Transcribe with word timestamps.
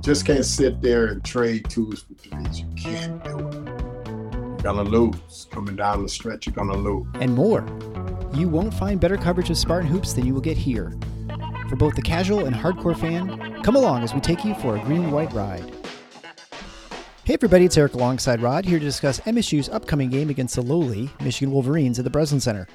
just 0.00 0.24
can't 0.24 0.44
sit 0.44 0.80
there 0.80 1.06
and 1.06 1.24
trade 1.24 1.68
twos 1.68 2.02
for 2.02 2.14
threes. 2.14 2.60
You 2.60 2.66
can't 2.76 3.22
do 3.22 3.38
it. 3.38 3.54
You're 3.54 4.56
gonna 4.62 4.82
lose. 4.82 5.46
Coming 5.50 5.76
down 5.76 6.02
the 6.02 6.08
stretch, 6.08 6.46
you're 6.46 6.54
gonna 6.54 6.76
lose. 6.76 7.06
And 7.14 7.34
more. 7.34 7.66
You 8.32 8.48
won't 8.48 8.72
find 8.72 9.00
better 9.00 9.16
coverage 9.16 9.50
of 9.50 9.58
Spartan 9.58 9.88
hoops 9.88 10.12
than 10.12 10.26
you 10.26 10.32
will 10.34 10.40
get 10.40 10.56
here. 10.56 10.96
For 11.68 11.76
both 11.76 11.94
the 11.94 12.02
casual 12.02 12.46
and 12.46 12.56
hardcore 12.56 12.98
fan, 12.98 13.62
come 13.62 13.76
along 13.76 14.02
as 14.02 14.14
we 14.14 14.20
take 14.20 14.44
you 14.44 14.54
for 14.54 14.76
a 14.76 14.80
green 14.80 15.04
and 15.04 15.12
white 15.12 15.32
ride. 15.32 15.70
Hey 17.24 17.34
everybody, 17.34 17.66
it's 17.66 17.76
Eric 17.76 17.94
alongside 17.94 18.40
Rod 18.40 18.64
here 18.64 18.78
to 18.78 18.84
discuss 18.84 19.20
MSU's 19.20 19.68
upcoming 19.68 20.10
game 20.10 20.30
against 20.30 20.56
the 20.56 20.62
lowly 20.62 21.10
Michigan 21.20 21.52
Wolverines 21.52 21.98
at 21.98 22.04
the 22.04 22.10
Breslin 22.10 22.40
Center. 22.40 22.66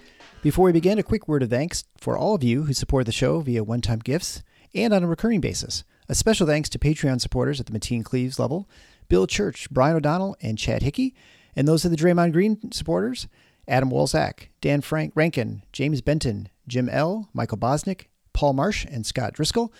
Before 0.42 0.66
we 0.66 0.72
begin, 0.72 1.00
a 1.00 1.04
quick 1.04 1.28
word 1.28 1.44
of 1.44 1.50
thanks 1.50 1.84
for 1.98 2.18
all 2.18 2.36
of 2.36 2.44
you 2.44 2.64
who 2.64 2.74
support 2.74 3.08
the 3.08 3.12
show 3.12 3.42
via 3.42 3.64
one-time 3.64 4.00
gifts 4.00 4.44
and 4.74 4.94
on 4.94 5.04
a 5.04 5.08
recurring 5.08 5.42
basis. 5.42 5.84
A 6.08 6.16
special 6.16 6.46
thanks 6.46 6.70
to 6.70 6.80
Patreon 6.80 7.20
supporters 7.20 7.60
at 7.60 7.66
the 7.66 7.78
Mateen 7.78 8.04
Cleaves 8.04 8.40
level 8.40 8.70
Bill 9.08 9.28
Church, 9.28 9.70
Brian 9.70 9.96
O'Donnell, 9.96 10.36
and 10.42 10.58
Chad 10.58 10.82
Hickey. 10.82 11.16
And 11.56 11.68
those 11.68 11.86
are 11.86 11.90
the 11.90 11.96
Draymond 11.96 12.34
Green 12.34 12.72
supporters 12.72 13.28
Adam 13.68 13.90
Wolzak, 13.90 14.50
Dan 14.62 14.82
Frank 14.82 15.14
Rankin, 15.16 15.64
James 15.72 16.02
Benton, 16.02 16.50
Jim 16.68 16.90
L., 16.90 17.30
Michael 17.34 17.58
Bosnick, 17.58 18.06
Paul 18.34 18.54
Marsh, 18.54 18.86
and 18.90 19.06
Scott 19.06 19.34
Driscoll, 19.34 19.74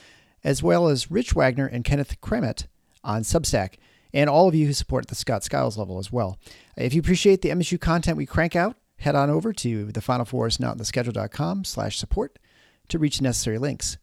as 0.44 0.64
well 0.64 0.88
as 0.88 1.12
Rich 1.12 1.34
Wagner 1.36 1.68
and 1.68 1.84
Kenneth 1.84 2.20
Kremet 2.22 2.66
on 3.04 3.22
Substack, 3.22 3.76
and 4.14 4.30
all 4.30 4.48
of 4.48 4.56
you 4.56 4.66
who 4.66 4.74
support 4.74 5.08
the 5.08 5.16
Scott 5.16 5.44
Skiles 5.44 5.78
level 5.78 6.00
as 6.00 6.12
well. 6.12 6.40
If 6.78 6.94
you 6.94 7.00
appreciate 7.00 7.42
the 7.42 7.50
MSU 7.50 7.80
content 7.80 8.18
we 8.18 8.26
crank 8.26 8.56
out, 8.56 8.78
head 8.98 9.16
on 9.16 9.30
over 9.30 9.54
to 9.54 9.92
the 9.92 10.02
Final 10.02 10.26
Four 10.26 10.48
is 10.48 10.60
not 10.60 10.78
the 10.78 10.86
schedule.com 10.86 11.66
slash 11.66 11.98
support 11.98 12.40
to 12.88 12.98
reach 12.98 13.18
the 13.18 13.24
necessary 13.24 13.58
links. 13.58 13.98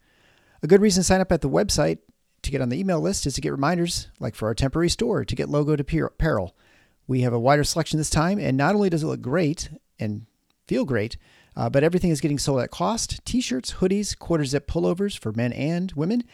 A 0.62 0.66
good 0.66 0.80
reason 0.80 1.00
to 1.00 1.04
sign 1.04 1.20
up 1.20 1.32
at 1.32 1.40
the 1.40 1.48
website 1.48 1.98
to 2.42 2.50
get 2.50 2.60
on 2.60 2.68
the 2.68 2.78
email 2.78 3.00
list 3.00 3.26
is 3.26 3.34
to 3.34 3.40
get 3.40 3.52
reminders, 3.52 4.08
like 4.18 4.34
for 4.34 4.48
our 4.48 4.54
temporary 4.54 4.88
store, 4.88 5.24
to 5.24 5.36
get 5.36 5.48
logo 5.48 5.76
to 5.76 6.04
apparel. 6.04 6.54
We 7.06 7.22
have 7.22 7.32
a 7.32 7.38
wider 7.38 7.64
selection 7.64 7.98
this 7.98 8.10
time, 8.10 8.38
and 8.38 8.56
not 8.56 8.74
only 8.74 8.90
does 8.90 9.02
it 9.02 9.06
look 9.06 9.20
great 9.20 9.70
and 9.98 10.26
feel 10.66 10.84
great, 10.84 11.16
uh, 11.56 11.68
but 11.68 11.84
everything 11.84 12.10
is 12.10 12.20
getting 12.20 12.38
sold 12.38 12.60
at 12.60 12.70
cost 12.70 13.24
t 13.24 13.40
shirts, 13.40 13.74
hoodies, 13.74 14.18
quarter 14.18 14.44
zip 14.44 14.66
pullovers 14.66 15.18
for 15.18 15.32
men 15.32 15.52
and 15.52 15.92
women, 15.92 16.24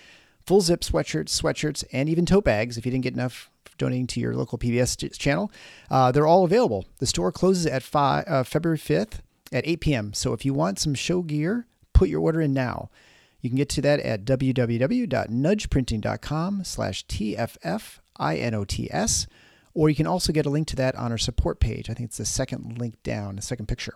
full 0.47 0.61
zip 0.61 0.81
sweatshirts, 0.81 1.31
sweatshirts, 1.31 1.85
and 1.93 2.09
even 2.09 2.25
tote 2.25 2.45
bags 2.45 2.79
if 2.79 2.87
you 2.87 2.93
didn't 2.93 3.05
get 3.05 3.15
enough 3.15 3.51
donating 3.77 4.07
to 4.09 4.21
your 4.21 4.35
local 4.35 4.59
PBS 4.59 5.19
channel. 5.19 5.51
Uh, 5.91 6.13
they're 6.13 6.27
all 6.27 6.45
available. 6.45 6.85
The 6.99 7.07
store 7.07 7.33
closes 7.33 7.67
at 7.67 7.89
uh, 7.95 8.43
February 8.43 8.79
5th 8.79 9.21
at 9.53 9.67
8 9.67 9.81
p.m. 9.81 10.13
So 10.15 10.33
if 10.33 10.45
you 10.45 10.53
want 10.53 10.79
some 10.79 10.95
show 10.95 11.23
gear, 11.23 11.67
put 11.93 12.09
your 12.09 12.21
order 12.21 12.41
in 12.41 12.53
now. 12.53 12.91
You 13.41 13.51
can 13.51 13.57
get 13.57 13.69
to 13.71 13.81
that 13.83 14.01
at 14.01 14.25
www.nudgeprinting.com 14.25 16.65
slash 16.65 17.07
TFFINOTS, 17.07 19.27
or 19.75 19.89
you 19.89 19.95
can 19.95 20.07
also 20.07 20.33
get 20.33 20.47
a 20.47 20.51
link 20.51 20.67
to 20.69 20.77
that 20.77 20.95
on 20.97 21.13
our 21.13 21.19
support 21.19 21.61
page. 21.61 21.89
I 21.89 21.95
think 21.95 22.09
it's 22.09 22.19
the 22.19 22.25
second 22.25 22.79
link 22.79 23.01
down, 23.03 23.37
the 23.37 23.43
second 23.43 23.67
picture. 23.67 23.95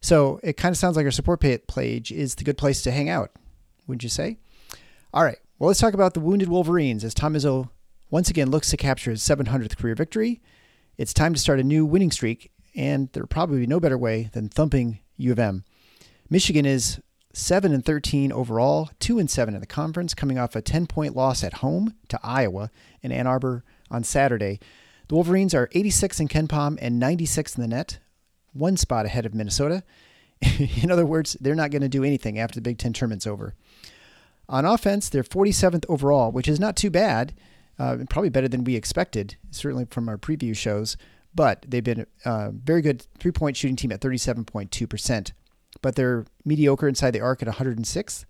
So 0.00 0.38
it 0.42 0.56
kind 0.56 0.72
of 0.72 0.76
sounds 0.76 0.96
like 0.96 1.04
our 1.04 1.10
support 1.10 1.40
page 1.40 2.12
is 2.12 2.36
the 2.36 2.44
good 2.44 2.58
place 2.58 2.82
to 2.82 2.92
hang 2.92 3.08
out, 3.08 3.32
wouldn't 3.86 4.02
you 4.02 4.08
say? 4.08 4.38
All 5.12 5.24
right, 5.24 5.38
well, 5.58 5.68
let's 5.68 5.80
talk 5.80 5.94
about 5.94 6.14
the 6.14 6.20
Wounded 6.20 6.48
Wolverines 6.48 7.04
as 7.04 7.14
Tom 7.14 7.34
Izzo 7.34 7.70
once 8.10 8.28
again 8.28 8.50
looks 8.50 8.70
to 8.70 8.76
capture 8.76 9.10
his 9.10 9.22
700th 9.22 9.76
career 9.76 9.94
victory. 9.94 10.40
It's 10.98 11.14
time 11.14 11.34
to 11.34 11.40
start 11.40 11.58
a 11.58 11.64
new 11.64 11.86
winning 11.86 12.10
streak, 12.10 12.52
and 12.76 13.08
there'll 13.12 13.26
probably 13.26 13.60
be 13.60 13.66
no 13.66 13.80
better 13.80 13.98
way 13.98 14.30
than 14.32 14.48
thumping 14.48 15.00
U 15.16 15.32
of 15.32 15.38
M. 15.38 15.64
Michigan 16.28 16.66
is 16.66 17.00
7 17.36 17.72
and 17.72 17.84
13 17.84 18.30
overall, 18.30 18.90
2 19.00 19.18
and 19.18 19.28
7 19.28 19.54
in 19.54 19.60
the 19.60 19.66
conference, 19.66 20.14
coming 20.14 20.38
off 20.38 20.54
a 20.54 20.62
10 20.62 20.86
point 20.86 21.16
loss 21.16 21.42
at 21.42 21.54
home 21.54 21.94
to 22.08 22.18
Iowa 22.22 22.70
in 23.02 23.10
Ann 23.10 23.26
Arbor 23.26 23.64
on 23.90 24.04
Saturday. 24.04 24.60
The 25.08 25.16
Wolverines 25.16 25.52
are 25.52 25.68
86 25.72 26.20
in 26.20 26.28
KenPom 26.28 26.78
and 26.80 27.00
96 27.00 27.56
in 27.56 27.62
the 27.62 27.68
net, 27.68 27.98
one 28.52 28.76
spot 28.76 29.04
ahead 29.04 29.26
of 29.26 29.34
Minnesota. 29.34 29.82
in 30.82 30.92
other 30.92 31.04
words, 31.04 31.36
they're 31.40 31.56
not 31.56 31.72
going 31.72 31.82
to 31.82 31.88
do 31.88 32.04
anything 32.04 32.38
after 32.38 32.54
the 32.54 32.62
Big 32.62 32.78
Ten 32.78 32.92
tournament's 32.92 33.26
over. 33.26 33.54
On 34.48 34.64
offense, 34.64 35.08
they're 35.08 35.24
47th 35.24 35.84
overall, 35.88 36.30
which 36.30 36.46
is 36.46 36.60
not 36.60 36.76
too 36.76 36.90
bad, 36.90 37.34
uh, 37.80 37.96
probably 38.08 38.30
better 38.30 38.48
than 38.48 38.62
we 38.62 38.76
expected, 38.76 39.36
certainly 39.50 39.86
from 39.90 40.08
our 40.08 40.18
preview 40.18 40.56
shows. 40.56 40.96
But 41.34 41.66
they've 41.66 41.82
been 41.82 42.06
a 42.24 42.28
uh, 42.28 42.50
very 42.52 42.80
good 42.80 43.04
three 43.18 43.32
point 43.32 43.56
shooting 43.56 43.74
team 43.74 43.90
at 43.90 44.00
37.2% 44.00 45.32
but 45.84 45.96
they're 45.96 46.24
mediocre 46.46 46.88
inside 46.88 47.10
the 47.10 47.20
arc 47.20 47.42
at 47.42 47.46
106. 47.46 48.24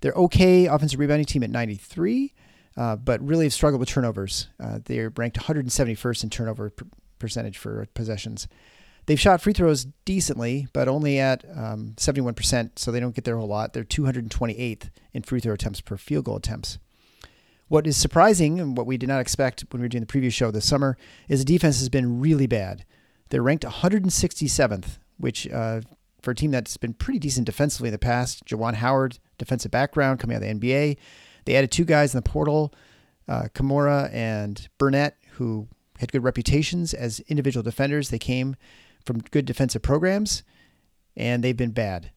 They're 0.00 0.12
okay 0.12 0.64
offensive 0.64 0.98
rebounding 0.98 1.26
team 1.26 1.42
at 1.42 1.50
93, 1.50 2.32
uh, 2.78 2.96
but 2.96 3.20
really 3.20 3.44
have 3.44 3.52
struggled 3.52 3.80
with 3.80 3.90
turnovers. 3.90 4.48
Uh, 4.58 4.78
they're 4.82 5.12
ranked 5.14 5.38
171st 5.38 6.24
in 6.24 6.30
turnover 6.30 6.70
per- 6.70 6.86
percentage 7.18 7.58
for 7.58 7.86
possessions. 7.92 8.48
They've 9.04 9.20
shot 9.20 9.42
free 9.42 9.52
throws 9.52 9.86
decently, 10.06 10.66
but 10.72 10.88
only 10.88 11.18
at 11.18 11.44
um, 11.54 11.92
71%, 11.98 12.78
so 12.78 12.90
they 12.90 13.00
don't 13.00 13.14
get 13.14 13.24
there 13.24 13.36
a 13.36 13.38
whole 13.38 13.48
lot. 13.48 13.74
They're 13.74 13.84
228th 13.84 14.88
in 15.12 15.22
free 15.24 15.40
throw 15.40 15.52
attempts 15.52 15.82
per 15.82 15.98
field 15.98 16.24
goal 16.24 16.36
attempts. 16.36 16.78
What 17.68 17.86
is 17.86 17.98
surprising 17.98 18.60
and 18.60 18.78
what 18.78 18.86
we 18.86 18.96
did 18.96 19.10
not 19.10 19.20
expect 19.20 19.66
when 19.68 19.82
we 19.82 19.84
were 19.84 19.90
doing 19.90 20.00
the 20.00 20.06
previous 20.06 20.32
show 20.32 20.50
this 20.50 20.64
summer 20.64 20.96
is 21.28 21.40
the 21.40 21.44
defense 21.44 21.80
has 21.80 21.90
been 21.90 22.18
really 22.18 22.46
bad. 22.46 22.86
They're 23.28 23.42
ranked 23.42 23.64
167th, 23.64 24.98
which 25.18 25.46
uh, 25.50 25.82
for 26.24 26.30
a 26.30 26.34
team 26.34 26.50
that's 26.50 26.76
been 26.76 26.94
pretty 26.94 27.18
decent 27.18 27.46
defensively 27.46 27.88
in 27.88 27.92
the 27.92 27.98
past. 27.98 28.44
Juwan 28.46 28.74
Howard, 28.74 29.18
defensive 29.38 29.70
background 29.70 30.18
coming 30.18 30.36
out 30.36 30.42
of 30.42 30.60
the 30.60 30.68
NBA. 30.68 30.96
They 31.44 31.54
added 31.54 31.70
two 31.70 31.84
guys 31.84 32.14
in 32.14 32.18
the 32.18 32.28
portal, 32.28 32.72
uh, 33.28 33.42
Nkamhoua 33.54 34.12
and 34.12 34.68
Burnett, 34.78 35.18
who 35.32 35.68
had 35.98 36.10
good 36.10 36.24
reputations 36.24 36.94
as 36.94 37.20
individual 37.20 37.62
defenders. 37.62 38.08
They 38.08 38.18
came 38.18 38.56
from 39.04 39.18
good 39.18 39.44
defensive 39.44 39.82
programs, 39.82 40.42
and 41.16 41.44
they've 41.44 41.56
been 41.56 41.72
bad. 41.72 42.10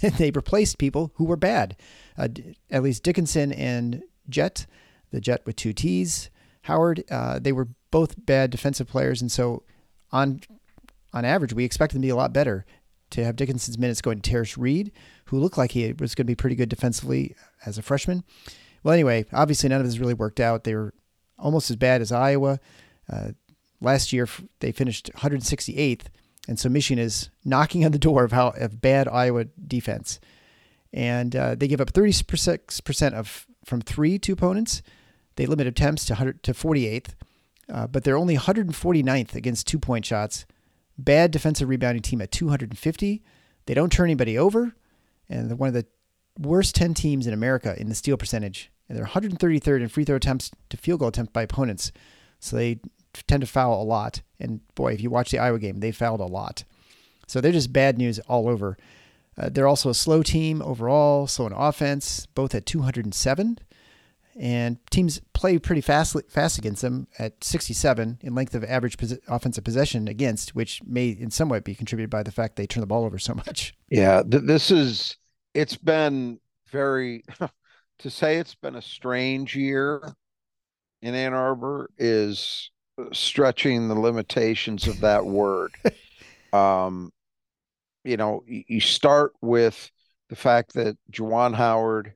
they 0.00 0.30
replaced 0.30 0.78
people 0.78 1.12
who 1.16 1.24
were 1.24 1.36
bad. 1.36 1.76
Uh, 2.16 2.28
at 2.70 2.82
least 2.82 3.02
Dickinson 3.02 3.52
and 3.52 4.02
Jett, 4.28 4.66
the 5.10 5.20
Jett 5.20 5.44
with 5.44 5.56
two 5.56 5.72
T's, 5.72 6.30
Howard, 6.62 7.02
uh, 7.10 7.40
they 7.40 7.52
were 7.52 7.68
both 7.90 8.14
bad 8.24 8.50
defensive 8.50 8.86
players, 8.86 9.20
and 9.20 9.32
so 9.32 9.64
on 10.12 10.40
on 11.12 11.24
average, 11.24 11.52
we 11.52 11.64
expect 11.64 11.92
them 11.92 12.02
to 12.02 12.06
be 12.06 12.10
a 12.10 12.16
lot 12.16 12.32
better 12.32 12.64
to 13.10 13.24
have 13.24 13.36
Dickinson's 13.36 13.78
minutes 13.78 14.00
going 14.00 14.20
to 14.20 14.30
Tarris 14.30 14.56
Reed, 14.56 14.92
who 15.26 15.38
looked 15.38 15.58
like 15.58 15.72
he 15.72 15.92
was 15.92 16.14
going 16.14 16.26
to 16.26 16.30
be 16.30 16.34
pretty 16.34 16.56
good 16.56 16.68
defensively 16.68 17.34
as 17.66 17.78
a 17.78 17.82
freshman. 17.82 18.24
Well, 18.82 18.94
anyway, 18.94 19.26
obviously 19.32 19.68
none 19.68 19.80
of 19.80 19.86
this 19.86 19.98
really 19.98 20.14
worked 20.14 20.40
out. 20.40 20.64
They 20.64 20.74
were 20.74 20.94
almost 21.38 21.70
as 21.70 21.76
bad 21.76 22.00
as 22.00 22.12
Iowa. 22.12 22.60
Uh, 23.10 23.30
last 23.80 24.12
year 24.12 24.28
they 24.60 24.72
finished 24.72 25.10
168th, 25.16 26.06
and 26.48 26.58
so 26.58 26.68
Michigan 26.68 27.02
is 27.02 27.30
knocking 27.44 27.84
on 27.84 27.92
the 27.92 27.98
door 27.98 28.24
of 28.24 28.32
how 28.32 28.48
of 28.50 28.80
bad 28.80 29.08
Iowa 29.08 29.46
defense. 29.66 30.20
And 30.92 31.36
uh, 31.36 31.54
they 31.54 31.68
give 31.68 31.80
up 31.80 31.92
36% 31.92 33.12
of 33.12 33.46
from 33.64 33.80
three 33.80 34.18
to 34.18 34.32
opponents. 34.32 34.82
They 35.36 35.46
limit 35.46 35.66
attempts 35.66 36.04
to 36.06 36.14
100 36.14 36.42
to 36.42 36.52
48th, 36.52 37.14
uh, 37.72 37.86
but 37.86 38.04
they're 38.04 38.16
only 38.16 38.36
149th 38.36 39.34
against 39.34 39.66
two 39.66 39.78
point 39.78 40.04
shots 40.04 40.46
bad 41.04 41.30
defensive 41.30 41.68
rebounding 41.68 42.02
team 42.02 42.20
at 42.20 42.30
250. 42.30 43.22
They 43.66 43.74
don't 43.74 43.92
turn 43.92 44.06
anybody 44.06 44.38
over, 44.38 44.74
and 45.28 45.48
they're 45.48 45.56
one 45.56 45.68
of 45.68 45.74
the 45.74 45.86
worst 46.38 46.74
10 46.74 46.94
teams 46.94 47.26
in 47.26 47.34
America 47.34 47.78
in 47.78 47.88
the 47.88 47.94
steal 47.94 48.16
percentage. 48.16 48.70
And 48.88 48.98
they're 48.98 49.06
133rd 49.06 49.82
in 49.82 49.88
free 49.88 50.04
throw 50.04 50.16
attempts 50.16 50.50
to 50.70 50.76
field 50.76 51.00
goal 51.00 51.08
attempts 51.08 51.32
by 51.32 51.42
opponents. 51.42 51.92
So 52.40 52.56
they 52.56 52.80
tend 53.28 53.42
to 53.42 53.46
foul 53.46 53.80
a 53.80 53.84
lot. 53.84 54.22
And 54.38 54.60
boy, 54.74 54.92
if 54.92 55.00
you 55.00 55.10
watch 55.10 55.30
the 55.30 55.38
Iowa 55.38 55.58
game, 55.58 55.80
they 55.80 55.92
fouled 55.92 56.20
a 56.20 56.24
lot. 56.24 56.64
So 57.26 57.40
they're 57.40 57.52
just 57.52 57.72
bad 57.72 57.98
news 57.98 58.18
all 58.20 58.48
over. 58.48 58.76
Uh, 59.38 59.48
they're 59.48 59.68
also 59.68 59.90
a 59.90 59.94
slow 59.94 60.22
team 60.22 60.60
overall, 60.62 61.26
slow 61.26 61.46
in 61.46 61.52
offense, 61.52 62.26
both 62.26 62.54
at 62.54 62.66
207. 62.66 63.58
And 64.36 64.78
teams 64.90 65.20
play 65.32 65.58
pretty 65.58 65.80
fast 65.80 66.16
fast 66.28 66.58
against 66.58 66.82
them 66.82 67.08
at 67.18 67.42
67 67.42 68.18
in 68.20 68.34
length 68.34 68.54
of 68.54 68.64
average 68.64 68.98
pos- 68.98 69.18
offensive 69.28 69.64
possession 69.64 70.08
against, 70.08 70.54
which 70.54 70.82
may 70.84 71.08
in 71.08 71.30
some 71.30 71.48
way 71.48 71.60
be 71.60 71.74
contributed 71.74 72.10
by 72.10 72.22
the 72.22 72.32
fact 72.32 72.56
they 72.56 72.66
turn 72.66 72.80
the 72.80 72.86
ball 72.86 73.04
over 73.04 73.18
so 73.18 73.34
much. 73.34 73.74
Yeah, 73.88 74.22
th- 74.22 74.44
this 74.44 74.70
is 74.70 75.16
it's 75.54 75.76
been 75.76 76.38
very 76.70 77.24
to 77.98 78.10
say 78.10 78.36
it's 78.36 78.54
been 78.54 78.76
a 78.76 78.82
strange 78.82 79.56
year 79.56 80.14
in 81.02 81.14
Ann 81.14 81.34
Arbor 81.34 81.90
is 81.98 82.70
stretching 83.12 83.88
the 83.88 83.98
limitations 83.98 84.86
of 84.86 85.00
that 85.00 85.24
word. 85.24 85.72
um, 86.52 87.10
you 88.04 88.16
know, 88.16 88.42
you 88.46 88.80
start 88.80 89.32
with 89.40 89.90
the 90.28 90.36
fact 90.36 90.74
that 90.74 90.96
Juwan 91.12 91.54
Howard 91.54 92.14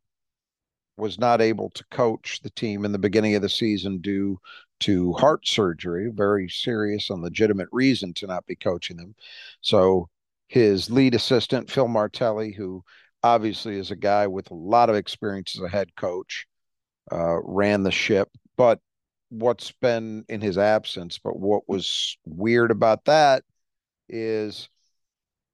was 0.96 1.18
not 1.18 1.40
able 1.40 1.70
to 1.70 1.84
coach 1.90 2.40
the 2.42 2.50
team 2.50 2.84
in 2.84 2.92
the 2.92 2.98
beginning 2.98 3.34
of 3.34 3.42
the 3.42 3.48
season 3.48 3.98
due 3.98 4.38
to 4.80 5.12
heart 5.14 5.46
surgery, 5.46 6.10
very 6.12 6.48
serious 6.48 7.10
and 7.10 7.22
legitimate 7.22 7.68
reason 7.72 8.12
to 8.14 8.26
not 8.26 8.46
be 8.46 8.56
coaching 8.56 8.96
them. 8.96 9.14
So 9.60 10.08
his 10.48 10.90
lead 10.90 11.14
assistant, 11.14 11.70
Phil 11.70 11.88
Martelli, 11.88 12.52
who 12.52 12.84
obviously 13.22 13.78
is 13.78 13.90
a 13.90 13.96
guy 13.96 14.26
with 14.26 14.50
a 14.50 14.54
lot 14.54 14.90
of 14.90 14.96
experience 14.96 15.56
as 15.56 15.62
a 15.62 15.68
head 15.68 15.94
coach, 15.96 16.46
uh, 17.10 17.40
ran 17.42 17.82
the 17.82 17.90
ship. 17.90 18.28
But 18.56 18.80
what's 19.30 19.72
been 19.72 20.24
in 20.28 20.40
his 20.40 20.58
absence, 20.58 21.18
but 21.18 21.38
what 21.38 21.68
was 21.68 22.16
weird 22.24 22.70
about 22.70 23.06
that 23.06 23.42
is 24.08 24.68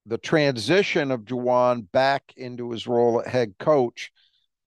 the 0.07 0.19
transition 0.19 1.11
of 1.11 1.25
Juwan 1.25 1.87
back 1.93 2.33
into 2.37 2.71
his 2.73 2.87
role 2.87 3.21
at 3.21 3.29
head 3.29 3.55
coach 3.59 4.11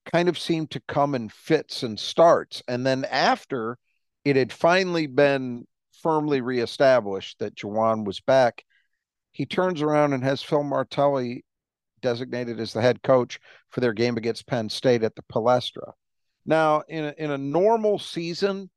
kind 0.05 0.29
of 0.29 0.37
seemed 0.37 0.71
to 0.71 0.81
come 0.87 1.15
in 1.15 1.29
fits 1.29 1.83
and 1.83 1.99
starts. 1.99 2.61
And 2.67 2.85
then 2.85 3.05
after 3.05 3.77
it 4.25 4.35
had 4.35 4.51
finally 4.51 5.07
been 5.07 5.65
firmly 6.01 6.41
reestablished 6.41 7.39
that 7.39 7.55
Juwan 7.55 8.05
was 8.05 8.19
back, 8.19 8.63
he 9.31 9.45
turns 9.45 9.81
around 9.81 10.13
and 10.13 10.23
has 10.23 10.43
Phil 10.43 10.63
Martelli 10.63 11.43
designated 12.01 12.59
as 12.59 12.73
the 12.73 12.81
head 12.81 13.01
coach 13.01 13.39
for 13.69 13.81
their 13.81 13.93
game 13.93 14.17
against 14.17 14.45
Penn 14.45 14.69
State 14.69 15.03
at 15.03 15.15
the 15.15 15.23
Palestra. 15.23 15.93
Now, 16.45 16.83
in 16.87 17.05
a, 17.05 17.13
in 17.17 17.31
a 17.31 17.37
normal 17.37 17.97
season, 17.97 18.69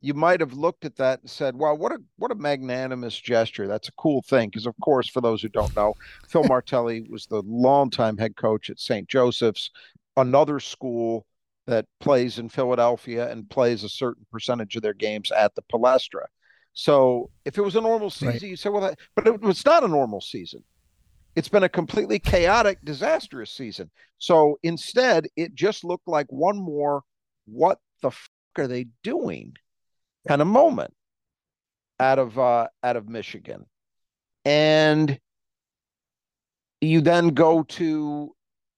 you 0.00 0.14
might 0.14 0.40
have 0.40 0.52
looked 0.52 0.84
at 0.84 0.96
that 0.96 1.20
and 1.20 1.30
said, 1.30 1.54
"Wow, 1.54 1.76
what 1.76 1.92
a 1.92 1.98
what 2.16 2.32
a 2.32 2.34
magnanimous 2.34 3.16
gesture! 3.16 3.68
That's 3.68 3.88
a 3.88 3.92
cool 3.92 4.20
thing." 4.22 4.48
Because, 4.48 4.66
of 4.66 4.74
course, 4.82 5.08
for 5.08 5.20
those 5.20 5.40
who 5.40 5.48
don't 5.48 5.74
know, 5.76 5.94
Phil 6.28 6.42
Martelli 6.48 7.06
was 7.08 7.26
the 7.26 7.42
longtime 7.46 8.18
head 8.18 8.36
coach 8.36 8.68
at 8.68 8.80
St. 8.80 9.08
Joseph's, 9.08 9.70
another 10.16 10.60
school 10.60 11.26
that 11.66 11.86
plays 12.00 12.38
in 12.38 12.48
Philadelphia 12.48 13.30
and 13.30 13.48
plays 13.48 13.84
a 13.84 13.88
certain 13.88 14.26
percentage 14.30 14.76
of 14.76 14.82
their 14.82 14.94
games 14.94 15.30
at 15.30 15.54
the 15.54 15.62
Palestra. 15.72 16.24
So, 16.74 17.30
if 17.44 17.58
it 17.58 17.62
was 17.62 17.76
a 17.76 17.80
normal 17.80 18.10
season, 18.10 18.28
right. 18.28 18.42
you 18.42 18.56
say, 18.56 18.70
"Well," 18.70 18.82
that, 18.82 18.98
but 19.14 19.26
it 19.26 19.40
was 19.40 19.64
not 19.64 19.84
a 19.84 19.88
normal 19.88 20.20
season. 20.20 20.64
It's 21.36 21.48
been 21.48 21.62
a 21.62 21.68
completely 21.68 22.18
chaotic, 22.18 22.78
disastrous 22.84 23.50
season. 23.50 23.90
So 24.18 24.58
instead, 24.62 25.28
it 25.36 25.54
just 25.54 25.84
looked 25.84 26.08
like 26.08 26.26
one 26.30 26.56
more 26.56 27.02
"What 27.46 27.78
the 28.02 28.10
fuck 28.10 28.30
are 28.58 28.66
they 28.66 28.86
doing?" 29.02 29.54
kind 30.28 30.40
of 30.40 30.48
moment 30.48 30.94
out 32.00 32.18
of 32.18 32.38
uh, 32.38 32.68
out 32.82 32.96
of 32.96 33.08
Michigan, 33.08 33.66
and 34.44 35.18
you 36.80 37.00
then 37.00 37.28
go 37.28 37.62
to 37.62 38.34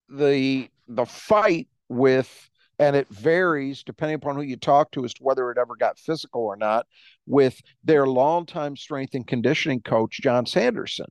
the 0.09 0.69
the 0.89 1.05
fight 1.07 1.69
with 1.89 2.51
and 2.79 2.97
it 2.97 3.09
varies 3.09 3.85
depending 3.85 4.17
upon 4.17 4.35
who 4.35 4.43
you 4.43 4.57
talk 4.57 4.91
to 4.91 5.05
as 5.05 5.15
to 5.15 5.23
whether 5.23 5.51
it 5.51 5.59
ever 5.59 5.77
got 5.77 5.99
physical 5.99 6.43
or 6.43 6.57
not 6.57 6.87
with 7.27 7.61
their 7.85 8.07
longtime 8.07 8.77
strength 8.77 9.15
and 9.15 9.27
conditioning 9.27 9.81
coach 9.81 10.21
jon 10.21 10.45
sanderson 10.45 11.07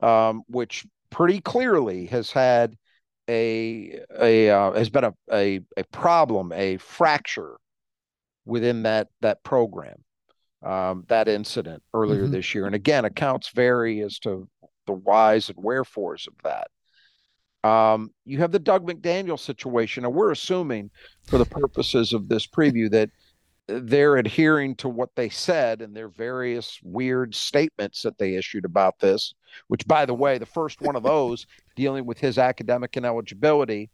um, 0.00 0.42
which 0.48 0.84
pretty 1.10 1.40
clearly 1.40 2.06
has 2.06 2.30
had 2.30 2.76
a 3.28 4.00
a 4.20 4.50
uh, 4.50 4.72
has 4.72 4.90
been 4.90 5.04
a, 5.04 5.14
a 5.32 5.60
a 5.76 5.84
problem 5.84 6.52
a 6.52 6.76
fracture 6.78 7.56
within 8.44 8.82
that 8.82 9.08
that 9.20 9.42
program, 9.42 10.02
um, 10.64 11.04
that 11.08 11.28
incident 11.28 11.82
earlier 11.94 12.24
mm-hmm. 12.24 12.32
this 12.32 12.54
year. 12.54 12.66
And 12.66 12.74
again, 12.74 13.04
accounts 13.04 13.50
vary 13.50 14.00
as 14.00 14.18
to 14.20 14.48
the 14.86 14.92
whys 14.92 15.48
and 15.48 15.58
wherefores 15.58 16.26
of 16.26 16.34
that. 16.44 16.68
Um, 17.64 18.10
you 18.24 18.38
have 18.38 18.52
the 18.52 18.58
Dug 18.58 18.86
McDaniel 18.86 19.38
situation, 19.38 20.04
and 20.04 20.14
we're 20.14 20.32
assuming, 20.32 20.90
for 21.24 21.38
the 21.38 21.44
purposes 21.44 22.12
of 22.12 22.28
this 22.28 22.46
preview, 22.46 22.90
that 22.90 23.10
they're 23.68 24.16
adhering 24.16 24.74
to 24.76 24.88
what 24.88 25.10
they 25.14 25.28
said 25.28 25.80
and 25.80 25.96
their 25.96 26.08
various 26.08 26.80
weird 26.82 27.34
statements 27.34 28.02
that 28.02 28.18
they 28.18 28.34
issued 28.34 28.64
about 28.64 28.98
this. 28.98 29.34
Which, 29.68 29.86
by 29.86 30.06
the 30.06 30.14
way, 30.14 30.38
the 30.38 30.46
first 30.46 30.80
one 30.80 30.96
of 30.96 31.02
those 31.02 31.46
dealing 31.76 32.04
with 32.04 32.18
his 32.18 32.38
academic 32.38 32.96
ineligibility 32.96 33.90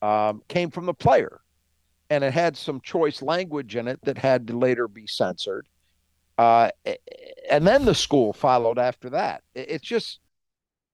um, 0.00 0.42
came 0.48 0.70
from 0.70 0.86
the 0.86 0.94
player 0.94 1.42
and 2.12 2.22
it 2.22 2.34
had 2.34 2.54
some 2.58 2.78
choice 2.82 3.22
language 3.22 3.74
in 3.74 3.88
it 3.88 3.98
that 4.02 4.18
had 4.18 4.46
to 4.46 4.58
later 4.58 4.86
be 4.86 5.06
censored. 5.06 5.66
Uh, 6.36 6.68
and 7.50 7.66
then 7.66 7.86
the 7.86 7.94
school 7.94 8.34
followed 8.34 8.78
after 8.78 9.08
that. 9.08 9.42
It's 9.54 9.82
just 9.82 10.20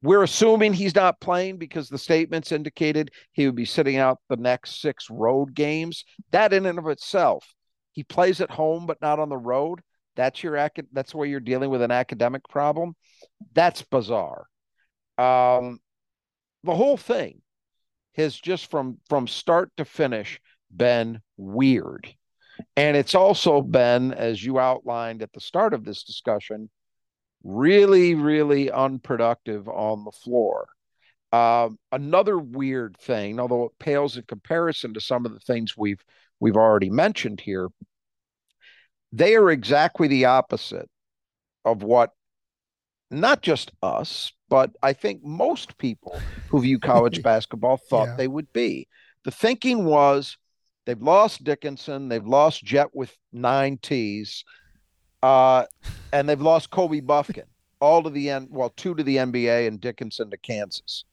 we're 0.02 0.22
assuming 0.22 0.72
he's 0.72 0.94
not 0.94 1.20
playing 1.20 1.58
because 1.58 1.88
the 1.88 1.98
statements 1.98 2.52
indicated 2.52 3.10
he 3.32 3.46
would 3.46 3.56
be 3.56 3.64
sitting 3.64 3.96
out 3.96 4.20
the 4.28 4.36
next 4.36 4.80
six 4.80 5.10
road 5.10 5.54
games. 5.54 6.04
That 6.30 6.52
in 6.52 6.66
and 6.66 6.78
of 6.78 6.86
itself, 6.86 7.44
he 7.92 8.04
plays 8.04 8.40
at 8.40 8.50
home 8.50 8.86
but 8.86 9.00
not 9.00 9.18
on 9.18 9.28
the 9.28 9.36
road. 9.36 9.80
That's 10.14 10.42
your 10.42 10.70
that's 10.92 11.14
where 11.14 11.26
you're 11.26 11.40
dealing 11.40 11.70
with 11.70 11.82
an 11.82 11.90
academic 11.90 12.42
problem. 12.48 12.94
That's 13.54 13.82
bizarre. 13.82 14.46
Um, 15.16 15.78
the 16.64 16.74
whole 16.74 16.96
thing 16.96 17.40
has 18.14 18.36
just 18.36 18.70
from 18.70 18.98
from 19.08 19.26
start 19.26 19.70
to 19.76 19.84
finish 19.84 20.40
been 20.74 21.20
weird. 21.36 22.12
And 22.76 22.96
it's 22.96 23.14
also 23.14 23.62
been, 23.62 24.12
as 24.12 24.44
you 24.44 24.58
outlined 24.58 25.22
at 25.22 25.32
the 25.32 25.40
start 25.40 25.74
of 25.74 25.84
this 25.84 26.02
discussion, 26.02 26.68
really, 27.44 28.14
really 28.14 28.70
unproductive 28.70 29.68
on 29.68 30.04
the 30.04 30.12
floor. 30.12 30.68
Uh, 31.32 31.70
another 31.92 32.38
weird 32.38 32.96
thing, 32.96 33.38
although 33.38 33.64
it 33.64 33.72
pales 33.78 34.16
in 34.16 34.22
comparison 34.24 34.94
to 34.94 35.00
some 35.00 35.26
of 35.26 35.32
the 35.32 35.40
things 35.40 35.76
we've 35.76 36.02
we've 36.40 36.56
already 36.56 36.88
mentioned 36.88 37.40
here, 37.40 37.68
they 39.12 39.34
are 39.34 39.50
exactly 39.50 40.08
the 40.08 40.24
opposite 40.24 40.88
of 41.64 41.82
what 41.82 42.12
not 43.10 43.42
just 43.42 43.72
us, 43.82 44.32
but 44.48 44.70
I 44.82 44.92
think 44.92 45.22
most 45.22 45.76
people 45.78 46.18
who 46.48 46.62
view 46.62 46.78
college 46.78 47.22
basketball 47.24 47.76
thought 47.76 48.08
yeah. 48.08 48.16
they 48.16 48.28
would 48.28 48.52
be. 48.52 48.88
The 49.24 49.30
thinking 49.30 49.84
was 49.84 50.38
They've 50.88 51.02
lost 51.02 51.44
Dickinson. 51.44 52.08
They've 52.08 52.26
lost 52.26 52.64
Jett 52.64 52.94
with 52.94 53.14
nine 53.30 53.76
T's. 53.76 54.42
Uh, 55.22 55.64
and 56.12 56.28
they've 56.28 56.40
lost 56.40 56.70
Kobe 56.70 57.00
Bufkin, 57.00 57.44
all 57.80 58.02
to 58.02 58.10
the 58.10 58.30
end, 58.30 58.48
well, 58.50 58.70
two 58.70 58.94
to 58.94 59.02
the 59.02 59.16
NBA 59.16 59.66
and 59.66 59.80
Dickinson 59.80 60.30
to 60.30 60.36
Kansas. 60.36 61.04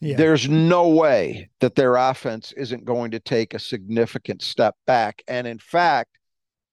Yeah. 0.00 0.16
There's 0.16 0.48
no 0.48 0.88
way 0.88 1.50
that 1.60 1.74
their 1.74 1.96
offense 1.96 2.52
isn't 2.56 2.86
going 2.86 3.10
to 3.10 3.20
take 3.20 3.52
a 3.52 3.58
significant 3.58 4.42
step 4.42 4.74
back. 4.86 5.22
And 5.28 5.46
in 5.46 5.58
fact, 5.58 6.18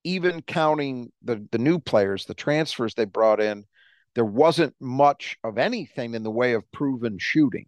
even 0.02 0.40
counting 0.42 1.12
the, 1.22 1.46
the 1.50 1.58
new 1.58 1.78
players, 1.78 2.24
the 2.24 2.34
transfers 2.34 2.94
they 2.94 3.04
brought 3.04 3.40
in, 3.40 3.64
there 4.14 4.24
wasn't 4.24 4.74
much 4.80 5.36
of 5.44 5.58
anything 5.58 6.14
in 6.14 6.22
the 6.22 6.30
way 6.30 6.54
of 6.54 6.70
proven 6.72 7.18
shooting. 7.18 7.66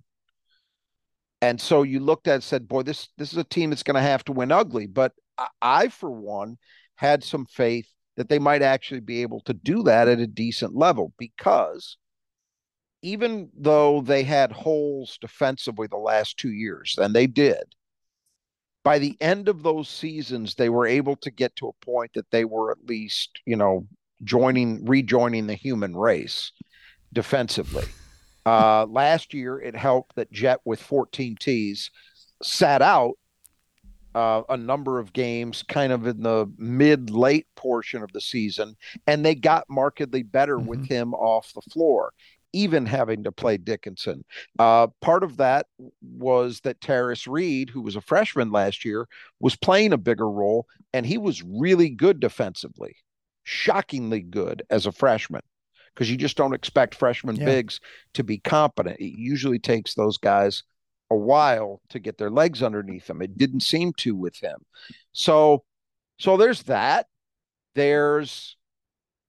And 1.43 1.61
so 1.61 1.83
you 1.83 2.01
looked 2.01 2.27
at 2.27 2.35
and 2.35 2.43
said, 2.43 2.69
boy, 2.69 2.83
this 2.83 3.09
this 3.17 3.33
is 3.33 3.39
a 3.39 3.45
team 3.45 3.71
that's 3.71 3.83
going 3.83 3.95
to 3.95 4.01
have 4.01 4.25
to 4.25 4.33
win 4.33 4.53
ugly. 4.53 4.87
But 4.87 5.13
I, 5.39 5.47
I, 5.61 5.89
for 5.89 6.11
one, 6.11 6.59
had 6.97 7.23
some 7.25 7.47
faith 7.47 7.89
that 8.21 8.29
they 8.29 8.39
might 8.39 8.61
actually 8.61 9.01
be 9.01 9.23
able 9.23 9.41
to 9.41 9.55
do 9.55 9.83
that 9.83 10.07
at 10.07 10.19
a 10.19 10.27
decent 10.27 10.77
level 10.77 11.11
because 11.17 11.97
even 13.01 13.49
though 13.57 14.03
they 14.03 14.23
had 14.23 14.53
holes 14.53 15.17
defensively 15.23 15.87
the 15.87 15.97
last 15.97 16.37
two 16.37 16.53
years, 16.53 16.99
and 17.01 17.15
they 17.15 17.27
did, 17.27 17.63
by 18.85 18.99
the 18.99 19.17
end 19.23 19.49
of 19.49 19.63
those 19.63 19.89
seasons, 19.89 20.55
they 20.55 20.69
were 20.69 20.87
able 20.87 21.17
to 21.17 21.31
get 21.31 21.57
to 21.57 21.69
a 21.69 21.85
point 21.85 22.11
that 22.13 22.31
they 22.31 22.45
were 22.45 22.71
at 22.71 22.85
least, 22.85 23.41
you 23.47 23.57
know, 23.57 23.87
joining, 24.23 24.85
rejoining 24.85 25.47
the 25.47 25.55
human 25.55 25.97
race 25.97 26.53
defensively. 27.15 27.87
Uh, 28.45 28.85
last 28.85 29.33
year, 29.33 29.59
it 29.59 29.75
helped 29.75 30.15
that 30.17 30.31
Jett 30.31 30.61
with 30.67 30.83
14 30.83 31.37
Ts 31.41 31.89
sat 32.43 32.83
out 32.83 33.15
uh, 34.15 34.43
a 34.49 34.57
number 34.57 34.99
of 34.99 35.13
games 35.13 35.63
kind 35.63 35.93
of 35.93 36.07
in 36.07 36.23
the 36.23 36.51
mid 36.59 37.11
late 37.11 37.47
portion 37.57 38.03
of 38.03 38.13
the 38.13 38.21
season, 38.21 38.77
and 39.07 39.25
they 39.25 39.35
got 39.35 39.65
markedly 39.69 40.23
better 40.23 40.57
mm-hmm. 40.57 40.67
with 40.67 40.89
him 40.89 41.15
off 41.15 41.53
the 41.55 41.63
floor. 41.71 42.13
even 42.53 42.87
having 42.87 43.25
to 43.25 43.33
play 43.33 43.57
Dickinson. 43.57 44.25
Uh, 44.59 44.89
part 45.01 45.23
of 45.23 45.37
that 45.39 45.67
was 46.03 46.61
that 46.61 46.81
Tarris 46.81 47.27
Reed, 47.31 47.71
who 47.71 47.81
was 47.81 47.97
a 47.97 48.01
freshman 48.01 48.51
last 48.51 48.85
year, 48.85 49.07
was 49.41 49.57
playing 49.57 49.93
a 49.93 49.99
bigger 49.99 50.29
role, 50.29 50.67
and 50.93 51.07
he 51.07 51.19
was 51.19 51.43
really 51.43 51.91
good 51.91 52.21
defensively, 52.21 52.97
shockingly 53.45 54.21
good 54.21 54.63
as 54.71 54.87
a 54.87 54.93
freshman, 54.93 55.43
because 55.95 56.11
you 56.11 56.17
just 56.17 56.37
don't 56.37 56.55
expect 56.55 56.95
freshman 56.95 57.37
yeah. 57.37 57.45
bigs 57.45 57.81
to 58.15 58.25
be 58.25 58.39
competent. 58.39 58.99
It 59.01 59.19
usually 59.19 59.59
takes 59.59 59.95
those 59.95 60.19
guys 60.19 60.63
a 61.11 61.17
while 61.17 61.81
to 61.91 61.99
get 61.99 62.19
their 62.19 62.31
legs 62.31 62.63
underneath 62.63 63.07
them. 63.07 63.23
It 63.23 63.37
didn't 63.37 63.61
seem 63.61 63.93
to 63.95 64.15
with 64.15 64.37
him. 64.39 64.65
So, 65.13 65.65
so 66.19 66.37
there's 66.37 66.63
that. 66.65 67.07
There's 67.75 68.57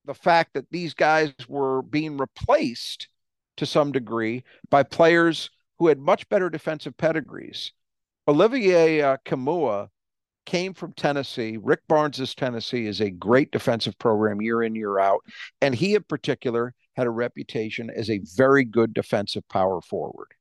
the 0.05 0.13
fact 0.13 0.53
that 0.53 0.69
these 0.71 0.93
guys 0.93 1.33
were 1.47 1.81
being 1.81 2.17
replaced 2.17 3.07
to 3.57 3.65
some 3.65 3.91
degree 3.91 4.43
by 4.69 4.83
players 4.83 5.49
who 5.77 5.87
had 5.87 5.99
much 5.99 6.27
better 6.29 6.49
defensive 6.49 6.95
pedigrees. 6.97 7.71
Olivier 8.27 9.01
uh, 9.01 9.17
Nkamhoua 9.25 9.89
came 10.45 10.73
from 10.73 10.93
Tennessee. 10.93 11.57
Rick 11.61 11.81
Barnes's 11.87 12.35
Tennessee 12.35 12.87
is 12.87 13.01
a 13.01 13.09
great 13.09 13.51
defensive 13.51 13.97
program 13.97 14.41
year 14.41 14.63
in, 14.63 14.75
year 14.75 14.99
out. 14.99 15.21
And 15.61 15.75
he, 15.75 15.95
in 15.95 16.03
particular, 16.03 16.73
had 16.95 17.07
a 17.07 17.11
reputation 17.11 17.89
as 17.89 18.09
a 18.09 18.21
very 18.35 18.63
good 18.63 18.93
defensive 18.93 19.47
power 19.49 19.81
forward. 19.81 20.33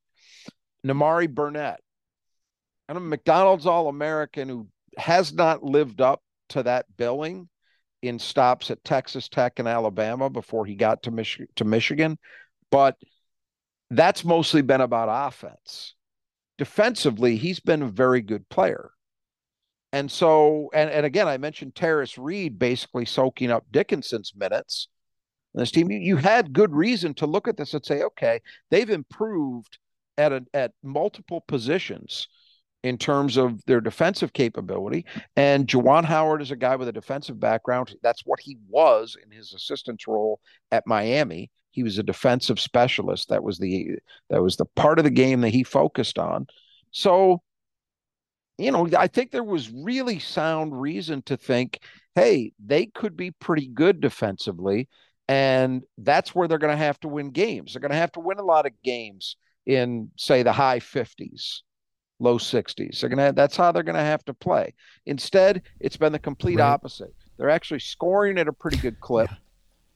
Nimari 0.87 1.33
Burnett, 1.33 1.81
and 2.89 2.99
a 2.99 3.01
McDonald's 3.01 3.67
All 3.67 3.89
American 3.89 4.49
who 4.49 4.69
has 4.97 5.33
not 5.33 5.63
lived 5.63 6.01
up 6.01 6.23
to 6.51 6.63
that 6.63 6.87
billing 6.97 7.49
in 8.03 8.19
stops 8.19 8.71
at 8.71 8.83
Texas 8.85 9.29
Tech 9.29 9.59
and 9.59 9.69
Alabama 9.69 10.31
before 10.31 10.65
he 10.65 10.75
got 10.75 11.03
to, 11.05 11.11
Mich- 11.11 11.43
to 11.57 11.65
Michigan. 11.65 12.19
But 12.71 12.97
that's 13.91 14.25
mostly 14.25 14.63
been 14.63 14.81
about 14.81 15.09
offense. 15.29 15.95
Defensively, 16.59 17.37
he's 17.37 17.61
been 17.61 17.83
a 17.83 17.89
very 17.89 18.23
good 18.23 18.49
player. 18.49 18.91
And 19.93 20.11
so, 20.11 20.71
and, 20.73 20.89
and 20.91 21.05
again, 21.05 21.27
I 21.27 21.37
mentioned 21.39 21.75
Tarris 21.75 22.17
Reed 22.17 22.59
basically 22.59 23.05
soaking 23.05 23.51
up 23.51 23.67
Dickinson's 23.71 24.33
minutes. 24.37 24.89
this 25.55 25.73
team, 25.73 25.91
you, 25.91 25.99
you 25.99 26.17
had 26.17 26.53
good 26.53 26.75
reason 26.75 27.13
to 27.15 27.27
look 27.27 27.49
at 27.49 27.57
this 27.57 27.75
and 27.75 27.85
say, 27.85 28.03
okay, 28.03 28.41
they've 28.71 28.91
improved 28.91 29.79
at 30.19 30.33
a, 30.33 30.45
at 30.55 30.73
multiple 30.83 31.43
positions 31.47 32.29
in 32.83 32.97
terms 32.97 33.37
of 33.37 33.65
their 33.67 33.81
defensive 33.81 34.33
capability. 34.33 35.05
And 35.37 35.67
Juwan 35.67 36.05
Howard 36.05 36.43
is 36.43 36.51
a 36.51 36.57
guy 36.57 36.77
with 36.77 36.89
a 36.89 36.93
defensive 36.93 37.39
background. 37.39 37.95
That's 38.03 38.23
what 38.25 38.41
he 38.41 38.57
was 38.69 39.17
in 39.23 39.31
his 39.31 39.53
assistant's 39.53 40.07
role 40.07 40.41
at 40.71 40.87
Miami. 40.87 41.51
He 41.73 41.83
was 41.83 41.99
a 41.99 42.03
defensive 42.03 42.59
specialist. 42.59 43.29
That 43.29 43.45
was 43.45 43.59
the 43.59 43.99
that 44.29 44.43
was 44.43 44.57
the 44.57 44.65
part 44.65 44.99
of 44.99 45.05
the 45.05 45.11
game 45.11 45.43
that 45.43 45.51
he 45.51 45.63
focused 45.63 46.19
on. 46.19 46.47
So, 46.91 47.43
you 48.59 48.73
know, 48.73 48.89
I 48.99 49.07
think 49.07 49.31
there 49.31 49.45
was 49.45 49.71
really 49.71 50.19
sound 50.19 50.79
reason 50.79 51.23
to 51.23 51.37
think, 51.37 51.81
hey, 52.15 52.53
they 52.65 52.87
could 52.87 53.17
be 53.17 53.31
pretty 53.31 53.69
good 53.69 54.01
defensively. 54.01 54.89
And 55.29 55.83
that's 55.97 56.35
where 56.35 56.49
they're 56.49 56.59
going 56.59 56.77
to 56.77 56.85
have 56.85 56.99
to 57.01 57.09
win 57.09 57.31
games. 57.31 57.73
They're 57.73 57.81
going 57.81 57.93
to 57.93 57.97
have 57.97 58.13
to 58.13 58.21
win 58.21 58.39
a 58.39 58.45
lot 58.45 58.67
of 58.67 58.73
games 58.83 59.37
in, 59.71 60.11
say, 60.17 60.43
the 60.43 60.53
high 60.53 60.81
50s 60.81 61.61
low 62.21 62.39
60s. 62.39 63.01
They're 63.01 63.11
gonna 63.11 63.33
that's 63.33 63.57
how 63.57 63.73
they're 63.73 63.83
gonna 63.83 64.05
have 64.05 64.25
to 64.27 64.35
play. 64.35 64.75
Instead, 65.07 65.63
it's 65.81 65.97
been 65.97 66.13
the 66.13 66.19
complete 66.19 66.59
right. 66.59 66.67
opposite. 66.67 67.15
They're 67.37 67.51
actually 67.51 67.81
scoring 67.81 68.39
at 68.39 68.47
a 68.47 68.53
pretty 68.53 68.77
good 68.77 69.01
clip. 69.01 69.31
Yeah. 69.31 69.37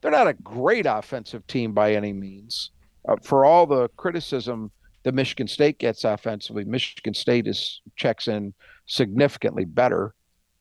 They're 0.00 0.10
not 0.10 0.26
a 0.26 0.32
great 0.34 0.86
offensive 0.86 1.46
team 1.46 1.72
by 1.72 1.94
any 1.94 2.12
means. 2.12 2.70
Uh, 3.06 3.16
for 3.22 3.44
all 3.44 3.66
the 3.66 3.88
criticism 3.96 4.70
that 5.02 5.14
Michigan 5.14 5.46
State 5.46 5.78
gets 5.78 6.04
offensively, 6.04 6.64
Michigan 6.64 7.14
State 7.14 7.46
is 7.46 7.82
checks 7.96 8.26
in 8.26 8.54
significantly 8.86 9.66
better 9.66 10.14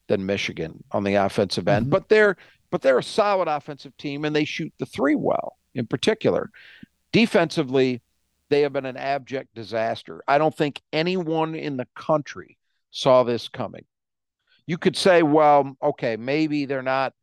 than 0.08 0.26
Michigan 0.26 0.84
on 0.92 1.06
the 1.06 1.16
offensive 1.16 1.68
end. 1.68 1.86
Mm-hmm. 1.86 1.92
But 1.92 2.10
they're 2.10 2.38
but 2.70 2.82
they're 2.82 3.00
a 3.00 3.04
solid 3.04 3.48
offensive 3.48 3.96
team 3.98 4.26
and 4.26 4.36
they 4.36 4.46
shoot 4.46 4.74
the 4.80 4.86
three 4.86 5.16
well 5.16 5.58
in 5.76 5.88
particular. 5.88 6.50
Defensively, 7.12 8.02
they 8.54 8.62
have 8.62 8.74
been 8.74 8.86
an 8.86 8.98
abject 8.98 9.56
disaster. 9.56 10.24
I 10.28 10.38
don't 10.38 10.56
think 10.56 10.80
anyone 10.94 11.56
in 11.56 11.76
the 11.76 11.88
country 11.96 12.60
saw 12.92 13.24
this 13.24 13.50
coming. 13.50 13.86
You 14.68 14.78
could 14.78 14.96
say, 14.96 15.24
well, 15.24 15.76
okay, 15.82 16.18
maybe 16.18 16.66
they're 16.66 16.84
not 16.84 17.14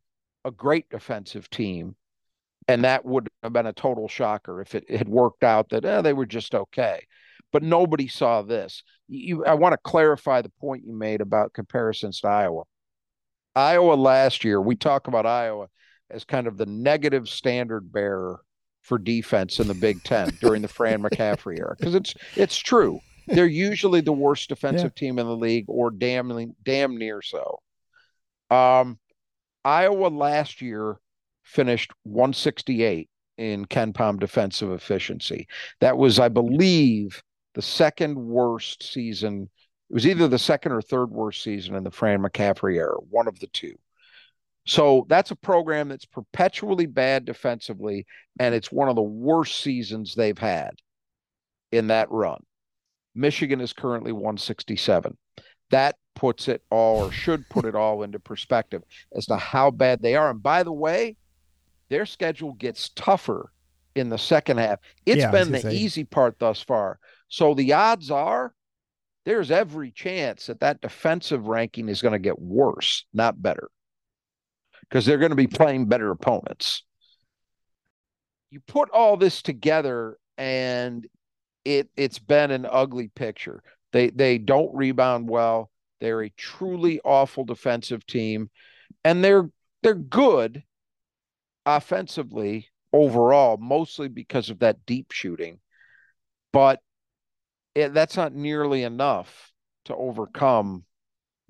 a 0.43 0.51
great 0.51 0.89
defensive 0.89 1.49
team, 1.49 1.95
and 2.67 2.83
that 2.83 3.05
would 3.05 3.29
have 3.43 3.53
been 3.53 3.65
a 3.65 3.71
total 3.71 4.09
shocker 4.09 4.59
if 4.59 4.75
it 4.75 4.89
had 4.91 5.07
worked 5.07 5.45
out 5.45 5.69
that 5.69 5.85
eh, 5.85 6.01
they 6.01 6.11
were 6.11 6.25
just 6.25 6.53
okay. 6.53 7.05
But 7.53 7.63
nobody 7.63 8.09
saw 8.09 8.41
this. 8.41 8.83
You, 9.07 9.45
I 9.45 9.53
want 9.53 9.71
to 9.71 9.89
clarify 9.89 10.41
the 10.41 10.51
point 10.59 10.83
you 10.85 10.93
made 10.93 11.21
about 11.21 11.53
comparisons 11.53 12.19
to 12.19 12.27
Iowa. 12.27 12.63
Iowa 13.55 13.93
last 13.93 14.43
year, 14.43 14.59
we 14.59 14.75
talk 14.75 15.07
about 15.07 15.25
Iowa 15.25 15.67
as 16.09 16.25
kind 16.25 16.45
of 16.45 16.57
the 16.57 16.65
negative 16.65 17.29
standard 17.29 17.89
bearer 17.89 18.41
for 18.81 18.97
defense 18.97 19.59
in 19.59 19.67
the 19.67 19.73
Big 19.73 20.03
Ten 20.03 20.29
during 20.41 20.61
the 20.61 20.67
Fran 20.67 21.01
McCaffery 21.03 21.59
era 21.59 21.75
because 21.77 21.95
it's 21.95 22.13
it's 22.35 22.57
true. 22.57 22.99
They're 23.27 23.45
usually 23.45 24.01
the 24.01 24.11
worst 24.11 24.49
defensive 24.49 24.93
yeah. 24.95 24.99
team 24.99 25.19
in 25.19 25.27
the 25.27 25.35
league, 25.35 25.65
or 25.67 25.91
damn 25.91 26.55
damn 26.63 26.97
near 26.97 27.21
so. 27.21 27.59
Um, 28.49 28.99
Iowa 29.63 30.07
last 30.07 30.61
year 30.61 30.97
finished 31.43 31.91
168 32.03 33.09
in 33.37 33.65
KenPom 33.65 34.19
defensive 34.19 34.71
efficiency. 34.71 35.47
That 35.79 35.97
was, 35.97 36.19
I 36.19 36.29
believe, 36.29 37.23
the 37.53 37.61
second 37.61 38.15
worst 38.15 38.83
season. 38.83 39.49
It 39.89 39.93
was 39.93 40.07
either 40.07 40.27
the 40.27 40.39
second 40.39 40.71
or 40.71 40.81
third 40.81 41.11
worst 41.11 41.43
season 41.43 41.75
in 41.75 41.83
the 41.83 41.91
Fran 41.91 42.21
McCaffery 42.21 42.75
era, 42.75 42.97
one 43.09 43.27
of 43.27 43.39
the 43.39 43.47
two. 43.47 43.75
So 44.65 45.05
that's 45.09 45.31
a 45.31 45.35
program 45.35 45.89
that's 45.89 46.05
perpetually 46.05 46.85
bad 46.85 47.25
defensively, 47.25 48.05
and 48.39 48.53
it's 48.53 48.71
one 48.71 48.89
of 48.89 48.95
the 48.95 49.01
worst 49.01 49.61
seasons 49.61 50.13
they've 50.13 50.37
had 50.37 50.71
in 51.71 51.87
that 51.87 52.11
run. 52.11 52.41
Michigan 53.15 53.59
is 53.59 53.73
currently 53.73 54.11
167. 54.11 55.17
That 55.71 55.95
puts 56.15 56.47
it 56.47 56.61
all, 56.69 57.05
or 57.05 57.11
should 57.11 57.47
put 57.49 57.65
it 57.65 57.75
all 57.75 58.03
into 58.03 58.19
perspective 58.19 58.83
as 59.15 59.25
to 59.27 59.37
how 59.37 59.71
bad 59.71 60.01
they 60.01 60.15
are. 60.15 60.29
And 60.29 60.43
by 60.43 60.63
the 60.63 60.71
way, 60.71 61.17
their 61.89 62.05
schedule 62.05 62.53
gets 62.53 62.89
tougher 62.89 63.51
in 63.95 64.09
the 64.09 64.17
second 64.17 64.57
half. 64.57 64.79
It's 65.05 65.21
yeah, 65.21 65.31
been 65.31 65.51
the 65.51 65.61
say. 65.61 65.73
easy 65.73 66.03
part 66.03 66.37
thus 66.39 66.61
far. 66.61 66.99
So 67.29 67.53
the 67.53 67.73
odds 67.73 68.11
are 68.11 68.53
there's 69.25 69.51
every 69.51 69.91
chance 69.91 70.45
that 70.45 70.59
that 70.59 70.81
defensive 70.81 71.47
ranking 71.47 71.89
is 71.89 72.01
going 72.01 72.13
to 72.13 72.19
get 72.19 72.39
worse, 72.39 73.05
not 73.13 73.41
better 73.41 73.69
because 74.91 75.05
they're 75.05 75.17
going 75.17 75.31
to 75.31 75.35
be 75.35 75.47
playing 75.47 75.85
better 75.85 76.11
opponents. 76.11 76.83
You 78.49 78.59
put 78.59 78.89
all 78.89 79.15
this 79.15 79.41
together 79.41 80.17
and 80.37 81.07
it 81.63 81.89
it's 81.95 82.19
been 82.19 82.51
an 82.51 82.67
ugly 82.69 83.07
picture. 83.07 83.63
They 83.93 84.09
they 84.09 84.37
don't 84.37 84.75
rebound 84.75 85.29
well. 85.29 85.71
They're 86.01 86.23
a 86.23 86.29
truly 86.31 86.99
awful 87.05 87.45
defensive 87.45 88.05
team 88.05 88.49
and 89.05 89.23
they're 89.23 89.49
they're 89.81 89.93
good 89.93 90.63
offensively 91.65 92.67
overall 92.91 93.55
mostly 93.57 94.09
because 94.09 94.49
of 94.49 94.59
that 94.59 94.85
deep 94.85 95.13
shooting. 95.13 95.59
But 96.51 96.81
it, 97.75 97.93
that's 97.93 98.17
not 98.17 98.33
nearly 98.33 98.83
enough 98.83 99.53
to 99.85 99.95
overcome 99.95 100.83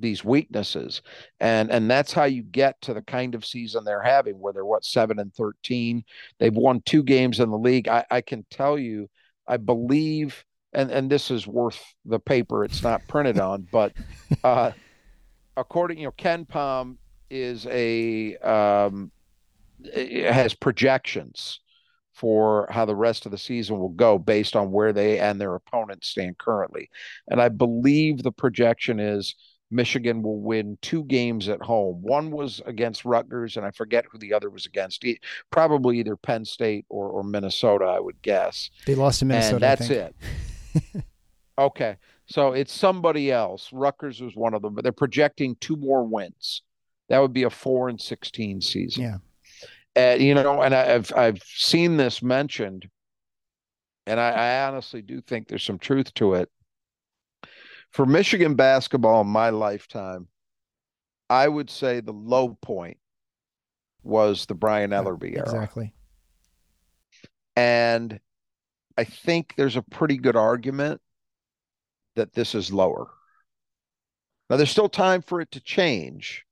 these 0.02 0.24
weaknesses. 0.24 1.02
And 1.40 1.72
and 1.72 1.90
that's 1.90 2.14
how 2.14 2.26
you 2.26 2.44
get 2.44 2.82
to 2.82 2.94
the 2.94 3.02
kind 3.02 3.36
of 3.36 3.46
season 3.46 3.84
they're 3.84 4.02
having 4.02 4.40
where 4.40 4.54
they're 4.54 4.66
what 4.66 4.86
7 4.86 5.20
and 5.20 5.34
13 5.34 6.04
they've 6.40 6.54
won 6.54 6.82
two 6.86 7.04
games 7.04 7.40
in 7.40 7.50
the 7.50 7.58
league. 7.58 7.88
I, 7.88 8.06
I 8.10 8.22
can 8.22 8.46
tell 8.50 8.78
you 8.78 9.10
i 9.48 9.58
believe 9.58 10.46
and 10.74 10.92
and 10.92 11.10
this 11.10 11.32
is 11.32 11.48
worth 11.48 11.82
the 12.06 12.20
paper 12.20 12.64
it's 12.64 12.84
not 12.84 13.06
printed 13.08 13.40
on 13.40 13.68
but 13.72 13.94
uh 14.44 14.72
according 15.58 15.98
you 15.98 16.06
know 16.06 16.12
KenPom 16.12 16.98
is 17.30 17.66
a 17.68 18.36
um 18.38 19.12
has 19.94 20.54
projections 20.54 21.60
for 22.14 22.68
how 22.70 22.86
the 22.86 22.96
rest 22.96 23.26
of 23.26 23.32
the 23.32 23.38
season 23.38 23.80
will 23.80 23.90
go 23.90 24.20
based 24.20 24.56
on 24.56 24.72
where 24.72 24.94
they 24.94 25.18
and 25.18 25.42
their 25.42 25.56
opponents 25.56 26.10
stand 26.10 26.38
currently. 26.38 26.90
And 27.30 27.42
i 27.42 27.50
believe 27.50 28.22
the 28.22 28.32
projection 28.32 29.00
is 29.00 29.36
Michigan 29.72 30.22
will 30.22 30.40
win 30.40 30.78
two 30.82 31.04
games 31.06 31.50
at 31.50 31.62
home. 31.62 32.02
One 32.02 32.32
was 32.32 32.62
against 32.66 33.06
Rutgers, 33.06 33.58
and 33.58 33.66
I 33.66 33.72
forget 33.72 34.06
who 34.12 34.18
the 34.18 34.34
other 34.34 34.50
was 34.50 34.66
against. 34.66 35.06
Probably 35.50 36.00
either 36.00 36.16
Penn 36.16 36.46
State 36.46 36.86
or, 36.90 37.10
or 37.10 37.24
Minnesota, 37.24 37.86
I 37.86 38.00
would 38.00 38.22
guess. 38.22 38.70
They 38.86 38.96
lost 38.96 39.20
to 39.20 39.26
Minnesota. 39.26 39.56
And 39.56 39.62
that's 39.62 39.90
it. 39.90 40.16
okay. 41.58 41.98
So 42.28 42.54
it's 42.54 42.74
somebody 42.74 43.32
else. 43.32 43.70
Rutgers 43.72 44.22
was 44.22 44.36
one 44.36 44.54
of 44.54 44.62
them, 44.62 44.76
but 44.76 44.84
they're 44.84 44.92
projecting 44.92 45.56
two 45.60 45.76
more 45.76 46.04
wins. 46.04 46.62
That 47.10 47.20
would 47.20 47.34
be 47.34 47.44
a 47.44 47.50
four 47.50 47.90
and 47.90 48.00
sixteen 48.00 48.62
season. 48.62 49.04
Yeah. 49.04 49.18
And 49.96 50.22
you 50.22 50.34
know, 50.34 50.62
and 50.62 50.74
I've 50.74 51.12
I've 51.14 51.42
seen 51.44 51.98
this 51.98 52.22
mentioned 52.24 52.88
and 54.08 54.20
I, 54.20 54.30
I 54.30 54.68
honestly 54.68 55.02
do 55.02 55.22
think 55.22 55.48
there's 55.48 55.64
some 55.64 55.80
truth 55.80 56.14
to 56.16 56.34
it. 56.36 56.50
For 57.92 58.06
Michigan 58.06 58.56
basketball 58.56 59.22
in 59.22 59.28
my 59.28 59.50
lifetime, 59.50 60.28
I 61.30 61.48
would 61.48 61.70
say 61.70 62.00
the 62.00 62.14
low 62.14 62.58
point 62.62 62.98
was 64.04 64.46
the 64.46 64.56
Brian 64.56 64.92
Ellerbe 64.92 65.34
era. 65.34 65.44
Exactly. 65.44 65.94
And 67.56 68.20
I 68.98 69.04
think 69.04 69.54
there's 69.58 69.76
a 69.76 69.82
pretty 69.82 70.18
good 70.18 70.36
argument 70.36 71.02
that 72.16 72.34
this 72.34 72.56
is 72.56 72.72
lower. 72.72 73.08
Now, 74.50 74.58
there's 74.58 74.72
still 74.72 74.90
time 74.90 75.22
for 75.22 75.40
it 75.40 75.52
to 75.52 75.62
change, 75.62 76.46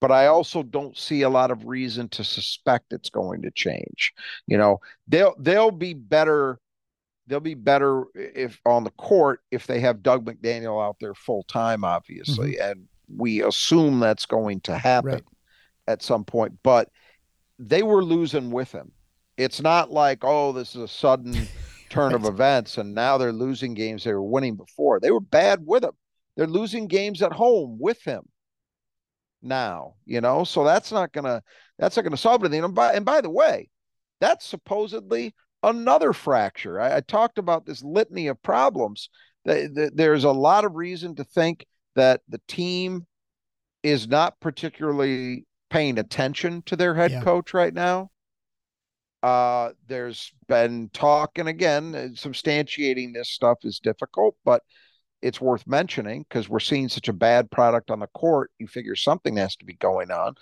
but 0.00 0.12
I 0.12 0.26
also 0.26 0.62
don't 0.62 0.96
see 0.96 1.22
a 1.22 1.30
lot 1.30 1.50
of 1.50 1.66
reason 1.66 2.08
to 2.10 2.24
suspect 2.24 2.92
it's 2.92 3.10
going 3.10 3.42
to 3.42 3.50
change. 3.50 4.12
You 4.46 4.58
know, 4.58 4.80
they'll 5.06 5.34
they'll 5.38 5.70
be 5.70 5.94
better. 5.94 6.58
They'll 7.28 7.40
be 7.40 7.54
better 7.54 8.04
if 8.14 8.60
on 8.66 8.84
the 8.84 8.90
court 8.90 9.40
if 9.50 9.66
they 9.66 9.80
have 9.80 10.02
Dug 10.02 10.24
McDaniel 10.24 10.84
out 10.84 10.96
there 11.00 11.14
full 11.14 11.44
time, 11.44 11.84
obviously, 11.84 12.54
mm-hmm. 12.54 12.70
and 12.70 12.88
we 13.14 13.42
assume 13.42 14.00
that's 14.00 14.26
going 14.26 14.60
to 14.62 14.76
happen 14.76 15.12
right. 15.12 15.24
at 15.86 16.02
some 16.02 16.24
point. 16.24 16.58
But 16.62 16.90
they 17.58 17.82
were 17.82 18.04
losing 18.04 18.50
with 18.50 18.72
him. 18.72 18.92
It's 19.36 19.60
not 19.60 19.90
like 19.90 20.24
oh, 20.24 20.52
this 20.52 20.74
is 20.74 20.82
a 20.82 20.88
sudden 20.88 21.34
turn 21.90 22.12
right. 22.12 22.14
of 22.14 22.24
events, 22.24 22.78
and 22.78 22.94
now 22.94 23.18
they're 23.18 23.32
losing 23.32 23.74
games 23.74 24.04
they 24.04 24.12
were 24.14 24.22
winning 24.22 24.56
before. 24.56 24.98
They 24.98 25.10
were 25.10 25.20
bad 25.20 25.60
with 25.64 25.84
him. 25.84 25.92
They're 26.36 26.46
losing 26.46 26.86
games 26.86 27.22
at 27.22 27.32
home 27.32 27.78
with 27.80 28.02
him 28.02 28.22
now, 29.42 29.94
you 30.04 30.20
know, 30.20 30.44
so 30.44 30.64
that's 30.64 30.92
not 30.92 31.12
gonna 31.12 31.42
that's 31.78 31.96
not 31.96 32.02
gonna 32.02 32.16
solve 32.16 32.42
anything. 32.44 32.64
And 32.64 32.74
by 32.74 32.92
and 32.94 33.04
by 33.04 33.20
the 33.20 33.30
way, 33.30 33.68
that's 34.20 34.46
supposedly 34.46 35.34
another 35.62 36.12
fracture. 36.12 36.80
I, 36.80 36.96
I 36.96 37.00
talked 37.00 37.38
about 37.38 37.66
this 37.66 37.82
litany 37.82 38.28
of 38.28 38.42
problems. 38.42 39.10
The, 39.44 39.70
the, 39.72 39.90
there's 39.94 40.24
a 40.24 40.30
lot 40.30 40.64
of 40.64 40.74
reason 40.74 41.14
to 41.16 41.24
think 41.24 41.66
that 41.94 42.20
the 42.28 42.40
team 42.48 43.06
is 43.82 44.08
not 44.08 44.38
particularly 44.40 45.46
paying 45.70 45.98
attention 45.98 46.62
to 46.62 46.76
their 46.76 46.94
head 46.94 47.10
yeah. 47.10 47.22
coach 47.22 47.54
right 47.54 47.74
now. 47.74 48.10
Uh, 49.22 49.70
there's 49.88 50.32
been 50.46 50.90
talk, 50.92 51.38
and 51.38 51.48
again, 51.48 51.94
uh, 51.94 52.08
substantiating 52.14 53.12
this 53.12 53.28
stuff 53.28 53.58
is 53.64 53.80
difficult, 53.80 54.36
but 54.44 54.62
it's 55.22 55.40
worth 55.40 55.66
mentioning 55.66 56.24
because 56.28 56.48
we're 56.48 56.60
seeing 56.60 56.88
such 56.88 57.08
a 57.08 57.12
bad 57.12 57.50
product 57.50 57.90
on 57.90 57.98
the 57.98 58.06
court. 58.08 58.52
You 58.58 58.68
figure 58.68 58.94
something 58.94 59.36
has 59.36 59.56
to 59.56 59.64
be 59.64 59.74
going 59.74 60.12
on. 60.12 60.34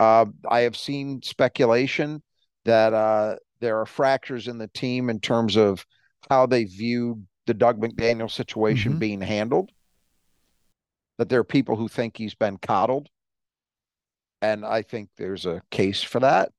Uh, 0.00 0.26
I 0.48 0.60
have 0.60 0.76
seen 0.76 1.22
speculation 1.22 2.22
that 2.64 2.92
uh, 2.92 3.36
there 3.64 3.80
are 3.80 3.86
fractures 3.86 4.46
in 4.46 4.58
the 4.58 4.68
team 4.68 5.08
in 5.08 5.20
terms 5.20 5.56
of 5.56 5.86
how 6.28 6.44
they 6.44 6.64
view 6.64 7.22
the 7.46 7.54
Dug 7.54 7.80
McDaniel 7.80 8.30
situation 8.30 8.92
mm-hmm. 8.92 8.98
being 8.98 9.20
handled. 9.22 9.70
That 11.16 11.30
there 11.30 11.40
are 11.40 11.44
people 11.44 11.76
who 11.76 11.88
think 11.88 12.16
he's 12.16 12.34
been 12.34 12.58
coddled. 12.58 13.08
And 14.42 14.66
I 14.66 14.82
think 14.82 15.08
there's 15.16 15.46
a 15.46 15.62
case 15.70 16.02
for 16.02 16.20
that 16.20 16.52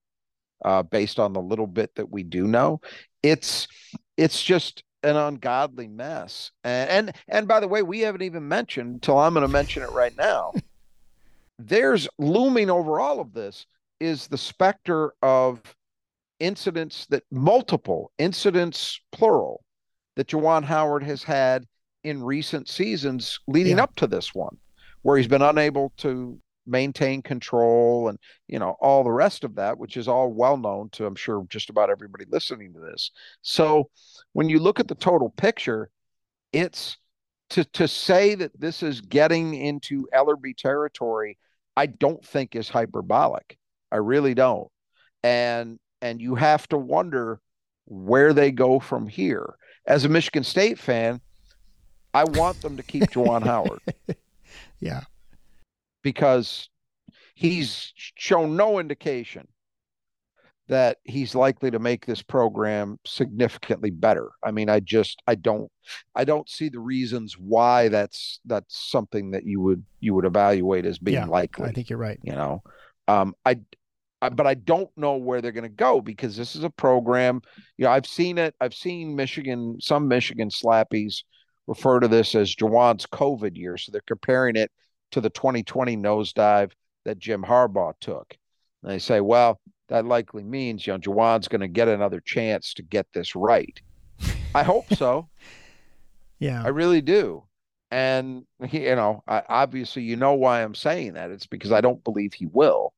uh, 0.64 0.82
based 0.82 1.20
on 1.20 1.34
the 1.34 1.42
little 1.42 1.68
bit 1.68 1.94
that 1.96 2.12
we 2.12 2.24
do 2.24 2.48
know. 2.48 2.82
It's 3.22 3.68
it's 4.18 4.42
just 4.42 4.84
an 5.04 5.16
ungodly 5.16 5.88
mess. 5.88 6.52
And 6.64 6.90
and, 6.90 7.16
and 7.28 7.48
by 7.48 7.60
the 7.60 7.68
way, 7.68 7.84
we 7.84 8.00
haven't 8.00 8.24
even 8.24 8.48
mentioned 8.48 8.96
until 8.96 9.20
I'm 9.20 9.36
going 9.36 9.46
to 9.46 9.52
mention 9.52 9.84
it 9.84 9.92
right 9.92 10.18
now. 10.18 10.54
There's 11.60 12.08
looming 12.18 12.72
over 12.72 13.00
all 13.00 13.20
of 13.20 13.34
this 13.34 13.68
is 14.00 14.28
the 14.28 14.38
specter 14.38 15.14
of 15.22 15.62
incidents 16.40 17.06
that 17.10 17.24
multiple 17.32 18.12
incidents 18.18 19.00
plural 19.12 19.64
that 20.16 20.28
Juwan 20.28 20.64
Howard 20.64 21.04
has 21.04 21.24
had 21.24 21.66
in 22.04 22.24
recent 22.24 22.70
seasons 22.70 23.40
leading 23.48 23.78
yeah. 23.78 23.84
up 23.84 23.96
to 23.96 24.08
this 24.08 24.34
one 24.34 24.58
where 25.02 25.18
he's 25.18 25.28
been 25.28 25.42
unable 25.42 25.92
to 25.98 26.40
maintain 26.68 27.22
control 27.22 28.08
and 28.10 28.18
you 28.48 28.58
know 28.58 28.76
all 28.82 29.04
the 29.04 29.12
rest 29.12 29.44
of 29.44 29.54
that 29.56 29.78
which 29.78 29.98
is 29.98 30.08
all 30.08 30.34
well 30.34 30.58
known 30.58 30.90
to 30.90 31.06
i'm 31.06 31.16
sure 31.16 31.46
just 31.48 31.70
about 31.70 31.92
everybody 31.92 32.26
listening 32.30 32.74
to 32.74 32.80
this. 32.80 33.12
So 33.42 33.90
when 34.34 34.50
you 34.50 34.60
look 34.60 34.80
at 34.80 34.88
the 34.88 34.96
total 34.96 35.30
picture 35.30 35.90
it's 36.52 36.98
to 37.52 37.64
to 37.66 37.88
say 37.88 38.34
that 38.36 38.60
this 38.60 38.82
is 38.82 39.02
getting 39.02 39.54
into 39.54 40.08
ellerbe 40.14 40.58
territory 40.58 41.38
i 41.78 41.86
don't 41.86 42.24
think 42.26 42.56
is 42.56 42.70
hyperbolic. 42.70 43.58
I 43.92 43.98
really 43.98 44.34
don't. 44.34 44.68
And 45.24 45.80
and 46.06 46.22
you 46.22 46.36
have 46.36 46.68
to 46.70 46.78
wonder 46.78 47.40
where 47.86 48.34
they 48.34 48.52
go 48.52 48.80
from 48.80 49.08
here 49.08 49.56
as 49.88 50.06
a 50.06 50.10
michigan 50.10 50.44
state 50.44 50.78
fan 50.78 51.20
i 52.14 52.24
want 52.24 52.62
them 52.62 52.78
to 52.78 52.84
keep 52.84 53.04
Juwan 53.04 53.44
howard 53.52 53.82
yeah 54.80 55.02
because 56.04 56.70
he's 57.34 57.94
shown 57.96 58.56
no 58.56 58.80
indication 58.80 59.48
that 60.68 60.98
he's 61.04 61.36
likely 61.36 61.70
to 61.70 61.80
make 61.80 62.06
this 62.06 62.24
program 62.24 62.98
significantly 63.06 63.92
better. 63.92 64.30
I 64.44 64.50
mean, 64.50 64.68
I 64.70 64.80
just 64.80 65.22
I 65.28 65.36
don't 65.36 65.72
I 66.16 66.24
don't 66.24 66.50
see 66.50 66.70
the 66.70 66.80
reasons 66.80 67.38
why 67.38 67.90
that's 67.90 68.40
that's 68.46 68.76
something 68.76 69.32
that 69.32 69.46
you 69.46 69.62
would 69.62 69.84
you 70.00 70.16
would 70.16 70.26
evaluate 70.26 70.86
as 70.86 70.98
being 70.98 71.18
yeah, 71.18 71.26
likely. 71.26 71.70
I 71.70 71.72
think 71.72 71.90
you're 71.90 72.00
right. 72.00 72.20
You 72.24 72.34
know, 72.34 72.64
um, 73.08 73.36
I, 73.46 73.52
I 73.52 73.60
but 74.30 74.48
I 74.48 74.54
don't 74.54 74.90
know 74.98 75.16
where 75.18 75.42
they're 75.42 75.52
going 75.52 75.64
to 75.64 75.70
go 75.70 76.02
because 76.02 76.36
this 76.36 76.56
is 76.56 76.64
a 76.64 76.70
program. 76.70 77.42
You 77.78 77.86
know, 77.86 77.92
I've 77.92 78.08
seen 78.08 78.38
it. 78.38 78.56
I've 78.62 78.74
seen 78.74 79.16
Michigan. 79.16 79.78
Some 79.82 80.08
Michigan 80.08 80.50
slappies 80.50 81.24
refer 81.68 82.00
to 82.00 82.08
this 82.08 82.36
as 82.36 82.56
Juwan's 82.56 83.06
COVID 83.06 83.58
year, 83.58 83.78
so 83.78 83.92
they're 83.92 84.02
comparing 84.08 84.56
it 84.56 84.72
to 85.12 85.22
the 85.22 85.30
2020 85.30 85.98
nosedive 85.98 86.72
that 87.06 87.20
Jim 87.20 87.44
Harbaugh 87.44 87.94
took. 88.00 88.36
And 88.84 88.92
they 88.92 89.00
say, 89.00 89.22
well, 89.22 89.60
that 89.88 90.06
likely 90.06 90.44
means, 90.44 90.86
you 90.86 90.94
know, 90.94 91.00
Juwan's 91.00 91.48
going 91.48 91.62
to 91.62 91.68
get 91.68 91.88
another 91.88 92.20
chance 92.20 92.74
to 92.76 92.84
get 92.84 93.08
this 93.14 93.36
right. 93.36 93.80
I 94.54 94.64
hope 94.64 94.94
so. 94.94 95.30
yeah. 96.40 96.64
I 96.64 96.70
really 96.70 97.02
do. 97.02 97.44
And, 97.92 98.46
you 98.72 98.96
know, 98.96 99.24
I, 99.28 99.44
obviously, 99.48 100.04
you 100.04 100.16
know 100.16 100.34
why 100.34 100.64
I'm 100.64 100.76
saying 100.76 101.14
that. 101.14 101.32
It's 101.32 101.48
because 101.48 101.72
I 101.72 101.82
don't 101.82 102.04
believe 102.04 102.34
he 102.34 102.48
will. 102.48 102.94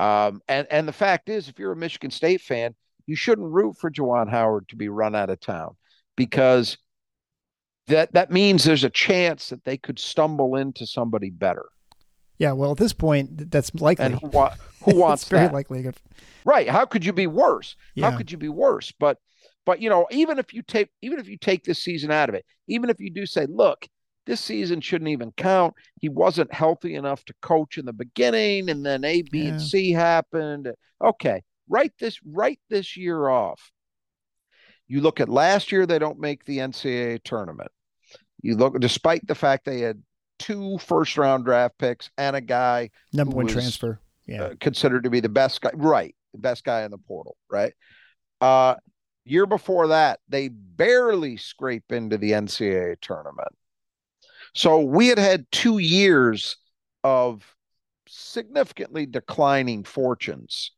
Um, 0.00 0.40
and, 0.48 0.66
and 0.70 0.88
the 0.88 0.92
fact 0.92 1.28
is, 1.28 1.48
if 1.48 1.58
you're 1.58 1.72
a 1.72 1.76
Michigan 1.76 2.10
State 2.10 2.40
fan, 2.40 2.74
you 3.06 3.16
shouldn't 3.16 3.52
root 3.52 3.76
for 3.78 3.90
Juwan 3.90 4.30
Howard 4.30 4.68
to 4.68 4.76
be 4.76 4.88
run 4.88 5.14
out 5.14 5.30
of 5.30 5.40
town 5.40 5.76
because 6.16 6.78
that 7.86 8.12
that 8.14 8.30
means 8.30 8.64
there's 8.64 8.84
a 8.84 8.90
chance 8.90 9.50
that 9.50 9.64
they 9.64 9.76
could 9.76 9.98
stumble 9.98 10.56
into 10.56 10.86
somebody 10.86 11.30
better. 11.30 11.66
Yeah, 12.38 12.52
well, 12.52 12.72
at 12.72 12.78
this 12.78 12.92
point, 12.92 13.50
that's 13.50 13.74
likely. 13.74 14.06
And 14.06 14.14
who, 14.16 14.28
who 14.28 14.96
wants 14.98 15.28
very 15.28 15.46
that? 15.46 15.52
likely. 15.52 15.88
Right? 16.44 16.68
How 16.68 16.84
could 16.84 17.04
you 17.04 17.12
be 17.12 17.26
worse? 17.26 17.76
Yeah. 17.94 18.10
How 18.10 18.16
could 18.16 18.32
you 18.32 18.38
be 18.38 18.48
worse? 18.48 18.92
But 18.98 19.18
but 19.66 19.80
you 19.80 19.88
know, 19.88 20.06
even 20.10 20.38
if 20.38 20.52
you 20.52 20.62
take 20.62 20.88
even 21.02 21.18
if 21.18 21.28
you 21.28 21.36
take 21.38 21.64
this 21.64 21.82
season 21.82 22.10
out 22.10 22.28
of 22.28 22.34
it, 22.34 22.44
even 22.68 22.90
if 22.90 23.00
you 23.00 23.10
do 23.10 23.26
say, 23.26 23.46
look, 23.48 23.86
this 24.26 24.40
season 24.40 24.80
shouldn't 24.80 25.10
even 25.10 25.32
count. 25.32 25.74
He 26.00 26.08
wasn't 26.08 26.52
healthy 26.52 26.94
enough 26.94 27.24
to 27.26 27.34
coach 27.42 27.78
in 27.78 27.84
the 27.84 27.92
beginning, 27.92 28.70
and 28.70 28.84
then 28.84 29.04
A, 29.04 29.22
B, 29.22 29.42
yeah. 29.42 29.50
and 29.50 29.62
C 29.62 29.92
happened. 29.92 30.72
Okay, 31.02 31.42
write 31.68 31.92
this 31.98 32.18
write 32.24 32.60
this 32.70 32.96
year 32.96 33.28
off. 33.28 33.70
You 34.86 35.00
look 35.00 35.20
at 35.20 35.28
last 35.28 35.72
year, 35.72 35.86
they 35.86 35.98
don't 35.98 36.18
make 36.18 36.44
the 36.44 36.58
NCAA 36.58 37.22
tournament. 37.24 37.70
You 38.42 38.56
look, 38.56 38.78
despite 38.80 39.26
the 39.26 39.34
fact 39.34 39.64
they 39.64 39.80
had 39.80 40.02
two 40.38 40.78
first 40.78 41.16
round 41.16 41.44
draft 41.44 41.78
picks 41.78 42.10
and 42.18 42.36
a 42.36 42.40
guy 42.40 42.90
number 43.12 43.36
one 43.36 43.46
transfer, 43.46 44.00
yeah, 44.26 44.44
uh, 44.44 44.54
considered 44.60 45.04
to 45.04 45.10
be 45.10 45.20
the 45.20 45.28
best 45.28 45.60
guy, 45.60 45.70
right? 45.74 46.14
The 46.32 46.40
best 46.40 46.64
guy 46.64 46.82
in 46.82 46.90
the 46.90 46.98
portal, 46.98 47.36
right? 47.50 47.72
Uh, 48.40 48.74
year 49.24 49.46
before 49.46 49.88
that, 49.88 50.20
they 50.28 50.48
barely 50.48 51.36
scrape 51.36 51.90
into 51.90 52.18
the 52.18 52.32
NCAA 52.32 52.96
tournament. 53.00 53.48
So 54.54 54.80
we 54.80 55.08
had 55.08 55.18
had 55.18 55.50
two 55.50 55.78
years 55.78 56.56
of 57.02 57.42
significantly 58.06 59.06
declining 59.06 59.84
fortunes 59.84 60.70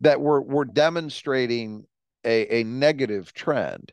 that 0.00 0.20
were 0.20 0.42
were 0.42 0.64
demonstrating 0.64 1.86
a, 2.24 2.60
a 2.60 2.64
negative 2.64 3.32
trend 3.32 3.92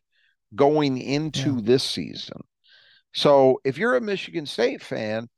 going 0.55 0.97
into 0.97 1.55
yeah. 1.55 1.61
this 1.61 1.83
season. 1.83 2.41
So 3.13 3.59
if 3.63 3.77
you're 3.77 3.95
a 3.95 4.01
Michigan 4.01 4.45
State 4.45 4.81
fan, 4.81 5.29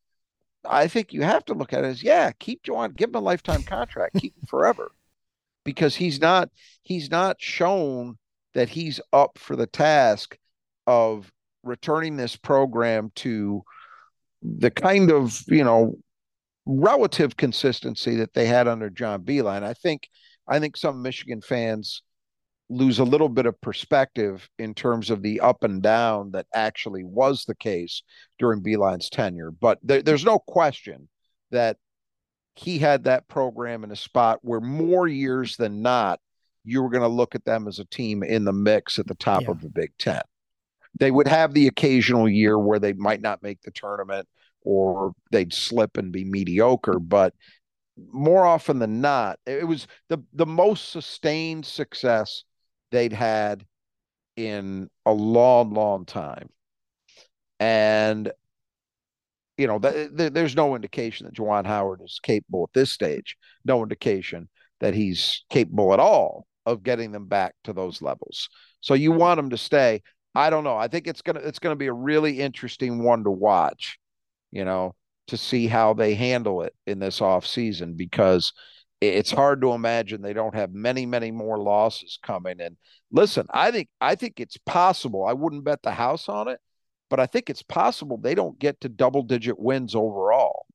I 0.65 0.87
think 0.87 1.13
you 1.13 1.23
have 1.23 1.45
to 1.45 1.53
look 1.53 1.73
at 1.73 1.83
it 1.83 1.87
as 1.87 2.03
yeah, 2.03 2.31
keep 2.39 2.63
Juwan, 2.63 2.95
give 2.95 3.09
him 3.09 3.15
a 3.15 3.19
lifetime 3.19 3.63
contract, 3.63 4.17
keep 4.17 4.35
him 4.37 4.45
forever, 4.47 4.91
because 5.65 5.95
he's 5.95 6.21
not 6.21 6.49
he's 6.83 7.11
not 7.11 7.41
shown 7.41 8.17
that 8.53 8.69
he's 8.69 8.99
up 9.13 9.37
for 9.37 9.55
the 9.55 9.67
task 9.67 10.37
of 10.87 11.31
returning 11.69 12.17
this 12.17 12.35
program 12.35 13.11
to 13.15 13.63
the 14.41 14.71
kind 14.71 15.11
of 15.11 15.41
you 15.47 15.63
know 15.63 15.95
relative 16.65 17.37
consistency 17.37 18.15
that 18.17 18.33
they 18.33 18.45
had 18.45 18.67
under 18.67 18.89
John 18.89 19.23
Beilein. 19.23 19.63
I 19.63 19.73
think 19.73 20.09
I 20.47 20.59
think 20.59 20.75
some 20.75 21.01
Michigan 21.01 21.41
fans 21.41 22.01
lose 22.69 22.99
a 22.99 23.03
little 23.03 23.29
bit 23.29 23.47
of 23.47 23.59
perspective 23.61 24.47
in 24.59 24.75
terms 24.75 25.09
of 25.09 25.23
the 25.23 25.39
up 25.39 25.63
and 25.63 25.81
down 25.81 26.31
that 26.31 26.45
actually 26.53 27.03
was 27.03 27.45
the 27.45 27.55
case 27.55 28.03
during 28.37 28.61
Beilein's 28.61 29.09
tenure. 29.09 29.51
But 29.51 29.79
there, 29.81 30.03
there's 30.03 30.25
no 30.25 30.37
question 30.37 31.09
that 31.49 31.77
he 32.55 32.77
had 32.77 33.05
that 33.05 33.27
program 33.27 33.83
in 33.83 33.91
a 33.91 33.95
spot 33.95 34.39
where 34.43 34.59
more 34.59 35.07
years 35.07 35.55
than 35.57 35.81
not, 35.81 36.19
you 36.63 36.83
were 36.83 36.89
going 36.89 37.01
to 37.01 37.07
look 37.07 37.33
at 37.33 37.45
them 37.45 37.67
as 37.67 37.79
a 37.79 37.85
team 37.85 38.21
in 38.21 38.43
the 38.43 38.53
mix 38.53 38.99
at 38.99 39.07
the 39.07 39.15
top 39.15 39.43
yeah. 39.43 39.51
of 39.51 39.61
the 39.61 39.69
Big 39.69 39.91
Ten. 39.97 40.21
They 40.97 41.11
would 41.11 41.27
have 41.27 41.53
the 41.53 41.67
occasional 41.67 42.27
year 42.27 42.57
where 42.57 42.79
they 42.79 42.93
might 42.93 43.21
not 43.21 43.43
make 43.43 43.61
the 43.61 43.71
tournament 43.71 44.27
or 44.61 45.13
they'd 45.31 45.53
slip 45.53 45.97
and 45.97 46.11
be 46.11 46.25
mediocre, 46.25 46.99
but 46.99 47.33
more 48.11 48.45
often 48.45 48.79
than 48.79 49.01
not, 49.01 49.39
it 49.45 49.67
was 49.67 49.87
the 50.07 50.19
the 50.33 50.45
most 50.45 50.89
sustained 50.89 51.65
success 51.65 52.43
they'd 52.91 53.13
had 53.13 53.65
in 54.35 54.89
a 55.05 55.11
long, 55.11 55.73
long 55.73 56.05
time. 56.05 56.49
And 57.59 58.31
you 59.57 59.67
know, 59.67 59.77
th- 59.77 60.15
th- 60.15 60.31
there's 60.31 60.55
no 60.55 60.75
indication 60.75 61.25
that 61.25 61.35
Juwan 61.35 61.65
Howard 61.65 62.01
is 62.01 62.19
capable 62.23 62.63
at 62.63 62.73
this 62.73 62.91
stage. 62.91 63.35
No 63.65 63.83
indication 63.83 64.47
that 64.79 64.93
he's 64.93 65.43
capable 65.49 65.93
at 65.93 65.99
all 65.99 66.47
of 66.65 66.83
getting 66.83 67.11
them 67.11 67.25
back 67.25 67.55
to 67.65 67.73
those 67.73 68.01
levels. 68.01 68.47
So 68.79 68.93
you 68.93 69.11
hmm. 69.11 69.17
want 69.17 69.39
him 69.39 69.49
to 69.49 69.57
stay. 69.57 70.01
I 70.35 70.49
don't 70.49 70.63
know. 70.63 70.77
I 70.77 70.87
think 70.87 71.07
it's 71.07 71.21
gonna 71.21 71.41
it's 71.41 71.59
gonna 71.59 71.75
be 71.75 71.87
a 71.87 71.93
really 71.93 72.39
interesting 72.39 73.03
one 73.03 73.23
to 73.23 73.31
watch. 73.31 73.99
You 74.51 74.65
know, 74.65 74.95
to 75.27 75.37
see 75.37 75.67
how 75.67 75.93
they 75.93 76.15
handle 76.15 76.63
it 76.63 76.73
in 76.87 76.99
this 76.99 77.21
off 77.21 77.45
season 77.45 77.93
because 77.95 78.51
it's 79.01 79.31
hard 79.31 79.61
to 79.61 79.71
imagine 79.73 80.21
they 80.21 80.33
don't 80.33 80.55
have 80.55 80.73
many 80.73 81.05
many 81.05 81.31
more 81.31 81.57
losses 81.57 82.17
coming 82.23 82.59
and 82.59 82.75
listen 83.11 83.45
i 83.53 83.71
think 83.71 83.87
i 84.01 84.15
think 84.15 84.39
it's 84.39 84.57
possible 84.65 85.25
i 85.25 85.33
wouldn't 85.33 85.63
bet 85.63 85.81
the 85.83 85.91
house 85.91 86.27
on 86.27 86.47
it 86.47 86.59
but 87.09 87.19
i 87.19 87.27
think 87.27 87.49
it's 87.49 87.61
possible 87.61 88.17
they 88.17 88.35
don't 88.35 88.59
get 88.59 88.81
to 88.81 88.89
double 88.89 89.21
digit 89.21 89.57
wins 89.57 89.93
overall 89.95 90.65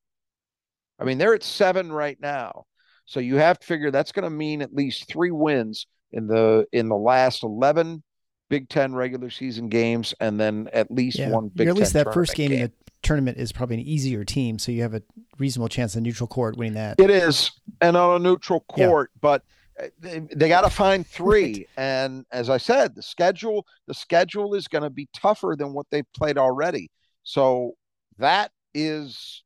i 1.01 1.05
mean 1.05 1.19
they're 1.19 1.35
at 1.35 1.43
7 1.43 1.91
right 1.93 2.19
now 2.21 2.65
so 3.07 3.19
you 3.21 3.37
have 3.37 3.59
to 3.59 3.67
figure 3.67 3.91
that's 3.91 4.13
going 4.13 4.23
to 4.23 4.31
mean 4.31 4.63
at 4.63 4.73
least 4.73 5.09
3 5.09 5.33
wins 5.33 5.87
in 6.13 6.29
the 6.29 6.65
in 6.73 6.89
the 6.89 6.97
last 6.97 7.43
11 7.43 8.04
Big 8.49 8.69
Ten 8.69 8.95
regular 8.95 9.31
season 9.31 9.69
games, 9.69 10.15
and 10.21 10.39
then 10.39 10.69
at 10.73 10.91
least 10.91 11.19
yeah. 11.19 11.31
one 11.31 11.49
Big 11.49 11.69
Or 11.69 11.71
at 11.71 11.77
least 11.77 11.93
that 11.95 12.13
first 12.13 12.35
game, 12.35 12.51
game, 12.51 12.61
in 12.61 12.67
the 12.67 12.73
tournament 13.03 13.39
is 13.39 13.53
probably 13.53 13.77
an 13.77 13.83
easier 13.83 14.25
team, 14.25 14.59
so 14.59 14.73
you 14.73 14.83
have 14.83 14.95
a 14.95 15.03
reasonable 15.39 15.69
chance 15.69 15.97
of 15.97 16.03
neutral 16.03 16.27
court 16.27 16.57
winning 16.57 16.75
that. 16.75 17.01
It 17.01 17.11
is, 17.11 17.51
and 17.81 17.97
on 17.97 18.17
a 18.17 18.19
neutral 18.23 18.61
court, 18.61 19.11
yeah. 19.15 19.19
but 19.21 19.43
uh, 19.81 19.87
they, 19.99 20.21
they 20.35 20.49
got 20.49 20.63
to 20.63 20.71
find 20.85 21.07
three. 21.07 21.67
and 21.77 22.25
as 22.31 22.51
I 22.51 22.59
said, 22.59 22.95
the 22.95 23.03
schedule 23.03 23.67
the 23.87 23.95
schedule 23.95 24.55
is 24.55 24.69
going 24.69 24.85
to 24.85 24.91
be 24.91 25.09
tougher 25.15 25.55
than 25.59 25.73
what 25.73 25.87
they've 25.91 26.13
played 26.15 26.39
already. 26.39 26.91
So 27.23 27.73
that 28.19 28.51
is 28.75 29.43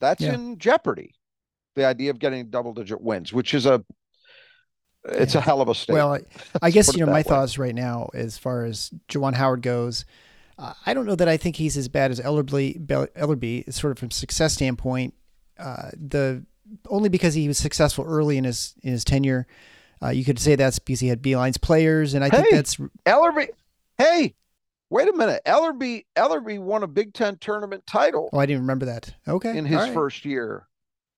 that's 0.00 0.22
yeah. 0.22 0.34
in 0.34 0.58
jeopardy. 0.58 1.14
The 1.74 1.86
idea 1.86 2.10
of 2.10 2.18
getting 2.18 2.50
double 2.50 2.74
digit 2.74 3.00
wins, 3.00 3.32
which 3.32 3.54
is 3.54 3.64
a 3.64 3.82
it's 5.04 5.34
yeah. 5.34 5.40
a 5.40 5.42
hell 5.42 5.60
of 5.60 5.68
a 5.68 5.74
statement. 5.74 6.04
Well, 6.04 6.20
I, 6.62 6.66
I 6.66 6.70
guess 6.70 6.94
you 6.94 7.00
know 7.00 7.06
my 7.06 7.18
way. 7.18 7.22
thoughts 7.22 7.58
right 7.58 7.74
now 7.74 8.10
as 8.14 8.38
far 8.38 8.64
as 8.64 8.90
Juwan 9.08 9.34
Howard 9.34 9.62
goes. 9.62 10.04
Uh, 10.58 10.74
I 10.86 10.94
don't 10.94 11.06
know 11.06 11.16
that 11.16 11.28
I 11.28 11.36
think 11.36 11.56
he's 11.56 11.76
as 11.76 11.88
bad 11.88 12.10
as 12.10 12.20
Ellerbe. 12.20 12.86
Ellerbe, 12.86 13.72
sort 13.72 13.92
of 13.92 13.98
from 13.98 14.10
success 14.10 14.54
standpoint. 14.54 15.14
Uh, 15.58 15.90
the 15.92 16.44
only 16.88 17.08
because 17.08 17.34
he 17.34 17.48
was 17.48 17.58
successful 17.58 18.04
early 18.04 18.38
in 18.38 18.44
his 18.44 18.74
in 18.82 18.92
his 18.92 19.04
tenure. 19.04 19.46
Uh, 20.02 20.10
you 20.10 20.24
could 20.24 20.38
say 20.38 20.56
that's 20.56 20.78
because 20.78 21.00
he 21.00 21.08
had 21.08 21.22
Beilein's 21.22 21.58
players, 21.58 22.14
and 22.14 22.24
I 22.24 22.28
hey, 22.28 22.42
think 22.42 22.50
that's 22.52 22.76
Ellerbe. 23.06 23.48
Hey, 23.98 24.34
wait 24.90 25.08
a 25.08 25.12
minute. 25.12 25.42
Ellerbe 25.46 26.04
Ellerbe 26.16 26.58
won 26.58 26.82
a 26.82 26.88
Big 26.88 27.14
Ten 27.14 27.36
tournament 27.38 27.86
title. 27.86 28.30
Oh, 28.32 28.38
I 28.38 28.46
didn't 28.46 28.62
remember 28.62 28.86
that. 28.86 29.14
Okay, 29.26 29.56
in 29.56 29.64
his 29.64 29.76
right. 29.76 29.94
first 29.94 30.24
year. 30.24 30.66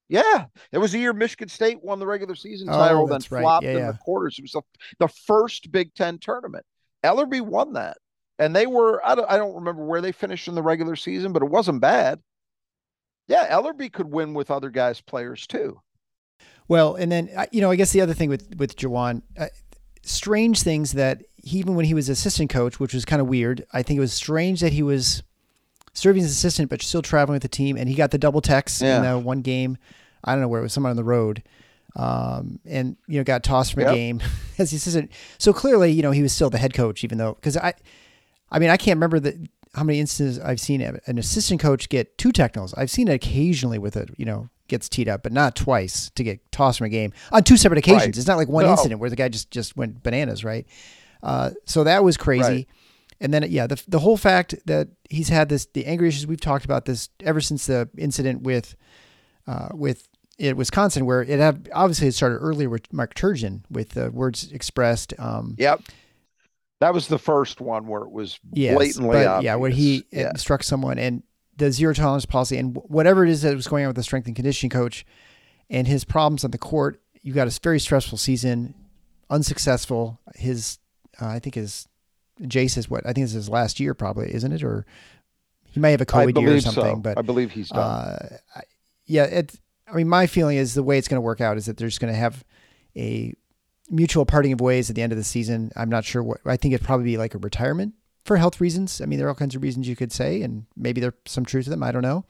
Yeah, 0.09 0.47
it 0.71 0.79
was 0.79 0.93
the 0.93 0.99
year 0.99 1.13
Michigan 1.13 1.49
State 1.49 1.83
won 1.83 1.99
the 1.99 2.07
regular 2.07 2.35
season 2.35 2.69
title, 2.69 3.05
oh, 3.05 3.07
then 3.07 3.23
flopped 3.23 3.65
right. 3.65 3.71
yeah, 3.71 3.79
in 3.79 3.79
yeah. 3.79 3.93
the 3.93 3.99
quarters. 3.99 4.39
It 4.39 4.43
was 4.43 4.53
the, 4.53 4.63
the 4.99 5.09
first 5.09 5.73
Big 5.73 5.95
Ten 5.95 6.19
tournament. 6.19 6.65
Ellerbe 7.03 7.41
won 7.41 7.73
that, 7.73 7.97
and 8.39 8.55
they 8.55 8.67
were 8.67 9.01
I 9.07 9.15
don't, 9.15 9.31
I 9.31 9.39
don't 9.39 9.55
remember 9.55 9.85
where 9.85 10.01
they 10.01 10.13
finished 10.13 10.47
in 10.47 10.55
the 10.55 10.63
regular 10.63 10.97
season, 10.97 11.33
but 11.33 11.43
it 11.43 11.49
wasn't 11.49 11.81
bad. 11.81 12.21
Yeah, 13.29 13.49
Ellerbe 13.49 13.93
could 13.93 14.11
win 14.11 14.35
with 14.35 14.51
other 14.51 14.69
guys' 14.69 15.01
players 15.01 15.47
too. 15.47 15.81
Well, 16.69 16.95
and 16.95 17.11
then 17.11 17.31
you 17.51 17.61
know, 17.61 17.71
I 17.71 17.77
guess 17.77 17.93
the 17.93 18.01
other 18.03 18.15
thing 18.15 18.29
with 18.29 18.57
with 18.57 18.77
Juwan, 18.77 19.23
uh, 19.39 19.47
strange 20.03 20.63
things 20.63 20.93
that 20.93 21.23
he, 21.37 21.59
even 21.59 21.75
when 21.75 21.87
he 21.87 21.95
was 21.95 22.09
assistant 22.09 22.51
coach, 22.51 22.79
which 22.79 22.95
was 22.95 23.05
kind 23.05 23.23
of 23.23 23.29
weird. 23.29 23.65
I 23.73 23.83
think 23.83 23.99
it 23.99 24.01
was 24.01 24.13
strange 24.13 24.61
that 24.61 24.73
he 24.73 24.83
was 24.83 25.23
serving 25.95 26.23
as 26.23 26.31
assistant, 26.31 26.69
but 26.69 26.83
still 26.83 27.03
traveling 27.03 27.37
with 27.37 27.43
the 27.43 27.49
team. 27.49 27.77
And 27.77 27.89
he 27.89 27.95
got 27.95 28.11
the 28.11 28.19
double 28.19 28.41
text 28.41 28.83
yeah. 28.83 28.97
in 28.97 29.03
the 29.03 29.19
one 29.19 29.41
game. 29.41 29.79
I 30.23 30.33
don't 30.33 30.43
know 30.43 30.49
where 30.49 30.61
it 30.61 30.65
was, 30.65 30.73
somewhere 30.73 30.91
on 30.91 30.97
the 30.97 31.05
road. 31.05 31.43
Um, 31.97 32.59
and 32.67 32.97
you 33.07 33.19
know, 33.19 33.25
got 33.25 33.45
tossed 33.45 33.75
from 33.75 33.83
yep. 33.83 33.93
a 33.93 33.95
game 33.95 34.21
as 34.59 34.71
the 34.71 34.77
assistant. 34.77 35.11
So 35.39 35.53
clearly, 35.53 35.93
you 35.93 36.03
know, 36.03 36.11
he 36.11 36.23
was 36.23 36.33
still 36.33 36.51
the 36.51 36.59
head 36.59 36.75
coach, 36.75 37.05
even 37.05 37.19
though 37.19 37.35
because 37.35 37.57
I, 37.57 37.75
I 38.51 38.59
mean, 38.59 38.71
I 38.71 38.77
can't 38.77 38.97
remember 38.97 39.21
the 39.21 39.49
how 39.75 39.85
many 39.85 40.01
instances 40.01 40.43
I've 40.43 40.61
seen 40.61 40.81
an 40.81 41.19
assistant 41.19 41.61
coach 41.61 41.89
get 41.89 42.17
two 42.19 42.33
technicals. 42.33 42.75
I've 42.75 42.91
seen 42.91 43.09
it 43.09 43.15
occasionally 43.15 43.79
with 43.79 43.97
it, 43.97 44.11
you 44.17 44.25
know, 44.25 44.49
gets 44.69 44.89
teed 44.89 45.09
up, 45.09 45.23
but 45.23 45.33
not 45.33 45.57
twice 45.57 46.11
to 46.11 46.25
get 46.25 46.41
tossed 46.53 46.79
from 46.79 46.87
a 46.87 46.91
game 46.91 47.13
on 47.33 47.43
two 47.43 47.57
separate 47.57 47.79
occasions. 47.79 48.03
Right. 48.03 48.17
It's 48.17 48.27
not 48.27 48.37
like 48.37 48.49
one 48.49 48.65
no. 48.65 48.73
incident 48.73 49.01
where 49.01 49.11
the 49.11 49.17
guy 49.17 49.29
just 49.29 49.51
just 49.51 49.77
went 49.77 50.03
bananas, 50.03 50.45
right? 50.45 50.67
Uh, 51.23 51.51
so 51.65 51.85
that 51.85 52.05
was 52.05 52.17
crazy. 52.17 52.43
Right. 52.43 52.69
And 53.25 53.33
then, 53.33 53.43
yeah, 53.49 53.67
the, 53.67 53.83
the 53.89 54.01
whole 54.01 54.19
fact 54.19 54.55
that 54.67 54.89
he's 55.09 55.31
had 55.31 55.49
this, 55.49 55.65
the 55.73 55.87
anger 55.87 56.05
issues, 56.05 56.27
we've 56.27 56.39
talked 56.39 56.67
about 56.67 56.85
this 56.85 57.09
ever 57.21 57.41
since 57.41 57.65
the 57.65 57.89
incident 57.97 58.43
with, 58.43 58.77
uh, 59.47 59.69
with 59.73 60.11
it 60.39 60.59
Wisconsin, 60.59 61.07
where 61.07 61.23
it 61.23 61.41
had, 61.41 61.71
obviously 61.73 62.09
it 62.09 62.13
started 62.13 62.37
earlier 62.37 62.69
with 62.69 62.93
Mark 62.93 63.15
Turgeon 63.15 63.63
with 63.71 63.91
the 63.91 64.11
words 64.11 64.53
expressed. 64.53 65.15
Um, 65.19 65.57
yep. 65.59 65.81
That 66.81 66.93
was 66.93 67.09
the 67.09 67.19
first 67.19 67.63
one 67.63 67.87
where 67.87 68.03
it 68.03 68.11
was 68.11 68.39
yes, 68.53 68.77
blatantly 68.77 69.25
but, 69.25 69.43
Yeah, 69.43 69.55
where 69.55 69.71
he 69.71 70.05
yeah. 70.13 70.35
struck 70.37 70.63
someone 70.63 70.99
and 70.99 71.23
the 71.57 71.73
zero 71.73 71.95
tolerance 71.95 72.27
policy 72.27 72.59
and 72.59 72.77
whatever 72.77 73.25
it 73.25 73.31
is 73.31 73.41
that 73.41 73.55
was 73.55 73.69
going 73.69 73.85
on 73.85 73.89
with 73.89 73.97
the 73.97 74.03
strength 74.03 74.27
and 74.27 74.37
conditioning 74.37 74.69
coach 74.69 75.07
and 75.71 75.89
his 75.89 76.05
problems 76.05 76.45
on 76.45 76.51
the 76.51 76.59
court. 76.59 77.01
You 77.23 77.33
got 77.33 77.49
a 77.49 77.61
very 77.63 77.81
stressful 77.81 78.19
season, 78.19 78.75
unsuccessful. 79.31 80.21
His, 80.35 80.79
uh, 81.23 81.29
I 81.29 81.39
think 81.39 81.55
his 81.55 81.89
Jace 82.43 82.77
is 82.77 82.91
what 82.91 83.07
I 83.07 83.13
think 83.13 83.25
this 83.25 83.31
is 83.31 83.47
his 83.47 83.49
last 83.49 83.81
year, 83.81 83.95
probably, 83.95 84.33
isn't 84.35 84.53
it? 84.53 84.63
Or 84.63 84.87
he 85.65 85.81
may 85.81 85.91
have 85.91 86.01
a 86.01 86.07
COVID 86.07 86.41
year 86.41 86.57
or 86.57 86.61
something. 86.61 86.97
So. 86.97 87.01
But 87.01 87.19
I 87.19 87.23
believe 87.23 87.53
he's 87.53 87.69
done. 87.69 87.81
Uh, 87.81 88.39
yeah, 89.07 89.25
it. 89.25 89.55
I 89.87 89.95
mean, 89.95 90.09
my 90.09 90.27
feeling 90.27 90.57
is 90.57 90.75
the 90.75 90.83
way 90.83 90.99
it's 90.99 91.09
going 91.09 91.19
to 91.19 91.25
work 91.25 91.41
out 91.41 91.57
is 91.57 91.67
that 91.67 91.77
they're 91.77 91.89
just 91.89 92.01
going 92.01 92.13
to 92.13 92.19
have 92.19 92.45
a 92.97 93.35
mutual 93.91 94.25
parting 94.25 94.53
of 94.53 94.61
ways 94.61 94.89
at 94.89 94.97
the 94.97 95.03
end 95.03 95.13
of 95.13 95.19
the 95.19 95.25
season. 95.25 95.71
I'm 95.77 95.91
not 95.91 96.05
sure 96.05 96.23
what. 96.23 96.41
I 96.47 96.57
think 96.57 96.75
it'd 96.75 96.87
probably 96.87 97.05
be 97.05 97.19
like 97.19 97.35
a 97.35 97.39
retirement 97.39 97.95
for 98.25 98.37
health 98.37 98.61
reasons. 98.61 99.01
I 99.01 99.07
mean, 99.07 99.19
there 99.19 99.27
are 99.27 99.31
all 99.31 99.37
kinds 99.37 99.55
of 99.55 99.63
reasons 99.63 99.89
you 99.89 99.97
could 99.97 100.13
say, 100.13 100.43
and 100.43 100.67
maybe 100.77 101.01
there's 101.01 101.15
some 101.27 101.45
truth 101.45 101.65
to 101.65 101.71
them. 101.71 101.83
I 101.83 101.93
don't 101.93 102.03
know. 102.03 102.25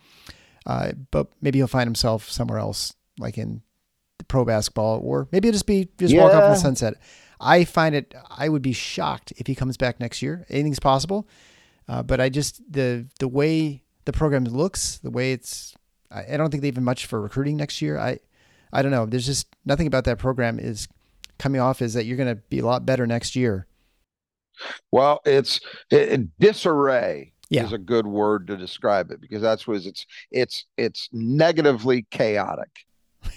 Uh, 0.66 0.92
but 1.10 1.28
maybe 1.40 1.58
he'll 1.58 1.66
find 1.66 1.86
himself 1.86 2.28
somewhere 2.30 2.58
else, 2.58 2.94
like 3.18 3.38
in 3.38 3.62
pro 4.28 4.44
basketball, 4.44 5.00
or 5.02 5.28
maybe 5.30 5.48
it'll 5.48 5.54
just 5.54 5.66
be 5.66 5.88
just 5.98 6.12
yeah. 6.12 6.22
walk 6.22 6.32
off 6.32 6.44
in 6.44 6.50
the 6.50 6.56
sunset. 6.56 6.94
I 7.40 7.64
find 7.64 7.94
it. 7.94 8.14
I 8.30 8.48
would 8.48 8.62
be 8.62 8.72
shocked 8.72 9.32
if 9.36 9.46
he 9.46 9.54
comes 9.54 9.76
back 9.76 10.00
next 10.00 10.22
year. 10.22 10.46
Anything's 10.48 10.80
possible, 10.80 11.26
uh, 11.88 12.02
but 12.02 12.20
I 12.20 12.28
just 12.28 12.60
the 12.70 13.06
the 13.18 13.28
way 13.28 13.82
the 14.04 14.12
program 14.12 14.44
looks, 14.44 14.98
the 14.98 15.10
way 15.10 15.32
it's. 15.32 15.74
I, 16.10 16.34
I 16.34 16.36
don't 16.36 16.50
think 16.50 16.62
they 16.62 16.68
even 16.68 16.84
much 16.84 17.06
for 17.06 17.20
recruiting 17.20 17.56
next 17.56 17.82
year. 17.82 17.98
I, 17.98 18.18
I 18.72 18.82
don't 18.82 18.90
know. 18.90 19.06
There's 19.06 19.26
just 19.26 19.48
nothing 19.64 19.86
about 19.86 20.04
that 20.04 20.18
program 20.18 20.58
is 20.58 20.88
coming 21.38 21.60
off 21.60 21.82
is 21.82 21.94
that 21.94 22.04
you're 22.04 22.16
going 22.16 22.34
to 22.34 22.42
be 22.48 22.60
a 22.60 22.66
lot 22.66 22.86
better 22.86 23.06
next 23.06 23.34
year. 23.36 23.66
Well, 24.92 25.20
it's 25.24 25.60
it, 25.90 26.38
disarray 26.38 27.32
yeah. 27.50 27.64
is 27.64 27.72
a 27.72 27.78
good 27.78 28.06
word 28.06 28.46
to 28.46 28.56
describe 28.56 29.10
it 29.10 29.20
because 29.20 29.42
that's 29.42 29.66
what 29.66 29.84
it's 29.84 30.06
it's 30.30 30.64
it's 30.76 31.08
negatively 31.12 32.06
chaotic 32.10 32.70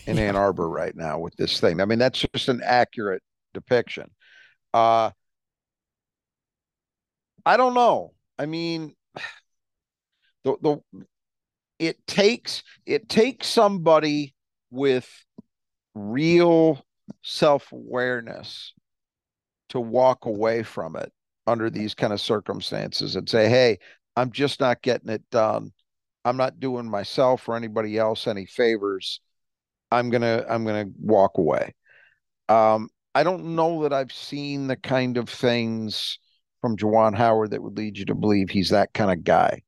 in 0.06 0.18
yeah. 0.18 0.24
Ann 0.24 0.36
Arbor 0.36 0.70
right 0.70 0.96
now 0.96 1.20
with 1.20 1.36
this 1.38 1.60
thing. 1.60 1.82
I 1.82 1.86
mean, 1.86 2.00
that's 2.00 2.24
just 2.34 2.50
an 2.50 2.62
accurate 2.64 3.24
depiction. 3.58 4.10
Uh, 4.74 5.10
I 7.46 7.58
don't 7.58 7.74
know. 7.74 8.13
I 8.38 8.46
mean, 8.46 8.93
the 10.43 10.56
the 10.62 11.06
it 11.80 12.06
takes 12.08 12.63
it 12.86 13.10
takes 13.10 13.48
somebody 13.48 14.36
with 14.70 15.10
real 15.96 16.86
self-awareness 17.24 18.74
to 19.70 19.80
walk 19.80 20.26
away 20.26 20.63
from 20.63 20.96
it 20.96 21.12
under 21.48 21.70
these 21.70 21.93
kind 21.96 22.13
of 22.13 22.22
circumstances 22.22 23.15
and 23.15 23.30
say, 23.30 23.50
"Hey, 23.50 23.80
I'm 24.15 24.32
just 24.32 24.60
not 24.60 24.82
getting 24.82 25.10
it 25.10 25.24
done. 25.32 25.72
I'm 26.26 26.38
not 26.38 26.60
doing 26.60 26.89
myself 26.89 27.48
or 27.48 27.56
anybody 27.56 27.98
else 27.98 28.28
any 28.28 28.46
favors. 28.46 29.22
I'm 29.91 30.10
gonna 30.10 30.46
I'm 30.50 30.65
gonna 30.65 30.88
walk 31.00 31.38
away." 31.38 31.74
Um, 32.50 32.89
I 33.17 33.23
don't 33.23 33.56
know 33.56 33.82
that 33.82 33.93
I've 33.93 34.12
seen 34.12 34.67
the 34.67 34.75
kind 34.75 35.17
of 35.17 35.27
things 35.27 36.19
from 36.62 36.77
Juwan 36.77 37.15
Howard 37.15 37.49
that 37.49 37.63
would 37.63 37.75
lead 37.75 37.97
you 37.97 38.06
to 38.06 38.13
believe 38.13 38.51
he's 38.51 38.69
that 38.69 38.93
kind 38.93 39.10
of 39.12 39.23
guy. 39.23 39.63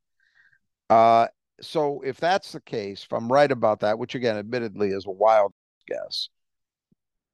Uh, 0.88 1.26
so 1.60 2.02
if 2.02 2.18
that's 2.18 2.52
the 2.52 2.62
case, 2.62 3.06
if 3.06 3.12
I'm 3.12 3.28
right 3.28 3.52
about 3.52 3.80
that, 3.80 3.98
which 3.98 4.14
again, 4.14 4.38
admittedly, 4.38 4.90
is 4.90 5.08
a 5.08 5.12
wild 5.12 5.52
guess, 5.88 6.30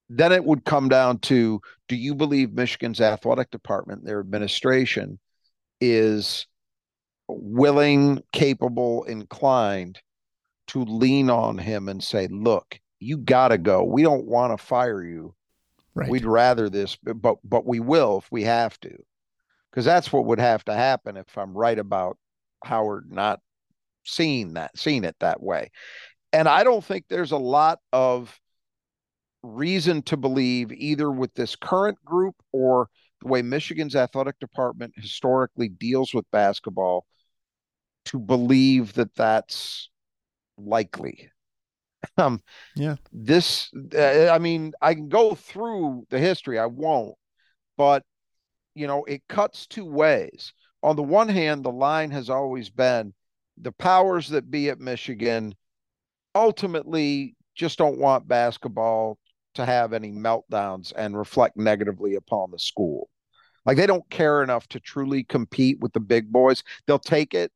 then 0.07 0.31
it 0.31 0.45
would 0.45 0.63
come 0.63 0.87
down 0.87 1.19
to 1.19 1.59
do 1.89 1.97
you 1.97 2.15
believe 2.15 2.53
Michigan's 2.53 3.01
athletic 3.01 3.51
department, 3.51 4.05
their 4.05 4.21
administration, 4.21 5.19
is 5.81 6.47
willing, 7.27 8.23
capable, 8.31 9.03
inclined 9.03 9.99
to 10.67 10.85
lean 10.85 11.29
on 11.29 11.57
him 11.57 11.89
and 11.89 12.01
say, 12.01 12.29
look, 12.31 12.79
you 13.01 13.17
got 13.17 13.49
to 13.49 13.57
go. 13.57 13.83
We 13.83 14.03
don't 14.03 14.27
want 14.27 14.57
to 14.57 14.65
fire 14.65 15.03
you. 15.03 15.34
Right. 15.95 16.09
We'd 16.09 16.25
rather 16.25 16.69
this, 16.69 16.97
but 17.01 17.37
but 17.43 17.65
we 17.65 17.79
will 17.79 18.19
if 18.19 18.31
we 18.31 18.43
have 18.43 18.77
to, 18.81 18.97
because 19.71 19.85
that's 19.85 20.11
what 20.11 20.25
would 20.25 20.39
have 20.39 20.65
to 20.65 20.73
happen 20.73 21.15
if 21.15 21.37
I'm 21.37 21.53
right 21.53 21.79
about 21.79 22.17
Howard 22.65 23.11
not 23.11 23.39
seeing 24.03 24.53
that, 24.53 24.77
seeing 24.77 25.05
it 25.05 25.15
that 25.19 25.41
way. 25.41 25.71
And 26.33 26.49
I 26.49 26.65
don't 26.65 26.83
think 26.83 27.05
there's 27.07 27.31
a 27.31 27.37
lot 27.37 27.79
of 27.93 28.37
reason 29.41 30.01
to 30.03 30.17
believe 30.17 30.71
either 30.73 31.09
with 31.09 31.33
this 31.33 31.55
current 31.55 32.03
group 32.03 32.35
or 32.51 32.89
the 33.21 33.27
way 33.29 33.41
Michigan's 33.41 33.95
athletic 33.95 34.37
department 34.39 34.93
historically 34.97 35.69
deals 35.69 36.13
with 36.13 36.29
basketball 36.31 37.05
to 38.05 38.19
believe 38.19 38.93
that 38.93 39.15
that's 39.15 39.89
likely. 40.57 41.29
Um, 42.17 42.41
yeah. 42.75 42.95
This, 43.11 43.69
uh, 43.93 44.29
I 44.29 44.39
mean, 44.39 44.73
I 44.81 44.93
can 44.93 45.09
go 45.09 45.35
through 45.35 46.05
the 46.09 46.19
history. 46.19 46.59
I 46.59 46.65
won't, 46.65 47.15
but 47.77 48.03
you 48.73 48.87
know, 48.87 49.03
it 49.05 49.23
cuts 49.27 49.67
two 49.67 49.85
ways. 49.85 50.53
On 50.83 50.95
the 50.95 51.03
one 51.03 51.29
hand, 51.29 51.63
the 51.63 51.71
line 51.71 52.11
has 52.11 52.29
always 52.29 52.69
been 52.69 53.13
the 53.57 53.71
powers 53.71 54.29
that 54.29 54.51
be 54.51 54.69
at 54.69 54.79
Michigan 54.79 55.55
ultimately 56.33 57.35
just 57.55 57.77
don't 57.77 57.99
want 57.99 58.27
basketball 58.27 59.17
to 59.55 59.65
have 59.65 59.93
any 59.93 60.11
meltdowns 60.11 60.91
and 60.95 61.17
reflect 61.17 61.55
negatively 61.55 62.15
upon 62.15 62.51
the 62.51 62.59
school. 62.59 63.09
Like 63.65 63.77
they 63.77 63.87
don't 63.87 64.07
care 64.09 64.43
enough 64.43 64.67
to 64.69 64.79
truly 64.79 65.23
compete 65.23 65.79
with 65.79 65.93
the 65.93 66.01
big 66.01 66.31
boys. 66.31 66.63
They'll 66.85 66.99
take 66.99 67.33
it 67.33 67.51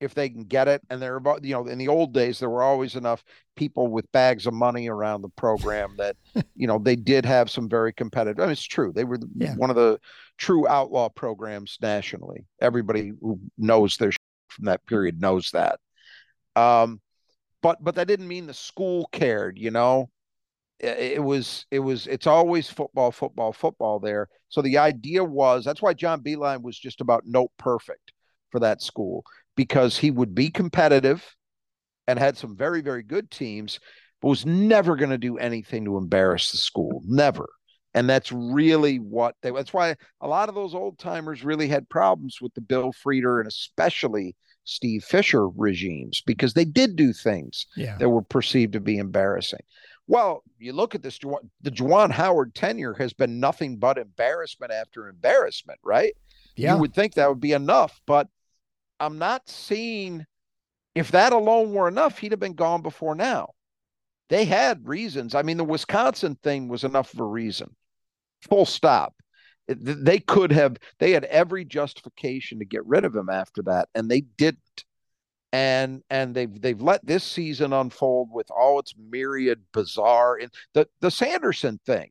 if 0.00 0.14
they 0.14 0.28
can 0.28 0.44
get 0.44 0.68
it. 0.68 0.82
And 0.90 1.00
they're 1.00 1.16
about, 1.16 1.44
you 1.44 1.54
know, 1.54 1.66
in 1.66 1.78
the 1.78 1.88
old 1.88 2.12
days, 2.12 2.38
there 2.38 2.50
were 2.50 2.62
always 2.62 2.96
enough 2.96 3.24
people 3.56 3.88
with 3.88 4.10
bags 4.12 4.46
of 4.46 4.54
money 4.54 4.88
around 4.88 5.22
the 5.22 5.28
program 5.30 5.94
that, 5.98 6.16
you 6.54 6.66
know, 6.66 6.78
they 6.78 6.96
did 6.96 7.24
have 7.24 7.50
some 7.50 7.68
very 7.68 7.92
competitive. 7.92 8.40
I 8.40 8.44
mean, 8.46 8.52
it's 8.52 8.62
true. 8.62 8.92
They 8.92 9.04
were 9.04 9.18
yeah. 9.36 9.54
one 9.54 9.70
of 9.70 9.76
the 9.76 9.98
true 10.38 10.68
outlaw 10.68 11.08
programs 11.08 11.78
nationally. 11.80 12.46
Everybody 12.60 13.12
who 13.20 13.40
knows 13.56 13.96
their 13.96 14.12
from 14.48 14.66
that 14.66 14.86
period 14.86 15.20
knows 15.20 15.50
that. 15.52 15.80
Um, 16.54 17.00
but 17.62 17.82
but 17.82 17.94
that 17.96 18.08
didn't 18.08 18.28
mean 18.28 18.46
the 18.46 18.54
school 18.54 19.08
cared, 19.12 19.58
you 19.58 19.70
know. 19.70 20.10
It, 20.78 21.14
it 21.14 21.22
was 21.22 21.66
it 21.70 21.80
was 21.80 22.06
it's 22.06 22.26
always 22.26 22.68
football, 22.68 23.10
football, 23.10 23.52
football 23.52 23.98
there. 23.98 24.28
So 24.48 24.62
the 24.62 24.78
idea 24.78 25.24
was 25.24 25.64
that's 25.64 25.82
why 25.82 25.94
John 25.94 26.22
Beilein 26.22 26.62
was 26.62 26.78
just 26.78 27.00
about 27.00 27.26
note 27.26 27.50
perfect 27.58 28.12
for 28.50 28.60
that 28.60 28.80
school 28.80 29.24
because 29.56 29.98
he 29.98 30.10
would 30.10 30.34
be 30.34 30.50
competitive 30.50 31.34
and 32.06 32.18
had 32.18 32.36
some 32.36 32.56
very, 32.56 32.82
very 32.82 33.02
good 33.02 33.30
teams, 33.30 33.80
but 34.20 34.28
was 34.28 34.46
never 34.46 34.96
going 34.96 35.10
to 35.10 35.18
do 35.18 35.38
anything 35.38 35.84
to 35.84 35.96
embarrass 35.96 36.52
the 36.52 36.58
school. 36.58 37.02
Never. 37.04 37.48
And 37.94 38.08
that's 38.08 38.30
really 38.30 38.98
what 38.98 39.34
they, 39.40 39.50
that's 39.50 39.72
why 39.72 39.96
a 40.20 40.28
lot 40.28 40.50
of 40.50 40.54
those 40.54 40.74
old 40.74 40.98
timers 40.98 41.42
really 41.42 41.66
had 41.66 41.88
problems 41.88 42.38
with 42.40 42.52
the 42.54 42.60
Bill 42.60 42.92
Frieder 42.92 43.40
and 43.40 43.48
especially 43.48 44.36
Steve 44.64 45.02
Fisher 45.02 45.48
regimes 45.48 46.22
because 46.26 46.52
they 46.52 46.66
did 46.66 46.96
do 46.96 47.14
things 47.14 47.66
yeah. 47.74 47.96
that 47.96 48.10
were 48.10 48.22
perceived 48.22 48.74
to 48.74 48.80
be 48.80 48.98
embarrassing. 48.98 49.60
Well, 50.08 50.42
you 50.58 50.72
look 50.72 50.94
at 50.94 51.02
this, 51.02 51.18
the 51.18 51.70
Juwan 51.70 52.10
Howard 52.10 52.54
tenure 52.54 52.94
has 52.94 53.12
been 53.12 53.40
nothing 53.40 53.78
but 53.78 53.96
embarrassment 53.96 54.72
after 54.72 55.08
embarrassment, 55.08 55.80
right? 55.82 56.12
Yeah. 56.54 56.74
You 56.74 56.80
would 56.80 56.94
think 56.94 57.14
that 57.14 57.28
would 57.28 57.40
be 57.40 57.52
enough, 57.52 58.00
but 58.06 58.28
I'm 59.00 59.18
not 59.18 59.48
seeing 59.48 60.26
if 60.94 61.10
that 61.10 61.32
alone 61.32 61.72
were 61.72 61.88
enough, 61.88 62.18
he'd 62.18 62.32
have 62.32 62.40
been 62.40 62.54
gone 62.54 62.82
before 62.82 63.14
now. 63.14 63.50
They 64.28 64.44
had 64.44 64.88
reasons. 64.88 65.34
I 65.34 65.42
mean, 65.42 65.58
the 65.58 65.64
Wisconsin 65.64 66.36
thing 66.42 66.68
was 66.68 66.84
enough 66.84 67.12
of 67.12 67.20
a 67.20 67.24
reason. 67.24 67.76
Full 68.48 68.66
stop. 68.66 69.14
They 69.68 70.20
could 70.20 70.52
have, 70.52 70.78
they 70.98 71.12
had 71.12 71.24
every 71.24 71.64
justification 71.64 72.58
to 72.60 72.64
get 72.64 72.86
rid 72.86 73.04
of 73.04 73.14
him 73.14 73.28
after 73.28 73.62
that, 73.62 73.88
and 73.94 74.10
they 74.10 74.22
didn't. 74.22 74.84
And 75.52 76.02
and 76.10 76.34
they've 76.34 76.60
they've 76.60 76.80
let 76.80 77.06
this 77.06 77.24
season 77.24 77.72
unfold 77.72 78.28
with 78.32 78.50
all 78.50 78.78
its 78.78 78.94
myriad 78.98 79.62
bizarre 79.72 80.36
and 80.36 80.52
the 80.74 80.86
the 81.00 81.10
Sanderson 81.10 81.80
thing 81.86 82.10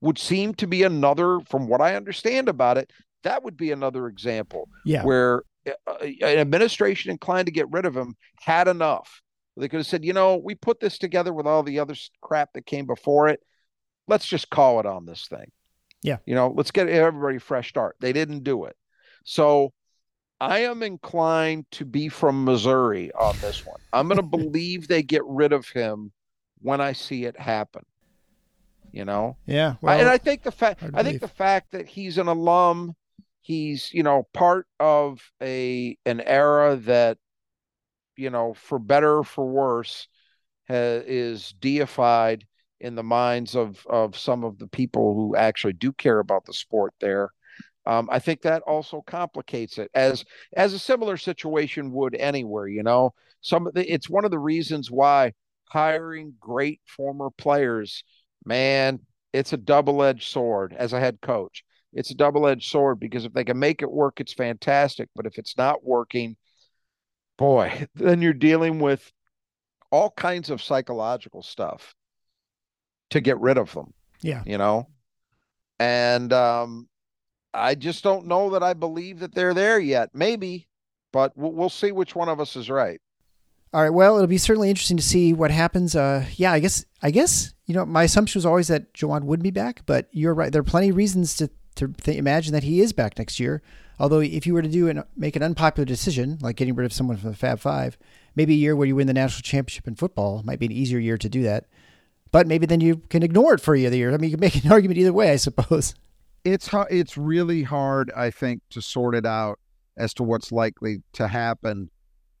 would 0.00 0.18
seem 0.18 0.54
to 0.54 0.66
be 0.66 0.82
another, 0.82 1.40
from 1.40 1.66
what 1.66 1.80
I 1.80 1.96
understand 1.96 2.48
about 2.48 2.78
it, 2.78 2.92
that 3.22 3.42
would 3.42 3.56
be 3.56 3.72
another 3.72 4.06
example 4.06 4.68
yeah. 4.84 5.02
where 5.02 5.42
Uh, 5.66 5.94
an 6.02 6.38
administration 6.38 7.10
inclined 7.10 7.46
to 7.46 7.52
get 7.52 7.70
rid 7.70 7.86
of 7.86 7.96
him 7.96 8.14
had 8.40 8.68
enough. 8.68 9.22
They 9.56 9.68
could 9.68 9.78
have 9.78 9.86
said, 9.86 10.04
you 10.04 10.12
know, 10.12 10.36
we 10.36 10.54
put 10.54 10.80
this 10.80 10.98
together 10.98 11.32
with 11.32 11.46
all 11.46 11.62
the 11.62 11.78
other 11.78 11.94
crap 12.20 12.52
that 12.54 12.66
came 12.66 12.86
before 12.86 13.28
it. 13.28 13.40
Let's 14.08 14.26
just 14.26 14.50
call 14.50 14.80
it 14.80 14.86
on 14.86 15.06
this 15.06 15.28
thing. 15.28 15.50
Yeah. 16.02 16.18
You 16.26 16.34
know, 16.34 16.52
let's 16.54 16.70
get 16.70 16.88
everybody 16.88 17.38
fresh 17.38 17.68
start. 17.68 17.96
They 18.00 18.12
didn't 18.12 18.42
do 18.42 18.64
it. 18.64 18.76
So 19.24 19.72
I 20.40 20.60
am 20.60 20.82
inclined 20.82 21.66
to 21.72 21.84
be 21.84 22.08
from 22.08 22.44
Missouri 22.44 23.12
on 23.12 23.36
this 23.40 23.64
one. 23.64 23.78
I'm 23.92 24.08
going 24.08 24.16
to 24.16 24.22
believe 24.22 24.88
they 24.88 25.02
get 25.02 25.22
rid 25.24 25.52
of 25.52 25.68
him 25.68 26.12
when 26.60 26.80
I 26.80 26.92
see 26.92 27.24
it 27.24 27.38
happen. 27.38 27.84
You 28.92 29.04
know? 29.04 29.36
Yeah. 29.46 29.74
Well, 29.80 29.98
and 29.98 30.08
I 30.08 30.18
think 30.18 30.42
the 30.42 30.52
fact 30.52 30.82
I 30.94 31.02
think 31.02 31.20
the 31.20 31.28
fact 31.28 31.72
that 31.72 31.86
he's 31.86 32.18
an 32.18 32.28
alum 32.28 32.94
he's 33.44 33.92
you 33.92 34.02
know 34.02 34.26
part 34.32 34.66
of 34.80 35.20
a 35.42 35.96
an 36.06 36.20
era 36.22 36.76
that 36.76 37.18
you 38.16 38.30
know 38.30 38.54
for 38.54 38.78
better 38.78 39.18
or 39.18 39.24
for 39.24 39.46
worse 39.46 40.08
ha, 40.68 40.74
is 40.74 41.54
deified 41.60 42.46
in 42.80 42.94
the 42.94 43.02
minds 43.02 43.54
of 43.54 43.86
of 43.86 44.16
some 44.16 44.44
of 44.44 44.58
the 44.58 44.66
people 44.66 45.14
who 45.14 45.36
actually 45.36 45.74
do 45.74 45.92
care 45.92 46.18
about 46.20 46.44
the 46.46 46.54
sport 46.54 46.92
there. 47.00 47.30
Um, 47.86 48.08
i 48.10 48.18
think 48.18 48.40
that 48.42 48.62
also 48.62 49.02
complicates 49.06 49.76
it 49.76 49.90
as 49.94 50.24
as 50.56 50.72
a 50.72 50.78
similar 50.78 51.18
situation 51.18 51.92
would 51.92 52.14
anywhere 52.14 52.66
you 52.66 52.82
know? 52.82 53.12
Some 53.42 53.66
of 53.66 53.74
the 53.74 53.92
it's 53.92 54.08
one 54.08 54.24
of 54.24 54.30
the 54.30 54.38
reasons 54.38 54.90
why 54.90 55.34
hiring 55.68 56.34
great 56.40 56.80
former 56.86 57.28
players 57.30 58.02
man 58.46 59.00
it's 59.34 59.52
a 59.52 59.58
double-edged 59.58 60.26
sword 60.26 60.74
as 60.78 60.94
a 60.94 61.00
head 61.00 61.18
coach 61.20 61.63
it's 61.94 62.10
a 62.10 62.14
double 62.14 62.46
edged 62.46 62.70
sword 62.70 62.98
because 63.00 63.24
if 63.24 63.32
they 63.32 63.44
can 63.44 63.58
make 63.58 63.80
it 63.80 63.90
work, 63.90 64.20
it's 64.20 64.32
fantastic. 64.32 65.08
But 65.14 65.26
if 65.26 65.38
it's 65.38 65.56
not 65.56 65.84
working, 65.84 66.36
boy, 67.38 67.86
then 67.94 68.20
you're 68.20 68.32
dealing 68.32 68.80
with 68.80 69.12
all 69.90 70.10
kinds 70.10 70.50
of 70.50 70.62
psychological 70.62 71.42
stuff 71.42 71.94
to 73.10 73.20
get 73.20 73.38
rid 73.38 73.58
of 73.58 73.72
them. 73.72 73.94
Yeah. 74.20 74.42
You 74.44 74.58
know? 74.58 74.88
And 75.78 76.32
um, 76.32 76.88
I 77.52 77.76
just 77.76 78.02
don't 78.02 78.26
know 78.26 78.50
that 78.50 78.62
I 78.62 78.74
believe 78.74 79.20
that 79.20 79.34
they're 79.34 79.54
there 79.54 79.78
yet. 79.78 80.10
Maybe, 80.12 80.68
but 81.12 81.36
we'll, 81.36 81.52
we'll 81.52 81.68
see 81.68 81.92
which 81.92 82.16
one 82.16 82.28
of 82.28 82.40
us 82.40 82.56
is 82.56 82.68
right. 82.68 83.00
All 83.72 83.82
right. 83.82 83.90
Well, 83.90 84.16
it'll 84.16 84.28
be 84.28 84.38
certainly 84.38 84.70
interesting 84.70 84.96
to 84.96 85.02
see 85.02 85.32
what 85.32 85.50
happens. 85.50 85.96
Uh, 85.96 86.26
yeah, 86.36 86.52
I 86.52 86.60
guess, 86.60 86.84
I 87.02 87.10
guess, 87.10 87.54
you 87.66 87.74
know, 87.74 87.84
my 87.84 88.04
assumption 88.04 88.38
was 88.38 88.46
always 88.46 88.68
that 88.68 88.94
Juwan 88.94 89.24
would 89.24 89.42
be 89.42 89.50
back, 89.50 89.82
but 89.84 90.08
you're 90.12 90.34
right. 90.34 90.52
There 90.52 90.60
are 90.60 90.64
plenty 90.64 90.90
of 90.90 90.96
reasons 90.96 91.36
to 91.36 91.50
to 91.76 91.88
th- 91.88 92.16
imagine 92.16 92.52
that 92.52 92.62
he 92.62 92.80
is 92.80 92.92
back 92.92 93.18
next 93.18 93.38
year. 93.40 93.62
Although, 93.98 94.20
if 94.20 94.46
you 94.46 94.54
were 94.54 94.62
to 94.62 94.68
do 94.68 94.88
and 94.88 95.04
make 95.16 95.36
an 95.36 95.42
unpopular 95.42 95.84
decision, 95.84 96.38
like 96.40 96.56
getting 96.56 96.74
rid 96.74 96.84
of 96.84 96.92
someone 96.92 97.16
from 97.16 97.30
the 97.30 97.36
Fab 97.36 97.60
Five, 97.60 97.96
maybe 98.34 98.54
a 98.54 98.56
year 98.56 98.74
where 98.74 98.86
you 98.86 98.96
win 98.96 99.06
the 99.06 99.14
national 99.14 99.42
championship 99.42 99.86
in 99.86 99.94
football 99.94 100.42
might 100.44 100.58
be 100.58 100.66
an 100.66 100.72
easier 100.72 100.98
year 100.98 101.16
to 101.18 101.28
do 101.28 101.42
that. 101.42 101.66
But 102.32 102.48
maybe 102.48 102.66
then 102.66 102.80
you 102.80 102.96
can 103.08 103.22
ignore 103.22 103.54
it 103.54 103.60
for 103.60 103.74
a 103.74 103.78
year. 103.78 104.12
I 104.12 104.16
mean, 104.16 104.30
you 104.30 104.36
can 104.36 104.40
make 104.40 104.64
an 104.64 104.72
argument 104.72 104.98
either 104.98 105.12
way, 105.12 105.30
I 105.30 105.36
suppose. 105.36 105.94
It's 106.44 106.68
it's 106.90 107.16
really 107.16 107.62
hard, 107.62 108.10
I 108.16 108.30
think, 108.30 108.62
to 108.70 108.82
sort 108.82 109.14
it 109.14 109.24
out 109.24 109.60
as 109.96 110.12
to 110.14 110.24
what's 110.24 110.50
likely 110.50 111.02
to 111.12 111.28
happen, 111.28 111.90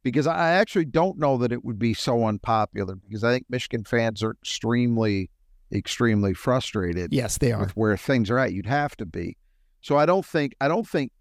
because 0.02 0.26
I 0.26 0.50
actually 0.50 0.86
don't 0.86 1.18
know 1.18 1.38
that 1.38 1.52
it 1.52 1.64
would 1.64 1.78
be 1.78 1.94
so 1.94 2.26
unpopular. 2.26 2.96
Because 2.96 3.22
I 3.22 3.32
think 3.32 3.46
Michigan 3.48 3.84
fans 3.84 4.22
are 4.22 4.32
extremely 4.32 5.30
extremely 5.72 6.34
frustrated. 6.34 7.12
Yes, 7.12 7.38
they 7.38 7.52
are. 7.52 7.60
With 7.60 7.76
where 7.76 7.96
things 7.96 8.30
are 8.30 8.38
at. 8.38 8.52
You'd 8.52 8.66
have 8.66 8.96
to 8.96 9.06
be. 9.06 9.36
So 9.80 9.96
I 9.96 10.06
don't 10.06 10.24
think 10.24 10.54
I 10.60 10.68
don't 10.68 10.88
think 10.88 11.12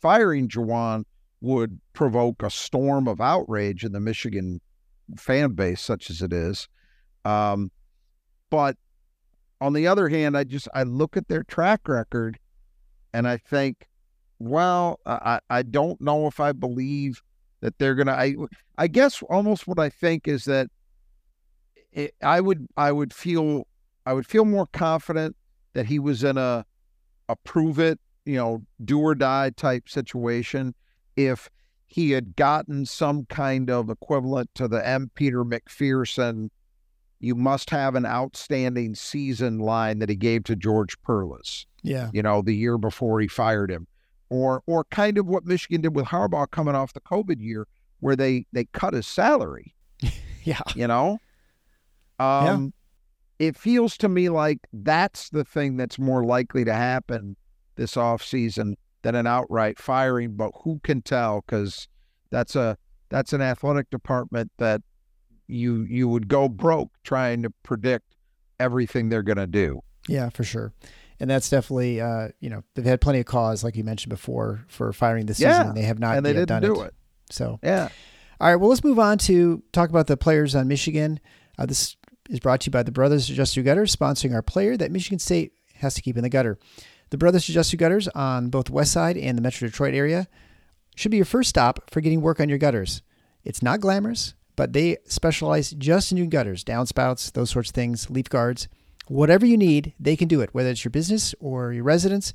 firing 0.00 0.48
Juwan 0.48 1.04
would 1.40 1.80
provoke 1.92 2.42
a 2.42 2.50
storm 2.50 3.08
of 3.08 3.20
outrage 3.20 3.84
in 3.84 3.92
the 3.92 4.00
Michigan 4.00 4.60
fan 5.16 5.52
base, 5.52 5.80
such 5.80 6.10
as 6.10 6.22
it 6.22 6.32
is. 6.32 6.68
Um, 7.24 7.70
but 8.50 8.76
on 9.60 9.72
the 9.72 9.86
other 9.86 10.08
hand, 10.08 10.36
I 10.36 10.44
just 10.44 10.68
I 10.74 10.82
look 10.82 11.16
at 11.16 11.28
their 11.28 11.42
track 11.42 11.88
record, 11.88 12.38
and 13.12 13.26
I 13.26 13.36
think, 13.36 13.88
well, 14.38 15.00
I 15.06 15.40
I 15.48 15.62
don't 15.62 16.00
know 16.00 16.26
if 16.26 16.40
I 16.40 16.52
believe 16.52 17.22
that 17.60 17.78
they're 17.78 17.94
gonna. 17.94 18.12
I 18.12 18.36
I 18.78 18.86
guess 18.86 19.22
almost 19.22 19.66
what 19.66 19.78
I 19.78 19.88
think 19.88 20.28
is 20.28 20.44
that 20.44 20.68
it, 21.92 22.14
I 22.22 22.40
would 22.40 22.66
I 22.76 22.92
would 22.92 23.12
feel 23.12 23.66
I 24.06 24.12
would 24.12 24.26
feel 24.26 24.44
more 24.44 24.66
confident 24.66 25.36
that 25.74 25.86
he 25.86 25.98
was 25.98 26.24
in 26.24 26.38
a 26.38 26.64
a 27.28 27.36
prove 27.36 27.78
it 27.78 27.98
you 28.24 28.36
know 28.36 28.62
do 28.84 29.00
or 29.00 29.14
die 29.14 29.50
type 29.50 29.88
situation 29.88 30.74
if 31.16 31.50
he 31.88 32.12
had 32.12 32.36
gotten 32.36 32.86
some 32.86 33.24
kind 33.26 33.70
of 33.70 33.90
equivalent 33.90 34.50
to 34.54 34.68
the 34.68 34.86
M. 34.86 35.10
Peter 35.14 35.44
McPherson 35.44 36.50
you 37.20 37.34
must 37.34 37.70
have 37.70 37.94
an 37.94 38.04
outstanding 38.04 38.94
season 38.94 39.58
line 39.58 39.98
that 40.00 40.08
he 40.08 40.16
gave 40.16 40.44
to 40.44 40.56
George 40.56 41.00
Perles. 41.02 41.66
Yeah. 41.82 42.10
You 42.12 42.22
know, 42.22 42.42
the 42.42 42.54
year 42.54 42.78
before 42.78 43.20
he 43.20 43.28
fired 43.28 43.70
him. 43.70 43.86
Or 44.28 44.62
or 44.66 44.84
kind 44.90 45.18
of 45.18 45.26
what 45.26 45.44
Michigan 45.44 45.80
did 45.80 45.94
with 45.94 46.06
Harbaugh 46.06 46.50
coming 46.50 46.74
off 46.74 46.92
the 46.92 47.00
COVID 47.00 47.40
year 47.40 47.68
where 48.00 48.16
they 48.16 48.44
they 48.52 48.64
cut 48.66 48.92
his 48.92 49.06
salary. 49.06 49.74
yeah. 50.42 50.60
You 50.74 50.88
know? 50.88 51.18
Um 52.18 52.64
yeah. 52.64 52.68
It 53.38 53.56
feels 53.56 53.96
to 53.98 54.08
me 54.08 54.28
like 54.28 54.60
that's 54.72 55.30
the 55.30 55.44
thing 55.44 55.76
that's 55.76 55.98
more 55.98 56.24
likely 56.24 56.64
to 56.64 56.72
happen 56.72 57.36
this 57.76 57.94
offseason 57.94 58.74
than 59.02 59.14
an 59.14 59.26
outright 59.26 59.78
firing, 59.78 60.36
but 60.36 60.50
who 60.62 60.80
can 60.82 61.02
tell 61.02 61.42
cuz 61.42 61.88
that's 62.30 62.56
a 62.56 62.76
that's 63.08 63.32
an 63.32 63.42
athletic 63.42 63.90
department 63.90 64.50
that 64.58 64.82
you 65.46 65.82
you 65.82 66.08
would 66.08 66.28
go 66.28 66.48
broke 66.48 66.90
trying 67.04 67.42
to 67.42 67.50
predict 67.62 68.16
everything 68.58 69.08
they're 69.08 69.22
going 69.22 69.36
to 69.36 69.46
do. 69.46 69.80
Yeah, 70.08 70.28
for 70.30 70.44
sure. 70.44 70.72
And 71.18 71.30
that's 71.30 71.48
definitely, 71.48 72.00
uh, 72.00 72.28
you 72.40 72.50
know, 72.50 72.62
they've 72.74 72.84
had 72.84 73.00
plenty 73.00 73.20
of 73.20 73.26
cause, 73.26 73.64
like 73.64 73.76
you 73.76 73.84
mentioned 73.84 74.10
before, 74.10 74.64
for 74.68 74.92
firing 74.92 75.26
this 75.26 75.40
yeah. 75.40 75.52
season, 75.52 75.68
and 75.68 75.76
they 75.76 75.82
have 75.82 75.98
not 75.98 76.16
and 76.16 76.26
they 76.26 76.30
yet 76.30 76.40
didn't 76.40 76.48
done 76.48 76.62
do 76.62 76.82
it. 76.82 76.86
it. 76.88 76.94
So, 77.30 77.58
yeah. 77.62 77.88
All 78.38 78.48
right. 78.48 78.56
Well, 78.56 78.68
let's 78.68 78.84
move 78.84 78.98
on 78.98 79.16
to 79.18 79.62
talk 79.72 79.88
about 79.88 80.08
the 80.08 80.16
players 80.16 80.54
on 80.54 80.68
Michigan. 80.68 81.20
Uh, 81.58 81.66
this 81.66 81.96
is 82.28 82.40
brought 82.40 82.60
to 82.62 82.66
you 82.66 82.72
by 82.72 82.82
the 82.82 82.92
Brothers 82.92 83.28
That 83.28 83.34
Just 83.34 83.54
Do 83.54 83.62
Gutters, 83.62 83.94
sponsoring 83.94 84.34
our 84.34 84.42
player 84.42 84.76
that 84.76 84.90
Michigan 84.90 85.18
State 85.18 85.52
has 85.76 85.94
to 85.94 86.02
keep 86.02 86.16
in 86.16 86.22
the 86.22 86.28
gutter. 86.28 86.58
The 87.10 87.18
Brothers 87.18 87.46
That 87.46 87.52
Just 87.52 87.70
Do 87.70 87.76
Gutters 87.76 88.08
on 88.08 88.48
both 88.48 88.70
West 88.70 88.92
Side 88.92 89.16
and 89.16 89.36
the 89.36 89.42
Metro 89.42 89.68
Detroit 89.68 89.94
area 89.94 90.28
should 90.94 91.10
be 91.10 91.18
your 91.18 91.26
first 91.26 91.50
stop 91.50 91.90
for 91.90 92.00
getting 92.00 92.20
work 92.20 92.40
on 92.40 92.48
your 92.48 92.58
gutters. 92.58 93.02
It's 93.44 93.62
not 93.62 93.80
glamorous, 93.80 94.34
but 94.56 94.72
they 94.72 94.96
specialize 95.04 95.70
just 95.70 96.10
in 96.10 96.16
new 96.18 96.26
gutters, 96.26 96.64
downspouts, 96.64 97.32
those 97.32 97.50
sorts 97.50 97.70
of 97.70 97.74
things, 97.74 98.10
leaf 98.10 98.28
guards. 98.28 98.66
Whatever 99.06 99.46
you 99.46 99.56
need, 99.56 99.92
they 100.00 100.16
can 100.16 100.26
do 100.26 100.40
it, 100.40 100.50
whether 100.52 100.70
it's 100.70 100.84
your 100.84 100.90
business 100.90 101.34
or 101.38 101.72
your 101.72 101.84
residence. 101.84 102.32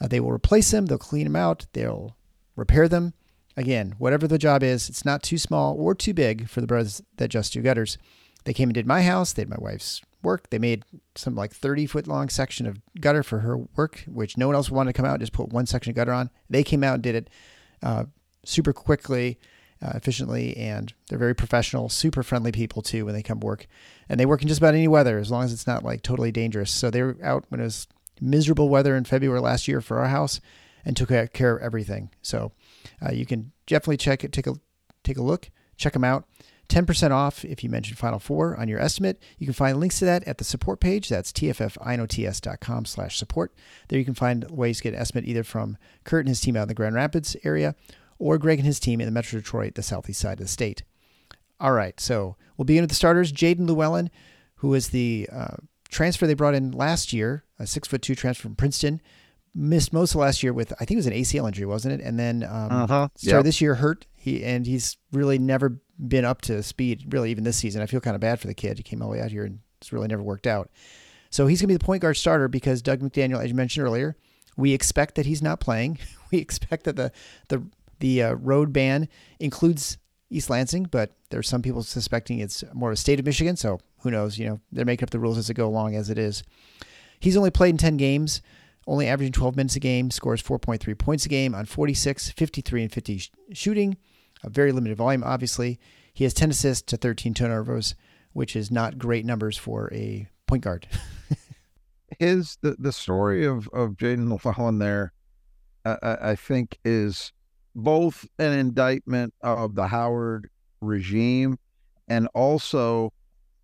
Uh, 0.00 0.08
they 0.08 0.20
will 0.20 0.32
replace 0.32 0.70
them, 0.70 0.86
they'll 0.86 0.98
clean 0.98 1.24
them 1.24 1.36
out, 1.36 1.66
they'll 1.72 2.16
repair 2.56 2.88
them. 2.88 3.14
Again, 3.56 3.94
whatever 3.98 4.26
the 4.26 4.38
job 4.38 4.62
is, 4.62 4.88
it's 4.88 5.04
not 5.04 5.22
too 5.22 5.38
small 5.38 5.76
or 5.78 5.94
too 5.94 6.14
big 6.14 6.48
for 6.48 6.60
the 6.60 6.66
brothers 6.66 7.02
that 7.16 7.28
just 7.28 7.52
do 7.52 7.62
gutters. 7.62 7.98
They 8.44 8.54
came 8.54 8.68
and 8.68 8.74
did 8.74 8.86
my 8.86 9.02
house, 9.02 9.32
they 9.32 9.42
did 9.42 9.50
my 9.50 9.58
wife's 9.58 10.00
work. 10.22 10.50
They 10.50 10.58
made 10.58 10.84
some 11.14 11.34
like 11.34 11.52
30 11.52 11.86
foot 11.86 12.06
long 12.06 12.28
section 12.28 12.66
of 12.66 12.80
gutter 13.00 13.22
for 13.22 13.40
her 13.40 13.56
work, 13.56 14.04
which 14.06 14.36
no 14.36 14.46
one 14.46 14.56
else 14.56 14.70
wanted 14.70 14.92
to 14.92 14.96
come 14.96 15.06
out, 15.06 15.20
just 15.20 15.32
put 15.32 15.48
one 15.48 15.66
section 15.66 15.90
of 15.90 15.96
gutter 15.96 16.12
on. 16.12 16.30
They 16.48 16.62
came 16.62 16.84
out 16.84 16.94
and 16.94 17.02
did 17.02 17.14
it 17.14 17.30
uh, 17.82 18.04
super 18.44 18.72
quickly 18.72 19.38
uh, 19.82 19.92
efficiently, 19.94 20.56
and 20.56 20.92
they're 21.08 21.18
very 21.18 21.34
professional, 21.34 21.88
super 21.88 22.22
friendly 22.22 22.52
people 22.52 22.82
too 22.82 23.04
when 23.04 23.14
they 23.14 23.22
come 23.22 23.40
to 23.40 23.46
work. 23.46 23.66
And 24.08 24.20
they 24.20 24.26
work 24.26 24.42
in 24.42 24.48
just 24.48 24.60
about 24.60 24.74
any 24.74 24.88
weather 24.88 25.18
as 25.18 25.30
long 25.30 25.44
as 25.44 25.52
it's 25.52 25.66
not 25.66 25.84
like 25.84 26.02
totally 26.02 26.32
dangerous. 26.32 26.70
So 26.70 26.90
they 26.90 27.02
were 27.02 27.16
out 27.22 27.44
when 27.48 27.60
it 27.60 27.64
was 27.64 27.86
miserable 28.20 28.68
weather 28.68 28.96
in 28.96 29.04
February 29.04 29.40
last 29.40 29.66
year 29.68 29.80
for 29.80 29.98
our 29.98 30.08
house 30.08 30.40
and 30.84 30.96
took 30.96 31.08
care 31.32 31.56
of 31.56 31.62
everything. 31.62 32.10
So 32.22 32.52
uh, 33.04 33.12
you 33.12 33.26
can 33.26 33.52
definitely 33.66 33.96
check 33.96 34.24
it, 34.24 34.32
take 34.32 34.46
a 34.46 34.54
take 35.02 35.16
a 35.16 35.22
look, 35.22 35.50
check 35.76 35.94
them 35.94 36.04
out. 36.04 36.26
10% 36.70 37.10
off 37.10 37.44
if 37.44 37.62
you 37.62 37.70
mention 37.70 37.96
Final 37.96 38.18
Four 38.18 38.56
on 38.56 38.68
your 38.68 38.80
estimate. 38.80 39.20
You 39.38 39.46
can 39.46 39.54
find 39.54 39.78
links 39.78 39.98
to 39.98 40.04
that 40.06 40.26
at 40.26 40.38
the 40.38 40.44
support 40.44 40.80
page. 40.80 41.08
That's 41.08 41.32
tffinots.com 41.32 42.84
slash 42.84 43.18
support. 43.18 43.52
There 43.88 43.98
you 43.98 44.04
can 44.04 44.14
find 44.14 44.48
ways 44.50 44.78
to 44.78 44.84
get 44.84 44.94
an 44.94 45.00
estimate 45.00 45.26
either 45.26 45.44
from 45.44 45.76
Kurt 46.04 46.20
and 46.20 46.28
his 46.28 46.40
team 46.40 46.56
out 46.56 46.62
in 46.62 46.68
the 46.68 46.74
Grand 46.74 46.94
Rapids 46.94 47.36
area 47.44 47.74
or 48.18 48.38
Greg 48.38 48.58
and 48.58 48.66
his 48.66 48.78
team 48.78 49.00
in 49.00 49.06
the 49.06 49.12
Metro 49.12 49.40
Detroit, 49.40 49.74
the 49.74 49.82
southeast 49.82 50.20
side 50.20 50.34
of 50.34 50.44
the 50.44 50.48
state. 50.48 50.82
All 51.58 51.72
right, 51.72 51.98
so 51.98 52.36
we'll 52.56 52.64
begin 52.64 52.82
with 52.82 52.90
the 52.90 52.96
starters. 52.96 53.32
Jaelin 53.32 53.66
Llewellyn, 53.66 54.10
who 54.56 54.72
is 54.74 54.90
the 54.90 55.28
uh, 55.32 55.56
transfer 55.88 56.26
they 56.26 56.34
brought 56.34 56.54
in 56.54 56.70
last 56.70 57.12
year, 57.12 57.44
a 57.58 57.66
six 57.66 57.88
foot 57.88 58.02
two 58.02 58.14
transfer 58.14 58.42
from 58.42 58.56
Princeton, 58.56 59.00
missed 59.54 59.92
most 59.92 60.14
of 60.14 60.20
last 60.20 60.42
year 60.42 60.52
with 60.52 60.72
I 60.74 60.84
think 60.84 60.92
it 60.92 60.96
was 60.96 61.06
an 61.06 61.12
ACL 61.12 61.46
injury, 61.46 61.66
wasn't 61.66 62.00
it? 62.00 62.04
And 62.04 62.18
then 62.18 62.44
um, 62.44 62.70
uh-huh. 62.70 63.08
started 63.16 63.38
yep. 63.38 63.44
this 63.44 63.60
year 63.60 63.74
hurt. 63.76 64.06
He 64.14 64.44
and 64.44 64.66
he's 64.66 64.96
really 65.12 65.38
never 65.38 65.80
been 66.08 66.24
up 66.24 66.42
to 66.42 66.62
speed, 66.62 67.12
really, 67.12 67.30
even 67.30 67.44
this 67.44 67.56
season. 67.56 67.82
I 67.82 67.86
feel 67.86 68.00
kind 68.00 68.14
of 68.14 68.20
bad 68.20 68.40
for 68.40 68.46
the 68.46 68.54
kid. 68.54 68.78
He 68.78 68.82
came 68.82 69.02
all 69.02 69.08
the 69.08 69.16
way 69.16 69.22
out 69.22 69.30
here 69.30 69.44
and 69.44 69.60
it's 69.80 69.92
really 69.92 70.08
never 70.08 70.22
worked 70.22 70.46
out. 70.46 70.70
So 71.30 71.46
he's 71.46 71.60
going 71.60 71.68
to 71.68 71.74
be 71.74 71.78
the 71.78 71.84
point 71.84 72.02
guard 72.02 72.16
starter 72.16 72.48
because 72.48 72.82
Dug 72.82 73.00
McDaniel, 73.00 73.42
as 73.42 73.48
you 73.48 73.54
mentioned 73.54 73.86
earlier, 73.86 74.16
we 74.56 74.72
expect 74.72 75.14
that 75.14 75.26
he's 75.26 75.42
not 75.42 75.60
playing. 75.60 75.98
We 76.32 76.38
expect 76.38 76.84
that 76.84 76.94
the 76.94 77.10
the 77.48 77.60
the 77.98 78.22
uh, 78.22 78.34
road 78.34 78.72
ban 78.72 79.08
includes 79.40 79.98
East 80.30 80.48
Lansing, 80.48 80.84
but 80.84 81.10
there's 81.30 81.48
some 81.48 81.60
people 81.60 81.82
suspecting 81.82 82.38
it's 82.38 82.62
more 82.72 82.90
of 82.90 82.92
a 82.92 82.96
state 82.96 83.18
of 83.18 83.26
Michigan. 83.26 83.56
So 83.56 83.80
who 84.02 84.12
knows? 84.12 84.38
You 84.38 84.48
know, 84.48 84.60
they're 84.70 84.84
making 84.84 85.02
up 85.02 85.10
the 85.10 85.18
rules 85.18 85.38
as 85.38 85.48
they 85.48 85.54
go 85.54 85.66
along 85.66 85.96
as 85.96 86.08
it 86.08 86.18
is. 86.18 86.44
He's 87.18 87.36
only 87.36 87.50
played 87.50 87.70
in 87.70 87.78
10 87.78 87.96
games, 87.96 88.42
only 88.86 89.08
averaging 89.08 89.32
12 89.32 89.56
minutes 89.56 89.74
a 89.74 89.80
game, 89.80 90.12
scores 90.12 90.40
4.3 90.40 90.96
points 90.96 91.26
a 91.26 91.28
game 91.28 91.52
on 91.52 91.64
46, 91.64 92.30
53, 92.30 92.82
and 92.82 92.92
50 92.92 93.18
sh- 93.18 93.30
shooting. 93.52 93.96
A 94.42 94.50
very 94.50 94.72
limited 94.72 94.96
volume, 94.96 95.22
obviously. 95.24 95.78
He 96.12 96.24
has 96.24 96.34
10 96.34 96.50
assists 96.50 96.82
to 96.90 96.96
13 96.96 97.34
turnovers, 97.34 97.94
which 98.32 98.56
is 98.56 98.70
not 98.70 98.98
great 98.98 99.24
numbers 99.24 99.56
for 99.56 99.92
a 99.92 100.28
point 100.46 100.64
guard. 100.64 100.86
His 102.18 102.58
the, 102.60 102.76
the 102.78 102.92
story 102.92 103.46
of 103.46 103.68
of 103.68 103.92
Jaelin 103.92 104.28
Llewellyn 104.28 104.78
there, 104.78 105.12
uh, 105.84 106.16
I 106.20 106.34
think, 106.34 106.78
is 106.84 107.32
both 107.74 108.26
an 108.38 108.52
indictment 108.52 109.32
of 109.42 109.74
the 109.74 109.86
Howard 109.86 110.50
regime 110.80 111.58
and 112.08 112.28
also 112.34 113.12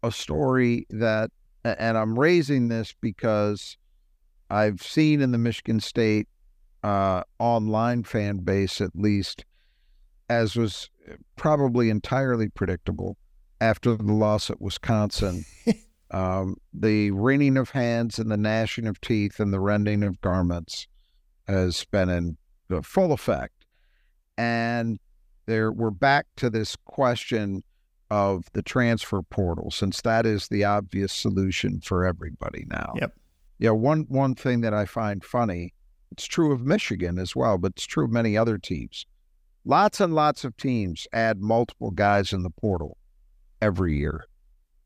a 0.02 0.12
story 0.12 0.86
that, 0.90 1.30
and 1.64 1.98
I'm 1.98 2.18
raising 2.18 2.68
this 2.68 2.94
because 3.00 3.76
I've 4.48 4.82
seen 4.82 5.20
in 5.20 5.32
the 5.32 5.38
Michigan 5.38 5.80
State 5.80 6.28
uh, 6.84 7.24
online 7.40 8.04
fan 8.04 8.38
base, 8.38 8.80
at 8.80 8.90
least, 8.94 9.44
as 10.28 10.56
was 10.56 10.90
probably 11.36 11.90
entirely 11.90 12.48
predictable 12.48 13.16
after 13.60 13.94
the 13.96 14.12
loss 14.12 14.50
at 14.50 14.60
Wisconsin. 14.60 15.44
um, 16.10 16.56
the 16.72 17.10
wringing 17.12 17.56
of 17.56 17.70
hands 17.70 18.18
and 18.18 18.30
the 18.30 18.36
gnashing 18.36 18.86
of 18.86 19.00
teeth 19.00 19.40
and 19.40 19.52
the 19.52 19.60
rending 19.60 20.02
of 20.02 20.20
garments 20.20 20.86
has 21.46 21.84
been 21.84 22.08
in 22.08 22.36
full 22.82 23.12
effect 23.12 23.56
and 24.36 24.98
there 25.46 25.72
we're 25.72 25.90
back 25.90 26.26
to 26.36 26.50
this 26.50 26.76
question 26.84 27.62
of 28.10 28.44
the 28.52 28.62
transfer 28.62 29.22
portal, 29.22 29.70
since 29.70 30.00
that 30.02 30.26
is 30.26 30.48
the 30.48 30.64
obvious 30.64 31.12
solution 31.12 31.80
for 31.80 32.04
everybody 32.04 32.64
now. 32.68 32.94
Yep. 33.00 33.12
Yeah, 33.58 33.70
one 33.70 34.06
one 34.08 34.34
thing 34.34 34.60
that 34.60 34.74
I 34.74 34.84
find 34.84 35.24
funny, 35.24 35.72
it's 36.12 36.26
true 36.26 36.52
of 36.52 36.60
Michigan 36.60 37.18
as 37.18 37.34
well, 37.34 37.58
but 37.58 37.72
it's 37.72 37.86
true 37.86 38.04
of 38.04 38.10
many 38.10 38.36
other 38.36 38.58
teams. 38.58 39.06
Lots 39.68 40.00
and 40.00 40.14
lots 40.14 40.44
of 40.44 40.57
teams 40.57 41.09
add 41.12 41.40
multiple 41.40 41.90
guys 41.90 42.33
in 42.33 42.44
the 42.44 42.50
portal 42.50 42.96
every 43.61 43.98
year. 43.98 44.24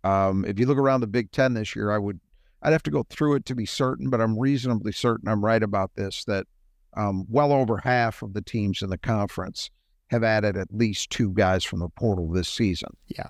Um, 0.04 0.42
if 0.46 0.58
you 0.58 0.64
look 0.64 0.78
around 0.78 1.02
the 1.02 1.06
Big 1.06 1.30
Ten 1.32 1.52
this 1.52 1.76
year, 1.76 1.90
I 1.90 1.98
would 1.98 2.18
I'd 2.62 2.72
have 2.72 2.82
to 2.84 2.90
go 2.90 3.04
through 3.10 3.34
it 3.34 3.44
to 3.46 3.54
be 3.54 3.66
certain, 3.66 4.08
but 4.08 4.22
I'm 4.22 4.38
reasonably 4.38 4.92
certain 4.92 5.28
I'm 5.28 5.44
right 5.44 5.62
about 5.62 5.90
this 5.96 6.24
that 6.24 6.46
um, 6.96 7.26
well 7.28 7.52
over 7.52 7.76
half 7.76 8.22
of 8.22 8.32
the 8.32 8.40
teams 8.40 8.80
in 8.80 8.88
the 8.88 8.96
conference 8.96 9.70
have 10.08 10.24
added 10.24 10.56
at 10.56 10.72
least 10.72 11.10
two 11.10 11.30
guys 11.34 11.62
from 11.62 11.80
the 11.80 11.90
portal 11.90 12.30
this 12.30 12.48
season. 12.48 12.96
Yeah. 13.06 13.28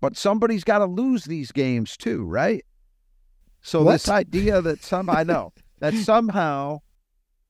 But 0.00 0.16
somebody's 0.16 0.64
got 0.64 0.78
to 0.78 0.86
lose 0.86 1.24
these 1.24 1.50
games 1.50 1.96
too, 1.96 2.22
right? 2.22 2.64
So 3.62 3.82
what? 3.82 3.92
this 3.92 4.08
idea 4.08 4.62
that 4.62 4.84
some 4.84 5.10
I 5.10 5.24
know 5.24 5.52
that 5.80 5.94
somehow 5.94 6.82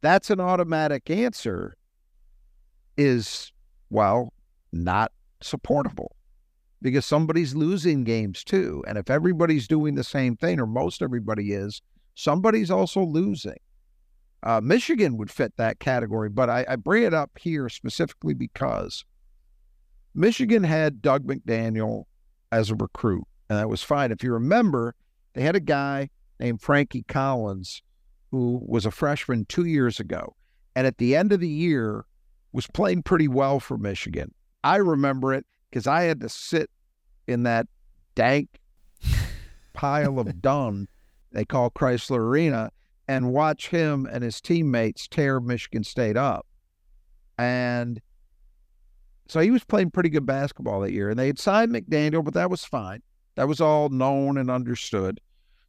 that's 0.01 0.31
an 0.31 0.41
automatic 0.41 1.11
answer 1.11 1.77
is 2.97 3.53
well 3.91 4.33
not 4.73 5.13
supportable 5.41 6.17
because 6.81 7.07
somebody's 7.07 7.55
losing 7.55 8.05
games 8.05 8.43
too. 8.45 8.83
And 8.87 8.99
if 8.99 9.11
everybody's 9.11 9.69
doing 9.69 9.95
the 9.95 10.05
same 10.05 10.37
thing, 10.37 10.61
or 10.61 10.67
most 10.67 11.03
everybody 11.03 11.53
is, 11.53 11.81
somebody's 12.15 12.71
also 12.71 13.03
losing. 13.03 13.59
Uh, 14.43 14.61
Michigan 14.61 15.17
would 15.17 15.31
fit 15.31 15.57
that 15.57 15.79
category, 15.79 16.29
but 16.29 16.51
I, 16.51 16.65
I 16.69 16.77
bring 16.77 17.05
it 17.05 17.15
up 17.15 17.31
here 17.39 17.69
specifically 17.69 18.35
because 18.35 19.05
Michigan 20.15 20.65
had 20.65 21.01
Dug 21.01 21.25
McDaniel 21.25 22.05
as 22.51 22.71
a 22.71 22.75
recruit, 22.75 23.25
and 23.49 23.59
that 23.59 23.69
was 23.69 23.83
fine. 23.83 24.11
If 24.11 24.25
you 24.25 24.33
remember, 24.33 24.97
they 25.35 25.43
had 25.43 25.55
a 25.55 25.61
guy 25.61 26.11
named 26.41 26.61
Frankie 26.61 27.05
Collins, 27.07 27.83
who 28.33 28.61
was 28.67 28.85
a 28.85 28.91
freshman 28.91 29.45
two 29.45 29.65
years 29.65 30.01
ago. 30.01 30.35
And 30.75 30.87
at 30.87 30.99
the 30.99 31.15
end 31.15 31.33
of 31.33 31.41
the 31.41 31.49
year, 31.49 32.05
was 32.53 32.67
playing 32.67 33.03
pretty 33.03 33.29
well 33.29 33.61
for 33.61 33.79
Michigan. 33.79 34.33
I 34.65 34.77
remember 34.77 35.33
it 35.33 35.47
because 35.71 35.87
I 35.87 36.03
had 36.03 36.21
to 36.21 36.29
sit 36.29 36.71
in 37.27 37.45
that 37.45 37.67
dank 38.15 38.49
pile 39.73 40.19
of 40.19 40.43
dung 40.43 40.87
they 41.33 41.45
call 41.45 41.71
Chrysler 41.71 42.19
Arena 42.19 42.71
and 43.09 43.33
watch 43.33 43.69
him 43.69 44.07
and 44.11 44.23
his 44.23 44.41
teammates 44.41 45.09
tear 45.09 45.41
Michigan 45.41 45.85
State 45.85 46.17
up. 46.17 46.47
And 47.39 48.01
so 49.29 49.41
he 49.41 49.51
was 49.51 49.65
playing 49.65 49.91
pretty 49.91 50.11
good 50.11 50.27
basketball 50.27 50.81
that 50.81 50.93
year. 50.93 51.11
And 51.11 51.19
they 51.19 51.27
had 51.27 51.39
signed 51.39 51.73
McDaniel, 51.73 52.25
but 52.25 52.35
that 52.35 52.51
was 52.51 52.65
fine. 52.65 53.03
That 53.35 53.49
was 53.49 53.61
all 53.61 53.89
known 53.89 54.37
and 54.37 54.51
understood. 54.51 55.21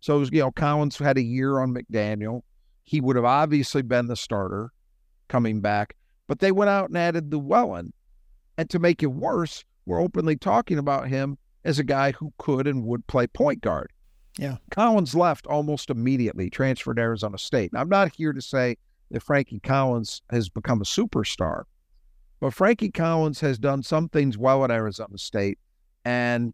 So, 0.02 0.20
was, 0.20 0.30
you 0.34 0.40
know, 0.40 0.52
Collins 0.52 0.98
had 0.98 1.18
a 1.18 1.24
year 1.24 1.60
on 1.60 1.74
McDaniel. 1.74 2.42
He 2.84 3.00
would 3.00 3.16
have 3.16 3.24
obviously 3.24 3.82
been 3.82 4.08
the 4.08 4.18
starter 4.18 4.72
coming 5.30 5.62
back, 5.62 5.96
but 6.28 6.40
they 6.40 6.52
went 6.52 6.70
out 6.70 6.90
and 6.90 6.98
added 6.98 7.34
Llewellyn. 7.34 7.94
And 8.58 8.70
to 8.70 8.80
make 8.80 9.02
it 9.04 9.08
worse, 9.08 9.64
we're 9.86 10.02
openly 10.02 10.36
talking 10.36 10.78
about 10.78 11.08
him 11.08 11.38
as 11.66 11.80
a 11.80 11.84
guy 11.84 12.12
who 12.12 12.34
could 12.38 12.68
and 12.68 12.86
would 12.86 13.06
play 13.08 13.28
point 13.28 13.62
guard. 13.62 13.92
Yeah. 14.38 14.58
Collins 14.72 15.16
left 15.16 15.46
almost 15.48 15.90
immediately, 15.90 16.50
transferred 16.50 16.96
to 16.96 17.02
Arizona 17.02 17.38
State. 17.38 17.72
I'm 17.76 17.90
not 17.90 18.14
here 18.16 18.34
to 18.34 18.42
say 18.42 18.78
that 19.12 19.22
Frankie 19.22 19.60
Collins 19.60 20.22
has 20.32 20.50
become 20.50 20.82
a 20.82 20.86
superstar, 20.86 21.64
but 22.40 22.54
Frankie 22.54 22.92
Collins 22.92 23.40
has 23.42 23.60
done 23.60 23.84
some 23.84 24.10
things 24.10 24.38
well 24.38 24.64
at 24.64 24.72
Arizona 24.72 25.18
State, 25.18 25.60
and 26.04 26.54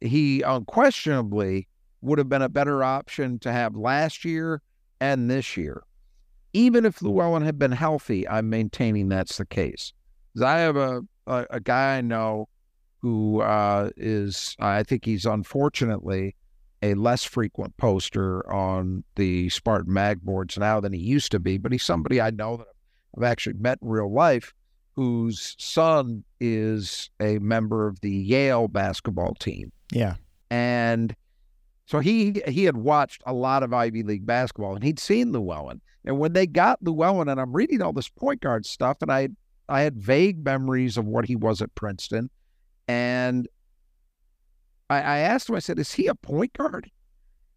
he 0.00 0.42
unquestionably 0.42 1.68
would 2.02 2.18
have 2.18 2.28
been 2.28 2.42
a 2.42 2.48
better 2.48 2.82
option 2.82 3.38
to 3.40 3.52
have 3.52 3.76
last 3.76 4.24
year 4.24 4.62
and 5.00 5.30
this 5.30 5.56
year. 5.56 5.82
Even 6.56 6.86
if 6.86 7.02
Llewellyn 7.02 7.42
had 7.42 7.58
been 7.58 7.72
healthy, 7.72 8.26
I'm 8.26 8.48
maintaining 8.48 9.10
that's 9.10 9.36
the 9.36 9.44
case. 9.44 9.92
I 10.42 10.58
have 10.58 10.76
a, 10.76 11.02
a, 11.26 11.46
a 11.50 11.60
guy 11.60 11.98
I 11.98 12.00
know 12.00 12.48
who 13.02 13.42
uh, 13.42 13.90
is, 13.96 14.56
I 14.58 14.82
think 14.82 15.04
he's 15.04 15.26
unfortunately 15.26 16.34
a 16.80 16.94
less 16.94 17.24
frequent 17.24 17.76
poster 17.76 18.50
on 18.50 19.04
the 19.16 19.50
Spartan 19.50 19.92
mag 19.92 20.22
boards 20.22 20.56
now 20.56 20.80
than 20.80 20.94
he 20.94 20.98
used 20.98 21.30
to 21.32 21.38
be, 21.38 21.58
but 21.58 21.72
he's 21.72 21.82
somebody 21.82 22.20
I 22.20 22.30
know 22.30 22.56
that 22.56 22.68
I've 23.16 23.24
actually 23.24 23.56
met 23.58 23.78
in 23.82 23.88
real 23.88 24.12
life 24.12 24.54
whose 24.94 25.56
son 25.58 26.24
is 26.40 27.10
a 27.20 27.38
member 27.38 27.86
of 27.86 28.00
the 28.00 28.10
Yale 28.10 28.66
basketball 28.66 29.34
team. 29.34 29.72
Yeah. 29.92 30.14
And 30.50 31.14
so 31.86 32.00
he 32.00 32.42
he 32.46 32.64
had 32.64 32.76
watched 32.76 33.22
a 33.26 33.32
lot 33.32 33.62
of 33.62 33.72
Ivy 33.72 34.02
League 34.02 34.26
basketball 34.26 34.74
and 34.74 34.84
he'd 34.84 34.98
seen 34.98 35.32
Llewellyn. 35.32 35.80
And 36.04 36.18
when 36.18 36.34
they 36.34 36.46
got 36.46 36.82
Llewellyn, 36.82 37.28
and 37.28 37.40
I'm 37.40 37.52
reading 37.52 37.82
all 37.82 37.92
this 37.92 38.08
point 38.08 38.40
guard 38.40 38.66
stuff, 38.66 38.98
and 39.02 39.10
I 39.10 39.28
I 39.68 39.80
had 39.80 39.96
vague 39.96 40.44
memories 40.44 40.96
of 40.96 41.06
what 41.06 41.24
he 41.24 41.36
was 41.36 41.62
at 41.62 41.74
Princeton. 41.74 42.30
And 42.88 43.48
I, 44.88 44.96
I 44.96 45.18
asked 45.18 45.48
him, 45.48 45.56
I 45.56 45.60
said, 45.60 45.78
is 45.78 45.92
he 45.92 46.06
a 46.06 46.14
point 46.14 46.52
guard? 46.52 46.90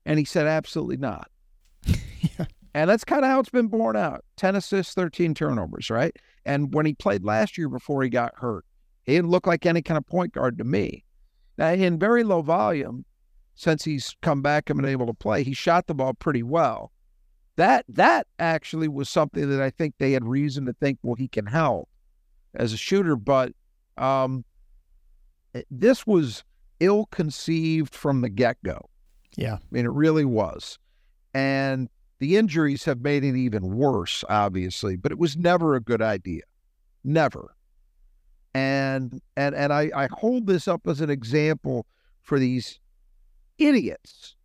And 0.05 0.17
he 0.17 0.25
said, 0.25 0.47
absolutely 0.47 0.97
not. 0.97 1.29
yeah. 1.85 2.45
And 2.73 2.89
that's 2.89 3.03
kind 3.03 3.23
of 3.23 3.29
how 3.29 3.39
it's 3.39 3.49
been 3.49 3.67
borne 3.67 3.95
out 3.95 4.23
10 4.37 4.55
assists, 4.55 4.93
13 4.93 5.33
turnovers, 5.33 5.89
right? 5.89 6.15
And 6.45 6.73
when 6.73 6.85
he 6.85 6.93
played 6.93 7.23
last 7.23 7.57
year 7.57 7.69
before 7.69 8.01
he 8.03 8.09
got 8.09 8.33
hurt, 8.37 8.65
he 9.03 9.15
didn't 9.15 9.31
look 9.31 9.47
like 9.47 9.65
any 9.65 9.81
kind 9.81 9.97
of 9.97 10.05
point 10.05 10.33
guard 10.33 10.57
to 10.57 10.63
me. 10.63 11.03
Now, 11.57 11.71
in 11.71 11.99
very 11.99 12.23
low 12.23 12.41
volume, 12.41 13.05
since 13.59 13.83
he's 13.83 14.15
come 14.21 14.41
back 14.41 14.69
and 14.69 14.81
been 14.81 14.89
able 14.89 15.05
to 15.05 15.13
play, 15.13 15.43
he 15.43 15.53
shot 15.53 15.85
the 15.85 15.93
ball 15.93 16.13
pretty 16.13 16.43
well. 16.43 16.93
That 17.57 17.83
that 17.89 18.25
actually 18.39 18.87
was 18.87 19.09
something 19.09 19.49
that 19.49 19.61
I 19.61 19.69
think 19.69 19.95
they 19.97 20.13
had 20.13 20.25
reason 20.25 20.65
to 20.67 20.73
think, 20.73 20.97
well, 21.03 21.15
he 21.15 21.27
can 21.27 21.45
help 21.45 21.89
as 22.55 22.71
a 22.71 22.77
shooter. 22.77 23.17
But 23.17 23.51
um, 23.97 24.45
this 25.69 26.07
was 26.07 26.45
ill 26.79 27.07
conceived 27.07 27.93
from 27.93 28.21
the 28.21 28.29
get 28.29 28.55
go. 28.63 28.89
Yeah. 29.35 29.55
I 29.55 29.65
mean, 29.71 29.83
it 29.83 29.91
really 29.91 30.23
was. 30.23 30.79
And 31.33 31.89
the 32.19 32.37
injuries 32.37 32.85
have 32.85 33.01
made 33.01 33.25
it 33.25 33.35
even 33.35 33.75
worse, 33.75 34.23
obviously, 34.29 34.95
but 34.95 35.11
it 35.11 35.19
was 35.19 35.35
never 35.35 35.75
a 35.75 35.81
good 35.81 36.01
idea. 36.01 36.43
Never. 37.03 37.53
And 38.53 39.21
and 39.35 39.53
and 39.53 39.73
I, 39.73 39.91
I 39.93 40.07
hold 40.13 40.47
this 40.47 40.69
up 40.69 40.87
as 40.87 41.01
an 41.01 41.09
example 41.09 41.85
for 42.21 42.39
these 42.39 42.79
idiots 43.59 44.35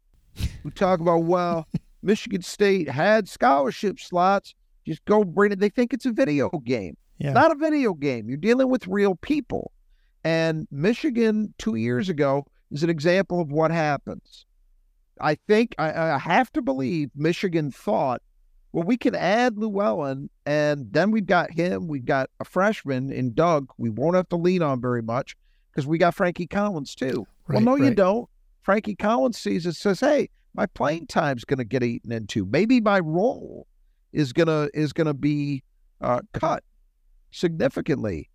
who 0.63 0.71
talk 0.71 1.01
about, 1.01 1.25
well, 1.25 1.67
Michigan 2.03 2.43
State 2.43 2.89
had 2.89 3.29
scholarship 3.29 3.99
slots. 3.99 4.55
Just 4.87 5.05
go 5.07 5.25
bring 5.25 5.53
it. 5.53 5.61
They 5.61 5.71
think 5.71 5.93
it's 5.93 6.07
a 6.07 6.13
video 6.13 6.51
game. 6.65 6.97
Yeah. 7.19 7.33
Not 7.33 7.53
a 7.53 7.55
video 7.55 7.95
game. 7.95 8.29
You're 8.29 8.37
dealing 8.37 8.69
with 8.69 8.87
real 8.87 9.15
people. 9.15 9.73
And 10.25 10.67
Michigan 10.71 11.55
two 11.59 11.77
years 11.77 12.09
ago 12.09 12.47
is 12.71 12.83
an 12.83 12.91
example 12.91 13.41
of 13.41 13.51
what 13.51 13.71
happens. 13.71 14.47
I 15.21 15.37
think 15.47 15.75
I, 15.79 16.13
I 16.13 16.19
have 16.19 16.53
to 16.53 16.63
believe 16.63 17.11
Michigan 17.15 17.71
thought, 17.71 18.21
well, 18.73 18.85
we 18.85 18.97
can 18.97 19.15
add 19.15 19.57
Llewellyn, 19.57 20.29
and 20.45 20.93
then 20.93 21.13
we've 21.13 21.27
got 21.27 21.53
him. 21.53 21.87
We've 21.87 22.05
got 22.05 22.29
a 22.41 22.45
freshman 22.45 23.13
in 23.13 23.33
Dug. 23.33 23.69
We 23.79 23.89
won't 23.89 24.17
have 24.17 24.29
to 24.31 24.37
lean 24.37 24.63
on 24.63 24.81
very 24.81 25.03
much 25.03 25.37
because 25.71 25.87
we 25.87 25.97
got 25.97 26.15
Frankie 26.17 26.49
Collins 26.49 26.97
too. 26.97 27.25
Right, 27.47 27.57
well, 27.57 27.61
no, 27.61 27.73
right. 27.77 27.91
you 27.91 27.95
don't. 27.95 28.29
Frankie 28.65 28.97
Collins 28.97 29.39
sees 29.39 29.67
it, 29.67 29.77
says, 29.77 30.01
"Hey, 30.01 30.29
my 30.55 30.67
playing 30.67 31.07
time's 31.07 31.45
going 31.45 31.59
to 31.59 31.65
get 31.65 31.83
eaten 31.83 32.11
into. 32.11 32.45
Maybe 32.47 32.81
my 32.81 32.99
role 32.99 33.67
is 34.13 34.33
gonna 34.33 34.69
is 34.73 34.93
gonna 34.93 35.15
be 35.15 35.63
uh, 36.01 36.21
cut 36.33 36.63
significantly. 37.33 38.31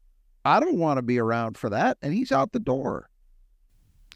I 0.46 0.60
don't 0.60 0.78
want 0.78 0.98
to 0.98 1.02
be 1.02 1.20
around 1.20 1.58
for 1.58 1.70
that. 1.70 1.98
And 2.02 2.14
he's 2.14 2.32
out 2.32 2.52
the 2.52 2.60
door. 2.60 3.10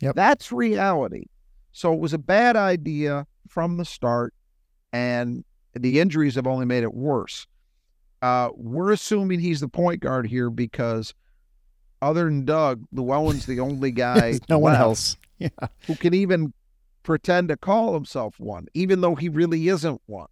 Yep. 0.01 0.15
That's 0.15 0.51
reality. 0.51 1.25
So 1.71 1.93
it 1.93 1.99
was 1.99 2.13
a 2.13 2.17
bad 2.17 2.55
idea 2.55 3.25
from 3.47 3.77
the 3.77 3.85
start. 3.85 4.33
And 4.91 5.43
the 5.73 5.99
injuries 5.99 6.35
have 6.35 6.47
only 6.47 6.65
made 6.65 6.83
it 6.83 6.93
worse. 6.93 7.47
Uh, 8.21 8.49
we're 8.55 8.91
assuming 8.91 9.39
he's 9.39 9.59
the 9.59 9.67
point 9.67 10.01
guard 10.01 10.27
here 10.27 10.49
because 10.49 11.13
other 12.01 12.25
than 12.25 12.45
Dug, 12.45 12.85
Llewellyn's 12.91 13.45
the 13.45 13.59
only 13.59 13.91
guy 13.91 14.39
no 14.49 14.59
one 14.59 14.75
else. 14.75 15.17
Yeah. 15.43 15.67
who 15.87 15.95
can 15.95 16.13
even 16.13 16.53
pretend 17.03 17.49
to 17.49 17.57
call 17.57 17.93
himself 17.93 18.39
one, 18.39 18.67
even 18.73 19.01
though 19.01 19.15
he 19.15 19.29
really 19.29 19.67
isn't 19.67 20.01
one. 20.05 20.27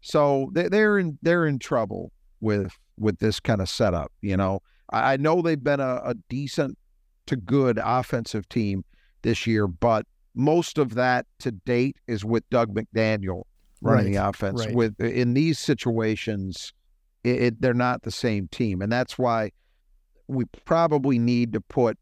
So 0.00 0.50
they, 0.52 0.68
they're 0.68 0.98
in 0.98 1.18
they're 1.22 1.46
in 1.46 1.58
trouble 1.58 2.12
with 2.40 2.72
with 2.98 3.18
this 3.18 3.40
kind 3.40 3.60
of 3.60 3.68
setup. 3.68 4.12
You 4.20 4.36
know, 4.36 4.60
I, 4.90 5.14
I 5.14 5.16
know 5.16 5.42
they've 5.42 5.62
been 5.62 5.80
a, 5.80 6.00
a 6.04 6.14
decent 6.28 6.78
to 7.26 7.36
good 7.36 7.80
offensive 7.82 8.48
team 8.48 8.84
this 9.22 9.46
year, 9.46 9.66
but 9.66 10.06
most 10.34 10.78
of 10.78 10.94
that 10.94 11.26
to 11.40 11.50
date 11.50 11.96
is 12.06 12.24
with 12.24 12.48
Dug 12.50 12.74
McDaniel 12.74 13.42
running 13.80 14.06
Right, 14.06 14.20
the 14.20 14.28
offense. 14.28 14.66
right. 14.66 14.74
With 14.74 15.00
in 15.00 15.34
these 15.34 15.58
situations, 15.58 16.72
it, 17.24 17.42
it, 17.42 17.60
they're 17.60 17.74
not 17.74 18.02
the 18.02 18.10
same 18.10 18.48
team, 18.48 18.82
and 18.82 18.90
that's 18.90 19.18
why 19.18 19.50
we 20.26 20.44
probably 20.64 21.18
need 21.18 21.52
to 21.54 21.60
put 21.60 21.98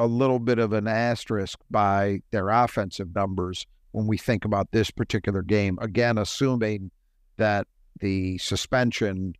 a 0.00 0.06
little 0.06 0.38
bit 0.38 0.58
of 0.58 0.72
an 0.72 0.88
asterisk 0.88 1.58
by 1.70 2.22
their 2.30 2.48
offensive 2.48 3.14
numbers 3.14 3.66
when 3.92 4.06
we 4.06 4.16
think 4.16 4.46
about 4.46 4.70
this 4.72 4.90
particular 4.90 5.42
game. 5.42 5.78
Again, 5.80 6.16
assuming 6.16 6.90
that 7.36 7.66
the 8.00 8.38
suspension 8.38 9.34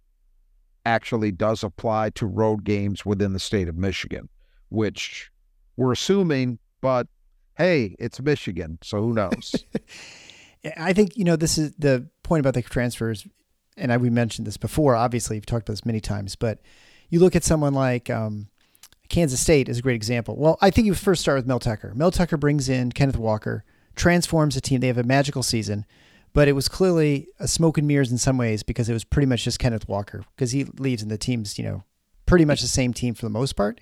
actually 0.84 1.32
does 1.32 1.64
apply 1.64 2.10
to 2.10 2.26
road 2.26 2.64
games 2.64 3.06
within 3.06 3.32
the 3.32 3.38
state 3.38 3.68
of 3.68 3.76
Michigan, 3.76 4.28
which 4.68 5.30
we're 5.76 5.92
assuming, 5.92 6.58
but 6.82 7.06
hey, 7.56 7.96
it's 7.98 8.20
Michigan, 8.20 8.78
so 8.82 9.00
who 9.00 9.14
knows? 9.14 9.54
I 10.76 10.92
think 10.92 11.16
you 11.16 11.24
know 11.24 11.36
this 11.36 11.56
is 11.56 11.72
the 11.78 12.06
point 12.22 12.40
about 12.40 12.52
the 12.52 12.60
transfers, 12.60 13.26
and 13.78 13.90
I, 13.90 13.96
we 13.96 14.10
mentioned 14.10 14.46
this 14.46 14.58
before. 14.58 14.94
Obviously, 14.94 15.36
we've 15.36 15.46
talked 15.46 15.66
about 15.66 15.72
this 15.72 15.86
many 15.86 16.00
times, 16.00 16.36
but 16.36 16.60
you 17.08 17.18
look 17.18 17.34
at 17.34 17.44
someone 17.44 17.72
like 17.72 18.10
um, 18.10 18.48
Kansas 19.10 19.40
State 19.40 19.68
is 19.68 19.78
a 19.78 19.82
great 19.82 19.96
example. 19.96 20.36
Well, 20.36 20.56
I 20.60 20.70
think 20.70 20.86
you 20.86 20.94
first 20.94 21.20
start 21.20 21.36
with 21.36 21.46
Mel 21.46 21.58
Tucker. 21.58 21.92
Mel 21.94 22.12
Tucker 22.12 22.36
brings 22.36 22.68
in 22.68 22.92
Kenneth 22.92 23.18
Walker, 23.18 23.64
transforms 23.96 24.54
the 24.54 24.60
team. 24.60 24.80
They 24.80 24.86
have 24.86 24.96
a 24.96 25.02
magical 25.02 25.42
season, 25.42 25.84
but 26.32 26.48
it 26.48 26.52
was 26.52 26.68
clearly 26.68 27.26
a 27.38 27.48
smoke 27.48 27.76
and 27.76 27.88
mirrors 27.88 28.12
in 28.12 28.18
some 28.18 28.38
ways 28.38 28.62
because 28.62 28.88
it 28.88 28.92
was 28.92 29.04
pretty 29.04 29.26
much 29.26 29.44
just 29.44 29.58
Kenneth 29.58 29.88
Walker 29.88 30.24
because 30.34 30.52
he 30.52 30.64
leaves 30.64 31.02
and 31.02 31.10
the 31.10 31.18
team's 31.18 31.58
you 31.58 31.64
know 31.64 31.82
pretty 32.24 32.44
much 32.44 32.60
the 32.60 32.68
same 32.68 32.94
team 32.94 33.12
for 33.14 33.26
the 33.26 33.30
most 33.30 33.56
part, 33.56 33.80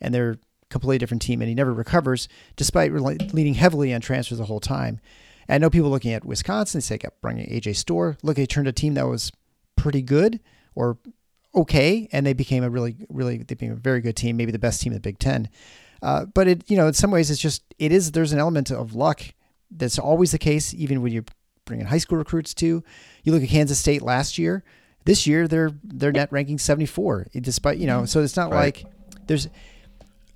and 0.00 0.14
they're 0.14 0.30
a 0.30 0.38
completely 0.70 0.98
different 0.98 1.22
team, 1.22 1.42
and 1.42 1.48
he 1.48 1.54
never 1.54 1.74
recovers 1.74 2.26
despite 2.56 2.90
leaning 2.92 3.54
heavily 3.54 3.92
on 3.92 4.00
transfers 4.00 4.38
the 4.38 4.46
whole 4.46 4.60
time. 4.60 4.98
And 5.46 5.56
I 5.56 5.58
know 5.58 5.68
people 5.68 5.90
looking 5.90 6.14
at 6.14 6.24
Wisconsin, 6.24 6.78
they 6.78 6.82
say, 6.82 6.98
kept 6.98 7.20
bringing 7.20 7.46
AJ 7.50 7.76
Storr. 7.76 8.16
Look, 8.22 8.36
they 8.36 8.46
turned 8.46 8.68
a 8.68 8.72
team 8.72 8.94
that 8.94 9.06
was 9.06 9.30
pretty 9.76 10.00
good 10.00 10.40
or 10.74 10.96
okay, 11.54 12.08
and 12.12 12.26
they 12.26 12.32
became 12.32 12.62
a 12.64 12.70
really, 12.70 12.96
really, 13.08 13.38
they 13.38 13.54
became 13.54 13.72
a 13.72 13.76
very 13.76 14.00
good 14.00 14.16
team, 14.16 14.36
maybe 14.36 14.52
the 14.52 14.58
best 14.58 14.80
team 14.80 14.92
in 14.92 14.96
the 14.96 15.00
Big 15.00 15.18
Ten. 15.18 15.48
Uh, 16.02 16.24
but 16.26 16.48
it, 16.48 16.70
you 16.70 16.76
know, 16.76 16.86
in 16.86 16.94
some 16.94 17.10
ways, 17.10 17.30
it's 17.30 17.40
just 17.40 17.62
it 17.78 17.92
is. 17.92 18.12
There's 18.12 18.32
an 18.32 18.38
element 18.38 18.70
of 18.70 18.94
luck 18.94 19.22
that's 19.70 19.98
always 19.98 20.32
the 20.32 20.38
case, 20.38 20.72
even 20.74 21.02
when 21.02 21.12
you 21.12 21.24
bring 21.66 21.80
in 21.80 21.86
high 21.86 21.98
school 21.98 22.18
recruits 22.18 22.54
too. 22.54 22.82
You 23.22 23.32
look 23.32 23.42
at 23.42 23.48
Kansas 23.48 23.78
State 23.78 24.02
last 24.02 24.38
year. 24.38 24.64
This 25.04 25.26
year, 25.26 25.48
their 25.48 25.70
their 25.82 26.12
net 26.12 26.30
ranking 26.30 26.58
74, 26.58 27.28
despite 27.40 27.78
you 27.78 27.86
know. 27.86 28.04
So 28.04 28.22
it's 28.22 28.36
not 28.36 28.50
Right. 28.50 28.76
like 28.76 28.84
there's. 29.26 29.48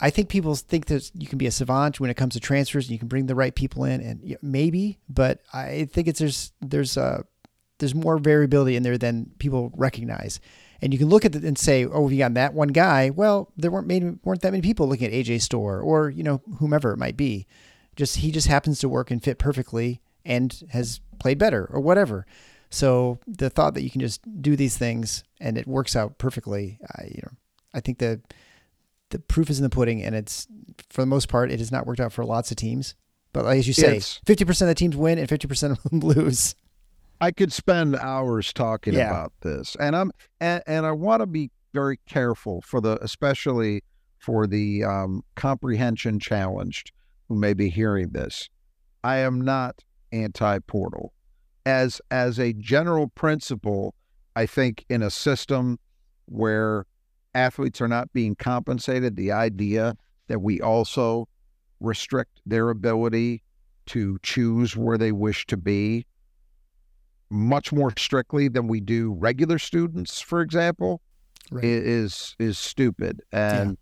I 0.00 0.10
think 0.10 0.28
people 0.28 0.54
think 0.54 0.86
that 0.86 1.10
you 1.14 1.26
can 1.26 1.38
be 1.38 1.46
a 1.46 1.50
savant 1.50 2.00
when 2.00 2.10
it 2.10 2.14
comes 2.14 2.34
to 2.34 2.40
transfers 2.40 2.86
and 2.86 2.92
you 2.92 2.98
can 2.98 3.08
bring 3.08 3.26
the 3.26 3.34
right 3.34 3.54
people 3.54 3.84
in, 3.84 4.00
and 4.00 4.36
maybe, 4.42 4.98
but 5.08 5.40
I 5.52 5.88
think 5.90 6.08
it's 6.08 6.18
there's 6.18 6.52
there's 6.60 6.96
uh 6.98 7.22
there's 7.78 7.94
more 7.94 8.18
variability 8.18 8.76
in 8.76 8.82
there 8.82 8.98
than 8.98 9.30
people 9.38 9.72
recognize. 9.76 10.40
And 10.84 10.92
you 10.92 10.98
can 10.98 11.08
look 11.08 11.24
at 11.24 11.34
it 11.34 11.44
and 11.44 11.56
say, 11.56 11.86
oh, 11.86 12.10
you 12.10 12.18
got 12.18 12.34
that 12.34 12.52
one 12.52 12.68
guy. 12.68 13.08
Well, 13.08 13.50
there 13.56 13.70
weren't 13.70 13.86
made, 13.86 14.18
weren't 14.22 14.42
that 14.42 14.50
many 14.52 14.60
people 14.60 14.86
looking 14.86 15.06
at 15.06 15.14
AJ 15.14 15.40
Storr 15.40 15.80
or 15.80 16.10
you 16.10 16.22
know 16.22 16.42
whomever 16.58 16.92
it 16.92 16.98
might 16.98 17.16
be. 17.16 17.46
Just 17.96 18.18
he 18.18 18.30
just 18.30 18.48
happens 18.48 18.80
to 18.80 18.88
work 18.90 19.10
and 19.10 19.24
fit 19.24 19.38
perfectly 19.38 20.02
and 20.26 20.62
has 20.72 21.00
played 21.18 21.38
better 21.38 21.66
or 21.72 21.80
whatever. 21.80 22.26
So 22.68 23.18
the 23.26 23.48
thought 23.48 23.72
that 23.74 23.82
you 23.82 23.88
can 23.90 24.02
just 24.02 24.20
do 24.42 24.56
these 24.56 24.76
things 24.76 25.24
and 25.40 25.56
it 25.56 25.66
works 25.66 25.96
out 25.96 26.18
perfectly, 26.18 26.78
I 26.98 27.04
you 27.04 27.22
know, 27.22 27.32
I 27.72 27.80
think 27.80 27.96
that 28.00 28.20
the 29.08 29.20
proof 29.20 29.48
is 29.48 29.58
in 29.58 29.62
the 29.62 29.70
pudding, 29.70 30.02
and 30.02 30.14
it's 30.14 30.46
for 30.90 31.00
the 31.00 31.06
most 31.06 31.30
part 31.30 31.50
it 31.50 31.60
has 31.60 31.72
not 31.72 31.86
worked 31.86 32.00
out 32.00 32.12
for 32.12 32.26
lots 32.26 32.50
of 32.50 32.58
teams. 32.58 32.94
But 33.32 33.46
as 33.46 33.66
you 33.66 33.72
say, 33.72 34.00
fifty 34.26 34.44
percent 34.44 34.68
of 34.68 34.76
the 34.76 34.78
teams 34.78 34.96
win 34.96 35.18
and 35.18 35.30
fifty 35.30 35.48
percent 35.48 35.78
of 35.78 35.82
them 35.84 36.00
lose. 36.00 36.56
I 37.20 37.30
could 37.30 37.52
spend 37.52 37.96
hours 37.96 38.52
talking 38.52 38.94
Yeah. 38.94 39.10
about 39.10 39.32
this, 39.40 39.76
and 39.80 39.96
I'm 39.96 40.10
and, 40.40 40.62
and 40.66 40.86
I 40.86 40.92
want 40.92 41.20
to 41.20 41.26
be 41.26 41.50
very 41.72 41.98
careful 42.06 42.60
for 42.60 42.80
the 42.80 42.98
especially 43.02 43.82
for 44.18 44.46
the 44.46 44.84
um, 44.84 45.22
comprehension 45.34 46.18
challenged 46.18 46.92
who 47.28 47.34
may 47.36 47.52
be 47.54 47.68
hearing 47.68 48.10
this. 48.10 48.48
I 49.02 49.18
am 49.18 49.40
not 49.40 49.82
anti-portal. 50.12 51.12
As 51.66 52.00
as 52.10 52.38
a 52.38 52.52
general 52.54 53.08
principle, 53.08 53.94
I 54.36 54.46
think 54.46 54.84
in 54.88 55.02
a 55.02 55.10
system 55.10 55.78
where 56.26 56.84
athletes 57.34 57.80
are 57.80 57.88
not 57.88 58.12
being 58.12 58.34
compensated, 58.34 59.16
the 59.16 59.32
idea 59.32 59.96
that 60.28 60.40
we 60.40 60.60
also 60.60 61.28
restrict 61.80 62.40
their 62.46 62.70
ability 62.70 63.42
to 63.86 64.18
choose 64.22 64.76
where 64.76 64.96
they 64.96 65.12
wish 65.12 65.44
to 65.46 65.56
be 65.56 66.06
much 67.30 67.72
more 67.72 67.92
strictly 67.96 68.48
than 68.48 68.68
we 68.68 68.80
do 68.80 69.12
regular 69.12 69.58
students, 69.58 70.20
for 70.20 70.40
example, 70.40 71.00
Right. 71.50 71.64
is 71.64 72.34
is 72.38 72.56
stupid. 72.58 73.20
And 73.30 73.76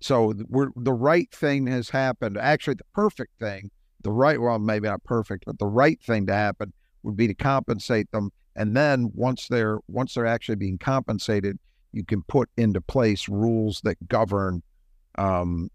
so 0.00 0.34
we're 0.48 0.70
the 0.76 0.92
right 0.92 1.30
thing 1.32 1.66
has 1.68 1.90
happened. 1.90 2.36
Actually, 2.36 2.74
the 2.74 2.84
perfect 2.92 3.38
thing, 3.38 3.70
the 4.02 4.10
right 4.10 4.40
well, 4.40 4.58
maybe 4.58 4.88
not 4.88 5.04
perfect, 5.04 5.44
but 5.46 5.58
the 5.58 5.66
right 5.66 6.00
thing 6.02 6.26
to 6.26 6.34
happen 6.34 6.72
would 7.02 7.16
be 7.16 7.28
to 7.28 7.34
compensate 7.34 8.10
them. 8.10 8.30
And 8.56 8.76
then 8.76 9.10
once 9.14 9.48
they're 9.48 9.78
once 9.88 10.14
they're 10.14 10.26
actually 10.26 10.56
being 10.56 10.78
compensated, 10.78 11.58
you 11.92 12.04
can 12.04 12.22
put 12.22 12.48
into 12.56 12.80
place 12.80 13.28
rules 13.28 13.80
that 13.84 14.08
govern 14.08 14.62
um, 15.16 15.70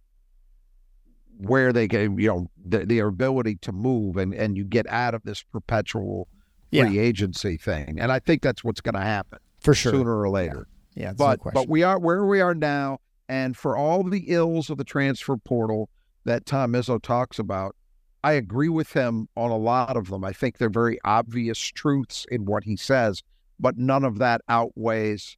where 1.38 1.72
they 1.72 1.88
can, 1.88 2.20
you 2.20 2.28
know, 2.28 2.52
the, 2.66 2.86
their 2.86 3.08
ability 3.08 3.56
to 3.62 3.72
move, 3.72 4.18
and 4.18 4.34
and 4.34 4.58
you 4.58 4.66
get 4.66 4.88
out 4.90 5.14
of 5.14 5.24
this 5.24 5.42
perpetual 5.42 6.28
Yeah. 6.72 6.86
free 6.86 7.00
agency 7.00 7.58
thing. 7.58 8.00
And 8.00 8.12
I 8.12 8.20
think 8.20 8.42
that's 8.42 8.64
what's 8.64 8.82
going 8.82 8.96
to 8.96 9.02
happen 9.02 9.40
for 9.60 9.74
sure. 9.74 9.92
sooner 9.92 10.20
or 10.20 10.30
later. 10.30 10.68
Yeah, 10.96 11.12
no 11.12 11.14
But 11.18 11.40
question. 11.40 11.62
but 11.62 11.70
we 11.70 11.84
are 11.84 12.00
where 12.00 12.26
we 12.26 12.42
are 12.42 12.54
now, 12.56 13.00
and 13.28 13.56
for 13.56 13.78
all 13.78 14.04
the 14.04 14.26
ills 14.28 14.70
of 14.70 14.78
the 14.78 14.84
transfer 14.84 15.38
portal 15.38 15.90
that 16.26 16.46
Tom 16.46 16.74
Izzo 16.74 17.02
talks 17.02 17.40
about, 17.40 17.76
I 18.24 18.34
agree 18.34 18.70
with 18.70 18.92
him 18.94 19.30
on 19.38 19.50
a 19.50 19.58
lot 19.58 19.96
of 19.96 20.10
them. 20.10 20.24
I 20.26 20.34
think 20.34 20.58
they're 20.58 20.70
very 20.70 21.00
obvious 21.06 21.58
truths 21.58 22.26
in 22.30 22.46
what 22.46 22.66
he 22.66 22.76
says, 22.76 23.24
but 23.60 23.78
none 23.78 24.04
of 24.04 24.18
that 24.20 24.42
outweighs 24.50 25.38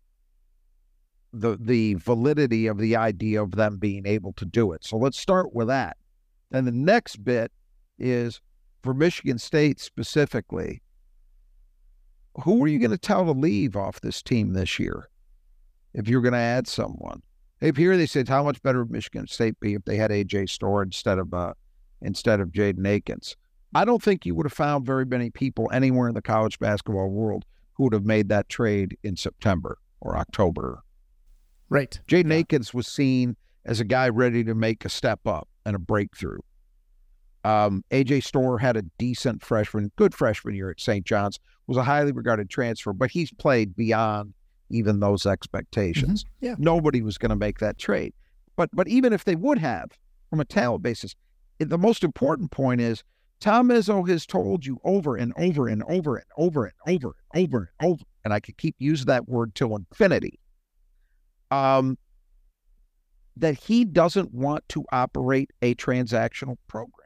the 1.33 1.57
the 1.59 1.93
validity 1.95 2.67
of 2.67 2.77
the 2.77 2.95
idea 2.95 3.41
of 3.41 3.51
them 3.51 3.77
being 3.77 4.05
able 4.05 4.33
to 4.33 4.45
do 4.45 4.71
it. 4.73 4.83
So 4.83 4.97
let's 4.97 5.19
start 5.19 5.53
with 5.53 5.67
that. 5.67 5.95
Then 6.49 6.65
the 6.65 6.71
next 6.71 7.23
bit 7.23 7.51
is 7.97 8.41
for 8.83 8.93
Michigan 8.93 9.37
State 9.37 9.79
specifically. 9.79 10.81
Who 12.43 12.63
are 12.63 12.67
you 12.67 12.79
going 12.79 12.91
to 12.91 12.97
tell 12.97 13.25
to 13.25 13.31
leave 13.31 13.75
off 13.75 14.01
this 14.01 14.21
team 14.21 14.53
this 14.53 14.79
year? 14.79 15.09
If 15.93 16.07
you're 16.07 16.21
going 16.21 16.33
to 16.33 16.39
add 16.39 16.67
someone, 16.67 17.21
if 17.59 17.75
here 17.75 17.97
they 17.97 18.05
said 18.05 18.29
how 18.29 18.43
much 18.43 18.61
better 18.61 18.79
would 18.79 18.91
Michigan 18.91 19.27
State 19.27 19.59
be 19.59 19.73
if 19.73 19.83
they 19.85 19.97
had 19.97 20.11
AJ 20.11 20.49
Storr 20.49 20.83
instead 20.83 21.19
of 21.19 21.33
uh, 21.33 21.53
instead 22.01 22.39
of 22.39 22.49
Jaden 22.49 22.87
Akins? 22.87 23.35
I 23.75 23.85
don't 23.85 24.01
think 24.01 24.25
you 24.25 24.35
would 24.35 24.45
have 24.45 24.53
found 24.53 24.85
very 24.85 25.05
many 25.05 25.29
people 25.29 25.69
anywhere 25.71 26.07
in 26.07 26.15
the 26.15 26.21
college 26.21 26.59
basketball 26.59 27.09
world 27.09 27.45
who 27.73 27.83
would 27.83 27.93
have 27.93 28.05
made 28.05 28.29
that 28.29 28.49
trade 28.49 28.97
in 29.03 29.15
September 29.15 29.77
or 29.99 30.17
October 30.17 30.83
right. 31.71 31.99
Jaden 32.07 32.33
Akins 32.33 32.73
was 32.73 32.85
seen 32.85 33.35
as 33.65 33.79
a 33.79 33.85
guy 33.85 34.09
ready 34.09 34.43
to 34.43 34.53
make 34.53 34.85
a 34.85 34.89
step 34.89 35.25
up 35.25 35.47
and 35.65 35.75
a 35.75 35.79
breakthrough. 35.79 36.39
Um, 37.43 37.83
AJ 37.91 38.23
Storr 38.23 38.59
had 38.59 38.77
a 38.77 38.83
decent 38.99 39.43
freshman, 39.43 39.91
good 39.95 40.13
freshman 40.13 40.53
year 40.55 40.69
at 40.69 40.79
St. 40.79 41.05
John's, 41.05 41.39
was 41.67 41.77
a 41.77 41.83
highly 41.83 42.11
regarded 42.11 42.49
transfer, 42.49 42.93
but 42.93 43.11
he's 43.11 43.31
played 43.31 43.75
beyond 43.75 44.33
even 44.69 44.99
those 44.99 45.25
expectations. 45.25 46.23
Yeah. 46.39 46.55
Nobody 46.57 47.01
was 47.01 47.17
going 47.17 47.31
to 47.31 47.35
make 47.35 47.59
that 47.59 47.77
trade. 47.77 48.13
But 48.55 48.69
but 48.73 48.87
even 48.87 49.11
if 49.13 49.23
they 49.25 49.35
would 49.35 49.57
have, 49.57 49.91
from 50.29 50.39
a 50.39 50.45
talent 50.45 50.83
basis, 50.83 51.15
it- 51.59 51.69
the 51.69 51.77
most 51.77 52.03
important 52.03 52.51
point 52.51 52.79
is 52.81 53.03
Tom 53.39 53.69
Izzo 53.69 54.07
has 54.07 54.25
told 54.27 54.65
you 54.65 54.79
over 54.83 55.15
and 55.15 55.33
over 55.35 55.67
and 55.67 55.83
over 55.83 56.17
and 56.17 56.25
over 56.37 56.65
and 56.65 56.73
over 56.87 57.07
and 57.07 57.15
over 57.33 57.71
and 57.81 57.91
over, 57.91 58.03
and 58.23 58.33
I 58.33 58.39
could 58.39 58.57
keep 58.57 58.75
using 58.77 59.07
that 59.07 59.27
word 59.27 59.55
till 59.55 59.75
infinity 59.75 60.39
um, 61.49 61.97
that 63.37 63.57
he 63.57 63.83
doesn't 63.85 64.33
want 64.33 64.67
to 64.69 64.85
operate 64.91 65.49
a 65.61 65.73
transactional 65.75 66.57
program. 66.67 67.00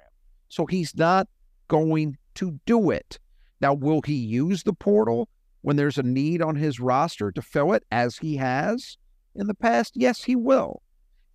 So 0.56 0.66
he's 0.66 0.96
not 0.96 1.28
going 1.68 2.18
to 2.36 2.62
do 2.66 2.90
it. 2.90 3.20
Now, 3.60 3.74
will 3.74 4.02
he 4.02 4.16
use 4.16 4.64
the 4.64 4.72
portal 4.72 5.28
when 5.64 5.76
there's 5.76 5.98
a 5.98 6.04
need 6.04 6.42
on 6.42 6.56
his 6.56 6.80
roster 6.80 7.30
to 7.34 7.42
fill 7.42 7.74
it 7.74 7.84
as 7.92 8.18
he 8.20 8.38
has 8.38 8.98
in 9.36 9.48
the 9.48 9.54
past? 9.54 9.96
Yes, 9.98 10.24
he 10.24 10.34
will. 10.38 10.82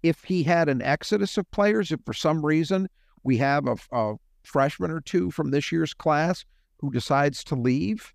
If 0.03 0.25
he 0.25 0.43
had 0.43 0.71
an 0.71 0.81
exodus 0.81 1.37
of 1.37 1.51
players, 1.51 1.93
if 1.93 2.01
for 2.07 2.15
some 2.15 2.47
reason 2.47 2.89
we 3.23 3.37
have 3.37 3.67
a, 3.69 3.77
a 3.93 4.15
freshman 4.43 4.91
or 4.91 5.03
two 5.03 5.31
from 5.31 5.51
this 5.51 5.71
year's 5.71 5.93
class 5.93 6.47
who 6.79 6.91
decides 6.91 7.45
to 7.45 7.55
leave, 7.55 8.15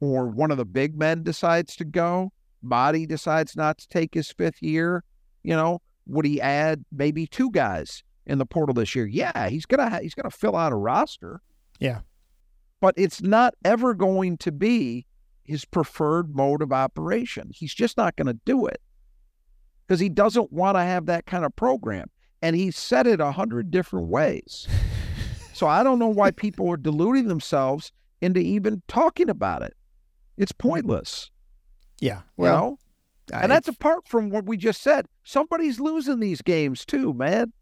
or 0.00 0.26
one 0.26 0.50
of 0.50 0.58
the 0.58 0.64
big 0.64 0.98
men 0.98 1.22
decides 1.22 1.76
to 1.76 1.84
go, 1.84 2.32
Body 2.64 3.06
decides 3.06 3.54
not 3.54 3.78
to 3.78 3.86
take 3.86 4.12
his 4.14 4.32
fifth 4.32 4.60
year, 4.60 5.04
you 5.44 5.54
know, 5.54 5.80
would 6.06 6.24
he 6.24 6.40
add 6.40 6.84
maybe 6.90 7.28
two 7.28 7.52
guys 7.52 8.02
in 8.26 8.38
the 8.38 8.46
portal 8.46 8.74
this 8.74 8.94
year? 8.94 9.06
Yeah, 9.06 9.48
he's 9.48 9.66
gonna 9.66 9.88
ha- 9.90 10.00
he's 10.00 10.14
gonna 10.14 10.30
fill 10.30 10.56
out 10.56 10.72
a 10.72 10.76
roster. 10.76 11.40
Yeah. 11.80 12.00
but 12.80 12.94
it's 12.96 13.20
not 13.22 13.54
ever 13.64 13.94
going 13.94 14.36
to 14.38 14.52
be 14.52 15.06
his 15.44 15.64
preferred 15.64 16.34
mode 16.36 16.62
of 16.62 16.72
operation. 16.72 17.50
He's 17.52 17.74
just 17.74 17.96
not 17.96 18.14
going 18.16 18.26
to 18.28 18.38
do 18.44 18.66
it 18.66 18.80
because 19.86 19.98
he 20.00 20.08
doesn't 20.08 20.52
want 20.52 20.76
to 20.76 20.82
have 20.82 21.06
that 21.06 21.26
kind 21.26 21.44
of 21.44 21.54
program, 21.56 22.08
and 22.40 22.54
he 22.54 22.70
said 22.70 23.06
it 23.08 23.20
a 23.20 23.32
hundred 23.32 23.70
different 23.72 24.08
ways. 24.08 24.68
so 25.52 25.66
I 25.66 25.82
don't 25.82 25.98
know 25.98 26.08
why 26.08 26.30
people 26.30 26.68
are 26.70 26.76
deluding 26.76 27.26
themselves 27.28 27.90
into 28.20 28.38
even 28.40 28.82
talking 28.88 29.28
about 29.28 29.62
it. 29.62 29.74
It's 30.36 30.52
pointless. 30.52 31.30
Yeah. 32.00 32.18
You 32.18 32.22
Well, 32.44 32.56
know? 32.60 32.78
I- 33.36 33.42
And 33.42 33.50
that's 33.52 33.68
apart 33.68 34.06
from 34.06 34.30
what 34.30 34.46
we 34.46 34.56
just 34.56 34.82
said. 34.82 35.06
Somebody's 35.24 35.80
losing 35.80 36.20
these 36.20 36.42
games 36.42 36.84
too, 36.84 37.12
man. 37.12 37.52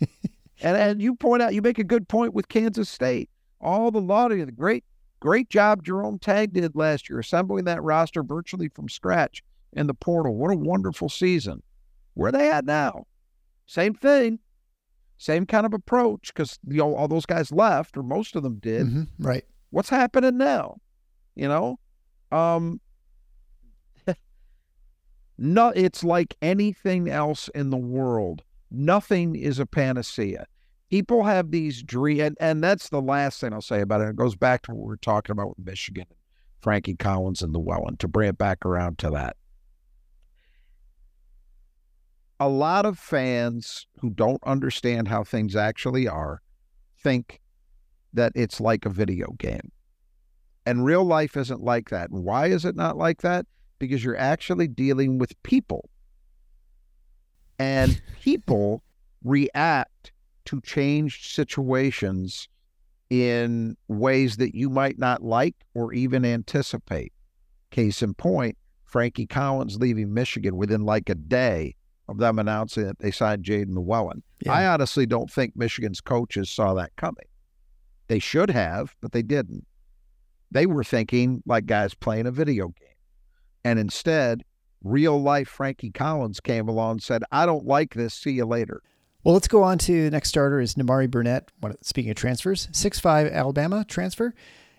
and 0.60 0.76
and 0.76 1.02
you 1.02 1.14
point 1.14 1.42
out, 1.42 1.54
you 1.54 1.62
make 1.62 1.78
a 1.78 1.84
good 1.84 2.08
point 2.08 2.34
with 2.34 2.48
Kansas 2.48 2.88
State. 2.88 3.30
All 3.60 3.90
the 3.90 4.00
lauding, 4.00 4.44
the 4.46 4.52
great, 4.52 4.84
great 5.20 5.50
job 5.50 5.82
Jerome 5.84 6.18
Tang 6.18 6.48
did 6.50 6.76
last 6.76 7.08
year, 7.10 7.18
assembling 7.18 7.64
that 7.64 7.82
roster 7.82 8.22
virtually 8.22 8.68
from 8.68 8.88
scratch 8.88 9.42
in 9.72 9.86
the 9.86 9.94
portal. 9.94 10.36
What 10.36 10.52
a 10.52 10.56
wonderful 10.56 11.08
season. 11.08 11.62
Where 12.14 12.32
they 12.32 12.50
at 12.50 12.64
now? 12.64 13.06
Same 13.66 13.94
thing, 13.94 14.38
same 15.18 15.44
kind 15.46 15.66
of 15.66 15.74
approach 15.74 16.32
because 16.32 16.58
you 16.66 16.78
know 16.78 16.94
all 16.94 17.08
those 17.08 17.26
guys 17.26 17.50
left, 17.52 17.96
or 17.96 18.02
most 18.02 18.36
of 18.36 18.42
them 18.42 18.56
did 18.56 18.86
Mhm, 18.86 19.08
right. 19.18 19.44
what's 19.70 19.88
happening 19.90 20.38
now 20.38 20.78
you 21.36 21.46
know 21.46 21.78
um 22.32 22.80
no 25.38 25.68
it's 25.68 26.02
like 26.02 26.36
anything 26.42 27.08
else 27.08 27.48
in 27.54 27.70
the 27.70 27.76
world 27.76 28.42
nothing 28.70 29.34
is 29.34 29.58
a 29.58 29.66
panacea 29.66 30.46
people 30.90 31.24
have 31.24 31.50
these 31.50 31.82
dreams, 31.82 32.20
and, 32.20 32.36
and 32.40 32.64
that's 32.64 32.88
the 32.88 33.00
last 33.00 33.40
thing 33.40 33.52
i'll 33.52 33.60
say 33.60 33.80
about 33.80 34.00
it 34.00 34.08
it 34.08 34.16
goes 34.16 34.36
back 34.36 34.62
to 34.62 34.72
what 34.72 34.84
we 34.84 34.88
were 34.88 34.96
talking 34.96 35.32
about 35.32 35.48
with 35.48 35.66
michigan 35.66 36.06
frankie 36.60 36.96
collins 36.96 37.42
and 37.42 37.52
llewellyn 37.54 37.96
to 37.96 38.08
bring 38.08 38.28
it 38.28 38.38
back 38.38 38.64
around 38.64 38.98
to 38.98 39.10
that 39.10 39.36
a 42.40 42.48
lot 42.48 42.86
of 42.86 42.98
fans 42.98 43.86
who 44.00 44.10
don't 44.10 44.42
understand 44.44 45.08
how 45.08 45.24
things 45.24 45.56
actually 45.56 46.06
are 46.06 46.40
think 47.02 47.40
that 48.12 48.32
it's 48.34 48.60
like 48.60 48.86
a 48.86 48.90
video 48.90 49.32
game. 49.38 49.72
And 50.66 50.84
real 50.84 51.04
life 51.04 51.36
isn't 51.36 51.62
like 51.62 51.90
that. 51.90 52.10
And 52.10 52.24
why 52.24 52.46
is 52.46 52.64
it 52.64 52.76
not 52.76 52.96
like 52.96 53.22
that? 53.22 53.46
Because 53.78 54.04
you're 54.04 54.16
actually 54.16 54.68
dealing 54.68 55.18
with 55.18 55.40
people. 55.42 55.88
And 57.58 58.00
people 58.20 58.82
react 59.24 60.12
to 60.46 60.60
changed 60.60 61.30
situations 61.32 62.48
in 63.10 63.76
ways 63.88 64.36
that 64.36 64.54
you 64.54 64.70
might 64.70 64.98
not 64.98 65.22
like 65.22 65.54
or 65.74 65.92
even 65.92 66.24
anticipate. 66.24 67.12
Case 67.70 68.02
in 68.02 68.14
point, 68.14 68.56
Frankie 68.84 69.26
Collins 69.26 69.76
leaving 69.76 70.12
Michigan 70.12 70.56
within 70.56 70.84
like 70.84 71.08
a 71.08 71.14
day 71.14 71.74
of 72.08 72.18
them 72.18 72.38
announcing 72.38 72.86
that 72.86 72.98
they 72.98 73.10
signed 73.10 73.44
Jaelin 73.44 73.74
Llewellyn. 73.74 74.22
Yeah. 74.40 74.52
I 74.52 74.66
honestly 74.66 75.04
don't 75.04 75.30
think 75.30 75.54
Michigan's 75.56 76.00
coaches 76.00 76.48
saw 76.48 76.74
that 76.74 76.96
coming. 76.96 77.26
They 78.08 78.18
should 78.18 78.50
have, 78.50 78.94
but 79.02 79.12
they 79.12 79.22
didn't. 79.22 79.66
They 80.50 80.64
were 80.64 80.84
thinking 80.84 81.42
like 81.44 81.66
guys 81.66 81.92
playing 81.92 82.26
a 82.26 82.30
video 82.30 82.68
game. 82.68 82.88
And 83.64 83.78
instead, 83.78 84.42
real 84.82 85.20
life 85.20 85.48
Frankie 85.48 85.90
Collins 85.90 86.40
came 86.40 86.68
along 86.68 86.92
and 86.92 87.02
said, 87.02 87.22
I 87.32 87.46
don't 87.46 87.66
like 87.66 87.94
this. 87.94 88.14
See 88.14 88.32
you 88.32 88.44
later. 88.46 88.82
Well, 89.24 89.34
let's 89.34 89.48
go 89.48 89.62
on 89.62 89.78
to 89.78 90.04
the 90.04 90.10
next 90.10 90.28
starter 90.28 90.60
is 90.60 90.74
Nimari 90.76 91.10
Burnett. 91.10 91.50
Speaking 91.82 92.10
of 92.10 92.16
transfers, 92.16 92.68
6'5 92.68 93.32
Alabama 93.32 93.84
transfer, 93.86 94.32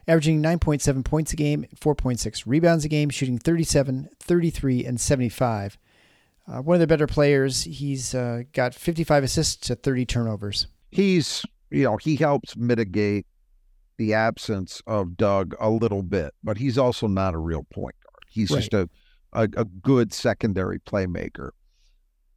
averaging 0.08 0.42
9.7 0.42 1.04
points 1.04 1.34
a 1.34 1.36
game, 1.36 1.66
4.6 1.76 2.44
rebounds 2.46 2.86
a 2.86 2.88
game, 2.90 3.10
shooting 3.10 3.38
37, 3.38 4.10
33, 4.20 4.86
and 4.86 5.00
75. 5.00 5.78
Uh, 6.48 6.62
one 6.62 6.76
of 6.76 6.80
the 6.80 6.88
better 6.88 7.06
players. 7.06 7.64
He's 7.66 8.16
uh, 8.16 8.44
got 8.54 8.74
55 8.74 9.24
assists 9.26 9.56
to 9.68 9.76
30 9.76 10.06
turnovers. 10.06 10.68
He's, 10.90 11.46
you 11.70 11.84
know, 11.84 11.98
he 11.98 12.16
helps 12.16 12.56
mitigate 12.56 13.28
the 13.98 14.14
absence 14.14 14.82
of 14.88 15.18
Dug 15.18 15.54
a 15.60 15.70
little 15.70 16.02
bit, 16.02 16.34
but 16.44 16.58
he's 16.58 16.78
also 16.78 17.06
not 17.06 17.36
a 17.36 17.38
real 17.38 17.64
point 17.64 17.96
guard. 18.04 18.24
He's 18.30 18.50
Right. 18.50 18.60
just 18.62 18.74
a, 18.74 18.90
a, 19.34 19.44
a 19.44 19.66
good 19.66 20.14
secondary 20.14 20.80
playmaker. 20.80 21.52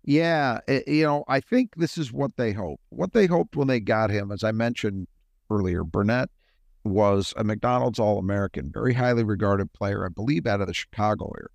Yeah, 0.04 0.60
it- 0.66 0.88
you 0.88 1.04
know, 1.04 1.24
I 1.28 1.40
think 1.40 1.76
this 1.76 1.96
is 1.96 2.12
what 2.12 2.36
they 2.36 2.52
hoped. 2.52 2.82
What 2.90 3.12
they 3.12 3.26
hoped 3.26 3.56
when 3.56 3.68
they 3.68 3.80
got 3.80 4.10
him, 4.10 4.32
as 4.32 4.42
I 4.44 4.52
mentioned 4.52 5.06
earlier, 5.50 5.84
Burnett 5.84 6.30
was 6.84 7.32
a 7.36 7.44
McDonald's 7.44 7.98
All 7.98 8.18
American, 8.18 8.72
very 8.72 8.94
highly 8.94 9.22
regarded 9.22 9.72
player, 9.72 10.04
I 10.04 10.08
believe, 10.08 10.46
out 10.46 10.60
of 10.60 10.66
the 10.66 10.74
Chicago 10.74 11.30
area. 11.36 11.48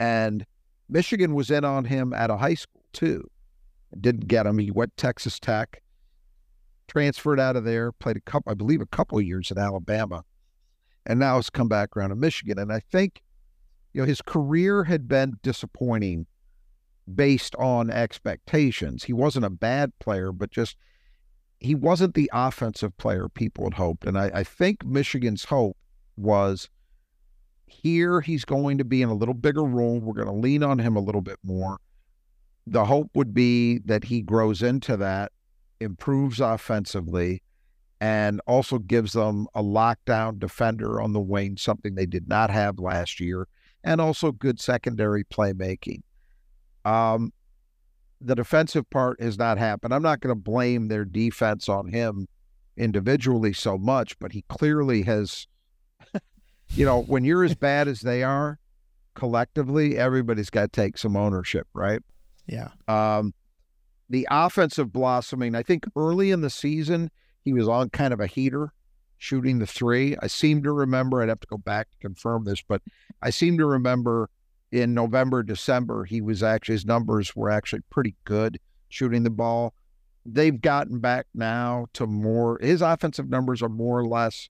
And 0.00 0.44
Michigan 0.88 1.34
was 1.34 1.50
in 1.50 1.64
on 1.64 1.84
him 1.84 2.12
at 2.12 2.30
a 2.30 2.36
high 2.36 2.54
school 2.54 2.82
too. 2.92 3.28
Didn't 4.00 4.26
get 4.26 4.46
him. 4.46 4.58
He 4.58 4.70
went 4.70 4.96
Texas 4.96 5.38
Tech, 5.38 5.82
transferred 6.88 7.40
out 7.40 7.56
of 7.56 7.64
there, 7.64 7.92
played 7.92 8.16
a 8.16 8.20
couple, 8.20 8.50
I 8.50 8.54
believe, 8.54 8.80
a 8.80 8.86
couple 8.86 9.20
years 9.20 9.50
at 9.50 9.58
Alabama, 9.58 10.24
and 11.06 11.18
now 11.20 11.36
has 11.36 11.48
come 11.50 11.68
back 11.68 11.96
around 11.96 12.10
to 12.10 12.16
Michigan. 12.16 12.58
And 12.58 12.72
I 12.72 12.80
think, 12.80 13.22
you 13.96 14.02
know, 14.02 14.06
his 14.06 14.20
career 14.20 14.84
had 14.84 15.08
been 15.08 15.38
disappointing 15.42 16.26
based 17.12 17.54
on 17.54 17.90
expectations. 17.90 19.04
He 19.04 19.14
wasn't 19.14 19.46
a 19.46 19.50
bad 19.50 19.98
player, 20.00 20.32
but 20.32 20.50
just 20.50 20.76
he 21.60 21.74
wasn't 21.74 22.12
the 22.12 22.30
offensive 22.30 22.94
player 22.98 23.30
people 23.30 23.64
had 23.64 23.74
hoped. 23.74 24.04
And 24.04 24.18
I, 24.18 24.30
I 24.34 24.44
think 24.44 24.84
Michigan's 24.84 25.44
hope 25.44 25.78
was 26.14 26.68
here 27.64 28.20
he's 28.20 28.44
going 28.44 28.76
to 28.76 28.84
be 28.84 29.00
in 29.00 29.08
a 29.08 29.14
little 29.14 29.32
bigger 29.32 29.64
role. 29.64 29.98
We're 29.98 30.12
going 30.12 30.26
to 30.26 30.34
lean 30.34 30.62
on 30.62 30.78
him 30.78 30.94
a 30.94 31.00
little 31.00 31.22
bit 31.22 31.38
more. 31.42 31.78
The 32.66 32.84
hope 32.84 33.08
would 33.14 33.32
be 33.32 33.78
that 33.86 34.04
he 34.04 34.20
grows 34.20 34.60
into 34.60 34.98
that, 34.98 35.32
improves 35.80 36.38
offensively, 36.38 37.42
and 37.98 38.42
also 38.46 38.78
gives 38.78 39.14
them 39.14 39.46
a 39.54 39.62
lockdown 39.62 40.38
defender 40.38 41.00
on 41.00 41.14
the 41.14 41.20
wing, 41.20 41.56
something 41.56 41.94
they 41.94 42.04
did 42.04 42.28
not 42.28 42.50
have 42.50 42.78
last 42.78 43.20
year, 43.20 43.48
and 43.86 44.00
also 44.00 44.32
good 44.32 44.60
secondary 44.60 45.24
playmaking. 45.24 46.02
Um, 46.84 47.32
the 48.20 48.34
defensive 48.34 48.90
part 48.90 49.22
has 49.22 49.38
not 49.38 49.58
happened. 49.58 49.94
I'm 49.94 50.02
not 50.02 50.20
going 50.20 50.34
to 50.34 50.40
blame 50.40 50.88
their 50.88 51.04
defense 51.04 51.68
on 51.68 51.88
him 51.88 52.26
individually 52.76 53.52
so 53.52 53.78
much, 53.78 54.18
but 54.18 54.32
he 54.32 54.44
clearly 54.48 55.02
has, 55.02 55.46
you 56.70 56.84
know, 56.84 57.02
when 57.02 57.24
you're 57.24 57.44
as 57.44 57.54
bad 57.54 57.86
as 57.86 58.00
they 58.00 58.22
are 58.24 58.58
collectively, 59.14 59.96
everybody's 59.96 60.50
got 60.50 60.72
to 60.72 60.80
take 60.80 60.98
some 60.98 61.16
ownership, 61.16 61.68
right? 61.72 62.02
Yeah. 62.46 62.70
Um, 62.88 63.32
the 64.10 64.26
offensive 64.30 64.92
blossoming, 64.92 65.54
I 65.54 65.62
think 65.62 65.84
early 65.94 66.32
in 66.32 66.40
the 66.40 66.50
season, 66.50 67.10
he 67.44 67.52
was 67.52 67.68
on 67.68 67.90
kind 67.90 68.12
of 68.12 68.20
a 68.20 68.26
heater 68.26 68.72
shooting 69.18 69.58
the 69.58 69.66
three. 69.66 70.16
I 70.22 70.26
seem 70.26 70.62
to 70.62 70.72
remember, 70.72 71.22
I'd 71.22 71.28
have 71.28 71.40
to 71.40 71.46
go 71.46 71.58
back 71.58 71.90
to 71.90 71.96
confirm 71.98 72.44
this, 72.44 72.62
but 72.62 72.82
I 73.22 73.30
seem 73.30 73.58
to 73.58 73.66
remember 73.66 74.30
in 74.72 74.94
November, 74.94 75.42
December, 75.42 76.04
he 76.04 76.20
was 76.20 76.42
actually, 76.42 76.74
his 76.74 76.84
numbers 76.86 77.34
were 77.36 77.50
actually 77.50 77.82
pretty 77.90 78.14
good 78.24 78.58
shooting 78.88 79.22
the 79.22 79.30
ball. 79.30 79.74
They've 80.24 80.60
gotten 80.60 80.98
back 80.98 81.26
now 81.34 81.86
to 81.94 82.06
more, 82.06 82.58
his 82.60 82.82
offensive 82.82 83.28
numbers 83.28 83.62
are 83.62 83.68
more 83.68 83.98
or 84.00 84.06
less, 84.06 84.48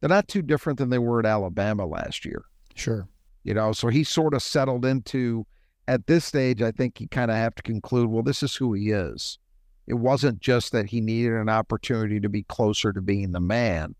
they're 0.00 0.08
not 0.08 0.28
too 0.28 0.42
different 0.42 0.78
than 0.78 0.88
they 0.88 0.98
were 0.98 1.20
at 1.20 1.26
Alabama 1.26 1.84
last 1.84 2.24
year 2.24 2.44
Sure. 2.74 3.06
you 3.44 3.52
know 3.52 3.72
so 3.72 3.88
he 3.88 4.02
sort 4.02 4.32
of 4.32 4.42
settled 4.42 4.86
into 4.86 5.44
at 5.88 6.06
this 6.06 6.24
stage 6.24 6.62
i 6.62 6.70
think 6.70 6.98
you 7.00 7.08
kind 7.08 7.30
of 7.30 7.36
have 7.36 7.54
to 7.56 7.62
conclude 7.62 8.08
well 8.08 8.22
this 8.22 8.42
is 8.42 8.54
who 8.56 8.72
he 8.72 8.90
is 8.90 9.38
it 9.86 9.94
wasn't 9.94 10.40
just 10.40 10.72
that 10.72 10.86
he 10.86 11.00
needed 11.02 11.32
an 11.34 11.50
opportunity 11.50 12.18
to 12.20 12.28
be 12.30 12.44
closer 12.44 12.92
to 12.94 13.02
being 13.02 13.32
the 13.32 13.40
man 13.40 13.94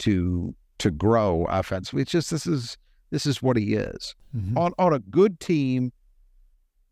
to 0.00 0.54
to 0.78 0.90
grow 0.90 1.46
offensively 1.48 2.02
it's 2.02 2.10
just 2.12 2.30
this 2.30 2.46
is 2.46 2.76
this 3.10 3.26
is 3.26 3.42
what 3.42 3.56
he 3.56 3.74
is 3.74 4.14
Mhm. 4.36 4.56
on 4.56 4.72
on 4.78 4.92
a 4.92 4.98
good 4.98 5.38
team 5.40 5.92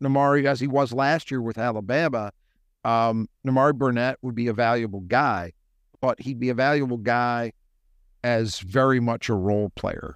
nimari 0.01 0.45
as 0.45 0.59
he 0.59 0.67
was 0.67 0.93
last 0.93 1.29
year 1.31 1.41
with 1.41 1.57
alabama 1.57 2.31
um 2.85 3.27
nimari 3.45 3.73
burnett 3.75 4.17
would 4.21 4.35
be 4.35 4.47
a 4.47 4.53
valuable 4.53 5.01
guy 5.01 5.51
but 6.01 6.19
he'd 6.21 6.39
be 6.39 6.49
a 6.49 6.53
valuable 6.53 6.97
guy 6.97 7.51
as 8.23 8.59
very 8.59 8.99
much 8.99 9.27
a 9.29 9.33
role 9.33 9.69
player 9.75 10.15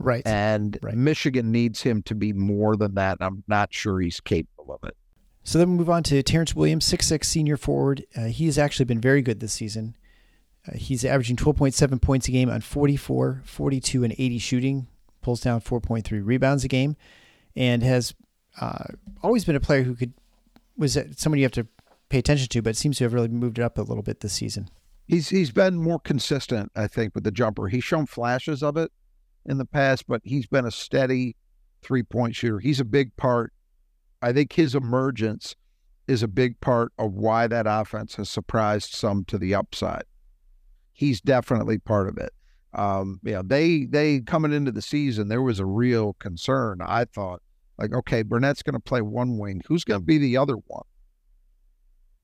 Right. 0.00 0.26
and 0.26 0.76
Right. 0.82 0.96
Michigan 0.96 1.52
needs 1.52 1.82
him 1.82 2.02
to 2.02 2.16
be 2.16 2.32
more 2.32 2.76
than 2.76 2.94
that. 2.96 3.18
I'm 3.20 3.44
not 3.46 3.72
sure 3.72 4.00
he's 4.00 4.18
capable 4.20 4.74
of 4.74 4.82
it. 4.88 4.96
So 5.44 5.56
then 5.58 5.70
we 5.70 5.76
move 5.78 5.88
on 5.88 6.02
to 6.04 6.20
Terrance 6.24 6.52
Williams, 6.56 6.84
6'6 6.84 7.28
senior 7.28 7.56
forward. 7.56 8.04
Uh, 8.16 8.22
has 8.28 8.58
actually 8.58 8.86
been 8.86 9.00
very 9.00 9.22
good 9.22 9.38
this 9.38 9.52
season. 9.52 9.94
Uh, 10.66 10.76
he's 10.76 11.04
averaging 11.04 11.36
12.7 11.36 12.00
points 12.00 12.28
a 12.28 12.30
game 12.30 12.50
on 12.50 12.60
44, 12.60 13.42
42, 13.44 14.04
and 14.04 14.14
80 14.18 14.38
shooting, 14.38 14.86
pulls 15.22 15.40
down 15.40 15.60
4.3 15.60 16.24
rebounds 16.24 16.64
a 16.64 16.68
game, 16.68 16.96
and 17.56 17.82
has 17.82 18.14
uh, 18.60 18.84
always 19.22 19.44
been 19.44 19.56
a 19.56 19.60
player 19.60 19.82
who 19.82 19.94
could, 19.94 20.12
was 20.76 20.98
somebody 21.16 21.40
you 21.40 21.44
have 21.44 21.52
to 21.52 21.66
pay 22.08 22.18
attention 22.18 22.48
to, 22.48 22.62
but 22.62 22.76
seems 22.76 22.98
to 22.98 23.04
have 23.04 23.12
really 23.12 23.28
moved 23.28 23.58
it 23.58 23.62
up 23.62 23.78
a 23.78 23.82
little 23.82 24.02
bit 24.02 24.20
this 24.20 24.32
season. 24.32 24.68
He's 25.06 25.28
he's 25.28 25.50
been 25.50 25.76
more 25.76 26.00
consistent, 26.00 26.72
I 26.74 26.86
think, 26.86 27.14
with 27.14 27.24
the 27.24 27.30
jumper. 27.30 27.68
He's 27.68 27.84
shown 27.84 28.06
flashes 28.06 28.62
of 28.62 28.78
it 28.78 28.90
in 29.44 29.58
the 29.58 29.66
past, 29.66 30.06
but 30.06 30.22
he's 30.24 30.46
been 30.46 30.64
a 30.64 30.70
steady 30.70 31.36
three 31.82 32.02
point 32.02 32.34
shooter. 32.34 32.58
He's 32.58 32.80
a 32.80 32.84
big 32.84 33.14
part. 33.16 33.52
I 34.22 34.32
think 34.32 34.54
his 34.54 34.74
emergence 34.74 35.56
is 36.06 36.22
a 36.22 36.28
big 36.28 36.60
part 36.60 36.92
of 36.98 37.12
why 37.12 37.46
that 37.46 37.66
offense 37.68 38.16
has 38.16 38.30
surprised 38.30 38.94
some 38.94 39.24
to 39.24 39.36
the 39.36 39.54
upside. 39.54 40.04
He's 40.94 41.20
definitely 41.20 41.76
part 41.78 42.08
of 42.08 42.16
it. 42.16 42.32
Um, 42.72 43.20
yeah, 43.22 43.42
they 43.44 43.84
they 43.84 44.20
coming 44.20 44.52
into 44.52 44.72
the 44.72 44.80
season, 44.82 45.28
there 45.28 45.42
was 45.42 45.60
a 45.60 45.66
real 45.66 46.14
concern. 46.14 46.78
I 46.80 47.04
thought, 47.04 47.42
like, 47.78 47.92
okay, 47.92 48.22
Burnett's 48.22 48.62
going 48.62 48.74
to 48.74 48.80
play 48.80 49.02
one 49.02 49.36
wing. 49.38 49.60
Who's 49.68 49.84
going 49.84 50.00
to 50.00 50.04
be 50.06 50.18
the 50.18 50.36
other 50.38 50.54
one? 50.54 50.84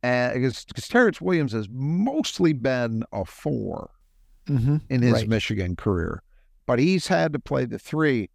And 0.03 0.35
because 0.35 0.64
Terrance 0.64 1.21
Williams 1.21 1.53
has 1.53 1.68
mostly 1.71 2.53
been 2.53 3.05
a 3.12 3.25
four 3.25 3.91
Mm-hmm. 4.49 4.79
in 4.89 5.03
his 5.03 5.12
Right. 5.12 5.29
Michigan 5.29 5.77
career, 5.77 6.23
but 6.66 6.81
he's 6.81 7.07
had 7.07 7.33
to 7.35 7.39
play 7.39 7.66
the 7.66 7.79
three. 7.79 8.31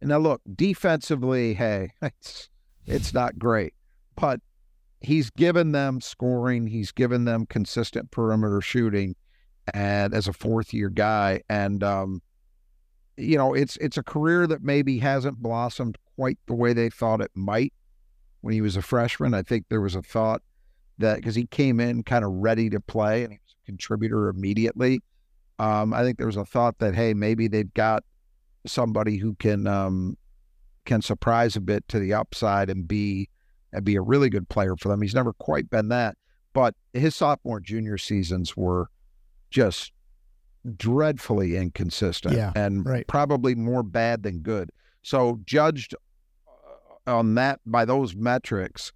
And 0.00 0.08
now 0.08 0.16
look, 0.18 0.40
defensively, 0.54 1.52
hey, 1.52 1.90
it's 2.02 2.48
it's 2.86 3.12
not 3.12 3.38
great, 3.38 3.74
but 4.16 4.40
he's 5.00 5.28
given 5.28 5.72
them 5.72 6.00
scoring. 6.00 6.68
He's 6.68 6.92
given 6.92 7.24
them 7.26 7.44
consistent 7.44 8.10
perimeter 8.10 8.62
shooting, 8.62 9.16
and 9.74 10.14
as 10.14 10.28
a 10.28 10.32
fourth 10.32 10.72
year 10.72 10.90
guy, 10.90 11.42
and 11.48 11.82
um, 11.82 12.22
you 13.16 13.36
know, 13.36 13.54
it's 13.54 13.76
it's 13.78 13.96
a 13.96 14.02
career 14.02 14.46
that 14.46 14.62
maybe 14.62 14.98
hasn't 14.98 15.38
blossomed 15.38 15.98
quite 16.16 16.38
the 16.46 16.54
way 16.54 16.72
they 16.72 16.90
thought 16.90 17.20
it 17.20 17.30
might 17.34 17.72
when 18.40 18.54
he 18.54 18.60
was 18.60 18.76
a 18.76 18.82
freshman. 18.82 19.34
I 19.34 19.42
think 19.42 19.66
there 19.68 19.80
was 19.80 19.94
a 19.94 20.02
thought 20.02 20.42
that 20.98 21.16
because 21.16 21.34
he 21.34 21.46
came 21.46 21.80
in 21.80 22.02
kind 22.02 22.24
of 22.24 22.30
ready 22.32 22.70
to 22.70 22.80
play 22.80 23.24
and 23.24 23.32
he 23.32 23.38
was 23.44 23.54
a 23.62 23.66
contributor 23.66 24.28
immediately. 24.28 25.00
Um, 25.58 25.92
I 25.92 26.02
think 26.02 26.16
there 26.16 26.26
was 26.26 26.36
a 26.36 26.44
thought 26.44 26.78
that 26.78 26.94
hey, 26.94 27.14
maybe 27.14 27.48
they've 27.48 27.72
got 27.74 28.04
somebody 28.66 29.16
who 29.16 29.34
can 29.34 29.66
um, 29.66 30.16
can 30.86 31.02
surprise 31.02 31.56
a 31.56 31.60
bit 31.60 31.86
to 31.88 31.98
the 31.98 32.14
upside 32.14 32.70
and 32.70 32.88
be 32.88 33.28
and 33.72 33.84
be 33.84 33.96
a 33.96 34.02
really 34.02 34.30
good 34.30 34.48
player 34.48 34.76
for 34.76 34.88
them. 34.88 35.02
He's 35.02 35.14
never 35.14 35.32
quite 35.34 35.70
been 35.70 35.88
that, 35.88 36.16
but 36.52 36.74
his 36.92 37.14
sophomore 37.14 37.60
junior 37.60 37.98
seasons 37.98 38.56
were 38.56 38.88
just 39.50 39.92
dreadfully 40.76 41.56
inconsistent 41.56 42.34
Yeah, 42.36 42.52
and 42.54 42.84
right. 42.84 43.06
probably 43.06 43.54
more 43.54 43.82
bad 43.82 44.22
than 44.22 44.40
good. 44.40 44.70
So 45.02 45.40
judged 45.46 45.94
uh, 47.06 47.10
on 47.16 47.34
that 47.36 47.60
by 47.64 47.84
those 47.84 48.14
metrics, 48.14 48.92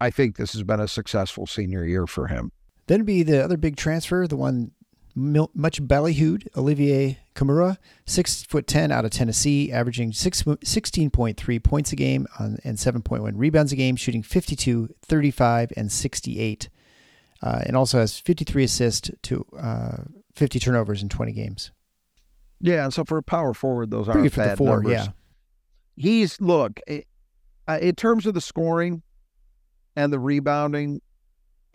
I 0.00 0.10
think 0.10 0.36
this 0.36 0.52
has 0.54 0.62
been 0.62 0.80
a 0.80 0.88
successful 0.88 1.46
senior 1.46 1.84
year 1.84 2.06
for 2.06 2.28
him. 2.28 2.52
Then 2.86 3.04
be 3.04 3.22
the 3.22 3.44
other 3.44 3.56
big 3.56 3.76
transfer, 3.76 4.26
the 4.26 4.36
one 4.36 4.72
mil- 5.14 5.50
much 5.54 5.82
ballyhooed, 5.82 6.48
Olivier 6.56 7.18
Nkamhoua, 7.34 7.76
six 8.06 8.42
foot 8.44 8.66
ten 8.66 8.90
out 8.90 9.04
of 9.04 9.10
Tennessee, 9.12 9.70
averaging 9.70 10.12
six, 10.12 10.42
16.3 10.42 11.62
points 11.62 11.92
a 11.92 11.96
game 11.96 12.26
on, 12.40 12.58
and 12.64 12.78
7.1 12.78 13.32
rebounds 13.36 13.72
a 13.72 13.76
game, 13.76 13.96
shooting 13.96 14.22
52, 14.22 14.88
35, 15.02 15.72
and 15.76 15.92
68. 15.92 16.68
Uh, 17.42 17.60
and 17.66 17.76
also 17.76 17.98
has 17.98 18.18
53 18.18 18.64
assists 18.64 19.10
to 19.22 19.44
uh, 19.58 19.96
50 20.34 20.60
turnovers 20.60 21.02
in 21.02 21.08
20 21.08 21.32
games. 21.32 21.72
Yeah, 22.60 22.84
and 22.84 22.94
so 22.94 23.04
for 23.04 23.18
a 23.18 23.22
power 23.22 23.52
forward, 23.52 23.90
those 23.90 24.06
good 24.06 24.32
for 24.32 24.40
the 24.40 24.46
bad 24.46 24.58
four, 24.58 24.76
numbers. 24.76 24.92
yeah. 24.92 25.06
He's 25.96 26.40
look 26.40 26.78
eh, 26.86 27.02
uh, 27.66 27.78
in 27.82 27.96
terms 27.96 28.26
of 28.26 28.34
the 28.34 28.40
scoring 28.40 29.02
and 29.96 30.12
the 30.12 30.20
rebounding. 30.20 31.00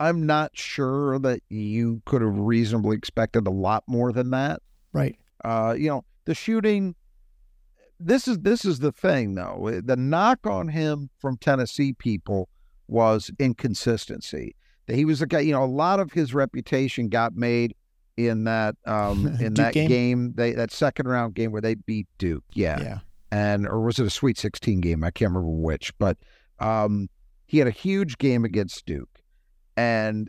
I'm 0.00 0.26
not 0.26 0.56
sure 0.56 1.18
that 1.18 1.42
you 1.48 2.02
could 2.06 2.22
have 2.22 2.38
reasonably 2.38 2.96
expected 2.96 3.46
a 3.46 3.50
lot 3.50 3.82
more 3.88 4.12
than 4.12 4.30
that. 4.30 4.62
Right. 4.92 5.16
Uh, 5.44 5.74
you 5.76 5.88
know, 5.88 6.04
the 6.24 6.34
shooting. 6.34 6.94
This 8.00 8.28
is 8.28 8.38
this 8.38 8.64
is 8.64 8.78
the 8.78 8.92
thing, 8.92 9.34
though. 9.34 9.80
The 9.84 9.96
knock 9.96 10.46
on 10.46 10.68
him 10.68 11.10
from 11.18 11.36
Tennessee 11.36 11.92
people 11.92 12.48
was 12.86 13.30
inconsistency. 13.40 14.54
That 14.88 14.96
he 14.96 15.04
was 15.04 15.22
a 15.22 15.26
guy. 15.26 15.40
You 15.40 15.52
know, 15.52 15.62
a 15.62 15.66
lot 15.66 16.00
of 16.00 16.10
his 16.12 16.34
reputation 16.34 17.08
got 17.08 17.36
made 17.36 17.74
in 18.16 18.42
that 18.44 18.74
um, 18.86 19.26
in 19.40 19.54
that 19.54 19.72
game? 19.74 19.88
game. 19.88 20.32
They 20.34 20.52
that 20.52 20.72
second 20.72 21.06
round 21.06 21.34
game 21.34 21.52
where 21.52 21.62
they 21.62 21.74
beat 21.76 22.08
Duke. 22.18 22.42
Yeah, 22.54 22.80
Yeah. 22.80 22.98
and 23.30 23.68
or 23.68 23.80
was 23.80 24.00
it 24.00 24.06
a 24.06 24.10
Sweet 24.10 24.36
16 24.38 24.80
game? 24.80 25.04
I 25.04 25.12
can't 25.12 25.30
remember 25.30 25.48
which, 25.50 25.96
but 25.98 26.16
um, 26.58 27.08
he 27.46 27.58
had 27.58 27.68
a 27.68 27.70
huge 27.70 28.18
game 28.18 28.44
against 28.44 28.84
Duke, 28.86 29.20
and 29.76 30.28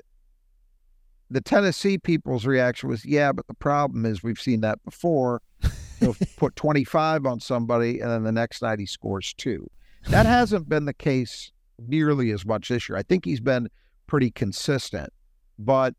the 1.32 1.42
Tennessee 1.42 1.98
people's 1.98 2.46
reaction 2.46 2.90
was, 2.90 3.06
"Yeah, 3.06 3.32
but 3.32 3.48
the 3.48 3.54
problem 3.54 4.06
is 4.06 4.24
we've 4.24 4.40
seen 4.40 4.62
that 4.62 4.84
before. 4.84 5.42
He'll 6.00 6.16
put 6.38 6.56
25 6.56 7.26
on 7.26 7.40
somebody, 7.40 8.00
and 8.00 8.10
then 8.10 8.24
the 8.24 8.32
next 8.32 8.62
night 8.62 8.80
he 8.80 8.86
scores 8.86 9.34
two. 9.34 9.70
That 10.10 10.26
hasn't 10.26 10.70
been 10.70 10.86
the 10.86 10.94
case 10.94 11.52
nearly 11.78 12.32
as 12.32 12.46
much 12.46 12.70
this 12.70 12.88
year. 12.88 12.98
I 12.98 13.04
think 13.04 13.26
he's 13.26 13.42
been 13.42 13.68
pretty 14.10 14.32
consistent, 14.32 15.14
but 15.60 15.94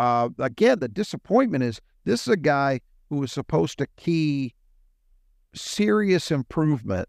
uh, 0.00 0.30
again, 0.38 0.80
the 0.80 0.88
disappointment 0.88 1.62
is 1.62 1.80
this 2.04 2.22
is 2.22 2.28
a 2.28 2.36
guy 2.36 2.80
who 3.08 3.18
was 3.18 3.30
supposed 3.30 3.78
to 3.78 3.86
key 3.96 4.54
serious 5.54 6.32
improvement 6.32 7.08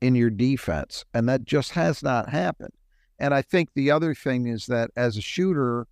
in 0.00 0.14
your 0.14 0.30
defense, 0.30 1.04
and 1.12 1.28
that 1.28 1.44
just 1.44 1.72
has 1.72 2.02
not 2.02 2.28
happened. 2.28 2.72
And 3.18 3.34
I 3.34 3.42
think 3.42 3.70
the 3.74 3.90
other 3.90 4.14
thing 4.14 4.46
is 4.46 4.66
that 4.66 4.90
as 4.96 5.16
a 5.16 5.20
shooter, 5.20 5.88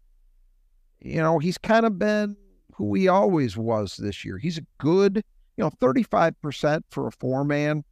you 1.00 1.20
know, 1.20 1.40
he's 1.40 1.58
kind 1.58 1.84
of 1.84 1.98
been 1.98 2.36
who 2.74 2.94
he 2.94 3.08
always 3.08 3.56
was 3.56 3.96
this 3.96 4.24
year. 4.24 4.38
He's 4.38 4.58
a 4.58 4.66
good, 4.78 5.24
you 5.56 5.64
know, 5.64 5.70
35% 5.80 6.82
for 6.90 7.08
a 7.08 7.12
four 7.12 7.44
man 7.44 7.82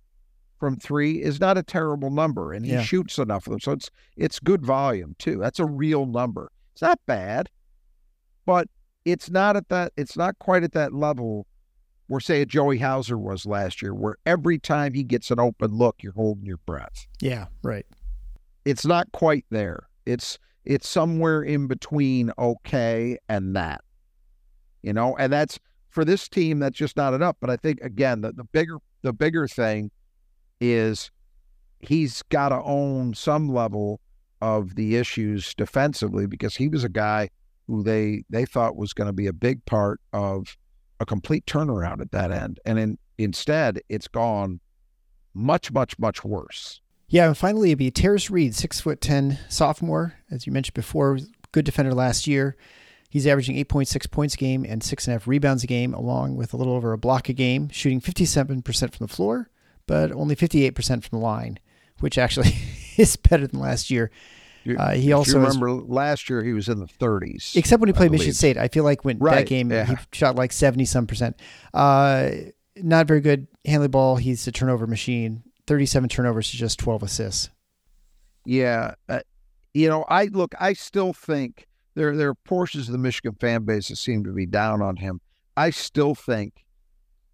from 0.64 0.76
three 0.76 1.20
is 1.22 1.40
not 1.40 1.58
a 1.58 1.62
terrible 1.62 2.08
number, 2.10 2.54
and 2.54 2.64
he 2.64 2.72
Yeah. 2.72 2.80
shoots 2.82 3.18
enough 3.18 3.46
of 3.46 3.50
them. 3.50 3.60
So 3.60 3.72
it's 3.72 3.90
it's 4.16 4.40
good 4.40 4.64
volume 4.64 5.14
too. 5.18 5.36
That's 5.36 5.58
a 5.58 5.66
real 5.66 6.06
number. 6.06 6.50
It's 6.72 6.80
not 6.80 6.98
bad, 7.04 7.50
but 8.46 8.66
it's 9.04 9.28
not 9.28 9.56
at 9.56 9.68
that. 9.68 9.92
It's 9.98 10.16
not 10.16 10.38
quite 10.38 10.62
at 10.62 10.72
that 10.72 10.94
level 10.94 11.46
where 12.06 12.18
say 12.20 12.40
a 12.40 12.46
Joey 12.46 12.78
Hauser 12.78 13.18
was 13.18 13.44
last 13.44 13.82
year, 13.82 13.92
where 13.94 14.16
every 14.24 14.58
time 14.58 14.94
he 14.94 15.04
gets 15.04 15.30
an 15.30 15.38
open 15.38 15.72
look, 15.72 16.02
you're 16.02 16.14
holding 16.14 16.46
your 16.46 16.56
breath. 16.64 17.06
Yeah. 17.20 17.48
Right. 17.62 17.84
It's 18.64 18.86
not 18.86 19.12
quite 19.12 19.44
there. 19.50 19.88
It's 20.06 20.38
it's 20.64 20.88
somewhere 20.88 21.42
in 21.42 21.66
between 21.66 22.32
okay 22.38 23.18
and 23.28 23.54
that. 23.54 23.82
You 24.82 24.94
know, 24.94 25.14
and 25.18 25.30
that's 25.30 25.58
for 25.90 26.06
this 26.06 26.26
team 26.26 26.58
that's 26.58 26.78
just 26.78 26.96
not 26.96 27.12
enough. 27.12 27.36
But 27.38 27.50
I 27.50 27.56
think 27.58 27.82
again, 27.82 28.22
the, 28.22 28.32
the 28.32 28.44
bigger 28.44 28.78
the 29.02 29.12
bigger 29.12 29.46
thing 29.46 29.90
is 30.60 31.10
he's 31.80 32.22
got 32.22 32.50
to 32.50 32.62
own 32.62 33.14
some 33.14 33.48
level 33.48 34.00
of 34.40 34.74
the 34.74 34.96
issues 34.96 35.54
defensively 35.54 36.26
because 36.26 36.56
he 36.56 36.68
was 36.68 36.84
a 36.84 36.88
guy 36.88 37.30
who 37.66 37.82
they 37.82 38.24
they 38.28 38.44
thought 38.44 38.76
was 38.76 38.92
going 38.92 39.06
to 39.06 39.12
be 39.12 39.26
a 39.26 39.32
big 39.32 39.64
part 39.64 40.00
of 40.12 40.56
a 41.00 41.06
complete 41.06 41.46
turnaround 41.46 42.00
at 42.00 42.10
that 42.12 42.30
end, 42.30 42.60
and 42.64 42.78
in, 42.78 42.98
instead 43.18 43.80
it's 43.88 44.08
gone 44.08 44.60
much 45.32 45.72
much 45.72 45.98
much 45.98 46.24
worse. 46.24 46.80
Yeah, 47.08 47.26
and 47.26 47.36
finally 47.36 47.70
it'd 47.70 47.78
be 47.78 47.90
Tarris 47.90 48.30
Reed, 48.30 48.54
six 48.54 48.80
foot 48.80 49.00
ten 49.00 49.38
sophomore, 49.48 50.14
as 50.30 50.46
you 50.46 50.52
mentioned 50.52 50.74
before, 50.74 51.18
good 51.52 51.64
defender 51.64 51.92
last 51.92 52.26
year. 52.26 52.56
He's 53.08 53.26
averaging 53.26 53.56
eight 53.56 53.68
point 53.68 53.88
six 53.88 54.06
points 54.06 54.34
a 54.34 54.38
game 54.38 54.64
and 54.68 54.82
six 54.82 55.06
and 55.06 55.12
a 55.12 55.18
half 55.18 55.28
rebounds 55.28 55.64
a 55.64 55.68
game, 55.68 55.94
along 55.94 56.36
with 56.36 56.52
a 56.52 56.56
little 56.56 56.74
over 56.74 56.92
a 56.92 56.98
block 56.98 57.28
a 57.28 57.32
game, 57.32 57.68
shooting 57.68 58.00
fifty 58.00 58.24
seven 58.24 58.60
percent 58.60 58.94
from 58.94 59.06
the 59.06 59.12
floor, 59.12 59.48
but 59.86 60.12
only 60.12 60.34
fifty 60.34 60.64
eight 60.64 60.74
percent 60.74 61.04
from 61.04 61.18
the 61.18 61.24
line, 61.24 61.58
which 62.00 62.18
actually 62.18 62.54
is 62.96 63.16
better 63.16 63.46
than 63.46 63.60
last 63.60 63.90
year. 63.90 64.10
Uh, 64.78 64.92
he 64.92 65.10
if 65.10 65.16
also 65.16 65.38
you 65.38 65.44
has- 65.44 65.58
remember 65.58 65.72
last 65.92 66.30
year 66.30 66.42
he 66.42 66.54
was 66.54 66.70
in 66.70 66.78
the 66.78 66.86
30s. 66.86 67.54
except 67.54 67.80
when 67.80 67.88
he 67.88 67.92
played 67.92 68.10
Michigan. 68.10 68.32
State. 68.32 68.56
I 68.56 68.68
feel 68.68 68.82
like 68.82 69.04
when 69.04 69.18
that 69.18 69.24
Right, 69.24 69.46
game 69.46 69.68
he 69.70 69.94
shot 70.12 70.36
like 70.36 70.52
seventy 70.52 70.86
some 70.86 71.06
percent. 71.06 71.38
Uh, 71.74 72.30
not 72.76 73.06
very 73.06 73.20
good 73.20 73.46
handling 73.66 73.90
ball. 73.90 74.16
He's 74.16 74.46
a 74.46 74.52
turnover 74.52 74.86
machine. 74.86 75.42
Thirty 75.66 75.84
seven 75.86 76.08
turnovers 76.08 76.50
to 76.50 76.56
just 76.56 76.78
twelve 76.78 77.02
assists. 77.02 77.50
Yeah, 78.46 78.94
uh, 79.08 79.20
you 79.72 79.88
know, 79.88 80.04
I 80.08 80.24
look. 80.26 80.54
I 80.60 80.72
still 80.74 81.12
think 81.12 81.66
there 81.94 82.16
there 82.16 82.28
are 82.30 82.34
portions 82.34 82.88
of 82.88 82.92
the 82.92 82.98
Michigan 82.98 83.36
fan 83.40 83.64
base 83.64 83.88
that 83.88 83.96
seem 83.96 84.24
to 84.24 84.32
be 84.32 84.46
down 84.46 84.82
on 84.82 84.96
him. 84.96 85.20
I 85.56 85.70
still 85.70 86.14
think 86.14 86.63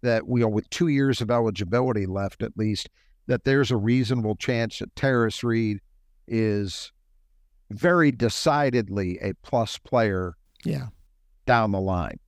that 0.01 0.27
we, 0.27 0.41
know, 0.41 0.47
with 0.47 0.69
two 0.69 0.87
years 0.87 1.21
of 1.21 1.29
eligibility 1.31 2.05
left, 2.05 2.41
at 2.43 2.57
least, 2.57 2.89
that 3.27 3.43
there's 3.43 3.71
a 3.71 3.77
reasonable 3.77 4.35
chance 4.35 4.79
that 4.79 4.93
Tarris 4.95 5.43
Reed 5.43 5.79
is 6.27 6.91
very 7.69 8.11
decidedly 8.11 9.17
a 9.19 9.33
plus 9.43 9.77
player 9.77 10.33
Yeah. 10.65 10.87
down 11.45 11.71
the 11.71 11.79
line 11.79 12.19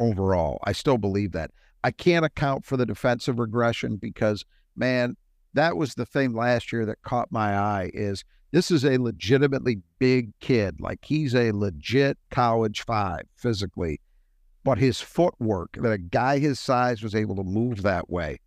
overall. 0.00 0.58
I 0.64 0.72
still 0.72 0.98
believe 0.98 1.32
that. 1.32 1.50
I 1.82 1.90
can't 1.90 2.24
account 2.24 2.64
for 2.64 2.76
the 2.76 2.86
defensive 2.86 3.38
regression 3.38 3.96
because 3.96 4.44
man, 4.76 5.16
that 5.54 5.76
was 5.76 5.94
the 5.94 6.06
thing 6.06 6.32
last 6.34 6.72
year 6.72 6.86
that 6.86 7.02
caught 7.02 7.32
my 7.32 7.56
eye 7.56 7.90
is 7.94 8.24
this 8.52 8.70
is 8.70 8.84
a 8.84 8.98
legitimately 8.98 9.82
big 9.98 10.32
kid. 10.40 10.80
Like 10.80 11.00
he's 11.04 11.34
a 11.34 11.52
legit 11.52 12.16
college 12.30 12.82
5 12.82 13.22
physically. 13.36 14.00
But 14.68 14.76
his 14.76 15.00
footwork 15.00 15.78
that 15.80 15.92
a 15.92 15.96
guy 15.96 16.40
his 16.40 16.60
size 16.60 17.02
was 17.02 17.14
able 17.14 17.34
to 17.36 17.42
move 17.42 17.80
that 17.84 18.10
way. 18.10 18.38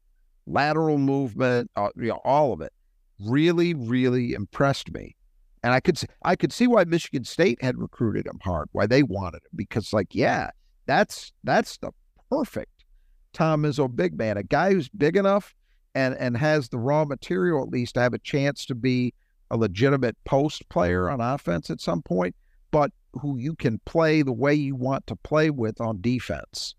Lateral 0.45 0.99
movement, 0.99 1.71
uh, 1.75 1.89
you 1.95 2.09
know, 2.09 2.21
all 2.23 2.53
of 2.53 2.61
it 2.61 2.71
really 3.19 3.73
really 3.73 4.33
impressed 4.33 4.93
me. 4.93 5.15
And 5.63 5.73
I 5.73 5.79
could 5.79 5.97
see, 5.97 6.05
I 6.21 6.35
could 6.35 6.53
see 6.53 6.67
why 6.67 6.83
Michigan 6.83 7.23
State 7.23 7.59
had 7.63 7.79
recruited 7.79 8.27
him 8.27 8.37
hard, 8.43 8.69
why 8.71 8.85
they 8.85 9.01
wanted 9.01 9.37
him 9.37 9.49
because 9.55 9.93
like 9.93 10.13
yeah, 10.13 10.51
that's 10.85 11.33
that's 11.43 11.77
the 11.77 11.89
perfect 12.29 12.85
Tom 13.33 13.63
Izzo 13.63 13.93
big 13.93 14.15
man, 14.15 14.37
a 14.37 14.43
guy 14.43 14.73
who's 14.73 14.89
big 14.89 15.17
enough 15.17 15.55
and 15.95 16.13
and 16.19 16.37
has 16.37 16.69
the 16.69 16.77
raw 16.77 17.03
material 17.03 17.63
at 17.63 17.69
least 17.69 17.95
to 17.95 17.99
have 17.99 18.13
a 18.13 18.19
chance 18.19 18.63
to 18.67 18.75
be 18.75 19.15
a 19.49 19.57
legitimate 19.57 20.17
post 20.25 20.69
player 20.69 21.09
on 21.09 21.19
offense 21.19 21.71
at 21.71 21.81
some 21.81 22.03
point, 22.03 22.35
but 22.71 22.91
who 23.21 23.37
you 23.37 23.55
can 23.55 23.79
play 23.85 24.21
the 24.21 24.31
way 24.31 24.53
you 24.53 24.75
want 24.75 25.05
to 25.07 25.15
play 25.15 25.49
with 25.49 25.79
on 25.81 25.99
defense. 26.01 26.75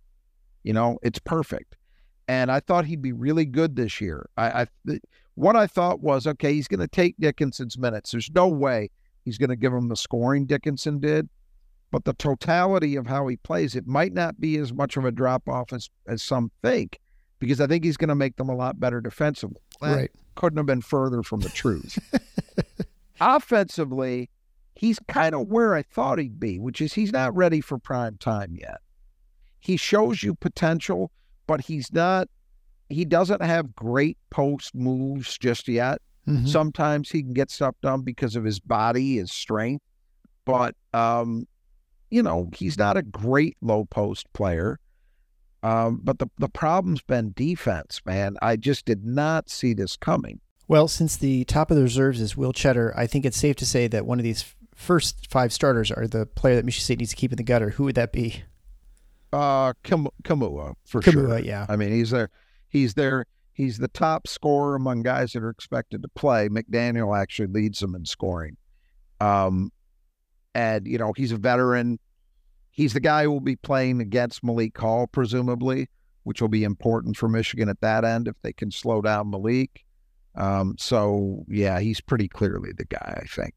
You 0.62 0.72
know, 0.72 0.99
it's 1.03 1.18
perfect. 1.18 1.76
And 2.28 2.51
I 2.51 2.61
thought 2.61 2.86
he'd 2.86 3.03
be 3.03 3.12
really 3.12 3.45
good 3.45 3.76
this 3.76 4.01
year. 4.01 4.28
I, 4.36 4.62
I 4.62 4.66
th- 4.86 5.03
what 5.34 5.57
I 5.57 5.66
thought 5.66 6.01
was 6.01 6.26
okay, 6.26 6.55
he's 6.55 6.68
going 6.68 6.80
to 6.80 6.88
take 6.88 7.16
Dickinson's 7.18 7.76
minutes. 7.76 8.11
There's 8.12 8.30
no 8.34 8.49
way 8.49 8.90
he's 9.24 9.38
going 9.38 9.51
to 9.51 9.57
give 9.57 9.72
him 9.72 9.88
the 9.88 9.97
scoring 9.97 10.47
Dickinson 10.47 11.01
did, 11.01 11.28
but 11.90 12.05
the 12.05 12.14
totality 12.14 12.97
of 12.97 13.07
how 13.07 13.26
he 13.26 13.36
plays, 13.36 13.74
it 13.74 13.86
might 13.86 14.12
not 14.14 14.40
be 14.40 14.57
as 14.59 14.72
much 14.72 14.97
of 14.97 15.05
a 15.05 15.11
drop 15.12 15.49
off 15.49 15.72
as, 15.72 15.90
as 16.07 16.22
some 16.22 16.51
think, 16.62 16.99
because 17.38 17.61
I 17.61 17.66
think 17.66 17.84
he's 17.84 17.97
going 17.97 18.09
to 18.09 18.14
make 18.14 18.36
them 18.36 18.49
a 18.49 18.57
lot 18.57 18.78
better 18.80 19.01
defensively. 19.01 19.61
That 19.80 19.97
Right. 19.97 20.11
couldn't 20.36 20.59
have 20.59 20.66
been 20.66 20.80
further 20.80 21.22
from 21.22 21.40
the 21.40 21.49
truth. 21.51 21.99
Offensively, 23.20 24.30
he's 24.75 24.99
kind 25.09 25.35
of 25.35 25.49
where 25.49 25.75
I 25.75 25.83
thought 25.83 26.18
he'd 26.18 26.41
be, 26.41 26.59
which 26.59 26.81
is 26.81 26.95
he's 26.95 27.12
not 27.12 27.35
ready 27.37 27.61
for 27.61 27.79
prime 27.79 28.16
time 28.18 28.57
yet. 28.59 28.79
He 29.61 29.77
shows 29.77 30.23
you 30.23 30.35
potential, 30.35 31.11
but 31.47 31.62
he's 31.62 31.93
not, 31.93 32.29
he 32.89 33.05
doesn't 33.05 33.43
have 33.43 33.75
great 33.75 34.18
post 34.31 34.75
moves 34.75 35.39
just 35.39 35.68
yet. 35.68 36.01
Mhm. 36.27 36.49
Sometimes 36.49 37.11
he 37.11 37.23
can 37.23 37.33
get 37.33 37.51
stuff 37.51 37.75
done 37.83 38.03
because 38.03 38.37
of 38.37 38.45
his 38.45 38.61
body, 38.61 39.16
his 39.16 39.33
strength, 39.33 39.85
but 40.45 40.75
um, 40.93 41.47
you 42.11 42.23
know, 42.23 42.51
he's 42.55 42.77
not 42.79 42.97
a 42.97 43.03
great 43.03 43.57
low 43.61 43.85
post 43.87 44.33
player. 44.33 44.79
Um, 45.64 46.01
but 46.03 46.18
the 46.18 46.29
the 46.39 46.49
problem's 46.49 47.03
been 47.03 47.33
defense, 47.37 48.01
man. 48.05 48.37
I 48.43 48.57
just 48.57 48.85
did 48.85 49.05
not 49.05 49.49
see 49.49 49.75
this 49.75 49.97
coming. 49.97 50.41
Well, 50.68 50.89
since 50.89 51.16
the 51.16 51.45
top 51.45 51.70
of 51.70 51.77
the 51.77 51.83
reserves 51.85 52.20
is 52.20 52.37
Will 52.37 52.53
Tschetter, 52.53 52.93
I 52.97 53.07
think 53.07 53.25
it's 53.25 53.37
safe 53.37 53.57
to 53.57 53.66
say 53.66 53.87
that 53.89 54.07
one 54.07 54.18
of 54.18 54.25
these 54.25 54.55
first 54.83 55.30
five 55.30 55.53
starters 55.53 55.91
are 55.91 56.07
the 56.07 56.26
player 56.26 56.57
that 56.57 56.64
Michigan 56.64 56.85
State 56.85 56.99
needs 56.99 57.11
to 57.11 57.16
keep 57.16 57.33
in 57.33 57.37
the 57.37 57.43
gutter. 57.43 57.70
Who 57.70 57.85
would 57.85 57.95
that 57.95 58.12
be? 58.12 58.45
Uh, 59.33 59.72
Kim, 59.83 60.09
Nkamhoua 60.22 60.74
for 60.85 61.01
Nkamhoua, 61.01 61.12
sure. 61.12 61.39
yeah. 61.39 61.66
I 61.68 61.76
mean, 61.76 61.91
he's 61.91 62.11
there. 62.11 62.28
He's 62.68 62.95
there. 62.95 63.26
He's 63.55 63.78
the 63.78 63.89
top 63.89 64.26
scorer 64.26 64.74
among 64.74 65.03
guys 65.03 65.33
that 65.33 65.43
are 65.43 65.51
expected 65.51 66.03
to 66.03 66.09
play. 66.09 66.49
McDaniel 66.49 67.18
actually 67.18 67.49
leads 67.49 67.78
them 67.80 67.95
in 67.95 68.05
scoring. 68.05 68.57
Um, 69.20 69.70
and 70.55 70.87
you 70.87 70.99
know 70.99 71.12
he's 71.16 71.33
a 71.33 71.37
veteran. 71.37 71.99
He's 72.70 72.95
the 72.95 73.01
guy 73.01 73.24
who 73.24 73.30
will 73.30 73.41
be 73.41 73.57
playing 73.57 74.01
against 74.01 74.43
Malik 74.43 74.76
Hall, 74.76 75.07
presumably, 75.07 75.89
which 76.24 76.41
will 76.41 76.49
be 76.49 76.64
important 76.64 77.16
for 77.16 77.28
Michigan 77.28 77.68
at 77.68 77.80
that 77.83 78.05
end 78.05 78.28
if 78.28 78.37
they 78.43 78.53
can 78.53 78.70
slow 78.70 79.03
down 79.03 79.30
Malik. 79.30 79.85
Um, 80.35 80.74
so 80.78 81.45
yeah, 81.49 81.80
he's 81.80 82.01
pretty 82.01 82.28
clearly 82.28 82.72
the 82.72 82.87
guy, 82.87 83.20
I 83.22 83.26
think. 83.26 83.55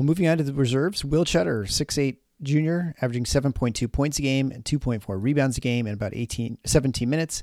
Well, 0.00 0.06
moving 0.06 0.26
on 0.28 0.38
to 0.38 0.44
the 0.44 0.54
reserves, 0.54 1.04
Will 1.04 1.26
Tschetter, 1.26 1.70
six 1.70 1.98
eight 1.98 2.22
junior, 2.40 2.94
averaging 3.02 3.24
7.2 3.24 3.92
points 3.92 4.18
a 4.18 4.22
game 4.22 4.50
and 4.50 4.64
2.4 4.64 5.04
rebounds 5.22 5.58
a 5.58 5.60
game 5.60 5.86
in 5.86 5.92
about 5.92 6.16
18, 6.16 6.56
17 6.64 7.10
minutes. 7.10 7.42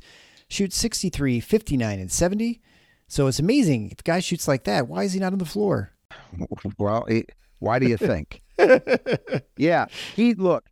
Shoots 0.50 0.76
63, 0.76 1.40
59, 1.40 2.00
and 2.00 2.12
70. 2.12 2.60
So 3.08 3.28
it's 3.28 3.38
amazing. 3.38 3.92
If 3.92 3.98
the 3.98 4.04
guy 4.04 4.22
shoots 4.22 4.48
like 4.48 4.64
that, 4.64 4.88
why 4.88 5.04
is 5.04 5.14
he 5.14 5.20
not 5.20 5.34
on 5.34 5.38
the 5.38 5.46
floor? 5.46 5.94
Well, 6.80 7.06
he, 7.08 7.26
why 7.60 7.78
do 7.78 7.88
you 7.88 7.96
think? 7.96 8.42
yeah, 9.58 9.86
he 10.16 10.34
look. 10.34 10.66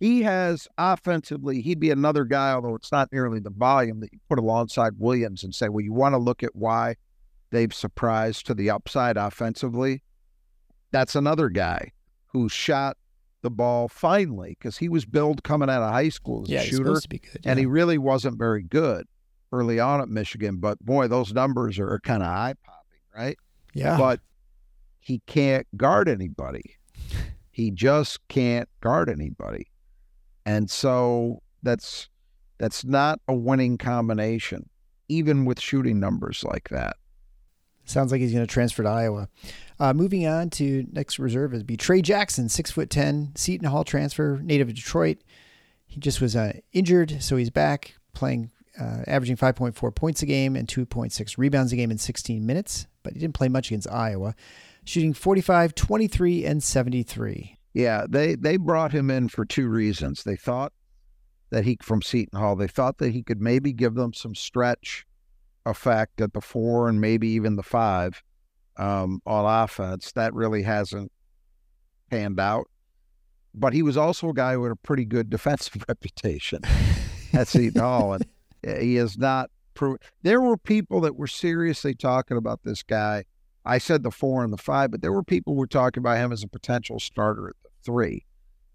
He 0.00 0.22
has 0.22 0.66
offensively. 0.78 1.60
He'd 1.60 1.80
be 1.80 1.90
another 1.90 2.24
guy, 2.24 2.52
although 2.52 2.76
it's 2.76 2.92
not 2.92 3.12
nearly 3.12 3.40
the 3.40 3.50
volume 3.50 4.00
that 4.00 4.10
you 4.10 4.20
put 4.30 4.38
alongside 4.38 4.94
Williams 4.96 5.44
and 5.44 5.54
say, 5.54 5.68
well, 5.68 5.84
you 5.84 5.92
want 5.92 6.14
to 6.14 6.18
look 6.18 6.42
at 6.42 6.56
why 6.56 6.96
they've 7.50 7.74
surprised 7.74 8.46
to 8.46 8.54
the 8.54 8.70
upside 8.70 9.18
offensively. 9.18 10.02
That's 10.92 11.14
another 11.14 11.48
guy 11.48 11.92
who 12.28 12.48
shot 12.48 12.96
the 13.42 13.50
ball 13.50 13.88
finely 13.88 14.56
because 14.58 14.78
he 14.78 14.88
was 14.88 15.04
billed 15.04 15.42
coming 15.44 15.68
out 15.70 15.82
of 15.82 15.92
high 15.92 16.08
school 16.08 16.42
as 16.42 16.48
Yeah, 16.48 16.60
a 16.60 16.64
shooter, 16.64 16.76
supposed 16.84 17.02
to 17.04 17.08
be 17.08 17.18
good. 17.18 17.40
and 17.44 17.58
he 17.58 17.66
really 17.66 17.98
wasn't 17.98 18.38
very 18.38 18.62
good 18.62 19.06
early 19.52 19.78
on 19.78 20.00
at 20.00 20.08
Michigan. 20.08 20.56
But 20.58 20.78
boy, 20.84 21.06
those 21.08 21.32
numbers 21.32 21.78
are 21.78 22.00
kind 22.02 22.22
of 22.22 22.28
eye 22.28 22.54
popping, 22.64 23.00
right? 23.14 23.36
yeah. 23.74 23.96
but 23.96 24.20
he 25.00 25.20
can't 25.26 25.66
guard 25.76 26.08
anybody. 26.08 26.76
He 27.52 27.70
just 27.70 28.26
can't 28.28 28.68
guard 28.80 29.08
anybody. 29.08 29.68
And 30.44 30.68
so 30.70 31.42
that's 31.62 32.08
that's 32.58 32.84
not 32.84 33.20
a 33.28 33.34
winning 33.34 33.78
combination, 33.78 34.68
even 35.08 35.44
with 35.44 35.60
shooting 35.60 36.00
numbers 36.00 36.42
like 36.44 36.68
that. 36.70 36.96
Sounds 37.86 38.10
like 38.12 38.20
he's 38.20 38.32
going 38.32 38.46
to 38.46 38.52
transfer 38.52 38.82
to 38.82 38.88
Iowa. 38.88 39.28
Uh, 39.78 39.94
moving 39.94 40.26
on 40.26 40.50
to 40.50 40.86
next 40.92 41.18
reserve 41.18 41.54
is 41.54 41.62
be 41.62 41.76
Tray 41.76 42.02
Jackson, 42.02 42.48
six 42.48 42.70
foot 42.70 42.90
ten, 42.90 43.32
Seton 43.36 43.68
Hall 43.68 43.84
transfer, 43.84 44.40
native 44.42 44.68
of 44.68 44.74
Detroit. 44.74 45.18
He 45.86 46.00
just 46.00 46.20
was 46.20 46.34
uh, 46.34 46.54
injured, 46.72 47.22
so 47.22 47.36
he's 47.36 47.50
back 47.50 47.94
playing, 48.12 48.50
uh, 48.78 49.02
averaging 49.06 49.36
5.4 49.36 49.94
points 49.94 50.20
a 50.22 50.26
game 50.26 50.56
and 50.56 50.66
2.6 50.66 51.38
rebounds 51.38 51.72
a 51.72 51.76
game 51.76 51.92
in 51.92 51.98
16 51.98 52.44
minutes. 52.44 52.88
But 53.04 53.12
he 53.12 53.20
didn't 53.20 53.34
play 53.34 53.48
much 53.48 53.68
against 53.68 53.88
Iowa, 53.88 54.34
shooting 54.84 55.14
45, 55.14 55.74
23, 55.76 56.44
and 56.44 56.62
73. 56.62 57.56
Yeah, 57.72 58.06
they 58.08 58.34
they 58.34 58.56
brought 58.56 58.92
him 58.92 59.10
in 59.10 59.28
for 59.28 59.44
two 59.44 59.68
reasons. 59.68 60.24
They 60.24 60.36
thought 60.36 60.72
that 61.50 61.64
he 61.64 61.78
from 61.82 62.02
Seton 62.02 62.38
Hall, 62.38 62.56
they 62.56 62.66
thought 62.66 62.98
that 62.98 63.12
he 63.12 63.22
could 63.22 63.40
maybe 63.40 63.72
give 63.72 63.94
them 63.94 64.12
some 64.12 64.34
stretch 64.34 65.06
effect 65.66 66.20
at 66.20 66.32
the 66.32 66.40
four 66.40 66.88
and 66.88 67.00
maybe 67.00 67.28
even 67.28 67.56
the 67.56 67.62
five 67.62 68.22
um, 68.78 69.20
on 69.26 69.64
offense. 69.64 70.12
That 70.12 70.32
really 70.32 70.62
hasn't 70.62 71.12
panned 72.10 72.40
out. 72.40 72.68
But 73.54 73.72
he 73.72 73.82
was 73.82 73.96
also 73.96 74.30
a 74.30 74.34
guy 74.34 74.56
with 74.56 74.72
a 74.72 74.76
pretty 74.76 75.04
good 75.04 75.28
defensive 75.30 75.84
reputation 75.88 76.62
at 77.34 77.48
Seton 77.48 77.80
Hall, 77.80 78.14
and 78.14 78.24
he 78.80 78.96
is 78.96 79.18
not. 79.18 79.50
Pro- 79.74 79.98
there 80.22 80.40
were 80.40 80.56
people 80.56 81.02
that 81.02 81.16
were 81.16 81.26
seriously 81.26 81.94
talking 81.94 82.38
about 82.38 82.60
this 82.64 82.82
guy. 82.82 83.24
I 83.64 83.78
said 83.78 84.04
the 84.04 84.10
four 84.10 84.44
and 84.44 84.52
the 84.52 84.58
five, 84.58 84.90
but 84.90 85.02
there 85.02 85.12
were 85.12 85.24
people 85.24 85.52
who 85.52 85.60
were 85.60 85.66
talking 85.66 86.00
about 86.00 86.18
him 86.18 86.32
as 86.32 86.42
a 86.42 86.48
potential 86.48 87.00
starter 87.00 87.48
at 87.48 87.56
the 87.62 87.68
three. 87.84 88.24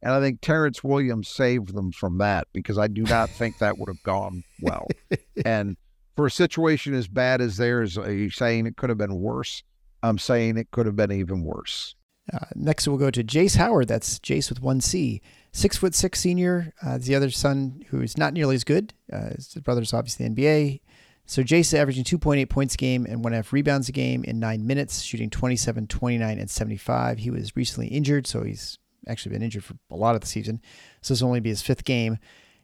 And 0.03 0.13
I 0.13 0.19
think 0.19 0.41
Terrance 0.41 0.83
Williams 0.83 1.29
saved 1.29 1.73
them 1.73 1.91
from 1.91 2.17
that 2.17 2.47
because 2.53 2.77
I 2.77 2.87
do 2.87 3.03
not 3.03 3.29
think 3.29 3.59
that 3.59 3.77
would 3.77 3.87
have 3.87 4.03
gone 4.03 4.43
well. 4.61 4.87
and 5.45 5.77
for 6.15 6.25
a 6.25 6.31
situation 6.31 6.93
as 6.93 7.07
bad 7.07 7.41
as 7.41 7.57
theirs, 7.57 7.97
are 7.97 8.11
you 8.11 8.29
saying 8.29 8.67
it 8.67 8.77
could 8.77 8.89
have 8.89 8.97
been 8.97 9.19
worse? 9.19 9.63
I'm 10.03 10.17
saying 10.17 10.57
it 10.57 10.71
could 10.71 10.85
have 10.85 10.95
been 10.95 11.11
even 11.11 11.43
worse. 11.43 11.95
Uh, 12.33 12.45
next, 12.55 12.87
we'll 12.87 12.97
go 12.97 13.11
to 13.11 13.23
Jace 13.23 13.57
Howard. 13.57 13.87
That's 13.87 14.19
Jace 14.19 14.49
with 14.49 14.61
one 14.61 14.81
C. 14.81 15.21
Six 15.51 15.77
foot 15.77 15.93
six 15.93 16.19
senior. 16.19 16.73
Uh, 16.81 16.97
the 16.97 17.15
other 17.15 17.29
son 17.29 17.83
who 17.89 18.01
is 18.01 18.17
not 18.17 18.33
nearly 18.33 18.55
as 18.55 18.63
good. 18.63 18.93
Uh, 19.11 19.31
his 19.35 19.53
brother's 19.63 19.93
obviously 19.93 20.27
NBA. 20.27 20.81
So 21.25 21.43
Jace 21.43 21.77
averaging 21.77 22.03
2.8 22.03 22.49
points 22.49 22.73
a 22.73 22.77
game 22.77 23.05
and 23.05 23.23
one 23.23 23.33
and 23.33 23.35
a 23.35 23.37
half 23.37 23.53
rebounds 23.53 23.87
a 23.89 23.93
game 23.93 24.23
in 24.23 24.39
nine 24.39 24.65
minutes, 24.65 25.01
shooting 25.01 25.29
27, 25.29 25.87
29, 25.87 26.39
and 26.39 26.49
75. 26.49 27.19
He 27.19 27.31
was 27.31 27.55
recently 27.55 27.87
injured, 27.87 28.27
so 28.27 28.43
he's 28.43 28.79
actually 29.07 29.33
been 29.33 29.41
injured 29.41 29.63
for 29.63 29.75
a 29.89 29.95
lot 29.95 30.15
of 30.15 30.21
the 30.21 30.27
season. 30.27 30.61
So 31.01 31.13
this 31.13 31.21
will 31.21 31.29
only 31.29 31.39
be 31.39 31.49
his 31.49 31.61
fifth 31.61 31.85
game. 31.85 32.17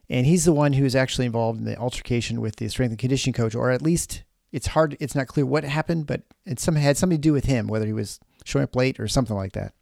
And 0.10 0.26
he's 0.26 0.46
the 0.46 0.54
one 0.54 0.74
who 0.74 0.86
is 0.86 0.96
actually 0.96 1.26
involved 1.26 1.60
in 1.60 1.66
the 1.66 1.78
altercation 1.78 2.40
with 2.40 2.56
the 2.56 2.70
strength 2.70 2.92
and 2.92 3.00
conditioning 3.00 3.34
coach, 3.34 3.56
or 3.56 3.72
at 3.72 3.82
least 3.82 4.24
it's 4.52 4.68
hard, 4.68 4.96
it's 5.00 5.16
not 5.16 5.28
clear 5.28 5.46
what 5.46 5.64
happened, 5.64 6.08
but 6.08 6.22
it 6.46 6.60
some, 6.60 6.76
had 6.76 6.98
something 6.98 7.18
to 7.18 7.22
do 7.22 7.34
with 7.34 7.46
him, 7.46 7.68
whether 7.68 7.86
he 7.86 7.94
was 7.94 8.20
showing 8.46 8.64
up 8.64 8.76
late 8.76 9.00
or 9.00 9.08
something 9.08 9.36
like 9.36 9.52
that. 9.54 9.74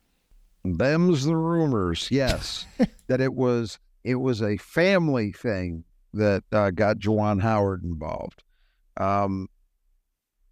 Them's 0.63 1.25
the 1.25 1.35
rumors, 1.35 2.09
yes, 2.09 2.65
that 3.07 3.21
it 3.21 3.33
was 3.33 3.77
it 4.03 4.15
was 4.15 4.41
a 4.41 4.57
family 4.57 5.31
thing 5.31 5.83
that 6.13 6.43
uh, 6.51 6.71
got 6.71 6.97
Juwan 6.97 7.41
Howard 7.41 7.83
involved. 7.83 8.43
Um, 8.97 9.47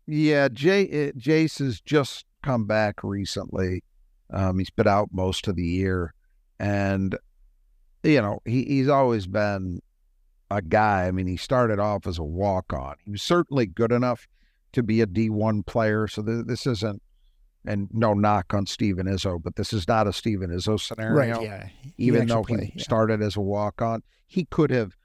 yeah, 0.05 0.49
Jay 0.49 0.83
uh, 0.83 1.11
Jace 1.13 1.59
has 1.59 1.81
just 1.81 2.25
come 2.43 2.65
back 2.67 3.03
recently. 3.03 3.83
Um, 4.31 4.59
he's 4.59 4.69
been 4.69 4.87
out 4.87 5.09
most 5.11 5.47
of 5.47 5.55
the 5.55 5.65
year, 5.65 6.13
and 6.59 7.17
you 8.03 8.21
know 8.21 8.39
he, 8.45 8.63
he's 8.65 8.89
always 8.89 9.27
been 9.27 9.81
a 10.51 10.61
guy. 10.61 11.07
I 11.07 11.11
mean, 11.11 11.27
he 11.27 11.37
started 11.37 11.79
off 11.79 12.05
as 12.07 12.19
a 12.19 12.23
walk 12.23 12.73
on. 12.73 12.95
He 13.03 13.11
was 13.11 13.21
certainly 13.21 13.65
good 13.65 13.91
enough 13.91 14.27
to 14.73 14.83
be 14.83 15.01
a 15.01 15.05
D 15.05 15.29
one 15.29 15.63
player. 15.63 16.07
So 16.07 16.21
th- 16.21 16.45
this 16.45 16.67
isn't, 16.67 17.01
and 17.65 17.87
no 17.91 18.13
knock 18.13 18.53
on 18.53 18.65
Steven 18.65 19.05
Izzo, 19.07 19.41
but 19.41 19.55
this 19.55 19.73
is 19.73 19.87
not 19.87 20.07
a 20.07 20.13
Steven 20.13 20.49
Izzo 20.49 20.79
scenario 20.79 21.15
Right, 21.15 21.43
Yeah. 21.43 21.67
He 21.81 21.93
even 21.97 22.27
though 22.27 22.43
play, 22.43 22.65
he 22.65 22.73
yeah. 22.75 22.83
started 22.83 23.21
as 23.21 23.35
a 23.35 23.41
walk 23.41 23.81
on. 23.81 24.03
He 24.27 24.45
could 24.45 24.71
have, 24.71 24.95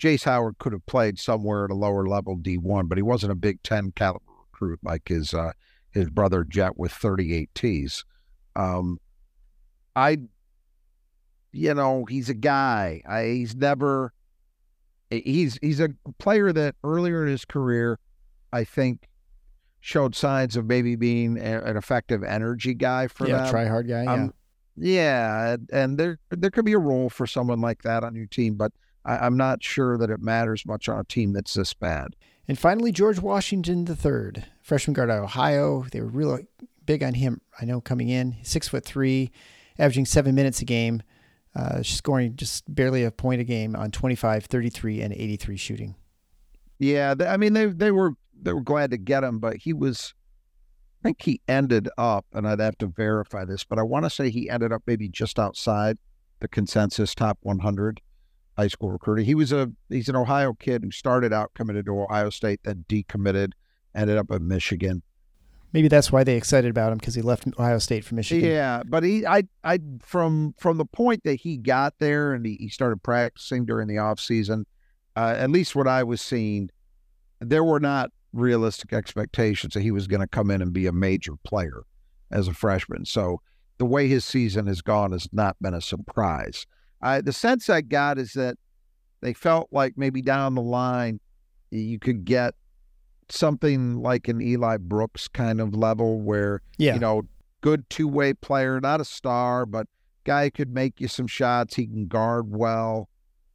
Jace 0.00 0.24
Howard 0.24 0.58
could 0.58 0.72
have 0.72 0.84
played 0.86 1.18
somewhere 1.18 1.64
at 1.64 1.70
a 1.70 1.74
lower 1.74 2.06
level 2.06 2.36
D1, 2.36 2.88
but 2.88 2.98
he 2.98 3.02
wasn't 3.02 3.32
a 3.32 3.36
Big 3.36 3.62
Ten 3.62 3.92
caliber 3.92 4.24
recruit 4.52 4.78
like 4.82 5.08
his 5.08 5.34
uh, 5.34 5.52
his 5.90 6.10
brother 6.10 6.44
Jett 6.44 6.76
with 6.76 6.92
38 6.92 7.50
Ts. 7.54 8.04
Um, 8.54 8.98
I, 9.94 10.18
you 11.56 11.74
know, 11.74 12.04
he's 12.04 12.28
a 12.28 12.34
guy. 12.34 13.02
I, 13.08 13.24
he's 13.26 13.54
never, 13.56 14.12
he's 15.10 15.58
he's 15.62 15.80
a 15.80 15.88
player 16.18 16.52
that 16.52 16.74
earlier 16.84 17.24
in 17.24 17.30
his 17.30 17.44
career, 17.44 17.98
I 18.52 18.64
think, 18.64 19.08
showed 19.80 20.14
signs 20.14 20.56
of 20.56 20.66
maybe 20.66 20.96
being 20.96 21.38
a, 21.38 21.62
an 21.62 21.76
effective 21.76 22.22
energy 22.24 22.74
guy 22.74 23.08
for 23.08 23.26
yeah, 23.28 23.38
them. 23.42 23.50
try 23.50 23.66
hard 23.66 23.88
guy. 23.88 24.04
Yeah. 24.04 24.12
Um, 24.12 24.34
yeah, 24.76 25.52
and- 25.54 25.70
and 25.72 25.98
there 25.98 26.18
there 26.30 26.50
could 26.50 26.64
be 26.64 26.74
a 26.74 26.78
role 26.78 27.08
for 27.08 27.26
someone 27.26 27.60
like 27.60 27.82
that 27.82 28.04
on 28.04 28.14
your 28.14 28.26
team, 28.26 28.54
but 28.56 28.72
I, 29.04 29.18
I'm 29.18 29.36
not 29.36 29.62
sure 29.62 29.96
that 29.98 30.10
it 30.10 30.20
matters 30.20 30.66
much 30.66 30.88
on 30.88 30.98
a 30.98 31.04
team 31.04 31.32
that's 31.32 31.54
this 31.54 31.72
bad. 31.72 32.14
And 32.48 32.58
finally, 32.58 32.92
George 32.92 33.18
Washington 33.18 33.86
III, 33.88 34.44
freshman 34.62 34.94
guard 34.94 35.10
out 35.10 35.18
of 35.18 35.24
Ohio. 35.24 35.84
They 35.90 36.00
were 36.00 36.06
really 36.06 36.46
big 36.84 37.02
on 37.02 37.14
him. 37.14 37.40
I 37.60 37.64
know 37.64 37.80
coming 37.80 38.08
in, 38.08 38.36
six 38.42 38.68
foot 38.68 38.84
three, 38.84 39.30
averaging 39.78 40.06
seven 40.06 40.34
minutes 40.34 40.60
a 40.60 40.64
game, 40.64 41.02
uh, 41.56 41.82
scoring 41.82 42.36
just 42.36 42.62
barely 42.72 43.02
a 43.02 43.10
point 43.10 43.40
a 43.40 43.44
game 43.44 43.74
on 43.74 43.90
25, 43.90 44.44
33, 44.44 45.00
and 45.00 45.14
83 45.14 45.56
shooting. 45.56 45.94
Yeah, 46.78 47.14
th- 47.14 47.28
I 47.28 47.38
mean 47.38 47.54
they 47.54 47.66
they 47.66 47.90
were 47.90 48.12
they 48.40 48.52
were 48.52 48.60
glad 48.60 48.90
to 48.90 48.98
get 48.98 49.24
him, 49.24 49.38
but 49.38 49.56
he 49.56 49.72
was. 49.72 50.14
I 51.02 51.08
think 51.08 51.22
he 51.22 51.40
ended 51.46 51.88
up, 51.96 52.26
and 52.32 52.48
I'd 52.48 52.58
have 52.58 52.78
to 52.78 52.88
verify 52.88 53.44
this, 53.44 53.64
but 53.64 53.78
I 53.78 53.82
want 53.82 54.04
to 54.04 54.10
say 54.10 54.28
he 54.28 54.50
ended 54.50 54.72
up 54.72 54.82
maybe 54.86 55.08
just 55.08 55.38
outside 55.38 55.98
the 56.40 56.48
consensus 56.48 57.14
top 57.14 57.38
100 57.42 58.00
high 58.56 58.68
school 58.68 58.90
recruiting. 58.90 59.24
He 59.24 59.34
was 59.34 59.52
a 59.52 59.70
he's 59.88 60.08
an 60.08 60.16
Ohio 60.16 60.52
kid 60.54 60.82
who 60.82 60.90
started 60.90 61.32
out 61.32 61.54
committed 61.54 61.86
to 61.86 62.00
Ohio 62.00 62.30
State, 62.30 62.60
then 62.64 62.84
decommitted, 62.88 63.52
ended 63.94 64.18
up 64.18 64.30
at 64.30 64.42
Michigan. 64.42 65.02
Maybe 65.76 65.88
that's 65.88 66.10
why 66.10 66.24
they 66.24 66.38
excited 66.38 66.70
about 66.70 66.90
him 66.90 66.96
because 66.96 67.14
he 67.14 67.20
left 67.20 67.46
Ohio 67.58 67.78
State 67.78 68.02
for 68.02 68.14
Michigan. 68.14 68.48
Yeah, 68.48 68.82
but 68.88 69.02
he, 69.02 69.26
I, 69.26 69.42
I, 69.62 69.78
from 70.00 70.54
from 70.58 70.78
the 70.78 70.86
point 70.86 71.22
that 71.24 71.34
he 71.34 71.58
got 71.58 71.92
there 71.98 72.32
and 72.32 72.46
he, 72.46 72.56
he 72.58 72.70
started 72.70 73.02
practicing 73.02 73.66
during 73.66 73.86
the 73.86 73.98
off 73.98 74.18
season, 74.18 74.64
uh, 75.16 75.34
at 75.36 75.50
least 75.50 75.76
what 75.76 75.86
I 75.86 76.02
was 76.02 76.22
seeing, 76.22 76.70
there 77.40 77.62
were 77.62 77.78
not 77.78 78.08
realistic 78.32 78.94
expectations 78.94 79.74
that 79.74 79.82
he 79.82 79.90
was 79.90 80.06
going 80.06 80.22
to 80.22 80.26
come 80.26 80.50
in 80.50 80.62
and 80.62 80.72
be 80.72 80.86
a 80.86 80.92
major 80.92 81.32
player 81.44 81.82
as 82.30 82.48
a 82.48 82.54
freshman. 82.54 83.04
So 83.04 83.42
the 83.76 83.84
way 83.84 84.08
his 84.08 84.24
season 84.24 84.68
has 84.68 84.80
gone 84.80 85.12
has 85.12 85.28
not 85.30 85.56
been 85.60 85.74
a 85.74 85.82
surprise. 85.82 86.66
The 87.02 87.34
sense 87.34 87.68
I 87.68 87.82
got 87.82 88.16
is 88.16 88.32
that 88.32 88.56
they 89.20 89.34
felt 89.34 89.68
like 89.72 89.92
maybe 89.98 90.22
down 90.22 90.54
the 90.54 90.62
line 90.62 91.20
you 91.70 91.98
could 91.98 92.24
get 92.24 92.54
something 93.28 93.96
like 93.96 94.28
an 94.28 94.40
Eli 94.40 94.76
Brooks 94.78 95.28
kind 95.28 95.60
of 95.60 95.74
level 95.74 96.20
where, 96.20 96.62
Yeah. 96.78 96.94
you 96.94 97.00
know, 97.00 97.22
good 97.60 97.88
two 97.90 98.08
way 98.08 98.32
player, 98.32 98.80
not 98.80 99.00
a 99.00 99.04
star, 99.04 99.66
but 99.66 99.86
guy 100.24 100.50
could 100.50 100.72
make 100.72 101.00
you 101.00 101.08
some 101.08 101.26
shots. 101.26 101.76
He 101.76 101.86
can 101.86 102.06
guard 102.06 102.50
well, 102.50 103.08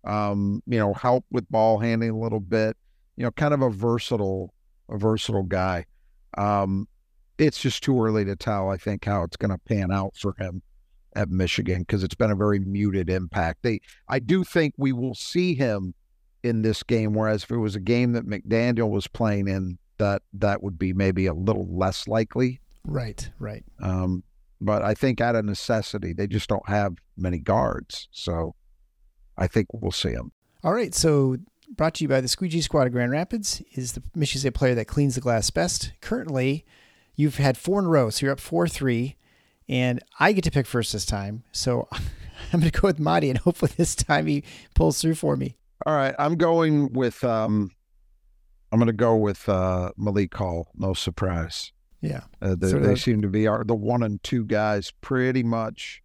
um, 0.04 0.62
you 0.66 0.78
know, 0.80 0.94
help 0.94 1.26
with 1.32 1.50
ball 1.50 1.80
handling 1.80 2.12
a 2.12 2.18
little 2.20 2.40
bit, 2.40 2.76
you 3.16 3.24
know, 3.24 3.32
kind 3.32 3.54
of 3.54 3.62
a 3.62 3.70
versatile, 3.70 4.54
a 4.90 4.98
versatile 4.98 5.44
guy. 5.44 5.86
Um, 6.38 6.88
it's 7.38 7.60
just 7.60 7.84
too 7.84 8.02
early 8.04 8.26
to 8.26 8.36
tell, 8.36 8.70
I 8.70 8.78
think, 8.78 9.06
how 9.06 9.24
it's 9.24 9.38
going 9.38 9.52
to 9.52 9.58
pan 9.58 9.92
out 9.92 10.16
for 10.16 10.36
him 10.38 10.62
at 11.16 11.30
Michigan 11.30 11.80
because 11.80 12.04
it's 12.04 12.16
been 12.16 12.32
a 12.32 12.36
very 12.36 12.60
muted 12.60 13.10
impact. 13.10 13.64
They, 13.64 13.82
I 14.08 14.20
do 14.20 14.44
think 14.44 14.74
we 14.78 14.94
will 14.94 15.16
see 15.16 15.56
him 15.56 15.94
in 16.44 16.62
this 16.62 16.84
game, 16.84 17.14
whereas 17.14 17.44
if 17.44 17.52
it 17.52 17.58
was 17.58 17.76
a 17.76 17.80
game 17.80 18.14
that 18.14 18.26
McDaniel 18.26 18.90
was 18.90 19.08
playing 19.08 19.48
in, 19.48 19.78
that 19.98 20.24
that 20.34 20.64
would 20.64 20.80
be 20.80 20.94
maybe 20.94 21.28
a 21.28 21.34
little 21.34 21.68
less 21.70 22.08
likely. 22.08 22.60
Right, 22.84 23.30
right. 23.40 23.64
Um, 23.82 24.24
but 24.60 24.82
I 24.82 24.94
think 24.94 25.22
out 25.22 25.36
of 25.36 25.46
necessity, 25.46 26.14
they 26.14 26.28
just 26.28 26.50
don't 26.50 26.68
have 26.68 26.96
many 27.18 27.40
guards, 27.40 28.08
so 28.12 28.56
I 29.38 29.48
think 29.48 29.68
we'll 29.74 29.92
see 29.92 30.12
them. 30.14 30.32
All 30.64 30.74
right, 30.74 30.94
so 30.94 31.38
brought 31.76 31.96
to 31.96 32.04
you 32.04 32.08
by 32.08 32.22
the 32.22 32.28
Squeegee 32.28 32.62
Squad 32.62 32.88
of 32.88 32.94
Grand 32.94 33.12
Rapids 33.12 33.62
is 33.74 33.94
the 33.94 34.04
Michigan 34.14 34.42
State 34.42 34.54
player 34.54 34.76
that 34.76 34.86
cleans 34.86 35.16
the 35.16 35.22
glass 35.22 35.50
best. 35.50 35.94
Currently, 36.02 36.66
you've 37.16 37.38
had 37.38 37.58
four 37.58 37.80
in 37.80 37.86
a 37.86 37.90
row, 37.90 38.10
so 38.10 38.26
you're 38.26 38.34
up 38.34 38.40
four 38.40 38.68
three, 38.68 39.16
and 39.68 40.00
I 40.20 40.34
get 40.34 40.44
to 40.44 40.52
pick 40.52 40.68
first 40.68 40.94
this 40.94 41.06
time. 41.06 41.44
So 41.52 41.88
I'm 42.54 42.60
going 42.60 42.72
to 42.72 42.80
go 42.80 42.88
with 42.88 43.00
Marty, 43.00 43.30
and 43.30 43.40
hopefully 43.40 43.72
this 43.78 43.96
time 43.96 44.28
he 44.28 44.44
pulls 44.76 45.02
through 45.02 45.16
for 45.16 45.36
me. 45.36 45.58
All 45.86 45.96
right, 45.96 46.14
I'm 46.20 46.36
going 46.36 46.94
with 46.94 47.24
um, 47.24 47.72
I'm 48.72 48.80
going 48.80 48.88
to 48.88 48.94
go 48.94 49.16
with 49.16 49.48
uh, 49.50 49.92
Malik 49.98 50.34
Hall. 50.36 50.68
No 50.76 50.94
surprise. 50.94 51.72
Yeah, 52.02 52.22
Uh, 52.42 52.56
they, 52.58 52.70
So 52.70 52.80
they 52.80 52.96
seem 52.96 53.22
to 53.22 53.28
be 53.28 53.46
our, 53.48 53.64
the 53.64 53.76
one 53.76 54.02
and 54.02 54.22
two 54.24 54.44
guys 54.46 54.92
pretty 55.02 55.44
much 55.44 56.02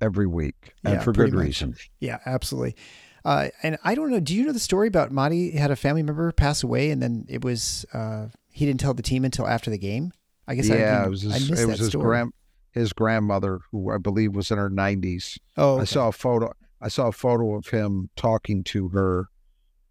every 0.00 0.26
week, 0.26 0.74
and 0.84 0.94
Yeah, 0.94 1.00
for 1.02 1.12
good 1.12 1.32
much. 1.32 1.42
reason. 1.44 1.74
yeah, 2.00 2.18
absolutely. 2.26 2.76
Uh, 3.24 3.48
and 3.62 3.78
I 3.82 3.94
don't 3.94 4.10
know. 4.10 4.20
Do 4.20 4.34
you 4.34 4.44
know 4.46 4.52
the 4.52 4.58
story 4.60 4.88
about 4.88 5.10
Marty 5.12 5.52
had 5.52 5.70
a 5.70 5.76
family 5.76 6.02
member 6.02 6.30
pass 6.32 6.62
away, 6.62 6.90
and 6.90 7.02
then 7.02 7.24
it 7.28 7.42
was 7.44 7.84
uh, 7.94 8.26
he 8.50 8.66
didn't 8.66 8.80
tell 8.80 8.94
the 8.94 9.02
team 9.02 9.24
until 9.24 9.46
after 9.48 9.70
the 9.70 9.78
game? 9.78 10.12
I 10.46 10.54
guess 10.54 10.70
I 10.70 10.76
yeah, 10.76 10.90
didn't- 10.98 11.06
it 11.06 11.10
was 11.10 11.26
I 11.26 11.38
his, 11.38 11.50
missed 11.50 11.62
it 11.62 11.66
was 11.66 11.78
that 11.78 11.82
his 11.84 11.88
story. 11.88 12.04
grand 12.04 12.32
his 12.72 12.92
grandmother, 12.92 13.60
who 13.72 13.90
I 13.90 13.96
believe 13.96 14.36
was 14.36 14.50
in 14.50 14.58
her 14.58 14.68
90s. 14.68 15.38
Oh, 15.56 15.78
I 15.80 15.84
saw 15.84 16.08
a 16.08 16.12
photo. 16.12 16.52
I 16.80 16.88
saw 16.88 17.08
a 17.08 17.12
photo 17.12 17.54
of 17.54 17.68
him 17.68 18.10
talking 18.16 18.62
to 18.64 18.88
her. 18.88 19.28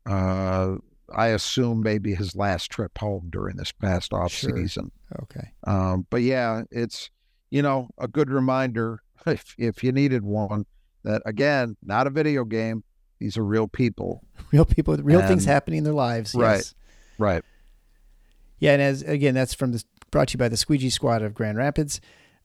Uh, 0.06 0.76
I 1.16 1.28
assume 1.28 1.82
maybe 1.82 2.16
his 2.16 2.36
last 2.36 2.70
trip 2.72 2.98
home 2.98 3.28
during 3.30 3.58
this 3.58 3.72
past 3.72 4.14
off 4.14 4.32
Sure. 4.32 4.56
season. 4.56 4.92
okay. 5.24 5.52
Um, 5.66 6.06
but 6.10 6.22
yeah, 6.22 6.64
it's 6.72 7.10
you 7.52 7.62
know 7.62 7.90
a 7.98 8.08
good 8.08 8.30
reminder 8.30 9.02
if 9.26 9.56
if 9.58 9.84
you 9.84 9.92
needed 9.92 10.24
one 10.24 10.66
that 11.04 11.22
again, 11.26 11.78
not 11.84 12.08
a 12.08 12.10
video 12.10 12.44
game. 12.44 12.84
These 13.20 13.38
are 13.38 13.46
real 13.46 13.68
people. 13.70 14.22
Real 14.52 14.66
people, 14.66 14.92
with 14.92 15.02
real 15.02 15.22
things 15.26 15.46
happening 15.46 15.80
in 15.80 15.84
their 15.86 15.94
lives. 15.94 16.36
Right. 16.36 16.56
Yes. 16.58 16.76
Right. 17.18 17.44
Yeah, 18.60 18.74
and 18.74 18.82
as 18.82 19.02
again, 19.02 19.34
that's 19.34 19.54
from 19.54 19.72
the 19.72 19.84
brought 20.12 20.30
to 20.30 20.34
you 20.34 20.38
by 20.38 20.50
the 20.50 20.58
Squeegee 20.58 20.90
Squad 20.90 21.22
of 21.22 21.34
Grand 21.34 21.58
Rapids. 21.58 22.00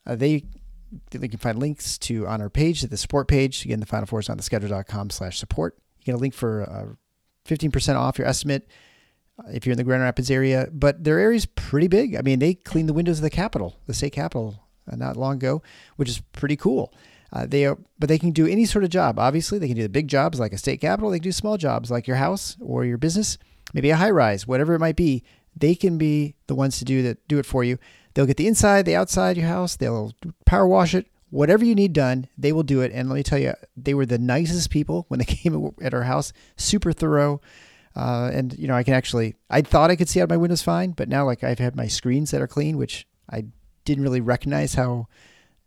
Uh, 0.06 0.14
they 0.16 0.44
they 1.10 1.28
can 1.28 1.38
find 1.38 1.58
links 1.58 1.98
to 1.98 2.26
on 2.26 2.40
our 2.40 2.50
page 2.50 2.82
at 2.84 2.90
the 2.90 2.96
support 2.96 3.28
page. 3.28 3.64
Again, 3.64 3.80
the 3.80 3.86
Final 3.86 4.06
Four 4.06 4.20
is 4.20 4.28
on 4.28 4.36
the 4.36 4.42
schedule.com 4.42 5.10
slash 5.10 5.38
support. 5.38 5.76
You 6.00 6.06
get 6.06 6.14
a 6.14 6.18
link 6.18 6.34
for 6.34 6.62
uh, 6.62 6.94
fifteen 7.44 7.70
percent 7.70 7.98
off 7.98 8.18
your 8.18 8.26
estimate 8.26 8.68
uh, 9.38 9.50
if 9.52 9.66
you're 9.66 9.72
in 9.72 9.78
the 9.78 9.84
Grand 9.84 10.02
Rapids 10.02 10.30
area. 10.30 10.68
But 10.72 11.04
their 11.04 11.18
area's 11.18 11.46
pretty 11.46 11.88
big. 11.88 12.16
I 12.16 12.22
mean, 12.22 12.38
they 12.38 12.54
cleaned 12.54 12.88
the 12.88 12.94
windows 12.94 13.18
of 13.18 13.22
the 13.22 13.30
Capitol, 13.30 13.76
the 13.86 13.94
state 13.94 14.12
Capitol, 14.12 14.64
uh, 14.90 14.96
not 14.96 15.16
long 15.16 15.36
ago, 15.36 15.62
which 15.96 16.08
is 16.08 16.20
pretty 16.32 16.56
cool. 16.56 16.92
Uh, 17.32 17.46
they 17.46 17.64
are, 17.64 17.78
but 17.98 18.08
they 18.08 18.18
can 18.18 18.32
do 18.32 18.46
any 18.46 18.64
sort 18.64 18.82
of 18.82 18.90
job. 18.90 19.16
Obviously, 19.16 19.58
they 19.58 19.68
can 19.68 19.76
do 19.76 19.84
the 19.84 19.88
big 19.88 20.08
jobs 20.08 20.40
like 20.40 20.52
a 20.52 20.58
state 20.58 20.80
capitol. 20.80 21.10
They 21.10 21.18
can 21.18 21.24
do 21.24 21.32
small 21.32 21.56
jobs 21.56 21.88
like 21.88 22.08
your 22.08 22.16
house 22.16 22.56
or 22.60 22.84
your 22.84 22.98
business, 22.98 23.38
maybe 23.72 23.90
a 23.90 23.96
high 23.96 24.10
rise, 24.10 24.48
whatever 24.48 24.74
it 24.74 24.80
might 24.80 24.96
be. 24.96 25.22
They 25.56 25.76
can 25.76 25.96
be 25.96 26.34
the 26.48 26.56
ones 26.56 26.78
to 26.78 26.84
do 26.84 27.02
that, 27.02 27.28
do 27.28 27.38
it 27.38 27.46
for 27.46 27.62
you. 27.62 27.78
They'll 28.14 28.26
get 28.26 28.36
the 28.36 28.46
inside, 28.46 28.86
the 28.86 28.96
outside 28.96 29.32
of 29.32 29.38
your 29.38 29.48
house. 29.48 29.76
They'll 29.76 30.12
power 30.46 30.66
wash 30.66 30.94
it, 30.94 31.06
whatever 31.30 31.64
you 31.64 31.74
need 31.74 31.92
done. 31.92 32.28
They 32.36 32.52
will 32.52 32.62
do 32.62 32.80
it. 32.80 32.92
And 32.92 33.08
let 33.08 33.16
me 33.16 33.22
tell 33.22 33.38
you, 33.38 33.54
they 33.76 33.94
were 33.94 34.06
the 34.06 34.18
nicest 34.18 34.70
people 34.70 35.06
when 35.08 35.18
they 35.18 35.24
came 35.26 35.72
at 35.80 35.94
our 35.94 36.02
house. 36.02 36.32
Super 36.56 36.92
thorough. 36.92 37.40
Uh, 37.96 38.30
and 38.32 38.56
you 38.58 38.68
know, 38.68 38.74
I 38.74 38.82
can 38.82 38.94
actually, 38.94 39.34
I 39.48 39.62
thought 39.62 39.90
I 39.90 39.96
could 39.96 40.08
see 40.08 40.20
out 40.20 40.28
my 40.28 40.36
windows 40.36 40.62
fine, 40.62 40.92
but 40.92 41.08
now 41.08 41.24
like 41.24 41.42
I've 41.42 41.58
had 41.58 41.74
my 41.74 41.88
screens 41.88 42.30
that 42.30 42.40
are 42.40 42.46
clean, 42.46 42.76
which 42.76 43.06
I 43.28 43.46
didn't 43.84 44.04
really 44.04 44.20
recognize 44.20 44.74
how 44.74 45.08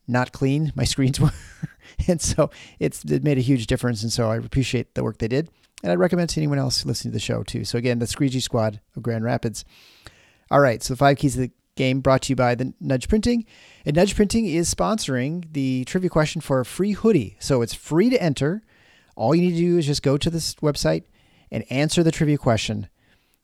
not 0.07 0.31
clean 0.31 0.71
my 0.75 0.83
screens 0.85 1.19
were. 1.19 1.31
and 2.07 2.21
so 2.21 2.49
it's 2.79 3.03
it 3.05 3.23
made 3.23 3.37
a 3.37 3.41
huge 3.41 3.67
difference. 3.67 4.03
And 4.03 4.11
so 4.11 4.29
I 4.29 4.37
appreciate 4.37 4.95
the 4.95 5.03
work 5.03 5.17
they 5.17 5.27
did. 5.27 5.49
And 5.81 5.91
I'd 5.91 5.99
recommend 5.99 6.29
to 6.29 6.39
anyone 6.39 6.59
else 6.59 6.85
listening 6.85 7.11
to 7.11 7.15
the 7.15 7.19
show 7.19 7.43
too. 7.43 7.65
So 7.65 7.77
again, 7.77 7.99
the 7.99 8.07
Squeegee 8.07 8.39
Squad 8.39 8.79
of 8.95 9.03
Grand 9.03 9.25
Rapids. 9.25 9.65
All 10.49 10.61
right. 10.61 10.81
So 10.81 10.93
the 10.93 10.97
five 10.97 11.17
keys 11.17 11.35
of 11.35 11.41
the 11.41 11.51
game 11.75 12.01
brought 12.01 12.23
to 12.23 12.29
you 12.29 12.35
by 12.35 12.55
the 12.55 12.73
Nudge 12.79 13.07
Printing. 13.07 13.45
And 13.85 13.95
Nudge 13.95 14.15
Printing 14.15 14.45
is 14.45 14.73
sponsoring 14.73 15.51
the 15.53 15.85
trivia 15.85 16.09
question 16.09 16.41
for 16.41 16.59
a 16.59 16.65
free 16.65 16.93
hoodie. 16.93 17.37
So 17.39 17.61
it's 17.61 17.73
free 17.73 18.09
to 18.09 18.21
enter. 18.21 18.63
All 19.15 19.35
you 19.35 19.41
need 19.41 19.51
to 19.51 19.57
do 19.57 19.77
is 19.77 19.85
just 19.85 20.03
go 20.03 20.17
to 20.17 20.29
this 20.29 20.55
website 20.55 21.03
and 21.51 21.63
answer 21.69 22.03
the 22.03 22.11
trivia 22.11 22.37
question. 22.37 22.87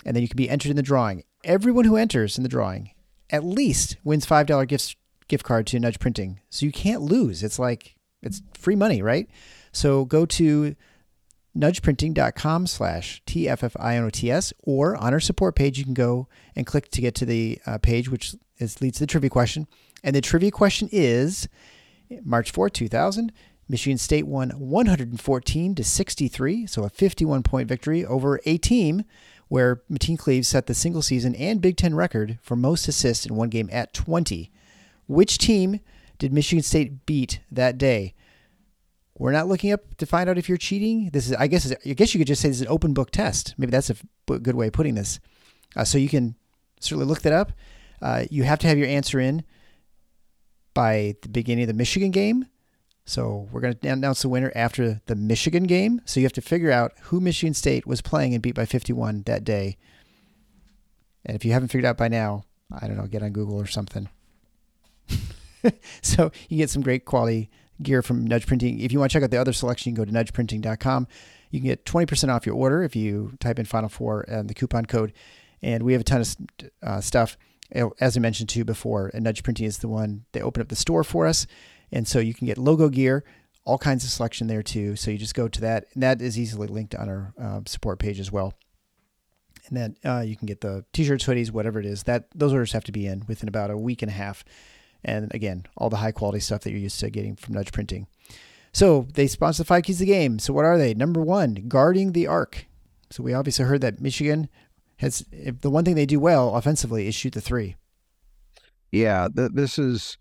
And 0.06 0.16
then 0.16 0.22
you 0.22 0.30
can 0.30 0.38
be 0.38 0.50
entered 0.50 0.70
in 0.70 0.76
the 0.76 0.82
drawing. 0.82 1.24
Everyone 1.44 1.86
who 1.86 1.96
enters 1.96 2.38
in 2.38 2.44
the 2.44 2.50
drawing 2.50 2.92
at 3.30 3.44
least 3.44 3.98
wins 4.04 4.26
$5 4.26 4.68
gift, 4.68 4.96
gift 5.28 5.44
card 5.44 5.68
to 5.68 5.80
Nudge 5.80 6.00
Printing. 6.00 6.40
So 6.50 6.66
you 6.66 6.72
can't 6.72 7.02
lose. 7.02 7.44
It's 7.44 7.60
like, 7.60 7.96
it's 8.22 8.42
free 8.54 8.76
money, 8.76 9.02
right? 9.02 9.30
So 9.72 10.06
go 10.06 10.26
to 10.26 10.76
nudgeprinting.com 11.58 12.68
slash 12.68 13.22
TFFINOTS 13.26 14.54
or 14.64 14.96
on 14.96 15.14
our 15.14 15.20
support 15.20 15.56
page, 15.56 15.78
you 15.78 15.84
can 15.84 15.94
go 15.94 16.28
and 16.56 16.66
click 16.66 16.90
to 16.92 17.02
get 17.02 17.16
to 17.16 17.26
the 17.26 17.60
uh, 17.66 17.78
page, 17.78 18.10
which 18.10 18.36
is, 18.58 18.82
leads 18.82 18.98
to 18.98 19.04
the 19.04 19.08
trivia 19.08 19.30
question. 19.30 19.68
And 20.04 20.16
the 20.16 20.22
trivia 20.22 20.52
question 20.52 20.90
is 20.92 21.48
March 22.24 22.52
4, 22.52 22.70
2000, 22.70 23.32
Michigan 23.68 24.00
State 24.00 24.26
won 24.26 24.50
114 24.50 25.76
to 25.76 25.84
63, 25.84 26.66
so 26.66 26.84
a 26.84 26.90
51 26.90 27.44
point 27.44 27.70
victory 27.70 28.04
over 28.04 28.40
a 28.46 28.58
team 28.58 29.04
where 29.48 29.84
Mateen 29.92 30.18
Cleaves 30.18 30.48
set 30.48 30.66
the 30.66 30.74
single 30.74 31.02
season 31.04 31.36
and 31.36 31.62
Big 31.62 31.78
Ten 31.78 31.94
record 31.94 32.40
for 32.42 32.56
most 32.56 32.88
assists 32.88 33.26
in 33.26 33.36
one 33.36 33.50
game 33.50 33.70
at 33.72 33.94
20. 33.94 34.52
Which 35.08 35.38
team 35.38 35.80
did 36.18 36.34
Michigan 36.34 36.64
State 36.64 37.06
beat 37.06 37.42
that 37.52 37.78
day? 37.78 38.16
We're 39.20 39.34
not 39.34 39.50
looking 39.50 39.74
up 39.74 39.96
to 39.98 40.06
find 40.06 40.30
out 40.30 40.38
if 40.38 40.48
you're 40.48 40.58
cheating. 40.58 41.10
This 41.12 41.28
is, 41.28 41.34
I 41.34 41.48
guess, 41.48 41.72
I 41.86 41.94
guess 41.94 42.14
you 42.14 42.20
could 42.20 42.28
just 42.28 42.42
say 42.42 42.48
this 42.48 42.58
is 42.58 42.62
an 42.62 42.70
open 42.70 42.94
book 42.94 43.12
test. 43.12 43.54
Maybe 43.58 43.70
that's 43.70 43.90
a 43.90 43.96
good 44.40 44.56
way 44.56 44.68
of 44.68 44.74
putting 44.74 44.96
this. 44.96 45.20
Uh, 45.76 45.84
so 45.84 45.98
you 45.98 46.08
can 46.08 46.36
certainly 46.80 47.06
look 47.06 47.22
that 47.24 47.34
up. 47.34 47.52
Uh, 48.02 48.24
you 48.32 48.44
have 48.44 48.60
to 48.60 48.68
have 48.68 48.78
your 48.78 48.88
answer 48.88 49.20
in 49.20 49.44
by 50.74 51.16
the 51.22 51.28
beginning 51.28 51.64
of 51.64 51.68
the 51.68 51.74
Michigan 51.74 52.12
game. 52.12 52.46
So 53.04 53.50
we're 53.52 53.60
going 53.60 53.76
to 53.76 53.88
announce 53.90 54.22
the 54.22 54.30
winner 54.30 54.54
after 54.56 55.02
the 55.08 55.16
Michigan 55.16 55.64
game. 55.64 56.02
So 56.06 56.22
you 56.22 56.26
have 56.26 56.34
to 56.34 56.42
figure 56.42 56.72
out 56.72 56.94
who 57.04 57.20
Michigan 57.20 57.54
State 57.54 57.86
was 57.86 58.02
playing 58.02 58.34
and 58.34 58.42
beat 58.42 58.56
by 58.56 58.66
51 58.66 59.24
that 59.24 59.44
day. 59.44 59.78
And 61.26 61.36
if 61.36 61.44
you 61.44 61.52
haven't 61.52 61.70
figured 61.70 61.86
out 61.86 61.98
by 61.98 62.08
now, 62.08 62.46
I 62.72 62.88
don't 62.88 62.96
know, 62.96 63.08
get 63.08 63.24
on 63.24 63.32
Google 63.32 63.60
or 63.60 63.68
something. 63.68 64.08
so 66.02 66.32
you 66.48 66.58
get 66.58 66.70
some 66.70 66.84
great 66.84 67.04
quality 67.04 67.50
gear 67.82 68.02
from 68.02 68.26
Nudge 68.26 68.48
Printing. 68.48 68.80
If 68.80 68.92
you 68.92 69.00
want 69.00 69.12
to 69.12 69.14
check 69.14 69.24
out 69.24 69.32
the 69.32 69.38
other 69.38 69.54
selection, 69.54 69.92
you 69.92 69.96
can 69.96 70.06
go 70.06 70.12
to 70.12 70.32
nudgeprinting.com. 70.32 71.08
You 71.52 71.60
can 71.60 71.68
get 71.68 71.86
20% 71.86 72.30
off 72.30 72.46
your 72.46 72.56
order 72.56 72.84
if 72.84 72.96
you 72.96 73.34
type 73.40 73.60
in 73.60 73.66
Final 73.66 73.90
Four 73.90 74.22
and 74.28 74.50
the 74.50 74.54
coupon 74.54 74.86
code. 74.86 75.14
And 75.62 75.84
we 75.84 75.94
have 75.94 76.02
a 76.02 76.06
ton 76.06 76.22
of 76.22 76.36
uh, 76.84 77.02
stuff. 77.02 77.38
As 78.00 78.18
I 78.18 78.20
mentioned 78.20 78.50
to 78.50 78.60
you 78.60 78.66
before, 78.66 79.12
and 79.14 79.24
Nudge 79.24 79.44
Printing 79.44 79.66
is 79.66 79.78
the 79.78 79.88
one 79.88 80.26
they 80.32 80.42
open 80.42 80.62
up 80.62 80.70
the 80.70 80.76
store 80.76 81.04
for 81.04 81.28
us. 81.28 81.46
And 81.92 82.08
so 82.08 82.20
you 82.20 82.34
can 82.34 82.48
get 82.48 82.58
logo 82.58 82.90
gear, 82.90 83.24
all 83.64 83.78
kinds 83.78 84.04
of 84.04 84.10
selection 84.10 84.48
there 84.48 84.64
too. 84.64 84.96
So 84.96 85.12
you 85.12 85.18
just 85.18 85.36
go 85.36 85.48
to 85.48 85.62
that, 85.62 85.86
and 85.94 86.02
that 86.02 86.22
is 86.22 86.40
easily 86.40 86.68
linked 86.68 86.96
on 86.96 87.10
our 87.10 87.34
uh, 87.40 87.62
support 87.66 88.00
page 88.00 88.20
as 88.20 88.32
well. 88.32 88.54
And 89.68 89.78
then 89.78 89.96
uh, 90.04 90.22
you 90.22 90.36
can 90.36 90.48
get 90.48 90.62
the 90.62 90.84
t-shirts, 90.94 91.26
hoodies, 91.26 91.52
whatever 91.52 91.80
it 91.80 91.86
is. 91.86 92.04
That 92.04 92.26
those 92.34 92.54
orders 92.54 92.72
have 92.72 92.86
to 92.86 92.92
be 92.92 93.06
in 93.06 93.24
within 93.28 93.50
about 93.50 93.70
a 93.70 93.78
week 93.78 94.02
and 94.02 94.10
a 94.10 94.14
half. 94.14 94.44
And 95.04 95.34
again, 95.34 95.66
all 95.78 95.90
the 95.90 95.98
high 95.98 96.12
quality 96.12 96.40
stuff 96.40 96.62
that 96.62 96.72
you're 96.72 96.80
used 96.80 97.00
to 97.00 97.10
getting 97.10 97.36
from 97.36 97.54
Nudge 97.56 97.72
Printing. 97.72 98.08
So 98.72 99.08
they 99.14 99.28
sponsor 99.28 99.64
the 99.64 99.68
five 99.68 99.84
keys 99.84 99.96
of 99.96 100.08
the 100.08 100.14
game. 100.14 100.40
So 100.40 100.54
what 100.54 100.66
are 100.66 100.78
they? 100.78 100.94
Number 100.94 101.22
one, 101.22 101.56
guarding 101.68 102.12
the 102.12 102.28
arc. 102.28 102.68
So 103.10 103.24
we 103.24 103.34
obviously 103.34 103.66
heard 103.66 103.82
that 103.82 104.02
Michigan 104.02 104.50
has 104.98 105.26
the 105.32 105.70
one 105.70 105.86
thing 105.86 105.96
they 105.96 106.06
do 106.06 106.20
well 106.20 106.56
offensively 106.56 107.08
is 107.08 107.16
shoot 107.16 107.34
the 107.34 107.42
three. 107.42 107.76
Yeah, 108.92 109.28
th- 109.34 109.52
this 109.54 109.80
is 109.80 110.18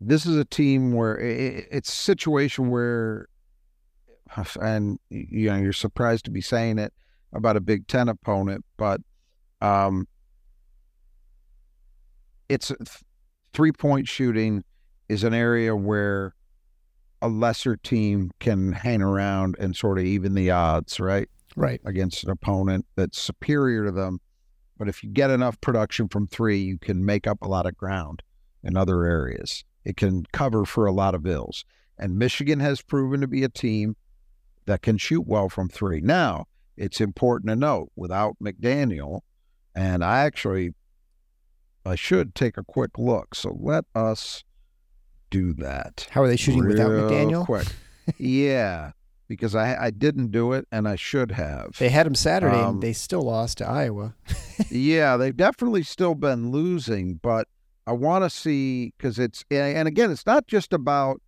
this 0.00 0.26
is 0.26 0.36
a 0.36 0.44
team 0.44 0.92
where 0.92 1.18
it, 1.18 1.68
it's 1.70 1.92
a 1.92 1.96
situation 1.96 2.70
where, 2.70 3.28
and 4.60 4.98
you 5.10 5.50
know, 5.50 5.56
you're 5.56 5.72
surprised 5.72 6.24
to 6.26 6.30
be 6.30 6.40
saying 6.40 6.78
it 6.78 6.92
about 7.32 7.56
a 7.56 7.60
Big 7.60 7.86
Ten 7.86 8.08
opponent, 8.08 8.64
but 8.76 9.00
um, 9.60 10.06
it's 12.48 12.72
three 13.52 13.72
point 13.72 14.08
shooting 14.08 14.64
is 15.08 15.24
an 15.24 15.34
area 15.34 15.74
where 15.76 16.34
a 17.20 17.28
lesser 17.28 17.76
team 17.76 18.30
can 18.40 18.72
hang 18.72 19.02
around 19.02 19.56
and 19.58 19.76
sort 19.76 19.98
of 19.98 20.04
even 20.04 20.34
the 20.34 20.50
odds, 20.50 20.98
right? 20.98 21.28
Right. 21.54 21.80
Against 21.84 22.24
an 22.24 22.30
opponent 22.30 22.86
that's 22.96 23.20
superior 23.20 23.84
to 23.84 23.92
them. 23.92 24.20
But 24.78 24.88
if 24.88 25.04
you 25.04 25.10
get 25.10 25.30
enough 25.30 25.60
production 25.60 26.08
from 26.08 26.26
three, 26.26 26.58
you 26.58 26.78
can 26.78 27.04
make 27.04 27.26
up 27.26 27.38
a 27.42 27.48
lot 27.48 27.66
of 27.66 27.76
ground 27.76 28.22
in 28.64 28.76
other 28.76 29.04
areas. 29.04 29.64
It 29.84 29.96
can 29.96 30.24
cover 30.32 30.64
for 30.64 30.86
a 30.86 30.92
lot 30.92 31.14
of 31.14 31.26
ills. 31.26 31.64
And 31.98 32.18
Michigan 32.18 32.58
has 32.60 32.82
proven 32.82 33.20
to 33.20 33.28
be 33.28 33.44
a 33.44 33.48
team 33.48 33.96
that 34.66 34.82
can 34.82 34.96
shoot 34.96 35.26
well 35.26 35.48
from 35.48 35.68
three. 35.68 36.00
Now, 36.00 36.46
it's 36.76 37.00
important 37.00 37.50
to 37.50 37.56
note 37.56 37.92
without 37.94 38.36
McDaniel, 38.42 39.20
and 39.74 40.02
I 40.02 40.20
actually 40.20 40.74
I 41.84 41.94
should 41.94 42.34
take 42.34 42.56
a 42.56 42.64
quick 42.64 42.98
look. 42.98 43.34
So 43.34 43.56
let 43.58 43.84
us 43.94 44.44
do 45.30 45.52
that. 45.54 46.08
How 46.10 46.22
are 46.22 46.28
they 46.28 46.36
shooting 46.36 46.66
without 46.66 46.90
McDaniel? 46.90 47.44
Quick. 47.44 47.66
yeah, 48.18 48.92
because 49.28 49.54
I 49.54 49.76
I 49.86 49.90
didn't 49.90 50.30
do 50.30 50.52
it 50.52 50.66
and 50.70 50.86
I 50.86 50.96
should 50.96 51.32
have. 51.32 51.76
They 51.78 51.88
had 51.88 52.06
him 52.06 52.14
Saturday 52.14 52.62
Um, 52.62 52.74
and 52.76 52.82
they 52.82 52.92
still 52.92 53.22
lost 53.22 53.58
to 53.58 53.68
Iowa. 53.68 54.14
yeah, 54.70 55.16
they've 55.16 55.36
definitely 55.36 55.82
still 55.82 56.14
been 56.14 56.50
losing, 56.50 57.14
but 57.14 57.48
I 57.86 57.92
want 57.92 58.24
to 58.24 58.30
see 58.30 58.92
because 58.96 59.18
it's 59.18 59.44
and 59.50 59.88
again, 59.88 60.10
it's 60.10 60.26
not 60.26 60.46
just 60.46 60.72
about 60.72 61.20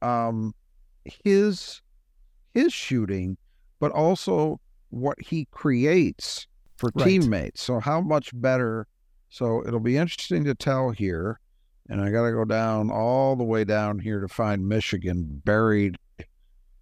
um 0.00 0.54
his 1.04 1.82
his 2.54 2.72
shooting, 2.72 3.36
but 3.80 3.92
also 3.92 4.60
what 4.90 5.20
he 5.20 5.46
creates 5.50 6.46
for 6.76 6.90
Right. 6.94 7.04
teammates. 7.06 7.62
So 7.62 7.80
how 7.80 8.00
much 8.00 8.30
better? 8.32 8.86
So 9.28 9.62
it'll 9.66 9.80
be 9.80 9.96
interesting 9.96 10.44
to 10.44 10.54
tell 10.54 10.90
here, 10.90 11.40
and 11.88 12.00
I 12.00 12.10
got 12.10 12.24
to 12.24 12.32
go 12.32 12.44
down 12.44 12.90
all 12.90 13.36
the 13.36 13.44
way 13.44 13.64
down 13.64 13.98
here 13.98 14.20
to 14.20 14.28
find 14.28 14.68
Michigan 14.68 15.42
buried 15.44 15.96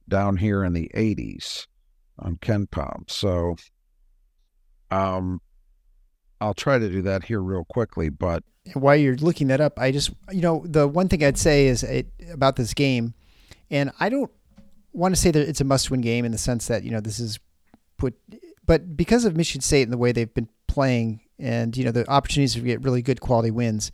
down 0.08 0.36
here 0.36 0.64
in 0.64 0.72
the 0.72 0.90
80s 0.94 1.66
on 2.18 2.36
KenPom. 2.36 3.10
So 3.10 3.56
um 4.90 5.40
I'll 6.40 6.54
try 6.54 6.78
to 6.78 6.88
do 6.88 7.02
that 7.02 7.24
here 7.24 7.40
real 7.40 7.64
quickly, 7.64 8.08
but 8.08 8.44
While 8.74 8.96
you're 8.96 9.16
looking 9.16 9.48
that 9.48 9.60
up, 9.60 9.78
I 9.78 9.90
just 9.90 10.10
you 10.30 10.42
know 10.42 10.64
the 10.66 10.86
one 10.86 11.08
thing 11.08 11.24
I'd 11.24 11.38
say 11.38 11.66
is 11.66 11.82
it, 11.82 12.08
about 12.32 12.56
this 12.56 12.74
game, 12.74 13.14
and 13.70 13.90
I 13.98 14.08
don't 14.08 14.30
want 14.92 15.14
to 15.14 15.20
say 15.20 15.30
that 15.30 15.48
it's 15.48 15.60
a 15.60 15.64
must-win 15.64 16.00
game 16.00 16.24
in 16.24 16.32
the 16.32 16.38
sense 16.38 16.66
that 16.68 16.82
you 16.82 16.90
know 16.90 17.00
this 17.00 17.18
is 17.18 17.38
put, 17.96 18.14
but 18.64 18.96
because 18.96 19.24
of 19.24 19.36
Michigan 19.36 19.62
State 19.62 19.82
and 19.82 19.92
the 19.92 19.98
way 19.98 20.12
they've 20.12 20.32
been 20.32 20.48
playing, 20.68 21.20
and 21.38 21.76
you 21.76 21.84
know 21.84 21.90
the 21.92 22.08
opportunities 22.10 22.54
to 22.54 22.60
get 22.60 22.82
really 22.82 23.02
good 23.02 23.20
quality 23.20 23.50
wins, 23.50 23.90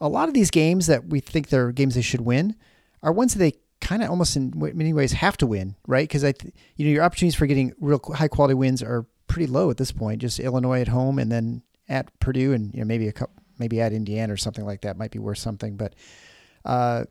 a 0.00 0.08
lot 0.08 0.28
of 0.28 0.34
these 0.34 0.50
games 0.50 0.86
that 0.86 1.06
we 1.08 1.20
think 1.20 1.48
they're 1.48 1.72
games 1.72 1.94
they 1.94 2.02
should 2.02 2.22
win 2.22 2.56
are 3.02 3.12
ones 3.12 3.32
that 3.34 3.38
they 3.38 3.52
kind 3.80 4.02
of 4.02 4.10
almost 4.10 4.36
in 4.36 4.52
many 4.54 4.92
ways 4.92 5.12
have 5.12 5.36
to 5.38 5.46
win, 5.46 5.74
right? 5.86 6.06
Because 6.06 6.22
I, 6.22 6.32
th- 6.32 6.52
you 6.76 6.84
know, 6.86 6.92
your 6.92 7.02
opportunities 7.02 7.34
for 7.34 7.46
getting 7.46 7.72
real 7.80 8.00
high 8.14 8.28
quality 8.28 8.54
wins 8.54 8.82
are 8.82 9.06
pretty 9.26 9.46
low 9.46 9.70
at 9.70 9.78
this 9.78 9.90
point. 9.92 10.20
Just 10.20 10.38
Illinois 10.38 10.80
at 10.82 10.88
home 10.88 11.18
and 11.18 11.30
then 11.32 11.62
at 11.88 12.16
Purdue 12.20 12.52
and 12.52 12.72
you 12.74 12.80
know 12.80 12.86
maybe 12.86 13.08
a 13.08 13.12
couple, 13.12 13.34
maybe 13.58 13.80
at 13.80 13.92
Indiana 13.92 14.32
or 14.32 14.36
something 14.36 14.64
like 14.66 14.82
that 14.82 14.96
might 14.98 15.10
be 15.10 15.18
worth 15.18 15.38
something. 15.38 15.76
But 15.76 15.94
uh, 16.64 17.04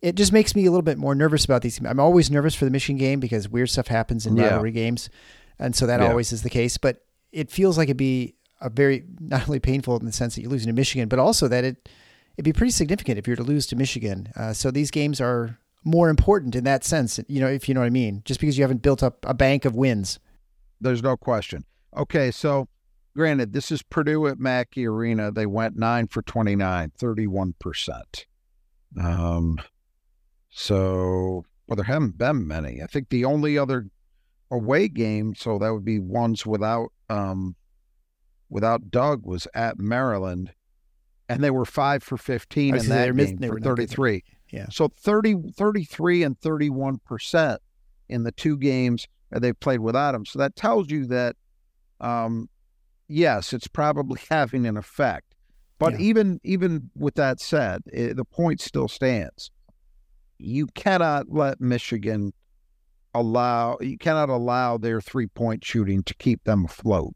it 0.00 0.14
just 0.16 0.32
makes 0.32 0.54
me 0.54 0.64
a 0.66 0.70
little 0.70 0.82
bit 0.82 0.98
more 0.98 1.14
nervous 1.14 1.44
about 1.44 1.62
these. 1.62 1.78
I'm 1.84 2.00
always 2.00 2.30
nervous 2.30 2.54
for 2.54 2.64
the 2.64 2.70
Michigan 2.70 2.98
game 2.98 3.20
because 3.20 3.48
weird 3.48 3.70
stuff 3.70 3.88
happens 3.88 4.26
in 4.26 4.36
Yeah. 4.36 4.48
rivalry 4.50 4.72
games, 4.72 5.10
and 5.58 5.74
so 5.76 5.86
that 5.86 6.00
Yeah. 6.00 6.08
always 6.08 6.32
is 6.32 6.42
the 6.42 6.50
case. 6.50 6.76
But 6.78 7.04
it 7.30 7.50
feels 7.50 7.78
like 7.78 7.86
it'd 7.88 7.96
be 7.96 8.34
a 8.62 8.70
very 8.70 9.04
not 9.20 9.48
only 9.48 9.60
painful 9.60 9.96
in 9.98 10.06
the 10.06 10.12
sense 10.12 10.34
that 10.34 10.42
you're 10.42 10.50
losing 10.50 10.68
to 10.68 10.72
Michigan, 10.72 11.08
but 11.08 11.18
also 11.18 11.48
that 11.48 11.64
it 11.64 11.88
it'd 12.36 12.44
be 12.44 12.52
pretty 12.52 12.70
significant 12.70 13.18
if 13.18 13.26
you 13.26 13.32
were 13.32 13.36
to 13.36 13.42
lose 13.42 13.66
to 13.66 13.76
Michigan. 13.76 14.32
Uh, 14.36 14.52
so 14.52 14.70
these 14.70 14.90
games 14.90 15.20
are 15.20 15.58
more 15.84 16.08
important 16.08 16.54
in 16.54 16.64
that 16.64 16.84
sense, 16.84 17.18
you 17.28 17.40
know, 17.40 17.48
if 17.48 17.68
you 17.68 17.74
know 17.74 17.80
what 17.80 17.86
I 17.86 17.90
mean. 17.90 18.22
Just 18.24 18.40
because 18.40 18.56
you 18.56 18.64
haven't 18.64 18.82
built 18.82 19.02
up 19.02 19.24
a 19.26 19.34
bank 19.34 19.64
of 19.64 19.74
wins. 19.74 20.18
there's 20.80 21.02
no 21.02 21.16
question. 21.16 21.64
Okay, 21.96 22.30
so 22.30 22.68
granted, 23.14 23.52
this 23.52 23.70
is 23.70 23.82
Purdue 23.82 24.26
at 24.26 24.38
Mackey 24.38 24.86
Arena. 24.86 25.30
They 25.30 25.46
went 25.46 25.76
9 25.76 26.06
for 26.08 26.22
29, 26.22 26.92
31%. 26.98 28.24
Um 29.00 29.58
so 30.54 31.44
well 31.66 31.76
there 31.76 31.84
haven't 31.84 32.18
been 32.18 32.46
many. 32.46 32.82
I 32.82 32.86
think 32.86 33.08
the 33.08 33.24
only 33.24 33.56
other 33.56 33.88
away 34.50 34.88
game, 34.88 35.34
so 35.34 35.58
that 35.58 35.72
would 35.72 35.84
be 35.84 35.98
ones 35.98 36.44
without 36.44 36.92
um 37.08 37.56
without 38.52 38.90
Dug 38.90 39.24
was 39.24 39.48
at 39.54 39.78
Maryland 39.78 40.52
and 41.28 41.42
they 41.42 41.50
were 41.50 41.64
5 41.64 42.02
for 42.02 42.18
15 42.18 42.64
I 42.64 42.66
in 42.68 42.74
was 42.74 42.88
gonna 42.88 43.00
say 43.00 43.10
that 43.10 43.16
game 43.16 43.36
they 43.38 43.46
for 43.48 43.54
were 43.54 43.60
not 43.60 43.76
good. 43.76 43.88
33. 43.88 44.24
Yeah. 44.50 44.66
So 44.70 44.88
30, 44.88 45.52
33 45.56 46.22
and 46.22 46.38
31% 46.38 47.58
in 48.10 48.22
the 48.24 48.32
two 48.32 48.58
games 48.58 49.06
they've 49.30 49.58
played 49.58 49.80
without 49.80 50.14
him. 50.14 50.26
So 50.26 50.38
that 50.40 50.54
tells 50.54 50.90
you 50.90 51.06
that, 51.06 51.36
um, 52.00 52.50
yes, 53.08 53.54
it's 53.54 53.66
probably 53.66 54.20
having 54.30 54.66
an 54.66 54.76
effect. 54.76 55.34
But 55.78 55.94
Yeah. 55.94 56.00
even 56.00 56.40
even 56.44 56.90
with 56.94 57.14
that 57.14 57.40
said, 57.40 57.82
i 57.96 58.12
the 58.12 58.24
point 58.26 58.60
still 58.60 58.88
stands. 58.88 59.50
You 60.38 60.66
cannot 60.66 61.30
let 61.30 61.60
Michigan 61.60 62.32
allow 63.14 63.78
you 63.80 63.96
cannot 63.98 64.28
allow 64.28 64.76
their 64.76 65.00
three 65.00 65.26
point 65.26 65.64
shooting 65.64 66.02
to 66.04 66.14
keep 66.14 66.44
them 66.44 66.64
afloat 66.66 67.14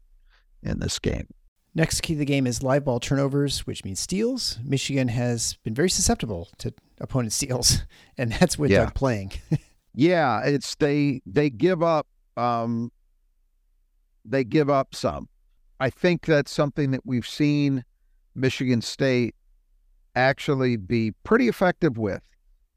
in 0.63 0.79
this 0.79 0.99
game. 0.99 1.27
Next 1.75 2.01
key 2.01 2.13
to 2.13 2.19
the 2.19 2.25
game 2.25 2.47
is 2.47 2.63
live 2.63 2.85
ball 2.85 2.99
turnovers, 2.99 3.67
which 3.67 3.85
means 3.85 3.99
steals. 3.99 4.57
Michigan 4.63 5.09
has 5.09 5.57
been 5.63 5.75
very 5.75 5.89
susceptible 5.89 6.49
to 6.57 6.73
opponent 6.99 7.33
steals, 7.33 7.83
and 8.17 8.31
that's 8.33 8.57
with 8.57 8.71
Yeah. 8.71 8.85
Dug 8.85 8.93
playing. 8.95 9.31
Yeah, 9.99 10.41
it's 10.45 10.75
they 10.75 11.21
they 11.25 11.49
give 11.49 11.81
up 11.81 12.05
um 12.35 12.91
they 14.23 14.43
give 14.43 14.69
up 14.69 14.93
some. 14.93 15.27
I 15.79 15.89
think 15.89 16.27
that's 16.27 16.51
something 16.51 16.91
that 16.91 17.01
we've 17.03 17.25
seen 17.25 17.83
Michigan 18.35 18.81
State 18.81 19.33
actually 20.15 20.77
be 20.77 21.13
pretty 21.23 21.47
effective 21.47 21.97
with 21.97 22.21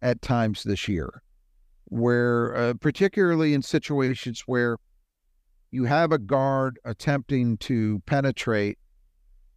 at 0.00 0.22
times 0.22 0.62
this 0.62 0.88
year. 0.88 1.22
Where 1.84 2.56
uh, 2.56 2.74
particularly 2.80 3.52
in 3.52 3.60
situations 3.60 4.44
where 4.46 4.78
you 5.70 5.84
have 5.84 6.12
a 6.12 6.18
guard 6.18 6.78
attempting 6.84 7.56
to 7.58 8.02
penetrate 8.06 8.78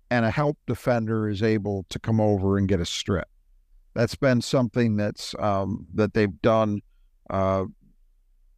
and 0.10 0.26
a 0.26 0.32
help 0.32 0.58
defender 0.68 1.28
is 1.28 1.42
able 1.42 1.86
to 1.90 2.00
come 2.00 2.22
over 2.22 2.58
and 2.58 2.68
get 2.68 2.80
a 2.80 2.86
strip. 2.86 3.28
That's 3.96 4.16
been 4.16 4.42
something 4.42 4.96
that's 4.96 5.36
um, 5.40 5.88
that 5.94 6.14
they've 6.14 6.42
done 6.42 6.82
uh, 7.30 7.66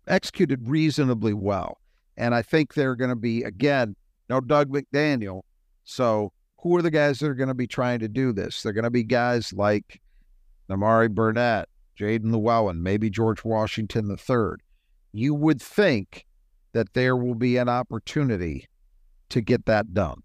executed 0.08 0.68
reasonably 0.68 1.34
well. 1.34 1.80
And 2.18 2.34
I 2.34 2.42
think 2.42 2.74
they're 2.74 2.96
going 2.96 3.10
to 3.10 3.16
be, 3.16 3.44
again, 3.44 3.96
no 4.30 4.40
Dug 4.40 4.70
McDaniel. 4.70 5.42
So 5.84 6.32
who 6.62 6.76
are 6.78 6.82
the 6.82 6.92
guys 6.92 7.20
that 7.20 7.28
are 7.28 7.36
going 7.36 7.50
to 7.50 7.54
be 7.54 7.68
trying 7.68 8.00
to 8.00 8.08
do 8.08 8.32
this? 8.32 8.62
They're 8.62 8.74
going 8.74 8.84
to 8.84 8.90
be 8.90 9.04
guys 9.04 9.54
like 9.54 10.02
Nimari 10.70 11.10
Burnett, 11.10 11.68
Jaelin 12.00 12.32
Llewellyn, 12.32 12.82
maybe 12.82 13.10
George 13.10 13.44
Washington 13.44 14.10
III. 14.10 14.58
You 15.12 15.34
would 15.34 15.62
think 15.62 16.26
that 16.76 16.94
there 16.94 17.16
will 17.16 17.34
be 17.36 17.58
an 17.58 17.68
opportunity 17.70 18.68
to 19.30 19.42
get 19.42 19.66
that 19.66 19.94
done 19.94 20.22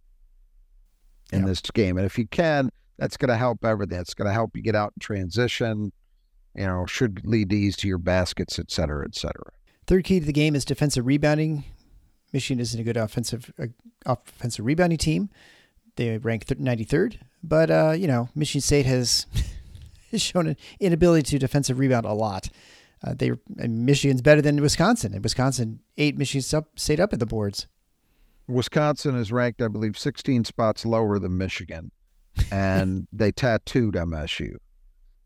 in 1.33 1.41
Yeah. 1.41 1.47
this 1.47 1.61
game. 1.63 1.97
And 1.97 2.05
if 2.05 2.19
you 2.19 2.27
can, 2.27 2.71
that's 2.99 3.17
going 3.17 3.29
to 3.31 3.37
help 3.37 3.65
everything. 3.65 3.99
It's 4.01 4.15
going 4.15 4.27
to 4.27 4.33
help 4.33 4.57
you 4.57 4.63
get 4.63 4.75
out 4.77 4.93
in 4.97 5.01
transition 5.01 5.93
you 6.57 6.67
know, 6.67 6.85
should 6.85 7.25
lead 7.25 7.49
these 7.49 7.77
to 7.77 7.87
easier 7.87 7.97
baskets, 7.97 8.59
et 8.59 8.73
cetera, 8.73 9.05
et 9.07 9.15
cetera. 9.15 9.53
Third 9.87 10.03
key 10.03 10.19
to 10.19 10.27
the 10.27 10.33
game 10.33 10.57
is 10.57 10.65
defensive 10.65 11.07
rebounding. 11.07 11.63
Michigan 12.33 12.61
isn't 12.61 12.81
a 12.81 12.83
good 12.83 12.97
offensive 12.97 13.53
uh, 13.57 13.67
offensive 14.05 14.65
rebounding 14.67 14.99
team. 14.99 15.31
They 15.95 16.19
rank 16.19 16.47
th- 16.47 16.59
93rd, 16.61 17.19
but 17.45 17.71
uh, 17.71 17.95
you 17.97 18.09
know 18.09 18.31
Michigan 18.35 18.63
State 18.63 18.87
has 18.87 19.27
has 20.11 20.21
shown 20.31 20.49
an 20.49 20.57
inability 20.81 21.23
to 21.31 21.39
defensive 21.39 21.79
rebound 21.79 22.05
a 22.05 22.15
lot. 22.15 22.49
Uh, 23.03 23.15
they 23.17 23.33
and 23.59 23.87
Michigan's 23.87 24.23
better 24.23 24.43
than 24.43 24.61
Wisconsin, 24.61 25.15
and 25.15 25.23
Wisconsin 25.23 25.81
ate 25.97 26.19
Michigan 26.19 26.43
St- 26.43 26.65
State 26.77 27.01
up 27.01 27.13
at 27.13 27.19
the 27.19 27.27
boards. 27.27 27.67
Wisconsin 28.47 29.17
is 29.17 29.33
ranked, 29.33 29.63
I 29.63 29.69
believe, 29.69 29.97
16 29.97 30.45
spots 30.45 30.85
lower 30.85 31.19
than 31.19 31.39
Michigan, 31.39 31.93
and 32.51 33.07
they 33.13 33.33
tattooed 33.33 33.95
MSU 33.95 34.57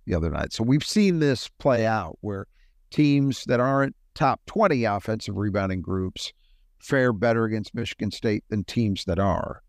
the 0.07 0.15
other 0.15 0.31
night. 0.31 0.53
So 0.53 0.63
we've 0.63 0.85
seen 0.85 1.19
this 1.19 1.49
play 1.59 1.87
out 1.87 2.19
where 2.21 2.47
teams 2.91 3.45
that 3.45 3.61
aren't 3.61 3.97
top 4.15 4.41
20 4.47 4.85
offensive 4.85 5.37
rebounding 5.37 5.83
groups 5.83 6.33
fare 6.79 7.13
better 7.13 7.45
against 7.45 7.75
Michigan 7.75 8.11
State 8.11 8.45
than 8.51 8.63
teams 8.65 9.05
that 9.07 9.19
are. 9.19 9.63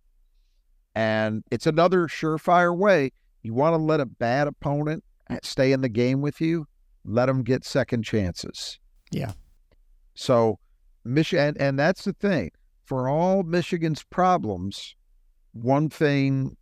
And 0.94 1.44
it's 1.49 1.65
another 1.65 2.07
surefire 2.07 2.76
way. 2.76 3.11
You 3.41 3.53
want 3.53 3.73
to 3.73 3.77
let 3.77 3.99
a 3.99 4.06
bad 4.06 4.48
opponent 4.48 5.03
stay 5.44 5.72
in 5.72 5.82
the 5.82 5.90
game 5.90 6.22
with 6.22 6.40
you, 6.41 6.68
let 7.06 7.27
them 7.27 7.44
get 7.44 7.64
second 7.64 8.03
chances. 8.03 8.80
Yeah. 9.11 9.34
So, 10.15 10.60
Michigan, 11.03 11.56
and 11.60 11.77
that's 11.77 12.03
the 12.03 12.14
thing. 12.14 12.52
For 12.84 13.10
all 13.10 13.44
Michigan's 13.44 14.03
problems, 14.03 14.95
one 15.53 15.90
thing 15.90 16.57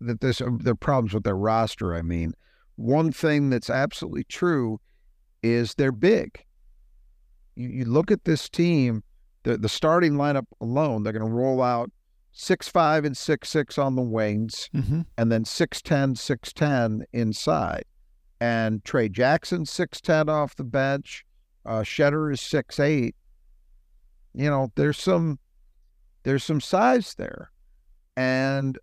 that 0.00 0.20
there's 0.20 0.40
their 0.60 0.74
problems 0.74 1.14
with 1.14 1.24
their 1.24 1.36
roster, 1.36 1.94
I 1.94 2.02
mean, 2.02 2.32
one 2.76 3.10
thing 3.10 3.50
that's 3.50 3.70
absolutely 3.70 4.24
true 4.24 4.80
is 5.42 5.74
they're 5.74 5.92
big. 5.92 6.44
You, 7.56 7.68
you 7.68 7.84
look 7.84 8.10
at 8.10 8.24
this 8.24 8.48
team, 8.48 9.02
the, 9.42 9.56
the 9.58 9.68
starting 9.68 10.14
lineup 10.14 10.46
alone, 10.60 11.02
they're 11.02 11.12
going 11.12 11.28
to 11.28 11.32
roll 11.32 11.62
out 11.62 11.90
six 12.32 12.68
five 12.68 13.04
and 13.04 13.16
six 13.16 13.48
six 13.48 13.78
on 13.78 13.96
the 13.96 14.02
wings, 14.02 14.70
mm-hmm. 14.74 15.02
and 15.16 15.32
then 15.32 15.44
6'10, 15.44 16.14
6'10 16.14 17.02
inside. 17.12 17.84
And 18.40 18.84
Tray 18.84 19.08
Jackson, 19.08 19.64
6'10 19.64 20.28
off 20.28 20.54
the 20.56 20.64
bench. 20.64 21.24
Uh, 21.66 21.80
Tschetter 21.80 22.32
is 22.32 22.40
six 22.40 22.80
eight. 22.80 23.14
You 24.34 24.48
know, 24.48 24.72
there's 24.74 24.96
some 24.96 25.38
there's 26.22 26.44
some 26.44 26.60
size 26.60 27.14
there. 27.14 27.50
And 28.16 28.78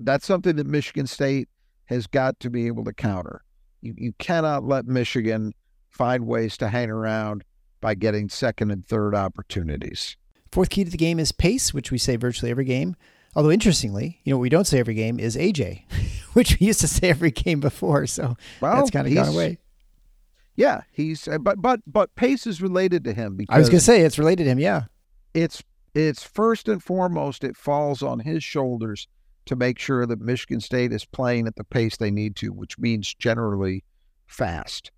that's 0.00 0.26
something 0.26 0.56
that 0.56 0.66
Michigan 0.66 1.06
State 1.06 1.48
has 1.86 2.06
got 2.06 2.38
to 2.40 2.50
be 2.50 2.66
able 2.66 2.84
to 2.84 2.92
counter. 2.92 3.42
You, 3.80 3.94
you 3.96 4.12
cannot 4.18 4.64
let 4.64 4.86
Michigan 4.86 5.54
find 5.88 6.26
ways 6.26 6.56
to 6.58 6.68
hang 6.68 6.90
around 6.90 7.44
by 7.80 7.94
getting 7.94 8.28
second 8.28 8.70
and 8.70 8.86
third 8.86 9.14
opportunities. 9.14 10.16
Fourth 10.52 10.70
key 10.70 10.84
to 10.84 10.90
the 10.90 10.96
game 10.96 11.18
is 11.18 11.32
pace, 11.32 11.72
which 11.72 11.90
we 11.90 11.98
say 11.98 12.16
virtually 12.16 12.50
every 12.50 12.64
game. 12.64 12.96
Although 13.36 13.50
interestingly, 13.50 14.18
you 14.24 14.32
know 14.32 14.38
what 14.38 14.42
we 14.42 14.48
don't 14.48 14.66
say 14.66 14.78
every 14.78 14.94
game 14.94 15.20
is 15.20 15.36
AJ, 15.36 15.82
which 16.32 16.58
we 16.58 16.66
used 16.66 16.80
to 16.80 16.88
say 16.88 17.10
every 17.10 17.30
game 17.30 17.60
before. 17.60 18.06
So 18.06 18.36
well, 18.60 18.76
that's 18.76 18.90
kind 18.90 19.06
of 19.06 19.14
gone 19.14 19.28
away. 19.28 19.58
Yeah, 20.56 20.80
he's 20.90 21.28
uh, 21.28 21.36
but 21.36 21.60
but 21.60 21.80
but 21.86 22.14
pace 22.16 22.46
is 22.46 22.62
related 22.62 23.04
to 23.04 23.12
him 23.12 23.36
because 23.36 23.54
I 23.54 23.58
was 23.58 23.68
going 23.68 23.80
to 23.80 23.84
say 23.84 24.00
it's 24.00 24.18
related 24.18 24.44
to 24.44 24.50
him. 24.50 24.58
Yeah, 24.58 24.84
it's 25.34 25.62
it's 25.94 26.22
first 26.22 26.66
and 26.66 26.82
foremost 26.82 27.44
it 27.44 27.58
falls 27.58 28.02
on 28.02 28.20
his 28.20 28.42
shoulders 28.42 29.06
to 29.44 29.54
make 29.54 29.78
sure 29.78 30.06
that 30.06 30.20
Michigan 30.20 30.60
State 30.60 30.92
is 30.92 31.04
playing 31.04 31.46
at 31.46 31.56
the 31.56 31.64
pace 31.64 31.98
they 31.98 32.10
need 32.10 32.36
to, 32.36 32.52
which 32.54 32.78
means 32.78 33.14
generally 33.14 33.84
fast. 34.26 34.90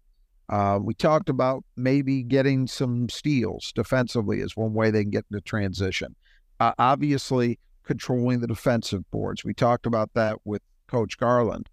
Uh, 0.49 0.79
we 0.81 0.95
talked 0.95 1.29
about 1.29 1.65
maybe 1.77 2.23
getting 2.23 2.67
some 2.67 3.09
steals 3.09 3.73
defensively 3.75 4.41
is 4.41 4.57
one 4.57 4.73
way 4.73 4.91
they 4.91 5.03
can 5.03 5.11
get 5.11 5.25
into 5.31 5.43
transition. 5.43 6.15
Uh, 6.61 6.73
obviously, 6.79 7.59
controlling 7.89 8.41
the 8.41 8.47
defensive 8.47 9.11
boards. 9.11 9.45
We 9.45 9.55
talked 9.55 9.87
about 9.87 10.13
that 10.13 10.37
with 10.45 10.61
Coach 10.87 11.17
Garland. 11.17 11.69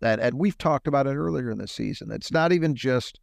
That 0.00 0.18
and 0.18 0.38
we've 0.38 0.56
talked 0.56 0.88
about 0.88 1.06
it 1.06 1.14
earlier 1.14 1.50
in 1.50 1.58
the 1.58 1.68
season. 1.68 2.10
It's 2.10 2.32
not 2.32 2.50
even 2.50 2.74
just 2.74 3.20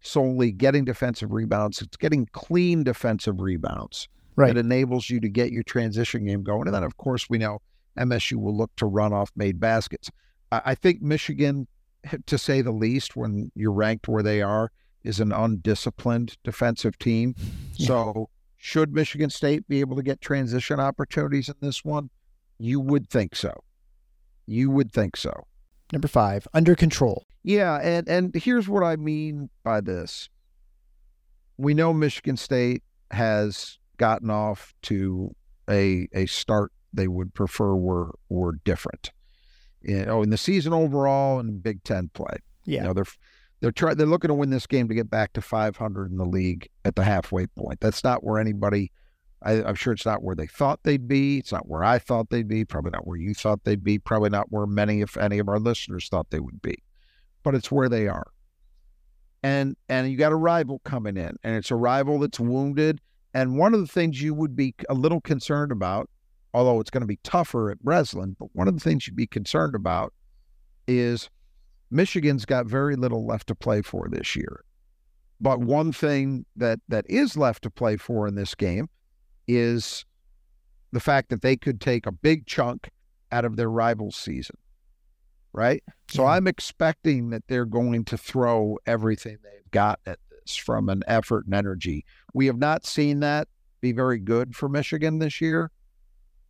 solely 0.00 0.50
getting 0.50 0.84
defensive 0.84 1.32
rebounds; 1.32 1.80
it's 1.80 1.96
getting 1.96 2.26
clean 2.32 2.82
defensive 2.82 3.40
rebounds 3.40 4.08
right. 4.34 4.52
that 4.52 4.58
enables 4.58 5.08
you 5.08 5.20
to 5.20 5.28
get 5.28 5.52
your 5.52 5.62
transition 5.62 6.26
game 6.26 6.42
going. 6.42 6.66
And 6.66 6.74
then, 6.74 6.82
of 6.82 6.96
course, 6.96 7.30
we 7.30 7.38
know 7.38 7.60
MSU 7.96 8.34
will 8.34 8.56
look 8.56 8.74
to 8.76 8.86
run 8.86 9.12
off 9.12 9.30
made 9.36 9.60
baskets. 9.60 10.10
I 10.50 10.74
think 10.74 11.00
Michigan, 11.00 11.68
to 12.26 12.38
say 12.38 12.62
the 12.62 12.72
least, 12.72 13.14
when 13.14 13.52
you're 13.54 13.70
ranked 13.70 14.08
where 14.08 14.22
they 14.22 14.42
are, 14.42 14.72
is 15.04 15.20
an 15.20 15.30
undisciplined 15.30 16.36
defensive 16.42 16.98
team. 16.98 17.36
Yeah. 17.74 17.86
So, 17.86 18.30
should 18.58 18.92
Michigan 18.92 19.30
State 19.30 19.66
be 19.68 19.80
able 19.80 19.96
to 19.96 20.02
get 20.02 20.20
transition 20.20 20.80
opportunities 20.80 21.48
in 21.48 21.54
this 21.60 21.84
one? 21.84 22.10
You 22.58 22.80
would 22.80 23.08
think 23.08 23.34
so. 23.36 23.54
You 24.46 24.70
would 24.70 24.92
think 24.92 25.16
so. 25.16 25.46
Number 25.92 26.08
five, 26.08 26.46
under 26.52 26.74
control. 26.74 27.24
Yeah, 27.44 27.76
and 27.76 28.08
and 28.08 28.34
here's 28.34 28.68
what 28.68 28.82
I 28.82 28.96
mean 28.96 29.48
by 29.62 29.80
this. 29.80 30.28
We 31.56 31.72
know 31.72 31.94
Michigan 31.94 32.36
State 32.36 32.82
has 33.10 33.78
gotten 33.96 34.28
off 34.28 34.74
to 34.82 35.34
a 35.70 36.08
a 36.12 36.26
start 36.26 36.72
they 36.92 37.08
would 37.08 37.32
prefer 37.34 37.74
were 37.74 38.14
were 38.28 38.56
different. 38.64 39.12
You 39.82 40.04
know, 40.04 40.22
in 40.22 40.30
the 40.30 40.36
season 40.36 40.72
overall 40.72 41.38
and 41.38 41.62
Big 41.62 41.84
Ten 41.84 42.10
play. 42.12 42.38
Yeah. 42.64 42.80
You 42.80 42.86
know, 42.88 42.92
they're 42.94 43.04
they're 43.60 43.72
trying 43.72 43.96
they're 43.96 44.06
looking 44.06 44.28
to 44.28 44.34
win 44.34 44.50
this 44.50 44.66
game 44.66 44.88
to 44.88 44.94
get 44.94 45.10
back 45.10 45.32
to 45.34 45.40
500 45.40 46.10
in 46.10 46.16
the 46.16 46.24
league 46.24 46.68
at 46.84 46.94
the 46.94 47.04
halfway 47.04 47.46
point. 47.46 47.80
That's 47.80 48.04
not 48.04 48.24
where 48.24 48.38
anybody. 48.38 48.92
I, 49.42 49.52
am 49.52 49.76
sure 49.76 49.92
it's 49.92 50.06
not 50.06 50.22
where 50.22 50.34
they 50.34 50.48
thought 50.48 50.80
they'd 50.82 51.06
be. 51.06 51.38
It's 51.38 51.52
not 51.52 51.68
where 51.68 51.84
I 51.84 51.98
thought 51.98 52.30
they'd 52.30 52.48
be. 52.48 52.64
Probably 52.64 52.90
not 52.90 53.06
where 53.06 53.18
you 53.18 53.34
thought 53.34 53.62
they'd 53.62 53.84
be. 53.84 53.98
Probably 53.98 54.30
not 54.30 54.50
where 54.50 54.66
many, 54.66 55.00
if 55.00 55.16
any, 55.16 55.38
of 55.38 55.48
our 55.48 55.60
listeners 55.60 56.08
thought 56.08 56.30
they 56.30 56.40
would 56.40 56.60
be. 56.60 56.82
But 57.44 57.54
it's 57.54 57.70
where 57.70 57.88
they 57.88 58.08
are. 58.08 58.26
And 59.42 59.76
and 59.88 60.10
you 60.10 60.16
got 60.16 60.32
a 60.32 60.36
rival 60.36 60.80
coming 60.84 61.16
in, 61.16 61.36
and 61.44 61.56
it's 61.56 61.70
a 61.70 61.76
rival 61.76 62.18
that's 62.18 62.40
wounded. 62.40 63.00
And 63.34 63.56
one 63.56 63.74
of 63.74 63.80
the 63.80 63.86
things 63.86 64.20
you 64.20 64.34
would 64.34 64.56
be 64.56 64.74
a 64.88 64.94
little 64.94 65.20
concerned 65.20 65.70
about 65.70 66.10
although 66.54 66.80
it's 66.80 66.90
going 66.90 67.02
to 67.02 67.06
be 67.06 67.18
tougher 67.22 67.70
at 67.70 67.82
Breslin. 67.82 68.36
But 68.38 68.48
one 68.52 68.68
of 68.68 68.74
the 68.74 68.80
things 68.80 69.06
you'd 69.06 69.16
be 69.16 69.26
concerned 69.26 69.74
about 69.74 70.12
is 70.86 71.30
Michigan's 71.90 72.44
got 72.44 72.66
very 72.66 72.96
little 72.96 73.26
left 73.26 73.46
to 73.48 73.54
play 73.54 73.82
for 73.82 74.08
this 74.08 74.36
year. 74.36 74.64
But 75.40 75.60
one 75.60 75.92
thing 75.92 76.44
that 76.56 76.80
that 76.88 77.06
is 77.08 77.36
left 77.36 77.62
to 77.62 77.70
play 77.70 77.96
for 77.96 78.26
in 78.26 78.34
this 78.34 78.54
game 78.54 78.88
is 79.46 80.04
the 80.92 81.00
fact 81.00 81.30
that 81.30 81.42
they 81.42 81.56
could 81.56 81.80
take 81.80 82.06
a 82.06 82.12
big 82.12 82.46
chunk 82.46 82.90
out 83.30 83.44
of 83.44 83.56
their 83.56 83.70
rival 83.70 84.10
season. 84.10 84.56
Right? 85.52 85.82
So 86.10 86.26
I'm 86.26 86.46
expecting 86.46 87.30
that 87.30 87.42
they're 87.48 87.64
going 87.64 88.04
to 88.06 88.18
throw 88.18 88.78
everything 88.86 89.38
they've 89.42 89.70
got 89.70 89.98
at 90.06 90.18
this 90.30 90.56
from 90.56 90.88
an 90.88 91.02
effort 91.06 91.46
and 91.46 91.54
energy. 91.54 92.04
We 92.34 92.46
have 92.46 92.58
not 92.58 92.84
seen 92.84 93.20
that 93.20 93.48
be 93.80 93.92
very 93.92 94.18
good 94.18 94.54
for 94.54 94.68
Michigan 94.68 95.18
this 95.18 95.40
year. 95.40 95.70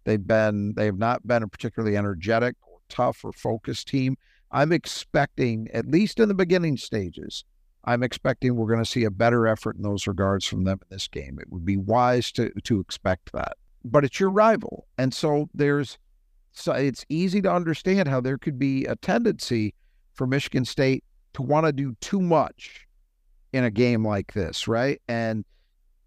They've 0.04 0.26
been 0.26 0.74
they 0.74 0.86
have 0.86 0.98
not 0.98 1.26
been 1.26 1.42
a 1.42 1.48
particularly 1.48 1.96
energetic 1.96 2.56
or 2.62 2.78
tough 2.88 3.24
or 3.24 3.32
focused 3.32 3.88
team. 3.88 4.16
I'm 4.50 4.72
expecting, 4.72 5.68
at 5.72 5.86
least 5.86 6.20
in 6.20 6.28
the 6.28 6.34
beginning 6.34 6.76
stages, 6.76 7.44
I'm 7.84 8.02
expecting 8.02 8.56
we're 8.56 8.66
going 8.66 8.84
to 8.84 8.90
see 8.90 9.04
a 9.04 9.10
better 9.10 9.46
effort 9.46 9.76
in 9.76 9.82
those 9.82 10.06
regards 10.06 10.44
from 10.44 10.64
them 10.64 10.78
in 10.82 10.94
this 10.94 11.08
game. 11.08 11.38
It 11.40 11.50
would 11.50 11.64
be 11.64 11.76
wise 11.76 12.32
to 12.32 12.50
to 12.64 12.80
expect 12.80 13.32
that. 13.32 13.56
But 13.84 14.04
it's 14.04 14.20
your 14.20 14.30
rival. 14.30 14.86
And 14.98 15.14
so 15.14 15.48
there's 15.54 15.98
so 16.52 16.72
it's 16.72 17.04
easy 17.08 17.40
to 17.42 17.52
understand 17.52 18.08
how 18.08 18.20
there 18.20 18.38
could 18.38 18.58
be 18.58 18.84
a 18.84 18.96
tendency 18.96 19.74
for 20.14 20.26
Michigan 20.26 20.64
State 20.64 21.04
to 21.34 21.42
want 21.42 21.66
to 21.66 21.72
do 21.72 21.94
too 22.00 22.20
much 22.20 22.86
in 23.52 23.64
a 23.64 23.70
game 23.70 24.06
like 24.06 24.32
this, 24.32 24.66
right? 24.66 25.00
And 25.08 25.44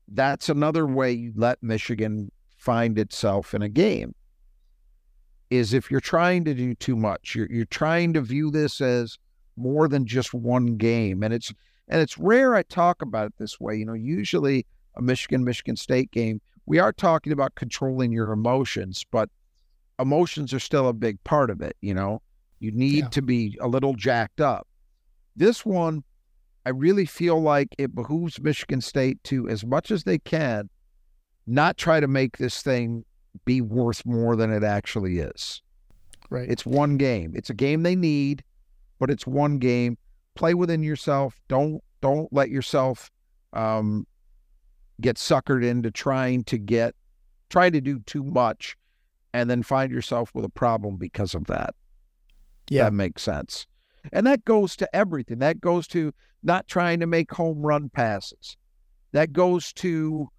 that's 0.07 0.49
another 0.49 0.85
way 0.85 1.11
you 1.11 1.31
let 1.35 1.63
Michigan 1.63 2.31
find 2.57 2.99
itself 2.99 3.53
in 3.53 3.61
a 3.61 3.69
game 3.69 4.13
is 5.51 5.73
if 5.73 5.91
you're 5.91 5.99
trying 5.99 6.43
to 6.45 6.55
do 6.55 6.73
too 6.73 6.95
much 6.95 7.35
you're, 7.35 7.47
you're 7.51 7.65
trying 7.65 8.13
to 8.13 8.21
view 8.21 8.49
this 8.49 8.81
as 8.81 9.19
more 9.57 9.87
than 9.87 10.05
just 10.05 10.33
one 10.33 10.77
game. 10.77 11.21
And 11.21 11.33
it's 11.33 11.53
and 11.87 12.01
it's 12.01 12.17
rare 12.17 12.55
i 12.55 12.63
talk 12.63 13.01
about 13.01 13.27
it 13.27 13.33
this 13.37 13.59
way. 13.59 13.75
You 13.75 13.85
know 13.85 13.93
usually 13.93 14.65
a 14.97 15.01
michigan 15.01 15.43
michigan 15.43 15.75
state 15.75 16.11
game 16.11 16.41
we 16.65 16.79
are 16.79 16.91
talking 16.91 17.31
about 17.31 17.55
controlling 17.55 18.11
your 18.11 18.31
emotions 18.31 19.05
but 19.09 19.29
emotions 19.99 20.53
are 20.53 20.59
still 20.59 20.89
a 20.89 20.93
big 20.93 21.23
part 21.23 21.49
of 21.49 21.61
it 21.61 21.75
you 21.81 21.93
know? 21.93 22.21
You 22.59 22.71
need 22.71 23.05
yeah. 23.05 23.09
to 23.09 23.21
be 23.23 23.57
a 23.59 23.67
little 23.67 23.95
jacked 23.95 24.39
up. 24.39 24.67
This 25.35 25.65
one 25.65 26.03
i 26.65 26.69
really 26.69 27.05
feel 27.05 27.41
like 27.41 27.75
it 27.77 27.93
behooves 27.93 28.41
michigan 28.41 28.81
state 28.81 29.21
to 29.25 29.49
as 29.49 29.65
much 29.65 29.91
as 29.91 30.03
they 30.03 30.19
can 30.19 30.69
not 31.47 31.75
try 31.75 31.99
to 31.99 32.07
make 32.07 32.37
this 32.37 32.61
thing 32.61 33.03
be 33.45 33.61
worth 33.61 34.05
more 34.05 34.35
than 34.35 34.51
it 34.51 34.63
actually 34.63 35.19
is. 35.19 35.61
Right. 36.29 36.49
It's 36.49 36.65
one 36.65 36.97
game. 36.97 37.33
It's 37.35 37.49
a 37.49 37.53
game 37.53 37.83
they 37.83 37.95
need, 37.95 38.43
but 38.99 39.09
it's 39.09 39.27
one 39.27 39.57
game. 39.57 39.97
Play 40.35 40.53
within 40.53 40.81
yourself. 40.81 41.39
Don't 41.47 41.83
don't 42.01 42.31
let 42.31 42.49
yourself 42.49 43.11
um, 43.53 44.07
get 45.01 45.17
suckered 45.17 45.63
into 45.63 45.91
trying 45.91 46.43
to 46.45 46.57
get 46.57 46.95
trying 47.49 47.73
to 47.73 47.81
do 47.81 47.99
too 47.99 48.23
much 48.23 48.77
and 49.33 49.49
then 49.49 49.63
find 49.63 49.91
yourself 49.91 50.31
with 50.33 50.45
a 50.45 50.49
problem 50.49 50.97
because 50.97 51.35
of 51.35 51.45
that. 51.47 51.75
Yeah. 52.69 52.85
That 52.85 52.93
makes 52.93 53.21
sense. 53.21 53.67
And 54.13 54.25
that 54.25 54.45
goes 54.45 54.75
to 54.77 54.95
everything. 54.95 55.39
That 55.39 55.61
goes 55.61 55.87
to 55.89 56.13
not 56.43 56.67
trying 56.67 56.99
to 57.01 57.07
make 57.07 57.31
home 57.31 57.61
run 57.61 57.89
passes. 57.89 58.57
That 59.11 59.33
goes 59.33 59.73
to 59.73 60.29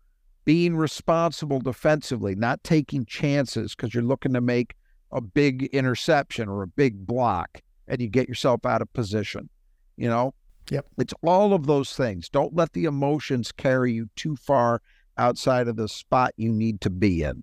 being 0.45 0.77
responsible 0.77 1.61
defensively, 1.61 2.35
not 2.35 2.65
taking 2.65 3.05
chances 3.05 3.75
because 3.75 3.95
you're 3.95 4.03
looking 4.03 4.33
to 4.33 4.41
make 4.41 4.75
a 5.11 5.21
big 5.21 5.65
interception 5.65 6.49
or 6.49 6.63
a 6.63 6.67
big 6.67 7.07
block 7.07 7.61
and 7.87 8.01
you 8.01 8.09
get 8.09 8.29
yourself 8.29 8.65
out 8.65 8.83
of 8.83 8.93
position. 8.93 9.49
You 9.97 10.09
know? 10.09 10.35
Yep. 10.71 10.87
It's 10.99 11.15
all 11.23 11.53
of 11.53 11.67
those 11.67 11.95
things. 11.95 12.29
Don't 12.29 12.55
let 12.55 12.73
the 12.73 12.85
emotions 12.85 13.53
carry 13.53 13.93
you 13.93 14.09
too 14.17 14.37
far 14.37 14.81
outside 15.19 15.69
of 15.69 15.77
the 15.77 15.89
spot 15.89 16.33
you 16.37 16.51
need 16.53 16.81
to 16.81 16.91
be 16.91 17.23
in. 17.23 17.43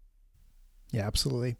Yeah, 0.91 1.05
absolutely. 1.05 1.57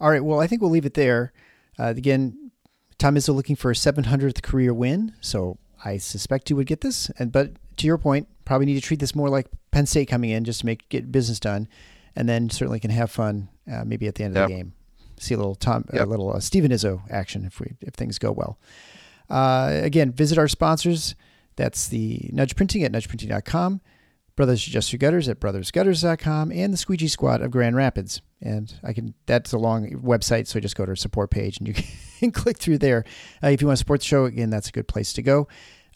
All 0.00 0.10
right. 0.10 0.24
Well, 0.24 0.40
I 0.40 0.46
think 0.46 0.62
we'll 0.62 0.70
leave 0.70 0.86
it 0.86 0.94
there. 0.94 1.32
Uh, 1.78 1.92
again, 1.96 2.50
Tom 2.98 3.16
Izzo 3.16 3.34
looking 3.34 3.56
for 3.56 3.70
a 3.70 3.74
700th 3.74 4.42
career 4.42 4.72
win, 4.72 5.12
so 5.20 5.58
I 5.84 5.98
suspect 5.98 6.50
you 6.50 6.56
would 6.56 6.66
get 6.66 6.80
this. 6.80 7.10
And 7.18 7.30
but 7.30 7.52
to 7.76 7.86
your 7.86 7.98
point, 7.98 8.28
probably 8.48 8.66
need 8.66 8.74
to 8.76 8.80
treat 8.80 8.98
this 8.98 9.14
more 9.14 9.28
like 9.28 9.46
Penn 9.70 9.84
State 9.86 10.08
coming 10.08 10.30
in 10.30 10.42
just 10.44 10.60
to 10.60 10.66
make 10.66 10.88
get 10.88 11.12
business 11.12 11.38
done, 11.38 11.68
and 12.16 12.26
then 12.28 12.48
certainly 12.50 12.80
can 12.80 12.90
have 12.90 13.10
fun 13.10 13.48
uh, 13.70 13.84
maybe 13.84 14.08
at 14.08 14.14
the 14.16 14.24
end 14.24 14.36
of 14.36 14.40
Yep. 14.40 14.48
the 14.48 14.54
game. 14.56 14.72
See 15.18 15.34
a 15.34 15.36
little 15.36 15.54
Tom, 15.54 15.84
a 15.92 16.06
little 16.06 16.32
uh, 16.34 16.40
Steven 16.40 16.70
Izzo 16.70 17.02
action 17.10 17.44
if 17.44 17.60
we 17.60 17.74
if 17.82 17.94
things 17.94 18.18
go 18.18 18.32
well. 18.32 18.58
Uh, 19.28 19.80
again, 19.82 20.12
visit 20.12 20.38
our 20.38 20.48
sponsors. 20.48 21.14
That's 21.56 21.88
the 21.88 22.30
Nudge 22.32 22.54
Printing 22.56 22.84
at 22.84 22.92
nudgeprinting.com, 22.92 23.80
Brothers 24.36 24.64
That 24.64 24.70
Just 24.70 24.90
Do 24.92 24.96
Gutters 24.96 25.28
at 25.28 25.40
brothersgutters.com, 25.40 26.52
and 26.52 26.72
the 26.72 26.76
Squeegee 26.78 27.08
Squad 27.08 27.42
of 27.42 27.50
Grand 27.50 27.76
Rapids. 27.76 28.22
And 28.40 28.72
I 28.84 28.92
can 28.92 29.14
that's 29.26 29.52
a 29.52 29.58
long 29.58 29.90
website, 29.90 30.46
so 30.46 30.60
just 30.60 30.76
go 30.76 30.84
to 30.86 30.92
our 30.92 30.96
support 30.96 31.30
page 31.30 31.58
and 31.58 31.66
you 31.68 31.74
can 32.20 32.30
click 32.30 32.58
through 32.58 32.78
there. 32.78 33.04
Uh, 33.42 33.48
if 33.48 33.60
you 33.60 33.66
want 33.66 33.76
to 33.76 33.80
support 33.80 34.00
the 34.00 34.06
show, 34.06 34.24
again, 34.24 34.50
that's 34.50 34.68
a 34.68 34.72
good 34.72 34.86
place 34.88 35.12
to 35.14 35.22
go. 35.22 35.48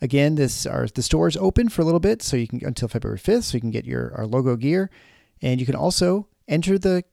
Again, 0.03 0.35
this 0.35 0.65
the 0.65 1.03
store 1.03 1.29
is 1.29 1.37
open 1.37 1.69
for 1.69 1.81
a 1.81 1.85
little 1.85 2.01
bit, 2.01 2.23
so 2.23 2.37
you 2.37 2.49
can 2.49 2.61
until 2.65 2.89
February 2.89 3.19
fifth, 3.19 3.45
so 3.45 3.57
you 3.57 3.61
can 3.61 3.71
get 3.71 3.87
your 3.87 4.13
our 4.17 4.27
logo 4.27 4.57
gear, 4.57 4.91
and 5.41 5.61
you 5.61 5.65
can 5.65 5.77
also 5.77 6.29
enter 6.49 6.79
the 6.79 7.05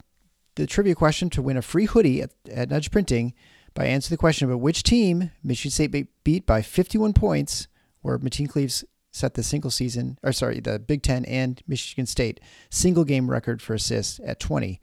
the 0.56 0.68
trivia 0.68 0.96
question 0.96 1.30
to 1.30 1.42
win 1.42 1.56
a 1.56 1.62
free 1.62 1.86
hoodie 1.86 2.22
at, 2.22 2.32
at 2.52 2.70
Nudge 2.70 2.92
Printing 2.92 3.34
by 3.74 3.86
answering 3.86 4.16
the 4.16 4.20
question 4.20 4.50
about 4.50 4.60
which 4.60 4.84
team 4.84 5.32
Michigan 5.44 5.72
State 5.72 6.08
beat 6.24 6.46
by 6.46 6.62
51 6.62 7.14
points, 7.14 7.68
where 8.02 8.18
Mateen 8.18 8.50
Cleaves 8.50 8.84
set 9.12 9.36
the 9.36 9.44
single 9.44 9.72
season, 9.72 10.18
or 10.24 10.32
sorry, 10.32 10.60
the 10.60 10.80
Big 10.80 11.02
Ten 11.02 11.26
and 11.26 11.62
Michigan 11.68 12.06
State 12.06 12.40
single 12.70 13.04
game 13.04 13.30
record 13.30 13.62
for 13.62 13.74
assists 13.74 14.20
at 14.24 14.40
20. 14.40 14.82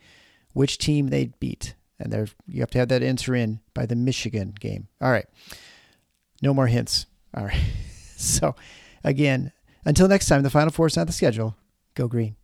Which 0.53 0.79
team 0.79 1.09
they 1.09 1.27
beat, 1.39 1.75
and 2.01 2.11
there 2.11 2.29
you 2.47 2.61
have 2.61 2.71
to 2.71 2.79
have 2.79 2.89
that 2.89 3.03
answer 3.03 3.35
in 3.35 3.61
by 3.75 3.85
the 3.85 3.95
Michigan 3.95 4.55
game. 4.59 4.89
All 5.03 5.11
right, 5.11 5.27
no 6.41 6.55
more 6.55 6.67
hints. 6.67 7.05
All 7.37 7.45
right, 7.45 7.61
so 8.17 8.55
again, 9.05 9.53
until 9.85 10.09
next 10.09 10.27
time, 10.27 10.43
the 10.43 10.51
Final 10.51 10.71
Four 10.71 10.87
is 10.87 10.97
not 10.97 11.07
the 11.07 11.13
schedule. 11.13 11.57
Go 11.95 12.09
green. 12.09 12.37